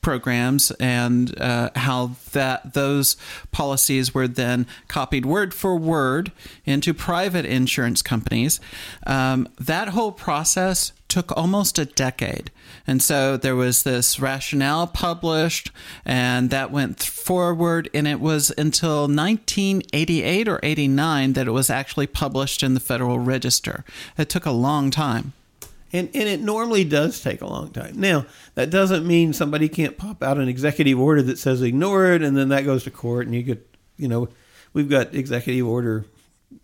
programs 0.00 0.70
and 0.72 1.38
uh, 1.40 1.70
how 1.76 2.12
that 2.32 2.74
those 2.74 3.16
policies 3.52 4.14
were 4.14 4.28
then 4.28 4.66
copied 4.88 5.26
word 5.26 5.52
for 5.52 5.76
word 5.76 6.32
into 6.64 6.94
private 6.94 7.44
insurance 7.44 8.02
companies. 8.02 8.60
Um, 9.06 9.48
that 9.58 9.88
whole 9.88 10.12
process 10.12 10.92
took 11.10 11.36
almost 11.36 11.78
a 11.78 11.84
decade. 11.84 12.50
And 12.86 13.02
so 13.02 13.36
there 13.36 13.56
was 13.56 13.82
this 13.82 14.20
rationale 14.20 14.86
published, 14.86 15.70
and 16.04 16.50
that 16.50 16.70
went 16.70 17.02
forward. 17.02 17.90
And 17.92 18.08
it 18.08 18.20
was 18.20 18.50
until 18.56 19.02
1988 19.02 20.48
or 20.48 20.60
89 20.62 21.32
that 21.34 21.48
it 21.48 21.50
was 21.50 21.68
actually 21.68 22.06
published 22.06 22.62
in 22.62 22.74
the 22.74 22.80
Federal 22.80 23.18
Register. 23.18 23.84
It 24.16 24.28
took 24.28 24.46
a 24.46 24.52
long 24.52 24.90
time. 24.90 25.32
And, 25.92 26.08
and 26.14 26.28
it 26.28 26.40
normally 26.40 26.84
does 26.84 27.20
take 27.20 27.40
a 27.40 27.46
long 27.46 27.70
time. 27.70 27.98
Now, 27.98 28.26
that 28.54 28.70
doesn't 28.70 29.06
mean 29.06 29.32
somebody 29.32 29.68
can't 29.68 29.98
pop 29.98 30.22
out 30.22 30.38
an 30.38 30.48
executive 30.48 30.98
order 30.98 31.22
that 31.22 31.38
says 31.38 31.62
ignore 31.62 32.12
it, 32.12 32.22
and 32.22 32.36
then 32.36 32.50
that 32.50 32.64
goes 32.64 32.84
to 32.84 32.90
court, 32.90 33.26
and 33.26 33.34
you 33.34 33.42
get, 33.42 33.76
you 33.96 34.08
know, 34.08 34.28
we've 34.72 34.88
got 34.88 35.14
executive 35.14 35.66
order 35.66 36.06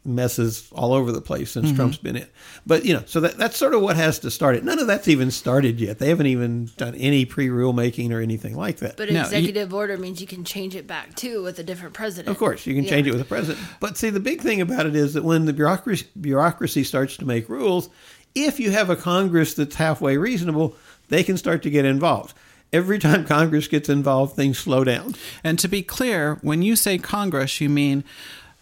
messes 0.05 0.69
all 0.73 0.93
over 0.93 1.13
the 1.13 1.21
place 1.21 1.51
since 1.53 1.67
mm-hmm. 1.67 1.77
Trump's 1.77 1.97
been 1.97 2.17
in. 2.17 2.27
But, 2.65 2.85
you 2.85 2.95
know, 2.95 3.03
so 3.07 3.21
that, 3.21 3.37
that's 3.37 3.57
sort 3.57 3.75
of 3.75 3.83
what 3.83 3.97
has 3.97 4.19
to 4.21 4.31
start 4.31 4.57
it. 4.57 4.65
None 4.65 4.79
of 4.79 4.87
that's 4.87 5.09
even 5.09 5.31
started 5.31 5.81
yet. 5.81 5.99
They 5.99 6.09
haven't 6.09 6.27
even 6.27 6.71
done 6.77 6.95
any 6.97 7.25
pre 7.25 7.49
rulemaking 7.49 8.13
or 8.13 8.21
anything 8.21 8.57
like 8.57 8.79
that. 8.79 8.97
But 8.97 9.11
No, 9.11 9.23
executive 9.23 9.73
order 9.73 9.97
means 9.97 10.21
you 10.21 10.27
can 10.27 10.45
change 10.45 10.75
it 10.75 10.87
back 10.87 11.15
too 11.15 11.43
with 11.43 11.59
a 11.59 11.63
different 11.63 11.95
president. 11.95 12.29
Of 12.29 12.39
course, 12.39 12.67
you 12.67 12.75
can 12.75 12.85
change 12.85 13.07
it 13.07 13.13
with 13.13 13.21
a 13.21 13.27
president. 13.27 13.65
But 13.81 13.97
see, 13.97 14.11
the 14.11 14.21
big 14.21 14.41
thing 14.41 14.61
about 14.61 14.87
it 14.87 14.97
is 14.97 15.15
that 15.15 15.25
when 15.25 15.45
the 15.45 15.53
bureaucracy, 15.53 16.07
bureaucracy 16.21 16.85
starts 16.85 17.17
to 17.19 17.25
make 17.25 17.49
rules, 17.49 17.89
if 18.37 18.61
you 18.61 18.71
have 18.71 18.91
a 18.91 18.97
Congress 18.97 19.55
that's 19.55 19.77
halfway 19.77 20.17
reasonable, 20.17 20.77
they 21.09 21.25
can 21.25 21.37
start 21.37 21.63
to 21.65 21.71
get 21.71 21.85
involved. 21.85 22.35
Every 22.73 22.99
time 22.99 23.25
Congress 23.37 23.69
gets 23.69 23.89
involved, 23.89 24.37
things 24.37 24.59
slow 24.59 24.85
down. 24.85 25.15
And 25.43 25.59
to 25.59 25.69
be 25.69 25.83
clear, 25.83 26.39
when 26.43 26.63
you 26.63 26.77
say 26.77 26.99
Congress, 26.99 27.61
you 27.61 27.69
mean 27.69 28.05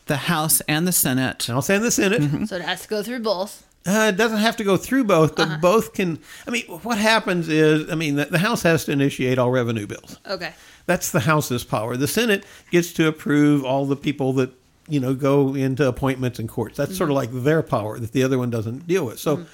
the 0.06 0.16
House 0.16 0.60
and 0.62 0.86
the 0.86 0.92
Senate. 0.92 1.48
And 1.48 1.56
I'll 1.56 1.62
say 1.62 1.76
in 1.76 1.82
the 1.82 1.90
Senate, 1.90 2.48
So 2.48 2.56
it 2.56 2.62
has 2.62 2.82
to 2.82 2.88
go 2.88 3.02
through 3.02 3.20
both. 3.20 3.66
uh, 3.86 4.10
it 4.14 4.16
doesn't 4.16 4.38
have 4.38 4.56
to 4.58 4.64
go 4.64 4.76
through 4.76 5.04
both, 5.04 5.34
but 5.36 5.60
both 5.60 5.92
can. 5.94 6.18
I 6.46 6.50
mean, 6.50 6.64
what 6.66 6.98
happens 6.98 7.48
is, 7.48 7.90
I 7.90 7.94
mean, 7.94 8.16
the, 8.16 8.26
the 8.26 8.38
House 8.38 8.62
has 8.62 8.84
to 8.86 8.92
initiate 8.92 9.38
all 9.38 9.50
revenue 9.50 9.86
bills. 9.86 10.18
Okay. 10.28 10.52
That's 10.86 11.10
the 11.10 11.20
House's 11.20 11.64
power. 11.64 11.96
The 11.96 12.06
Senate 12.08 12.44
gets 12.70 12.92
to 12.94 13.08
approve 13.08 13.64
all 13.64 13.86
the 13.86 13.96
people 13.96 14.34
that 14.34 14.50
you 14.88 15.00
know 15.00 15.14
go 15.14 15.54
into 15.54 15.86
appointments 15.86 16.38
and 16.38 16.48
courts. 16.48 16.76
That's 16.76 16.96
sort 16.96 17.10
of 17.10 17.16
mm-hmm. 17.16 17.34
like 17.34 17.44
their 17.44 17.62
power 17.62 17.98
that 17.98 18.12
the 18.12 18.22
other 18.22 18.38
one 18.38 18.50
doesn't 18.50 18.86
deal 18.86 19.06
with. 19.06 19.18
So, 19.18 19.38
mm-hmm. 19.38 19.48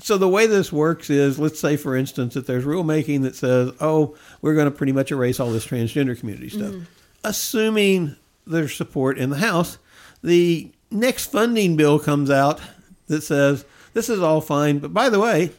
so 0.00 0.18
the 0.18 0.28
way 0.28 0.46
this 0.46 0.72
works 0.72 1.10
is, 1.10 1.38
let's 1.38 1.60
say, 1.60 1.76
for 1.76 1.96
instance, 1.96 2.34
that 2.34 2.46
there's 2.46 2.64
rulemaking 2.64 3.22
that 3.22 3.36
says, 3.36 3.72
"Oh, 3.80 4.16
we're 4.42 4.54
going 4.54 4.70
to 4.70 4.76
pretty 4.76 4.92
much 4.92 5.10
erase 5.10 5.40
all 5.40 5.50
this 5.50 5.66
transgender 5.66 6.18
community 6.18 6.48
stuff," 6.48 6.72
mm-hmm. 6.72 6.84
assuming 7.22 8.16
there's 8.46 8.74
support 8.74 9.18
in 9.18 9.30
the 9.30 9.38
House. 9.38 9.78
The 10.22 10.70
next 10.90 11.30
funding 11.30 11.76
bill 11.76 11.98
comes 11.98 12.30
out 12.30 12.60
that 13.08 13.22
says 13.22 13.64
this 13.92 14.08
is 14.08 14.20
all 14.20 14.40
fine, 14.40 14.78
but 14.78 14.92
by 14.92 15.08
the 15.08 15.20
way, 15.20 15.50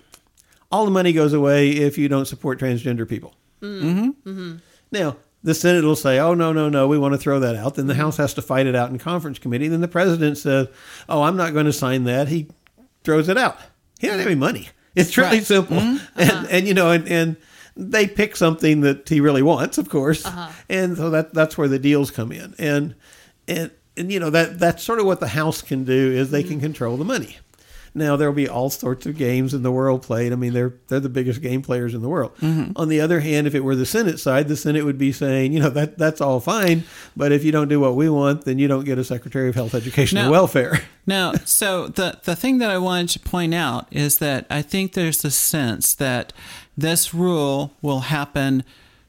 all 0.72 0.86
the 0.86 0.92
money 0.92 1.14
goes 1.14 1.34
away 1.34 1.72
if 1.72 1.98
you 1.98 2.10
don't 2.10 2.26
support 2.26 2.60
transgender 2.60 3.08
people. 3.08 3.34
Now, 4.92 5.18
the 5.46 5.54
Senate 5.54 5.84
will 5.84 5.96
say, 5.96 6.18
oh, 6.18 6.34
no, 6.34 6.52
no, 6.52 6.70
no, 6.70 6.88
we 6.88 6.98
want 6.98 7.14
to 7.14 7.20
throw 7.20 7.40
that 7.40 7.56
out. 7.56 7.76
Then 7.76 7.86
the 7.86 7.94
mm-hmm. 7.94 8.02
House 8.02 8.18
has 8.18 8.34
to 8.34 8.42
fight 8.42 8.66
it 8.66 8.76
out 8.76 8.90
in 8.90 8.98
conference 8.98 9.38
committee. 9.38 9.68
Then 9.68 9.80
the 9.80 9.88
president 9.88 10.40
says, 10.40 10.70
oh, 11.08 11.22
I'm 11.22 11.38
not 11.38 11.54
going 11.54 11.68
to 11.68 11.74
sign 11.74 12.06
that. 12.06 12.30
He 12.30 12.48
throws 13.04 13.30
it 13.30 13.38
out. 13.38 13.60
He 14.00 14.08
doesn't 14.08 14.22
have 14.22 14.28
any 14.28 14.36
money. 14.36 14.70
It's 14.96 15.16
really 15.16 15.38
Right. 15.38 15.46
simple. 15.46 15.78
Mm-hmm. 15.78 15.98
And, 16.20 16.32
uh-huh. 16.32 16.48
and, 16.50 16.68
you 16.68 16.74
know, 16.74 16.90
and, 16.90 17.08
and 17.08 17.36
they 17.78 18.08
pick 18.08 18.36
something 18.36 18.82
that 18.82 19.08
he 19.08 19.22
really 19.22 19.44
wants, 19.44 19.78
of 19.78 19.88
course. 19.88 20.26
Uh-huh. 20.26 20.52
And 20.68 20.98
so 20.98 21.12
that 21.12 21.34
that's 21.36 21.60
where 21.60 21.68
the 21.68 21.78
deals 21.78 22.10
come 22.10 22.32
in. 22.32 22.56
And, 22.58 22.96
and, 23.48 23.70
and 23.96 24.12
you 24.12 24.20
know, 24.20 24.32
that 24.32 24.58
that's 24.58 24.84
sort 24.84 25.00
of 25.00 25.06
what 25.06 25.20
the 25.20 25.28
House 25.28 25.62
can 25.62 25.84
do 25.84 26.12
is 26.12 26.32
they 26.32 26.42
mm-hmm. 26.42 26.54
can 26.54 26.60
control 26.62 26.98
the 26.98 27.06
money. 27.06 27.38
Now 27.96 28.16
there 28.18 28.28
will 28.28 28.36
be 28.36 28.50
all 28.50 28.70
sorts 28.70 29.06
of 29.06 29.18
games 29.18 29.54
in 29.54 29.64
the 29.64 29.72
world 29.72 30.02
played. 30.04 30.34
I 30.34 30.36
mean, 30.36 30.54
they're 30.54 30.74
they're 30.88 31.00
the 31.00 31.10
biggest 31.10 31.42
game 31.42 31.62
players 31.62 31.94
in 31.94 32.02
the 32.02 32.10
world. 32.10 32.36
Mm-hmm. 32.38 32.74
On 32.76 32.90
the 32.90 33.00
other 33.02 33.22
hand, 33.22 33.48
if 33.48 33.56
it 33.56 33.62
were 33.64 33.76
the 33.76 33.86
Senate 33.86 34.20
side, 34.20 34.48
the 34.48 34.58
Senate 34.58 34.84
would 34.84 34.98
be 34.98 35.12
saying, 35.12 35.54
you 35.54 35.60
know, 35.60 35.70
that 35.70 35.98
that's 35.98 36.22
all 36.22 36.40
fine, 36.40 36.84
but 37.16 37.32
if 37.32 37.44
you 37.44 37.52
don't 37.52 37.70
do 37.70 37.80
what 37.80 37.96
we 37.96 38.10
want, 38.10 38.46
then 38.46 38.60
you 38.60 38.68
don't 38.68 38.84
get 38.84 39.00
a 39.00 39.04
Secretary 39.04 39.50
of 39.50 39.56
Health, 39.56 39.74
Education, 39.74 40.18
and 40.18 40.30
Welfare. 40.32 40.82
Now, 41.08 41.34
so 41.46 41.88
the 41.88 42.20
the 42.24 42.36
thing 42.36 42.58
that 42.58 42.72
I 42.72 42.80
wanted 42.80 43.10
to 43.10 43.20
point 43.20 43.54
out 43.54 43.88
is 43.92 44.18
that 44.18 44.48
I 44.50 44.64
think 44.64 44.94
there's 44.94 45.24
a 45.24 45.30
sense 45.30 45.94
that 45.94 46.34
this 46.76 47.14
rule 47.14 47.74
will 47.82 48.00
happen, 48.02 48.64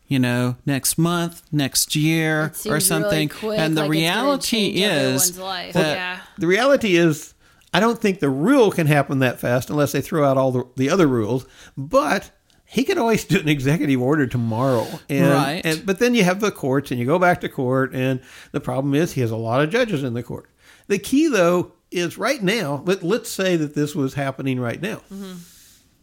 you 0.07 0.18
know, 0.18 0.57
next 0.66 0.99
month, 0.99 1.43
next 1.51 1.97
year, 1.97 2.53
or 2.66 2.80
something. 2.80 3.28
really 3.28 3.28
quick, 3.28 3.59
and 3.59 3.76
the 3.76 3.82
like 3.82 3.91
reality 3.91 4.82
is 4.82 5.39
life. 5.39 5.72
that 5.72 5.97
yeah. 5.97 6.20
The 6.37 6.47
reality 6.47 6.97
is, 6.97 7.32
I 7.77 7.81
don't 7.81 8.01
think 8.01 8.20
the 8.20 8.31
rule 8.31 8.70
can 8.70 8.87
happen 8.87 9.18
that 9.18 9.39
fast 9.39 9.68
unless 9.68 9.93
they 9.93 10.01
throw 10.01 10.24
out 10.24 10.39
all 10.39 10.51
the, 10.51 10.64
the 10.77 10.89
other 10.89 11.07
rules. 11.07 11.45
But 11.77 12.31
he 12.64 12.85
could 12.85 12.97
always 12.97 13.24
do 13.24 13.39
an 13.39 13.51
executive 13.51 14.01
order 14.01 14.27
tomorrow, 14.27 14.87
and, 15.11 15.29
Right. 15.29 15.61
And, 15.62 15.85
but 15.85 15.99
then 15.99 16.14
you 16.14 16.24
have 16.24 16.41
the 16.41 16.51
courts, 16.51 16.91
and 16.91 16.99
you 16.99 17.05
go 17.05 17.18
back 17.18 17.43
to 17.43 17.51
court, 17.51 17.95
and 17.95 18.22
the 18.53 18.61
problem 18.61 18.95
is 18.95 19.12
he 19.12 19.20
has 19.20 19.31
a 19.31 19.37
lot 19.37 19.61
of 19.61 19.68
judges 19.68 20.03
in 20.03 20.14
the 20.14 20.22
court. 20.22 20.49
The 20.87 20.99
key, 20.99 21.29
though, 21.29 21.72
is 21.91 22.16
right 22.16 22.43
now. 22.43 22.83
Let, 22.87 23.03
let's 23.03 23.29
say 23.29 23.57
that 23.57 23.74
this 23.74 23.95
was 23.95 24.14
happening 24.14 24.59
right 24.59 24.81
now. 24.81 25.03
Mm-hmm. 25.12 25.35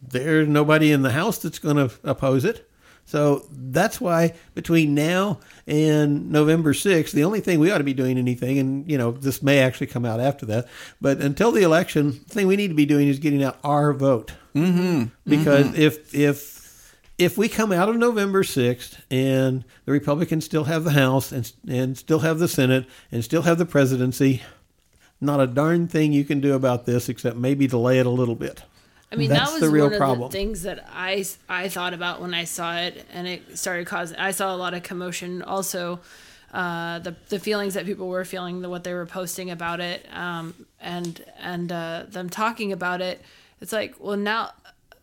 There's 0.00 0.46
nobody 0.46 0.92
in 0.92 1.02
the 1.02 1.10
House 1.10 1.38
that's 1.38 1.58
going 1.58 1.76
to 1.76 1.90
oppose 2.04 2.44
it. 2.44 2.70
So 3.06 3.46
that's 3.50 4.00
why 4.00 4.34
between 4.54 4.94
now 4.94 5.40
and 5.66 6.30
November 6.30 6.72
6th, 6.72 7.12
the 7.12 7.24
only 7.24 7.40
thing 7.40 7.60
we 7.60 7.70
ought 7.70 7.78
to 7.78 7.84
be 7.84 7.94
doing 7.94 8.18
anything, 8.18 8.58
and 8.58 8.90
you 8.90 8.96
know, 8.96 9.12
this 9.12 9.42
may 9.42 9.60
actually 9.60 9.88
come 9.88 10.04
out 10.04 10.20
after 10.20 10.46
that, 10.46 10.68
but 11.00 11.20
until 11.20 11.52
the 11.52 11.62
election, 11.62 12.12
the 12.26 12.34
thing 12.34 12.46
we 12.46 12.56
need 12.56 12.68
to 12.68 12.74
be 12.74 12.86
doing 12.86 13.08
is 13.08 13.18
getting 13.18 13.42
out 13.42 13.58
our 13.62 13.92
vote. 13.92 14.32
Mm-hmm. 14.54 15.04
Because 15.26 15.76
if 15.78 16.14
if 16.14 16.54
if 17.18 17.38
we 17.38 17.48
come 17.48 17.72
out 17.72 17.88
of 17.88 17.96
November 17.96 18.42
6th 18.42 18.98
and 19.10 19.64
the 19.84 19.92
Republicans 19.92 20.44
still 20.44 20.64
have 20.64 20.84
the 20.84 20.92
House 20.92 21.30
and, 21.30 21.52
and 21.68 21.96
still 21.96 22.20
have 22.20 22.38
the 22.38 22.48
Senate 22.48 22.86
and 23.12 23.22
still 23.24 23.42
have 23.42 23.58
the 23.58 23.66
presidency, 23.66 24.42
not 25.20 25.40
a 25.40 25.46
darn 25.46 25.86
thing 25.86 26.12
you 26.12 26.24
can 26.24 26.40
do 26.40 26.54
about 26.54 26.86
this 26.86 27.08
except 27.08 27.36
maybe 27.36 27.66
delay 27.66 27.98
it 27.98 28.06
a 28.06 28.10
little 28.10 28.34
bit. 28.34 28.62
I 29.12 29.16
mean, 29.16 29.28
That's 29.28 29.50
that 29.50 29.52
was 29.52 29.60
the 29.60 29.70
real 29.70 29.90
one 29.90 30.02
of 30.02 30.18
the 30.18 30.28
things 30.28 30.62
that 30.62 30.84
I, 30.92 31.24
I 31.48 31.68
thought 31.68 31.94
about 31.94 32.20
when 32.20 32.34
I 32.34 32.44
saw 32.44 32.76
it, 32.78 33.06
and 33.12 33.28
it 33.28 33.58
started 33.58 33.86
causing. 33.86 34.16
I 34.18 34.32
saw 34.32 34.54
a 34.54 34.56
lot 34.56 34.74
of 34.74 34.82
commotion. 34.82 35.42
Also, 35.42 36.00
uh, 36.52 36.98
the 37.00 37.14
the 37.28 37.38
feelings 37.38 37.74
that 37.74 37.84
people 37.84 38.08
were 38.08 38.24
feeling, 38.24 38.60
the 38.60 38.68
what 38.68 38.82
they 38.82 38.94
were 38.94 39.06
posting 39.06 39.50
about 39.50 39.80
it, 39.80 40.06
um, 40.12 40.54
and 40.80 41.24
and 41.38 41.70
uh, 41.70 42.04
them 42.08 42.28
talking 42.28 42.72
about 42.72 43.00
it. 43.00 43.20
It's 43.60 43.72
like, 43.72 43.94
well, 44.00 44.16
now, 44.16 44.50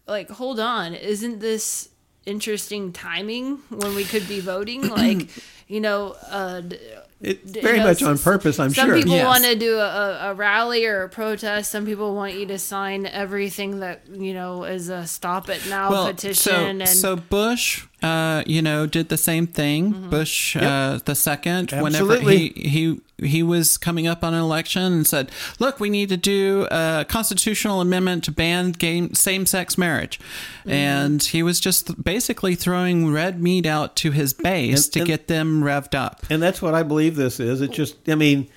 like, 0.07 0.29
hold 0.29 0.59
on, 0.59 0.93
isn't 0.93 1.39
this 1.39 1.89
interesting 2.25 2.91
timing 2.93 3.57
when 3.69 3.95
we 3.95 4.03
could 4.03 4.27
be 4.27 4.39
voting? 4.39 4.87
like, 5.01 5.29
you 5.67 5.79
know, 5.79 6.15
uh, 6.29 6.61
d- 6.61 6.77
It's 7.21 7.55
you 7.55 7.61
very 7.61 7.77
know, 7.79 7.85
much 7.85 8.01
on 8.03 8.17
purpose, 8.17 8.59
I'm 8.59 8.71
some 8.73 8.87
sure. 8.87 8.95
Some 8.95 9.03
people 9.03 9.15
Yes. 9.17 9.25
want 9.27 9.43
to 9.45 9.55
do 9.55 9.77
a, 9.77 10.31
a 10.31 10.33
rally 10.33 10.85
or 10.85 11.03
a 11.03 11.09
protest. 11.09 11.71
Some 11.71 11.85
people 11.85 12.15
want 12.15 12.33
you 12.33 12.45
to 12.47 12.57
sign 12.57 13.05
everything 13.05 13.79
that 13.79 14.01
you 14.11 14.33
know 14.33 14.63
is 14.63 14.89
a 14.89 15.05
"Stop 15.07 15.49
It 15.49 15.61
Now" 15.69 16.07
petition. 16.07 16.35
So, 16.35 16.51
and 16.51 16.87
so 16.89 17.15
Bush, 17.15 17.85
uh, 18.01 18.43
you 18.47 18.61
know, 18.61 18.85
did 18.87 19.09
the 19.09 19.17
same 19.17 19.45
thing. 19.47 19.93
Mm-hmm. 19.93 20.09
Bush, 20.09 20.55
uh, 20.57 20.99
the 21.05 21.15
second, 21.15 21.71
whenever 21.71 22.19
he, 22.19 22.49
he 22.55 22.99
he 23.21 23.43
was 23.43 23.77
coming 23.77 24.07
up 24.07 24.23
on 24.23 24.33
an 24.33 24.41
election 24.41 24.81
and 24.81 25.07
said, 25.07 25.31
"Look, 25.59 25.79
we 25.79 25.89
need 25.89 26.09
to 26.09 26.17
do 26.17 26.67
a 26.71 27.05
constitutional 27.07 27.79
amendment 27.81 28.23
to 28.25 28.31
ban 28.31 28.71
game 28.73 29.13
same-sex 29.13 29.77
marriage," 29.77 30.19
Mm-hmm. 30.61 30.71
and 30.71 31.23
he 31.23 31.41
was 31.43 31.59
just 31.59 32.03
basically 32.03 32.55
throwing 32.55 33.11
red 33.11 33.41
meat 33.41 33.65
out 33.65 33.95
to 33.97 34.11
his 34.11 34.33
base 34.33 34.85
And- 34.85 34.93
to 34.93 34.99
and- 34.99 35.07
get 35.07 35.27
them 35.27 35.63
revved 35.63 35.95
up. 35.95 36.25
And 36.29 36.41
that's 36.41 36.61
what 36.61 36.73
I 36.73 36.83
believe 36.83 37.15
this 37.15 37.39
is. 37.39 37.61
It 37.61 37.71
just, 37.71 37.95
I 38.09 38.15
mean, 38.15 38.47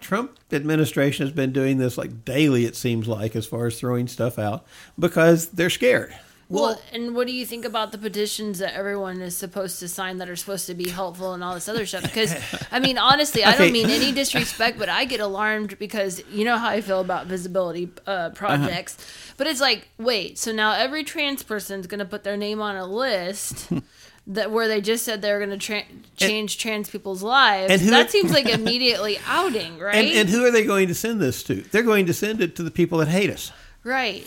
Trump 0.00 0.38
administration 0.50 1.26
has 1.26 1.34
been 1.34 1.52
doing 1.52 1.76
this 1.78 1.98
like 1.98 2.24
daily, 2.24 2.64
it 2.64 2.74
seems 2.74 3.06
like, 3.06 3.36
as 3.36 3.46
far 3.46 3.66
as 3.66 3.78
throwing 3.78 4.08
stuff 4.08 4.38
out 4.38 4.64
because 4.98 5.48
they're 5.48 5.68
scared. 5.70 6.14
Well, 6.48 6.80
and 6.92 7.14
what 7.14 7.26
do 7.26 7.32
you 7.34 7.44
think 7.44 7.64
about 7.64 7.92
the 7.92 7.98
petitions 7.98 8.58
that 8.60 8.74
everyone 8.74 9.20
is 9.20 9.36
supposed 9.36 9.78
to 9.80 9.88
sign 9.88 10.16
that 10.18 10.28
are 10.30 10.36
supposed 10.36 10.66
to 10.68 10.74
be 10.74 10.88
helpful 10.88 11.34
and 11.34 11.44
all 11.44 11.54
this 11.54 11.68
other 11.68 11.84
stuff? 11.84 12.02
Because 12.02 12.34
I 12.72 12.78
mean, 12.80 12.96
honestly, 12.96 13.44
I 13.44 13.56
don't 13.56 13.72
mean 13.72 13.90
any 13.90 14.12
disrespect, 14.12 14.78
but 14.78 14.88
I 14.88 15.04
get 15.04 15.20
alarmed 15.20 15.78
because 15.78 16.22
you 16.30 16.44
know 16.44 16.56
how 16.56 16.68
I 16.70 16.80
feel 16.80 17.00
about 17.00 17.26
visibility 17.26 17.90
uh, 18.06 18.30
projects. 18.30 18.96
But 19.36 19.46
it's 19.46 19.60
like, 19.60 19.88
wait, 19.98 20.38
so 20.38 20.50
now 20.52 20.72
every 20.72 21.04
trans 21.04 21.42
person 21.42 21.80
is 21.80 21.86
going 21.86 21.98
to 22.00 22.04
put 22.06 22.24
their 22.24 22.36
name 22.36 22.60
on 22.60 22.76
a 22.76 22.86
list. 22.86 23.68
That 24.30 24.50
where 24.50 24.68
they 24.68 24.82
just 24.82 25.06
said 25.06 25.22
they 25.22 25.32
were 25.32 25.38
going 25.38 25.58
to 25.58 25.66
tra- 25.66 25.84
change 26.18 26.58
trans 26.58 26.90
people's 26.90 27.22
lives. 27.22 27.72
and 27.72 27.80
who- 27.80 27.88
that 27.88 28.10
seems 28.10 28.30
like 28.30 28.44
immediately 28.50 29.18
outing, 29.26 29.78
right? 29.78 29.94
And, 29.94 30.08
and 30.08 30.28
who 30.28 30.44
are 30.44 30.50
they 30.50 30.66
going 30.66 30.88
to 30.88 30.94
send 30.94 31.18
this 31.18 31.42
to? 31.44 31.62
They're 31.62 31.82
going 31.82 32.04
to 32.04 32.12
send 32.12 32.42
it 32.42 32.54
to 32.56 32.62
the 32.62 32.70
people 32.70 32.98
that 32.98 33.08
hate 33.08 33.30
us. 33.30 33.52
right. 33.84 34.26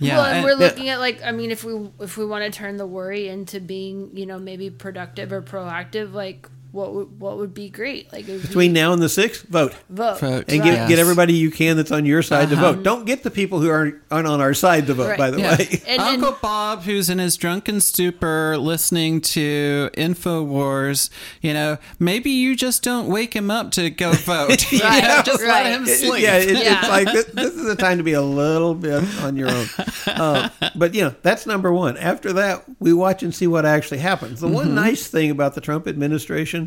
Yeah, 0.00 0.16
well, 0.16 0.26
and, 0.26 0.36
and- 0.38 0.44
we're 0.44 0.54
looking 0.54 0.88
at 0.88 0.98
like 1.00 1.22
I 1.24 1.32
mean, 1.32 1.50
if 1.50 1.64
we 1.64 1.90
if 2.00 2.16
we 2.16 2.24
want 2.26 2.44
to 2.44 2.50
turn 2.50 2.76
the 2.76 2.86
worry 2.86 3.28
into 3.28 3.60
being 3.60 4.16
you 4.16 4.26
know 4.26 4.38
maybe 4.38 4.70
productive 4.70 5.32
or 5.32 5.42
proactive, 5.42 6.12
like 6.12 6.48
what 6.70 6.94
would 6.94 7.18
what 7.18 7.38
would 7.38 7.54
be 7.54 7.70
great? 7.70 8.12
Like 8.12 8.28
it 8.28 8.32
would 8.32 8.42
Between 8.42 8.72
now 8.72 8.92
and 8.92 9.00
the 9.00 9.06
6th, 9.06 9.42
vote. 9.48 9.74
vote, 9.88 10.20
Vote. 10.20 10.44
And 10.48 10.60
right. 10.60 10.64
get, 10.64 10.64
Yes. 10.66 10.88
get 10.90 10.98
everybody 10.98 11.32
you 11.34 11.50
can 11.50 11.76
that's 11.76 11.90
on 11.90 12.04
your 12.04 12.22
side 12.22 12.50
to 12.50 12.56
vote. 12.56 12.82
Don't 12.82 13.04
get 13.06 13.22
the 13.22 13.30
people 13.30 13.60
who 13.60 13.70
aren't, 13.70 13.96
aren't 14.10 14.26
on 14.28 14.40
our 14.40 14.52
side 14.54 14.86
to 14.88 14.94
vote, 14.94 15.08
Right. 15.08 15.18
by 15.18 15.30
the 15.30 15.40
Yeah. 15.40 15.56
way. 15.56 15.82
And- 15.86 16.00
Uncle 16.02 16.28
and- 16.28 16.40
Bob, 16.42 16.82
who's 16.82 17.08
in 17.08 17.18
his 17.18 17.36
drunken 17.36 17.80
stupor 17.80 18.56
listening 18.58 19.20
to 19.22 19.90
InfoWars, 19.96 21.10
you 21.40 21.54
know, 21.54 21.78
maybe 21.98 22.30
you 22.30 22.54
just 22.56 22.82
don't 22.82 23.08
wake 23.08 23.34
him 23.34 23.50
up 23.50 23.70
to 23.72 23.90
go 23.90 24.12
vote. 24.12 24.70
You 24.72 24.80
Right, 24.80 25.02
know, 25.02 25.22
just 25.24 25.42
right. 25.42 25.64
let 25.64 25.72
him 25.72 25.84
It- 25.84 25.96
sleep. 25.98 26.22
Yeah, 26.22 26.36
it, 26.36 26.50
Yeah. 26.50 26.78
it's 26.80 26.88
like 26.88 27.12
this, 27.12 27.24
this 27.32 27.54
is 27.54 27.66
a 27.66 27.76
time 27.76 27.98
to 27.98 28.04
be 28.04 28.12
a 28.12 28.22
little 28.22 28.74
bit 28.74 29.02
on 29.22 29.36
your 29.36 29.50
own. 29.50 29.66
Uh, 30.06 30.48
but 30.74 30.94
you 30.94 31.02
know, 31.02 31.14
that's 31.22 31.46
number 31.46 31.72
one. 31.72 31.96
After 31.96 32.32
that, 32.32 32.64
we 32.80 32.92
watch 32.92 33.22
and 33.22 33.32
see 33.34 33.46
what 33.46 33.64
actually 33.66 33.98
happens. 33.98 34.40
The 34.40 34.46
Mm-hmm. 34.46 34.54
one 34.56 34.74
nice 34.74 35.06
thing 35.06 35.30
about 35.30 35.54
the 35.54 35.60
Trump 35.60 35.86
administration 35.86 36.57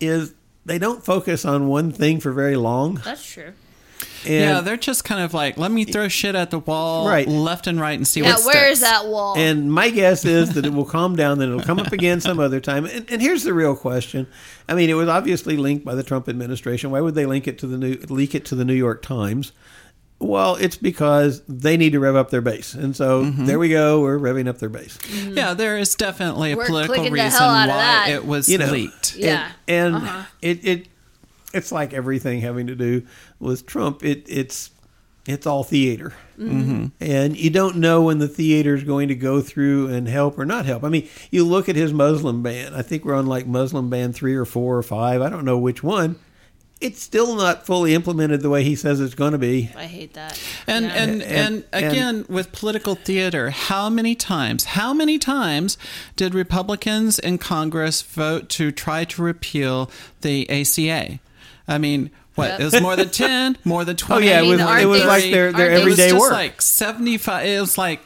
is 0.00 0.34
they 0.64 0.78
don't 0.78 1.04
focus 1.04 1.44
on 1.44 1.68
one 1.68 1.92
thing 1.92 2.20
for 2.20 2.32
very 2.32 2.56
long. 2.56 2.96
That's 3.04 3.24
true. 3.24 3.52
And 4.26 4.34
yeah, 4.34 4.60
they're 4.60 4.76
just 4.76 5.04
kind 5.04 5.22
of 5.22 5.32
like, 5.32 5.56
let 5.56 5.70
me 5.70 5.84
throw 5.84 6.08
shit 6.08 6.34
at 6.34 6.50
the 6.50 6.58
wall 6.58 7.08
Right. 7.08 7.26
left 7.28 7.66
and 7.68 7.80
right 7.80 7.96
and 7.96 8.06
see 8.06 8.20
Yeah, 8.20 8.34
what 8.34 8.44
where 8.54 8.68
is 8.68 8.80
that 8.80 9.06
wall? 9.06 9.36
And 9.38 9.72
my 9.72 9.88
guess 9.88 10.24
is 10.24 10.54
that 10.54 10.66
it 10.66 10.72
will 10.72 10.84
calm 10.84 11.14
down, 11.14 11.38
then 11.38 11.48
it'll 11.50 11.62
come 11.62 11.78
up 11.78 11.92
again 11.92 12.20
some 12.20 12.40
other 12.40 12.60
time. 12.60 12.84
And, 12.86 13.08
and 13.10 13.22
here's 13.22 13.44
the 13.44 13.54
real 13.54 13.76
question: 13.76 14.26
I 14.68 14.74
mean, 14.74 14.90
it 14.90 14.94
was 14.94 15.08
obviously 15.08 15.56
linked 15.56 15.84
by 15.84 15.94
the 15.94 16.02
Trump 16.02 16.28
administration. 16.28 16.90
Why 16.90 17.00
would 17.00 17.14
they 17.14 17.24
link 17.26 17.46
it 17.46 17.58
to 17.60 17.66
the 17.68 17.78
new 17.78 17.94
leak 18.08 18.34
it 18.34 18.44
to 18.46 18.54
the 18.56 18.64
New 18.64 18.74
York 18.74 19.00
Times? 19.02 19.52
Well, 20.18 20.54
it's 20.56 20.76
because 20.76 21.42
they 21.46 21.76
need 21.76 21.92
to 21.92 22.00
rev 22.00 22.16
up 22.16 22.30
their 22.30 22.40
base, 22.40 22.72
and 22.72 22.96
so 22.96 23.24
Mm-hmm. 23.24 23.44
there 23.44 23.58
we 23.58 23.68
go. 23.68 24.00
We're 24.00 24.18
revving 24.18 24.48
up 24.48 24.58
their 24.58 24.70
base. 24.70 24.98
Yeah, 25.12 25.52
there 25.52 25.76
is 25.76 25.94
definitely 25.94 26.52
a 26.52 26.56
We're 26.56 26.66
political 26.66 27.04
reason 27.10 27.30
hell 27.30 27.50
out 27.50 27.68
of 27.68 27.74
why 27.74 28.08
it 28.10 28.24
was 28.24 28.48
You 28.48 28.58
know, 28.58 28.70
leaked. 28.70 29.14
Yeah. 29.16 29.52
and, 29.68 29.94
and 29.94 30.04
Uh-huh. 30.04 30.22
it 30.40 30.64
it 30.64 30.88
it's 31.52 31.70
like 31.70 31.92
everything 31.92 32.40
having 32.40 32.66
to 32.68 32.74
do 32.74 33.02
with 33.40 33.66
Trump. 33.66 34.02
It 34.04 34.24
it's 34.28 34.70
it's 35.26 35.46
all 35.46 35.64
theater, 35.64 36.14
mm-hmm. 36.38 36.86
and 37.00 37.36
you 37.36 37.50
don't 37.50 37.76
know 37.76 38.02
when 38.02 38.18
the 38.18 38.28
theater 38.28 38.74
is 38.76 38.84
going 38.84 39.08
to 39.08 39.14
go 39.16 39.40
through 39.42 39.88
and 39.88 40.06
help 40.08 40.38
or 40.38 40.46
not 40.46 40.64
help. 40.66 40.82
I 40.84 40.88
mean, 40.88 41.08
you 41.32 41.44
look 41.44 41.68
at 41.68 41.74
his 41.76 41.92
Muslim 41.92 42.42
ban. 42.44 42.74
I 42.74 42.82
think 42.82 43.04
we're 43.04 43.14
on 43.16 43.26
like 43.26 43.46
Muslim 43.46 43.90
ban 43.90 44.12
three 44.12 44.34
or 44.36 44.44
four 44.44 44.78
or 44.78 44.82
five. 44.84 45.20
I 45.20 45.28
don't 45.28 45.44
know 45.44 45.58
which 45.58 45.82
one. 45.82 46.16
It's 46.80 47.00
still 47.00 47.36
not 47.36 47.64
fully 47.64 47.94
implemented 47.94 48.42
the 48.42 48.50
way 48.50 48.62
he 48.62 48.76
says 48.76 49.00
it's 49.00 49.14
going 49.14 49.32
to 49.32 49.38
be. 49.38 49.70
I 49.74 49.86
hate 49.86 50.12
that. 50.12 50.38
And, 50.66 50.84
Yeah. 50.84 50.92
and, 50.94 51.22
and 51.22 51.22
And- 51.22 51.64
and- 51.72 51.86
again, 51.92 52.24
with 52.28 52.52
political 52.52 52.94
theater, 52.96 53.48
how 53.50 53.88
many 53.88 54.14
times, 54.14 54.64
how 54.64 54.92
many 54.92 55.18
times 55.18 55.78
did 56.16 56.34
Republicans 56.34 57.18
in 57.18 57.38
Congress 57.38 58.02
vote 58.02 58.50
to 58.50 58.70
try 58.72 59.04
to 59.06 59.22
repeal 59.22 59.90
the 60.20 60.48
ACA? 60.50 61.18
I 61.66 61.78
mean, 61.78 62.10
what? 62.34 62.48
Yep. 62.50 62.60
It 62.60 62.64
was 62.64 62.80
more 62.82 62.94
than 62.96 63.08
10, 63.08 63.56
more 63.64 63.84
than 63.86 63.96
20. 63.96 64.22
Oh 64.26 64.30
yeah, 64.30 64.38
it 64.40 64.42
mean, 64.42 64.50
was 64.52 64.60
aren't 64.60 64.82
it 64.82 64.86
was 64.86 65.04
like 65.06 65.24
their 65.30 65.52
their 65.52 65.70
aren't 65.70 65.82
it 65.82 65.84
was 65.86 65.94
everyday 65.98 66.10
just 66.10 66.20
work. 66.20 66.32
like 66.32 66.60
75 66.60 67.46
it 67.46 67.58
was 67.60 67.78
like 67.78 68.00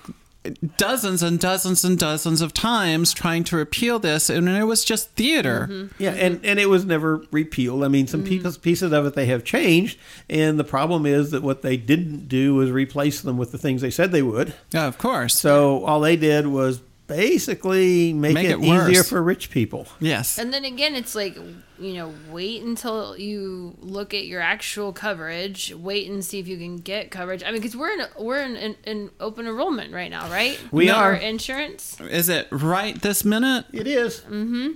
dozens 0.78 1.22
and 1.22 1.38
dozens 1.38 1.84
and 1.84 1.98
dozens 1.98 2.40
of 2.40 2.54
times 2.54 3.12
trying 3.12 3.44
to 3.44 3.56
repeal 3.56 3.98
this 3.98 4.30
and 4.30 4.48
it 4.48 4.64
was 4.64 4.84
just 4.84 5.10
theater 5.10 5.68
Mm-hmm. 5.70 6.02
Yeah, 6.02 6.12
and, 6.12 6.40
and 6.44 6.58
it 6.58 6.68
was 6.68 6.84
never 6.84 7.22
repealed. 7.30 7.84
I 7.84 7.88
mean, 7.88 8.06
some 8.06 8.22
pieces 8.22 8.56
pieces 8.56 8.92
of 8.92 9.04
it 9.06 9.14
they 9.14 9.26
have 9.26 9.44
changed, 9.44 9.98
and 10.28 10.58
the 10.58 10.64
problem 10.64 11.04
is 11.04 11.30
that 11.32 11.42
what 11.42 11.62
they 11.62 11.76
didn't 11.76 12.28
do 12.28 12.54
was 12.54 12.70
replace 12.70 13.20
them 13.20 13.36
with 13.36 13.52
the 13.52 13.58
things 13.58 13.82
they 13.82 13.90
said 13.90 14.12
they 14.12 14.22
would. 14.22 14.54
yeah, 14.72 14.86
of 14.86 14.96
course 14.98 15.36
So 15.38 15.84
all 15.84 16.00
they 16.00 16.16
did 16.16 16.46
was 16.46 16.80
basically 17.16 18.12
make, 18.12 18.34
Make 18.34 18.46
it, 18.48 18.58
it 18.58 18.62
easier 18.62 19.02
for 19.04 19.22
rich 19.22 19.50
people. 19.50 19.86
yes 20.00 20.38
And 20.38 20.52
then 20.52 20.64
again, 20.64 20.94
it's 20.94 21.14
like, 21.14 21.36
you 21.78 21.94
know, 21.94 22.12
wait 22.30 22.62
until 22.62 23.16
you 23.18 23.76
look 23.80 24.14
at 24.14 24.26
your 24.26 24.40
actual 24.40 24.92
coverage. 24.92 25.74
Wait 25.74 26.08
and 26.10 26.24
see 26.24 26.38
if 26.38 26.46
you 26.48 26.56
can 26.56 26.76
get 26.78 27.10
coverage. 27.10 27.42
I 27.42 27.50
mean, 27.50 27.60
because 27.60 27.76
we're 27.76 27.92
in 27.92 28.00
we're 28.18 28.40
in, 28.42 28.56
in, 28.56 28.76
in 28.84 29.10
open 29.20 29.46
enrollment 29.46 29.92
right 29.92 30.10
now, 30.10 30.30
right? 30.30 30.58
We 30.72 30.88
For 30.88 30.94
are. 30.94 31.14
insurance, 31.14 31.98
is 32.00 32.28
it 32.28 32.48
right 32.50 33.00
this 33.00 33.24
minute 33.24 33.66
It 33.72 33.86
is. 33.86 34.20
Mm 34.20 34.48
hmm. 34.48 34.68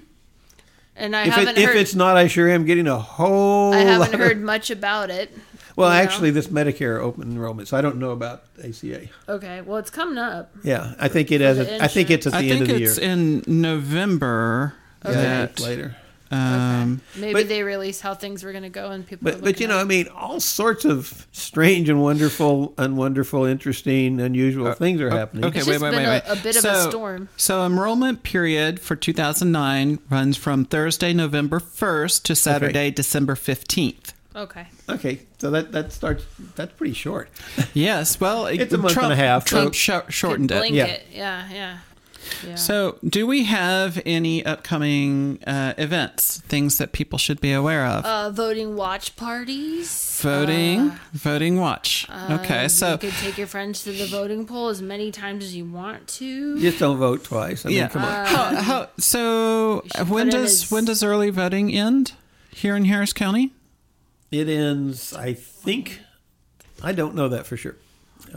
And 0.96 1.16
I 1.16 1.26
If, 1.26 1.32
haven't 1.34 1.58
it, 1.58 1.68
if 1.68 1.74
it's 1.74 1.94
not, 1.96 2.16
I 2.16 2.28
sure 2.28 2.48
am 2.48 2.64
getting 2.64 2.86
a 2.86 2.98
whole. 2.98 3.74
I 3.74 3.78
haven't 3.78 4.12
lot- 4.12 4.20
heard 4.20 4.40
much 4.40 4.70
about 4.70 5.10
it. 5.10 5.36
Well, 5.76 5.88
you 5.90 5.94
know? 5.96 6.02
actually, 6.02 6.30
this 6.30 6.46
Medicare 6.48 7.00
open 7.00 7.32
enrollment, 7.32 7.68
so 7.68 7.76
I 7.76 7.80
don't 7.80 7.96
know 7.96 8.10
about 8.12 8.44
ACA. 8.62 9.08
Okay, 9.28 9.60
well, 9.62 9.78
it's 9.78 9.90
coming 9.90 10.18
up. 10.18 10.52
Yeah, 10.62 10.94
I 11.00 11.08
think 11.08 11.32
it 11.32 11.40
has. 11.40 11.56
the 11.58 11.80
A, 11.80 11.84
I 11.84 11.88
think 11.88 12.10
it's 12.10 12.26
at 12.26 12.32
the 12.32 12.38
i 12.38 12.42
end 12.44 12.62
of 12.62 12.68
the 12.68 12.82
it's 12.82 12.98
year. 12.98 13.10
in 13.10 13.42
november 13.46 14.74
Yeah, 15.04 15.10
that, 15.12 15.50
it's 15.50 15.62
later. 15.62 15.96
um, 16.30 17.00
Maybe 17.16 17.32
But- 17.34 17.48
they 17.48 17.62
release 17.62 18.00
how 18.00 18.14
things 18.14 18.42
were 18.42 18.52
going 18.52 18.62
to 18.64 18.68
go, 18.70 18.90
and 18.90 19.06
people. 19.06 19.30
But 19.30 19.42
but 19.42 19.60
you 19.60 19.66
know, 19.68 19.76
at 19.78 19.82
I 19.82 19.84
mean, 19.84 20.08
all 20.08 20.40
sorts 20.40 20.84
of 20.84 21.26
strange 21.32 21.88
and 21.88 22.00
wonderful 22.02 22.72
and 22.78 22.96
wonderful, 22.96 23.44
interesting, 23.44 24.20
unusual 24.20 24.72
things 24.74 25.00
are 25.00 25.10
happening. 25.10 25.44
okay 25.44 25.58
It's 25.58 25.66
wait 25.66 25.74
just 25.74 25.82
wait 25.82 25.90
been 25.90 25.98
wait 25.98 26.06
a- 26.06 26.22
wait 26.28 26.38
a 26.38 26.42
bit 26.42 26.56
of 26.56 26.64
a 26.64 26.82
storm. 26.90 27.28
so 27.36 27.64
enrollment 27.66 28.22
period 28.22 28.80
for 28.80 28.96
2009 28.96 29.98
runs 30.10 30.36
from 30.36 30.64
thursday 30.64 31.12
november 31.12 31.60
1st 31.60 32.22
to 32.24 32.34
saturday 32.34 32.90
december 32.90 33.34
15th 33.34 34.12
Okay. 34.36 34.66
Okay, 34.88 35.20
so 35.38 35.50
that 35.50 35.72
that 35.72 35.92
starts. 35.92 36.24
That's 36.56 36.72
pretty 36.72 36.94
short. 36.94 37.28
Yes, 37.74 38.20
well, 38.20 38.46
It's 38.46 38.72
a 38.72 38.78
month 38.78 38.92
Trump, 38.94 39.04
and 39.10 39.12
a 39.12 39.16
half, 39.16 39.48
so- 39.48 39.70
Trump 39.70 39.74
sh- 39.74 40.12
shortened 40.14 40.50
Could 40.50 40.64
it. 40.64 40.70
Yeah. 40.72 40.84
it. 40.86 41.06
Yeah, 41.12 41.48
yeah. 41.52 41.78
Yeah. 42.46 42.54
So, 42.54 42.96
do 43.06 43.26
we 43.26 43.44
have 43.44 44.00
any 44.06 44.44
upcoming 44.46 45.40
uh, 45.46 45.74
events, 45.76 46.40
things 46.48 46.78
that 46.78 46.92
people 46.92 47.18
should 47.18 47.38
be 47.38 47.52
aware 47.52 47.84
of? 47.84 48.04
uh, 48.06 48.30
voting 48.30 48.76
watch 48.76 49.14
parties. 49.16 50.20
voting, 50.22 50.92
voting 51.12 51.58
watch. 51.60 52.06
okay, 52.30 52.64
Uh, 52.64 52.68
so 52.68 52.92
you 52.92 52.98
could 52.98 53.12
take 53.20 53.36
your 53.36 53.46
friends 53.46 53.84
to 53.84 53.92
the 53.92 54.06
voting 54.06 54.46
poll 54.46 54.68
as 54.68 54.80
many 54.80 55.10
times 55.10 55.44
as 55.44 55.54
you 55.54 55.66
want 55.66 56.08
to. 56.08 56.58
Just 56.60 56.78
don't 56.78 56.96
vote 56.96 57.24
twice. 57.24 57.66
I 57.66 57.68
mean, 57.68 57.76
yeah, 57.78 57.88
come 57.88 58.02
on. 58.04 58.26
How, 58.26 58.54
how, 58.62 58.88
so 58.98 59.84
when 60.08 60.30
does 60.30 60.62
as- 60.64 60.70
when 60.70 60.86
does 60.86 61.02
early 61.04 61.28
voting 61.28 61.74
end 61.74 62.12
here 62.50 62.74
in 62.74 62.86
Harris 62.86 63.12
County? 63.12 63.52
It 64.40 64.48
ends, 64.48 65.12
I 65.14 65.32
think, 65.34 66.00
I 66.82 66.92
don't 66.92 67.14
know 67.14 67.28
that 67.28 67.46
for 67.46 67.56
sure. 67.56 67.76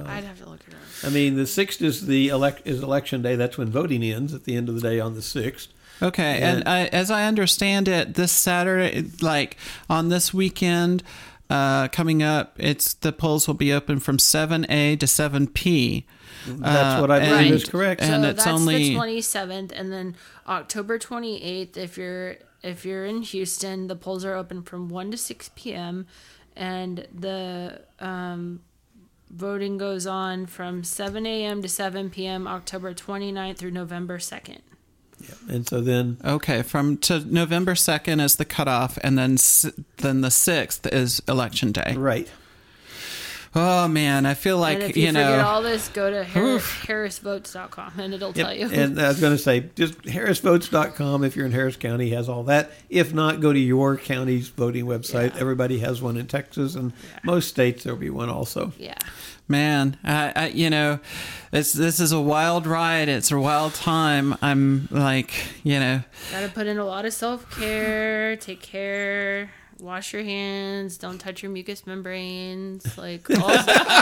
I'd 0.06 0.24
have 0.24 0.38
to 0.44 0.50
look 0.50 0.60
it 0.68 0.74
up. 0.76 0.80
I 1.04 1.10
mean, 1.10 1.36
the 1.38 1.48
sixth 1.48 1.82
is 1.82 2.06
the 2.06 2.28
elect 2.28 2.62
is 2.66 2.84
election 2.84 3.24
day. 3.24 3.36
That's 3.36 3.58
when 3.58 3.70
voting 3.70 4.04
ends 4.04 4.32
at 4.34 4.44
the 4.44 4.56
end 4.56 4.70
of 4.70 4.76
the 4.76 4.82
day 4.82 5.00
on 5.00 5.16
the 5.16 5.22
sixth. 5.24 5.70
Okay, 6.04 6.40
And- 6.42 6.60
and 6.60 6.70
I, 6.70 6.86
as 6.88 7.10
I 7.10 7.24
understand 7.26 7.88
it, 7.88 8.14
this 8.14 8.32
Saturday, 8.32 9.06
like 9.22 9.58
on 9.90 10.10
this 10.10 10.32
weekend 10.34 11.02
uh, 11.50 11.88
coming 11.88 12.22
up, 12.22 12.54
it's 12.60 12.94
the 12.94 13.12
polls 13.12 13.48
will 13.48 13.56
be 13.56 13.74
open 13.74 14.00
from 14.00 14.20
seven 14.20 14.70
a 14.70 14.96
to 14.98 15.08
seven 15.08 15.48
p. 15.48 16.06
That's 16.46 16.98
Uh, 16.98 17.00
what 17.00 17.10
I 17.10 17.20
believe 17.20 17.34
and- 17.48 17.56
is 17.56 17.66
correct. 17.66 18.02
and 18.02 18.24
so 18.24 18.30
it's 18.30 18.44
that's 18.44 18.48
only- 18.60 18.90
the 18.90 18.96
27th 18.96 19.72
and 19.76 19.92
then 19.92 20.16
October 20.48 21.00
28th 21.00 21.76
if 21.78 21.98
you're 21.98 22.36
if 22.64 22.86
you're 22.86 23.06
in 23.06 23.22
Houston 23.22 23.88
the 23.88 23.96
polls 23.96 24.26
are 24.26 24.36
open 24.36 24.62
from 24.64 24.90
1 24.90 25.12
to 25.12 25.18
6 25.18 25.52
p.m. 25.56 26.08
and 26.56 27.08
the 27.14 27.82
um, 28.00 28.62
voting 29.30 29.78
goes 29.78 30.08
on 30.08 30.46
from 30.46 30.84
7 30.84 31.26
a.m. 31.26 31.62
to 31.62 31.68
7 31.68 32.10
p.m. 32.10 32.48
October 32.48 32.94
29th 32.94 33.58
through 33.58 33.72
November 33.72 34.18
2nd 34.18 34.60
and 35.50 35.68
so 35.68 35.82
then 35.82 36.18
Okay, 36.24 36.62
from 36.62 36.98
to 36.98 37.20
November 37.20 37.76
second 37.76 38.20
is 38.20 38.36
the 38.36 38.46
cutoff, 38.46 38.98
and 39.04 39.18
then 39.18 39.38
then 39.98 40.22
the 40.22 40.32
sixth 40.32 40.86
is 40.88 41.22
election 41.28 41.72
day. 41.72 41.96
right. 41.98 42.30
Oh 43.56 43.88
man, 43.88 44.26
I 44.26 44.34
feel 44.34 44.58
like 44.58 44.76
and 44.82 44.90
if 44.90 44.98
you, 44.98 45.06
you, 45.08 45.12
know. 45.14 45.42
all 45.46 45.62
this 45.62 45.88
go 45.90 46.10
to 46.12 46.24
Harris, 46.24 46.64
harrisvotes.com 46.64 47.94
and 47.98 48.14
it'll 48.14 48.28
Yep. 48.30 48.36
tell 48.36 48.54
you 48.54 48.70
And 48.70 49.00
I 49.02 49.08
was 49.08 49.20
going 49.20 49.34
to 49.36 49.42
say, 49.42 49.70
just 49.76 50.02
harrisvotes.com 50.04 51.24
if 51.24 51.36
you're 51.36 51.46
in 51.46 51.52
Harris 51.52 51.76
County 51.78 52.10
has 52.12 52.30
all 52.30 52.44
that. 52.44 52.72
If 52.90 53.14
not, 53.14 53.40
go 53.42 53.54
to 53.54 53.60
your 53.60 53.98
county's 53.98 54.50
voting 54.50 54.86
website. 54.86 55.34
Yeah. 55.36 55.42
Everybody 55.42 55.80
has 55.80 56.02
one 56.02 56.18
in 56.18 56.28
Texas, 56.28 56.76
and 56.76 56.94
most 57.24 57.48
states 57.48 57.84
there'll 57.84 58.00
be 58.00 58.10
one 58.10 58.30
also. 58.30 58.74
yeah 58.78 58.96
Man, 59.50 59.98
I, 60.04 60.34
I, 60.36 60.48
you 60.50 60.70
know, 60.70 61.00
it's 61.54 61.72
this 61.72 62.02
is 62.02 62.12
a 62.12 62.20
wild 62.20 62.68
ride. 62.68 63.08
It's 63.08 63.32
a 63.32 63.40
wild 63.40 63.74
time. 63.76 64.36
I'm 64.42 64.90
like, 64.92 65.32
you 65.64 65.80
know, 65.80 66.04
Gotta 66.32 66.50
put 66.50 66.68
in 66.68 66.78
a 66.78 66.84
lot 66.86 67.06
of 67.06 67.14
self 67.14 67.50
care, 67.50 68.36
take 68.36 68.62
care, 68.62 69.50
wash 69.80 70.12
your 70.14 70.24
hands, 70.24 70.98
don't 70.98 71.20
touch 71.20 71.44
your 71.44 71.52
mucous 71.52 71.86
membranes. 71.88 72.86
Like, 72.98 73.30
all, 73.30 73.48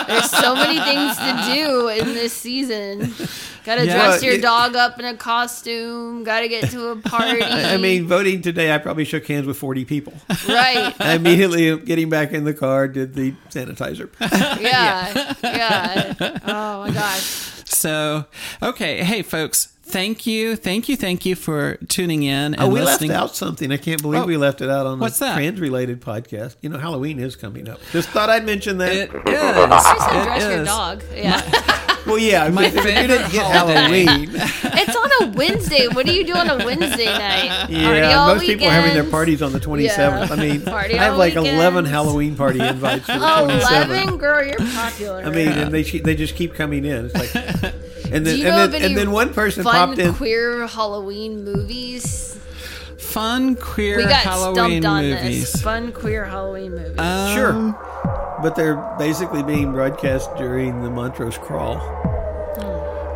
there's 0.08 0.32
so 0.32 0.56
many 0.56 0.80
things 0.80 1.18
to 1.18 1.54
do 1.54 1.88
in 1.90 2.14
this 2.14 2.32
season. 2.34 3.14
Gotta 3.66 3.86
Yeah. 3.86 3.94
dress 3.96 4.22
Well, 4.22 4.24
your 4.24 4.34
it- 4.36 4.42
dog 4.42 4.76
up 4.76 4.98
in 5.00 5.06
a 5.06 5.16
costume. 5.18 6.24
Gotta 6.24 6.48
get 6.48 6.70
to 6.72 6.88
a 6.90 6.96
party. 7.02 7.42
I 7.42 7.74
I 7.74 7.78
mean, 7.78 8.08
voting 8.08 8.42
today, 8.42 8.74
I 8.74 8.78
probably 8.78 9.04
shook 9.06 9.28
hands 9.28 9.46
with 9.48 9.58
40 9.58 9.84
people. 9.86 10.14
right? 10.48 10.94
I 11.00 11.16
immediately, 11.16 11.78
getting 11.80 12.10
back 12.10 12.32
in 12.32 12.46
the 12.46 12.54
car, 12.54 12.88
did 12.88 13.14
the 13.16 13.34
sanitizer. 13.50 14.10
Yeah, 14.62 15.36
yeah. 15.44 16.14
Oh 16.46 16.88
my 16.88 16.92
gosh. 16.94 17.55
So 17.86 18.26
okay. 18.64 19.04
Hey, 19.04 19.22
folks, 19.22 19.68
thank 19.84 20.26
you, 20.26 20.56
thank 20.56 20.90
you, 20.90 20.96
thank 20.98 21.24
you 21.24 21.36
for 21.36 21.76
tuning 21.88 22.24
in 22.24 22.56
oh, 22.56 22.58
and 22.58 22.62
Oh, 22.64 22.68
we 22.70 22.80
left 22.82 23.02
listening. 23.02 23.12
out 23.12 23.36
something. 23.36 23.72
I 23.72 23.78
can't 23.78 24.02
believe 24.02 24.24
Oh. 24.24 24.26
we 24.26 24.38
left 24.38 24.62
it 24.62 24.70
out 24.72 24.88
on 24.88 25.00
What's 25.00 25.20
the 25.20 25.26
that? 25.26 25.36
trans-related 25.36 26.02
podcast. 26.02 26.56
You 26.62 26.70
know, 26.70 26.80
Halloween 26.80 27.20
is 27.20 27.36
coming 27.36 27.70
up. 27.70 27.80
Just 27.92 28.10
thought 28.10 28.30
I'd 28.32 28.44
mention 28.46 28.80
that. 28.80 28.92
It 28.92 29.10
is. 29.14 29.20
I 29.28 30.10
said 30.10 30.24
dress 30.24 30.44
It 30.44 30.56
your 30.56 30.66
dog. 30.66 31.04
Yeah. 31.14 31.92
well, 32.06 32.18
yeah, 32.20 32.48
My 32.50 32.64
but 32.64 32.74
you 32.74 32.82
favorite 32.84 33.08
didn't 33.08 33.32
get 33.32 33.52
holiday. 33.52 34.06
Halloween. 34.06 34.30
it's 34.34 34.96
on 34.96 35.10
a 35.24 35.32
Wednesday. 35.38 35.88
What 35.88 36.06
do 36.06 36.14
you 36.14 36.26
do 36.26 36.34
on 36.34 36.50
a 36.50 36.64
Wednesday 36.66 37.06
night? 37.06 37.68
Yeah, 37.70 37.84
Party 37.86 38.02
all 38.14 38.28
most 38.36 38.46
people 38.46 38.68
are 38.68 38.72
having 38.72 38.94
their 38.94 39.04
parties 39.10 39.42
on 39.42 39.52
the 39.54 39.60
27th. 39.60 39.88
Yeah. 39.98 40.28
I 40.32 40.36
mean, 40.36 40.62
Party 40.62 40.94
I 41.00 41.04
have 41.04 41.14
all 41.14 41.20
like 41.20 41.36
11. 41.36 41.86
Halloween 41.86 42.36
party 42.36 42.60
invites 42.60 43.06
for 43.06 43.14
the 43.14 43.20
27th. 43.20 43.86
11 43.90 44.18
girl 44.18 44.44
you're 44.46 44.58
popular 44.58 45.24
I 45.24 45.30
mean, 45.30 45.48
and 45.50 45.72
they 45.74 45.84
they 45.84 46.16
just 46.16 46.36
keep 46.36 46.54
coming 46.54 46.86
in. 46.86 47.06
It's 47.12 47.16
like, 47.16 47.34
and 48.12 48.26
then 48.26 48.36
Do 48.36 48.38
you 48.38 48.48
and 48.48 48.56
know 48.56 48.68
then, 48.68 48.70
of 48.70 48.74
any 48.76 48.86
and 48.86 48.98
then 48.98 49.12
one 49.12 49.34
person 49.34 49.64
fun 49.64 49.74
popped 49.74 50.00
in. 50.00 50.14
queer 50.14 50.68
halloween 50.68 51.44
movies 51.44 52.38
Fun 52.98 53.56
queer 53.56 53.98
we 53.98 54.04
got 54.04 54.24
Halloween 54.24 54.82
stumped 54.82 54.86
on 54.86 55.04
movies. 55.10 55.54
this 55.54 55.62
fun 55.62 55.92
queer 55.94 56.26
halloween 56.26 56.72
movies 56.76 57.00
Um, 57.00 57.34
Sure, 57.36 57.54
but 58.46 58.56
they're 58.56 58.76
basically 59.00 59.42
being 59.42 59.72
broadcast 59.72 60.30
during 60.38 60.84
the 60.84 60.90
Montrose 60.92 61.36
crawl. 61.36 61.78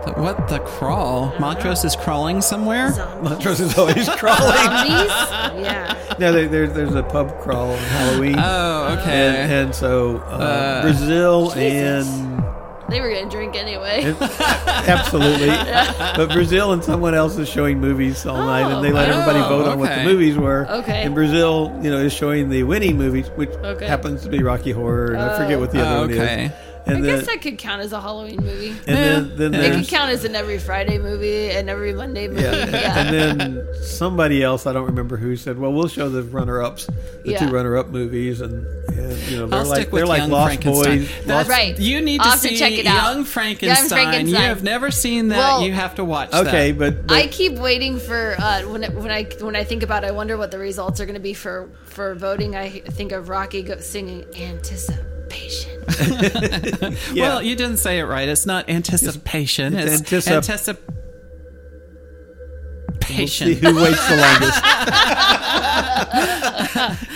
the- 0.04 0.14
what 0.14 0.48
the 0.48 0.58
crawl? 0.60 1.32
Montrose 1.40 1.86
is 1.86 1.96
crawling 1.96 2.42
somewhere. 2.42 2.92
Zombies. 2.94 3.30
Montrose 3.30 3.60
is 3.60 3.78
always 3.78 4.10
crawling. 4.18 4.56
Zombies? 4.56 5.12
yeah 5.64 6.00
no, 6.20 6.32
there, 6.34 6.48
there, 6.48 6.68
there's 6.68 6.96
a 6.96 7.04
pub 7.04 7.40
crawl 7.42 7.72
on 7.72 7.78
Halloween. 7.78 8.36
Oh, 8.38 8.98
okay. 9.00 9.12
and, 9.44 9.52
and 9.52 9.76
so 9.76 10.18
uh, 10.18 10.82
Brazil 10.82 11.52
and 11.54 12.39
they 12.90 13.02
were 13.02 13.10
gonna 13.14 13.30
drink 13.30 13.56
anyway 13.56 14.04
absolutely, 14.88 15.48
but 15.48 16.28
Brazil 16.32 16.72
and 16.74 16.84
someone 16.84 17.14
else 17.14 17.38
is 17.38 17.48
showing 17.50 17.80
movies 17.80 18.26
all 18.26 18.38
night, 18.38 18.72
and 18.72 18.84
they 18.84 18.92
let 18.92 19.10
oh. 19.10 19.14
everybody 19.14 19.40
Oh, 19.40 19.50
vote 19.50 19.68
on 19.68 19.80
what 19.80 19.90
the 19.90 20.02
oh, 20.02 20.06
movies 20.06 20.38
were. 20.38 20.68
Okay. 20.70 21.04
And 21.04 21.14
Brazil, 21.16 21.78
you 21.82 21.90
know, 21.90 21.98
is 22.00 22.14
showing 22.14 22.50
the 22.50 22.64
winning 22.64 22.98
movies, 22.98 23.30
which 23.36 23.50
Okay. 23.50 23.86
happens 23.88 24.24
to 24.24 24.30
be 24.30 24.42
Rocky 24.44 24.72
Horror, 24.72 25.14
and 25.14 25.22
I 25.22 25.38
forget 25.38 25.60
what 25.60 25.72
the 25.72 25.82
other 25.82 25.96
Oh, 25.96 26.02
one 26.02 26.12
okay. 26.12 26.46
is. 26.46 26.52
I 26.88 26.94
And 26.94 27.04
guess 27.04 27.26
that 27.26 27.42
could 27.42 27.58
count 27.58 27.82
as 27.82 27.92
a 27.94 28.02
halloween 28.02 28.38
movie 28.42 28.70
and 28.88 29.32
then, 29.38 29.52
then 29.52 29.54
it 29.56 29.76
could 29.76 29.88
count 29.88 30.12
as 30.12 30.24
an 30.26 30.36
every 30.36 30.58
friday 30.60 30.98
movie 30.98 31.50
and 31.52 31.70
every 31.70 31.94
monday 31.94 32.28
movie 32.28 32.42
Yeah. 32.42 32.56
yeah, 32.70 33.00
And 33.00 33.14
then 33.14 33.68
somebody 33.84 34.44
else, 34.44 34.66
I 34.66 34.74
don't 34.74 34.86
remember 34.86 35.18
who, 35.18 35.36
said, 35.36 35.58
"Well, 35.60 35.72
we'll 35.74 35.88
show 35.88 36.10
the 36.10 36.24
runner-ups, 36.24 36.86
the 37.24 37.32
Yeah. 37.32 37.40
two 37.46 37.54
runner-up 37.54 37.90
movies, 37.90 38.42
and, 38.42 38.66
and 38.90 39.18
you 39.30 39.38
know 39.38 39.48
they're 39.48 39.60
I'll 39.60 39.66
like 39.66 39.82
stick 39.82 39.92
with 39.92 40.00
they're 40.02 40.08
like 40.08 40.20
Young 40.20 40.30
Lost 40.32 40.48
Frankenstein. 40.62 40.98
Boys. 41.00 41.08
That's- 41.10 41.28
Lost- 41.28 41.50
Right. 41.50 41.80
You 41.80 42.02
need 42.02 42.22
I'll 42.22 42.36
to 42.38 42.42
to 42.42 42.48
see 42.50 42.58
check 42.58 42.74
it 42.74 42.86
out. 42.86 43.04
Young 43.16 43.24
Frankenstein. 43.26 43.90
Frankenstein. 43.90 44.28
You 44.28 44.36
have 44.36 44.64
never 44.64 44.92
seen 44.92 45.30
that. 45.30 45.38
Well, 45.38 45.64
you 45.64 45.74
have 45.74 45.96
to 45.96 46.04
watch 46.06 46.34
Okay, 46.34 46.72
that. 46.72 46.80
but, 46.80 47.08
but 47.08 47.16
I 47.18 47.28
keep 47.28 47.54
waiting 47.54 48.00
for 48.00 48.36
uh, 48.40 48.62
when 48.64 48.84
it- 48.84 48.94
when 48.94 49.12
I 49.12 49.24
when 49.42 49.56
I 49.56 49.64
think 49.64 49.84
about 49.84 50.04
it, 50.04 50.08
I 50.08 50.12
wonder 50.12 50.38
what 50.38 50.52
the 50.52 50.60
results 50.60 51.00
are 51.00 51.06
going 51.06 51.16
to 51.16 51.20
be 51.22 51.34
for 51.34 51.70
for 51.86 52.16
voting. 52.16 52.56
I 52.56 52.70
think 52.70 53.12
of 53.12 53.30
Rocky 53.30 53.64
go, 53.64 53.80
singing 53.80 54.26
anticipation. 55.32 56.96
yeah. 57.16 57.22
Well, 57.30 57.42
you 57.42 57.56
didn't 57.56 57.78
say 57.78 58.00
it 58.00 58.04
right. 58.04 58.28
It's 58.28 58.46
not 58.46 58.70
anticipation. 58.70 59.74
It's 59.76 60.12
It's, 60.12 60.28
anticip- 60.28 60.36
anticipation. 60.36 60.88
we'll 63.18 63.28
see 63.28 63.54
who 63.56 63.76
waits 63.76 64.08
the 64.08 64.18
longest. 64.18 64.64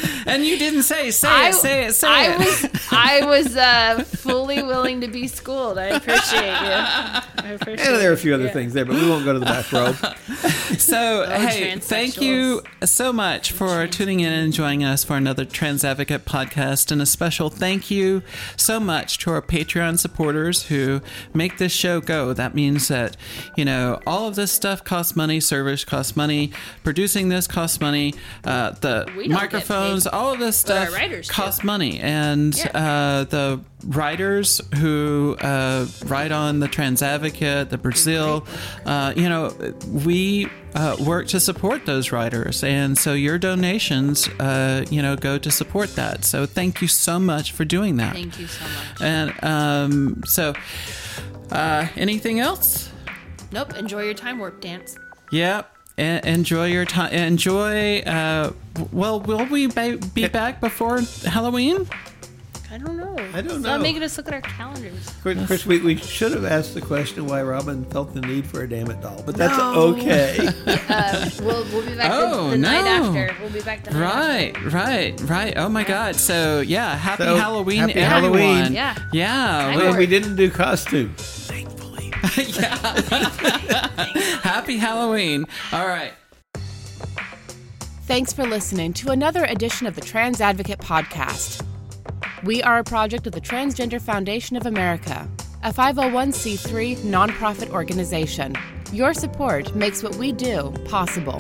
And 0.26 0.46
you 0.46 0.58
didn't 0.58 0.84
say. 0.84 1.12
Say 1.12 1.28
I, 1.28 1.50
it. 1.50 1.54
Say 1.56 1.86
it. 1.86 1.94
Say 1.94 2.08
I 2.08 2.34
it. 2.34 2.40
was 2.40 2.92
I 2.92 3.26
was 3.26 3.58
uh, 3.58 4.04
fully 4.04 4.64
willing 4.64 5.02
to 5.02 5.08
be 5.08 5.28
schooled. 5.28 5.78
I 5.78 5.86
appreciate 5.86 6.42
you. 6.42 6.52
I 6.54 7.24
appreciate 7.60 7.88
And 7.88 7.96
there 7.98 8.10
are 8.12 8.14
a 8.14 8.18
few 8.18 8.34
other 8.34 8.46
yeah. 8.46 8.52
things 8.54 8.74
there, 8.74 8.86
but 8.86 8.96
we 8.96 9.10
won't 9.10 9.26
go 9.26 9.34
to 9.34 9.40
the 9.40 9.46
back 9.46 9.72
row. 9.72 9.94
So, 10.78 11.26
hey, 11.30 11.78
thank 11.78 12.20
you 12.20 12.64
so 12.84 13.14
much 13.14 13.52
for 13.52 13.86
tuning 13.86 14.22
in 14.22 14.34
and 14.34 14.52
joining 14.52 14.84
us 14.84 15.04
for 15.04 15.16
another 15.16 15.46
Trans 15.46 15.84
Advocate 15.84 16.26
podcast. 16.26 16.92
And 16.92 17.02
a 17.02 17.06
special 17.06 17.50
thank 17.50 17.92
you 17.92 18.24
so 18.58 18.80
much 18.80 19.20
to 19.20 19.32
our 19.32 19.42
Patreon 19.42 20.00
supporters 20.00 20.64
who 20.64 21.02
make 21.34 21.58
this 21.58 21.72
show 21.72 22.02
go. 22.02 22.34
That 22.34 22.56
means 22.56 22.88
that, 22.88 23.18
you 23.56 23.66
know, 23.66 24.00
all 24.08 24.28
of 24.28 24.36
this 24.36 24.52
stuff 24.52 24.84
costs 24.84 25.16
money, 25.16 25.40
service 25.40 25.84
costs 25.84 26.16
money, 26.16 26.52
producing 26.84 27.30
this 27.30 27.46
costs 27.46 27.80
money, 27.80 28.16
uh, 28.46 28.72
the 28.72 29.06
We 29.16 29.28
don't 29.28 29.30
get 29.30 29.32
microphones, 29.32 30.06
paid, 30.06 30.13
all 30.14 30.32
of 30.34 30.40
this 30.40 30.58
stuff 30.58 30.90
do. 31.10 31.22
costs 31.28 31.64
money. 31.64 32.00
And 32.00 32.56
Yeah. 32.56 32.68
uh, 32.74 33.24
the 33.26 33.60
writers 33.86 34.62
who 34.76 35.36
uh, 35.42 35.86
write 36.06 36.32
on 36.32 36.60
the 36.60 36.68
Trans 36.68 37.02
Advocate, 37.02 37.70
the 37.70 37.78
Brazil, 37.78 38.46
uh, 38.86 39.14
you 39.16 39.28
know, 39.28 39.54
we 40.06 40.48
uh, 40.76 40.96
work 41.00 41.28
to 41.28 41.40
support 41.40 41.86
those 41.86 42.12
writers, 42.12 42.64
and 42.64 42.98
so 42.98 43.14
your 43.14 43.38
donations, 43.38 44.28
uh, 44.40 44.86
you 44.90 45.02
know, 45.02 45.16
go 45.16 45.38
to 45.38 45.52
support 45.52 45.96
that. 45.96 46.26
So 46.26 46.46
thank 46.46 46.82
you 46.82 46.88
so 46.88 47.20
much 47.20 47.52
for 47.52 47.66
doing 47.66 47.98
that. 47.98 48.14
Thank 48.14 48.40
you 48.40 48.48
so 48.48 48.64
much. 48.64 49.02
And 49.02 49.44
um, 49.44 50.24
so, 50.26 50.54
uh, 51.52 51.88
anything 51.96 52.40
else? 52.40 52.90
Nope. 53.52 53.76
Enjoy 53.78 54.02
your 54.04 54.16
time 54.16 54.40
warp 54.40 54.62
dance. 54.62 54.96
Yeah. 55.32 55.64
Enjoy 55.98 56.66
your 56.68 56.86
time. 56.86 57.14
Enjoy. 57.14 58.00
Uh, 58.00 58.52
well, 58.92 59.20
will 59.20 59.46
we 59.46 59.68
ba- 59.68 60.00
be 60.14 60.28
back 60.28 60.60
before 60.60 61.02
Halloween? 61.26 61.88
I 62.72 62.80
don't 62.80 62.98
know. 62.98 63.16
I 63.36 63.42
don't 63.42 63.60
Stop 63.62 63.78
know. 63.78 63.84
making 63.84 64.02
us 64.02 64.18
look 64.18 64.28
at 64.28 64.34
our 64.34 64.42
calendars. 64.42 65.14
Chris, 65.22 65.48
course, 65.48 65.64
we, 65.68 65.78
we 65.82 65.96
should 65.96 66.32
have 66.32 66.44
asked 66.44 66.74
the 66.74 66.82
question 66.82 67.28
why 67.28 67.44
Robin 67.44 67.86
felt 67.86 68.16
the 68.16 68.22
need 68.22 68.48
for 68.48 68.64
a 68.64 68.68
damn 68.70 68.90
it 68.90 69.00
doll, 69.00 69.22
but 69.28 69.36
that's 69.36 69.56
No. 69.56 69.94
okay. 69.96 70.50
Uh, 70.90 71.30
we'll, 71.42 71.64
we'll 71.66 71.86
be 71.86 71.96
back 71.96 72.12
Oh, 72.14 72.46
the, 72.46 72.50
the 72.52 72.58
night 72.58 72.84
no. 72.84 73.06
after. 73.06 73.36
We'll 73.42 73.52
be 73.52 73.62
back 73.62 73.84
the 73.84 73.92
night 73.92 74.00
Right, 74.58 74.74
right, 74.74 75.22
right. 75.22 75.54
Oh 75.56 75.70
my 75.70 75.84
God! 75.84 76.16
So 76.16 76.60
yeah, 76.62 76.96
happy 76.96 77.24
So, 77.24 77.36
Halloween, 77.36 77.80
happy 77.80 77.94
everyone! 78.00 78.40
Halloween. 78.40 78.74
Yeah. 78.74 78.96
yeah. 79.12 79.68
I 79.78 79.92
we- 79.92 79.98
we 80.00 80.06
didn't 80.06 80.36
do 80.36 80.50
costumes, 80.52 81.43
thankfully. 82.28 84.22
happy 84.42 84.78
Halloween! 84.78 85.46
All 85.72 85.88
right. 85.88 86.14
Thanks 88.06 88.32
for 88.32 88.46
listening 88.46 88.94
to 88.94 89.12
another 89.12 89.46
edition 89.46 89.88
of 89.88 89.96
the 89.96 90.02
Trans 90.02 90.42
Advocate 90.42 90.80
Podcast. 90.80 91.66
We 92.44 92.62
are 92.64 92.80
a 92.80 92.84
project 92.84 93.28
of 93.28 93.34
the 93.34 93.42
Transgender 93.42 94.02
Foundation 94.02 94.56
of 94.58 94.66
America, 94.66 95.28
a 95.64 95.72
501c3 95.74 96.98
nonprofit 96.98 97.70
organization. 97.72 98.56
Your 98.92 99.14
support 99.14 99.74
makes 99.76 100.04
what 100.04 100.16
we 100.18 100.32
do 100.32 100.74
possible. 100.86 101.40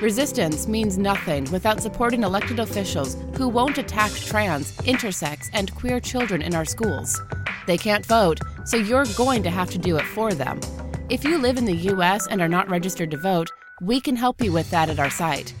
Resistance 0.00 0.68
means 0.68 0.96
nothing 0.96 1.50
without 1.50 1.80
supporting 1.80 2.22
elected 2.22 2.60
officials 2.60 3.16
who 3.36 3.48
won't 3.48 3.78
attack 3.78 4.12
trans, 4.12 4.70
intersex, 4.82 5.50
and 5.52 5.74
queer 5.74 5.98
children 5.98 6.40
in 6.40 6.54
our 6.54 6.64
schools. 6.64 7.20
They 7.66 7.76
can't 7.76 8.06
vote, 8.06 8.38
so 8.64 8.76
you're 8.76 9.06
going 9.16 9.42
to 9.42 9.50
have 9.50 9.70
to 9.70 9.78
do 9.78 9.96
it 9.96 10.04
for 10.04 10.32
them. 10.32 10.60
If 11.08 11.24
you 11.24 11.36
live 11.36 11.56
in 11.56 11.64
the 11.64 11.74
U.S. 11.74 12.28
and 12.28 12.40
are 12.40 12.48
not 12.48 12.70
registered 12.70 13.10
to 13.10 13.16
vote, 13.16 13.50
we 13.82 14.00
can 14.00 14.14
help 14.14 14.40
you 14.40 14.52
with 14.52 14.70
that 14.70 14.88
at 14.88 15.00
our 15.00 15.10
site. 15.10 15.52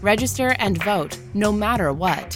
Register 0.00 0.56
and 0.58 0.82
vote, 0.82 1.16
no 1.32 1.52
matter 1.52 1.92
what. 1.92 2.30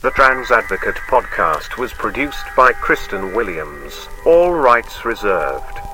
The 0.00 0.10
Trans 0.12 0.50
Advocate 0.50 0.94
podcast 1.10 1.76
was 1.76 1.92
produced 1.92 2.46
by 2.56 2.72
Cristan 2.72 3.34
Williams. 3.34 4.08
All 4.24 4.54
rights 4.54 5.04
reserved. 5.04 5.87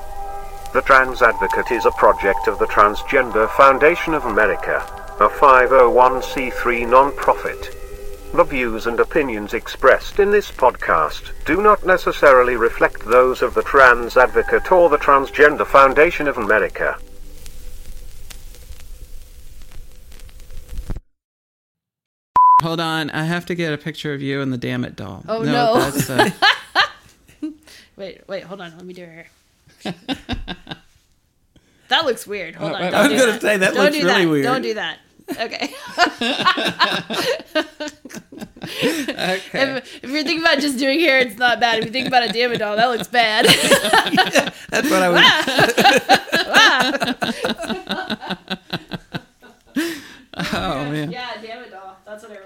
The 0.75 0.81
Trans 0.81 1.21
Advocate 1.21 1.71
is 1.71 1.85
a 1.85 1.91
project 1.91 2.49
of 2.49 2.59
the 2.59 2.65
Transgender 2.65 3.49
Foundation 3.51 4.13
of 4.13 4.25
America, 4.25 4.83
a 5.21 5.29
501c3 5.29 6.89
non-profit. 6.89 7.73
The 8.33 8.43
views 8.43 8.85
and 8.85 8.99
opinions 8.99 9.53
expressed 9.53 10.19
in 10.19 10.31
this 10.31 10.51
podcast 10.51 11.31
do 11.45 11.61
not 11.61 11.85
necessarily 11.85 12.57
reflect 12.57 13.05
those 13.05 13.41
of 13.41 13.53
the 13.53 13.61
Trans 13.61 14.17
Advocate 14.17 14.69
or 14.69 14.89
the 14.89 14.97
Transgender 14.97 15.65
Foundation 15.65 16.27
of 16.27 16.37
America. 16.37 16.99
Hold 22.61 22.81
on, 22.81 23.11
I 23.11 23.23
have 23.23 23.45
to 23.45 23.55
get 23.55 23.73
a 23.73 23.77
picture 23.77 24.13
of 24.13 24.21
you 24.21 24.41
and 24.41 24.51
the 24.51 24.57
damn 24.57 24.83
it 24.83 24.97
doll. 24.97 25.23
Oh, 25.29 25.41
no. 25.41 25.75
That's, 25.75 26.09
uh, 26.09 26.29
Wait, 27.95 28.27
wait, 28.27 28.43
hold 28.43 28.59
on. 28.59 28.75
Let 28.75 28.85
me 28.85 28.93
do 28.93 29.03
it 29.03 29.09
here. 29.13 29.27
that 31.89 32.05
looks 32.05 32.25
weird. 32.27 32.55
Hold 32.55 32.73
on. 32.73 32.81
I, 32.81 32.89
I 32.89 33.07
was 33.07 33.21
going 33.21 33.33
to 33.33 33.41
say 33.41 33.57
that 33.57 33.73
don't 33.73 33.83
looks 33.83 33.97
do 33.97 34.05
really 34.05 34.25
that. 34.25 34.31
weird. 34.31 34.43
Don't 34.43 34.61
do 34.61 34.73
that. 34.75 34.99
Okay. 35.31 35.43
okay. 38.63 39.77
If, 39.77 40.03
if, 40.03 40.09
you're 40.09 40.23
thinking 40.23 40.41
about 40.41 40.59
just 40.59 40.77
doing 40.77 40.99
hair, 40.99 41.19
it's 41.19 41.37
not 41.37 41.59
bad. 41.59 41.79
If 41.79 41.85
you 41.85 41.91
think 41.91 42.07
about 42.07 42.29
a 42.29 42.31
damn 42.31 42.51
it 42.51 42.59
that 42.59 42.85
looks 42.89 43.07
bad. 43.07 43.45
yeah, 43.45 44.51
that's 44.69 44.89
what 44.89 45.01
I 45.01 45.09
was. 45.09 45.21
oh 50.53 50.91
man. 50.91 51.11
Yeah, 51.11 51.41
damn 51.41 51.63
it. 51.63 51.73
That's 52.05 52.23
what 52.23 52.31
I 52.31 52.44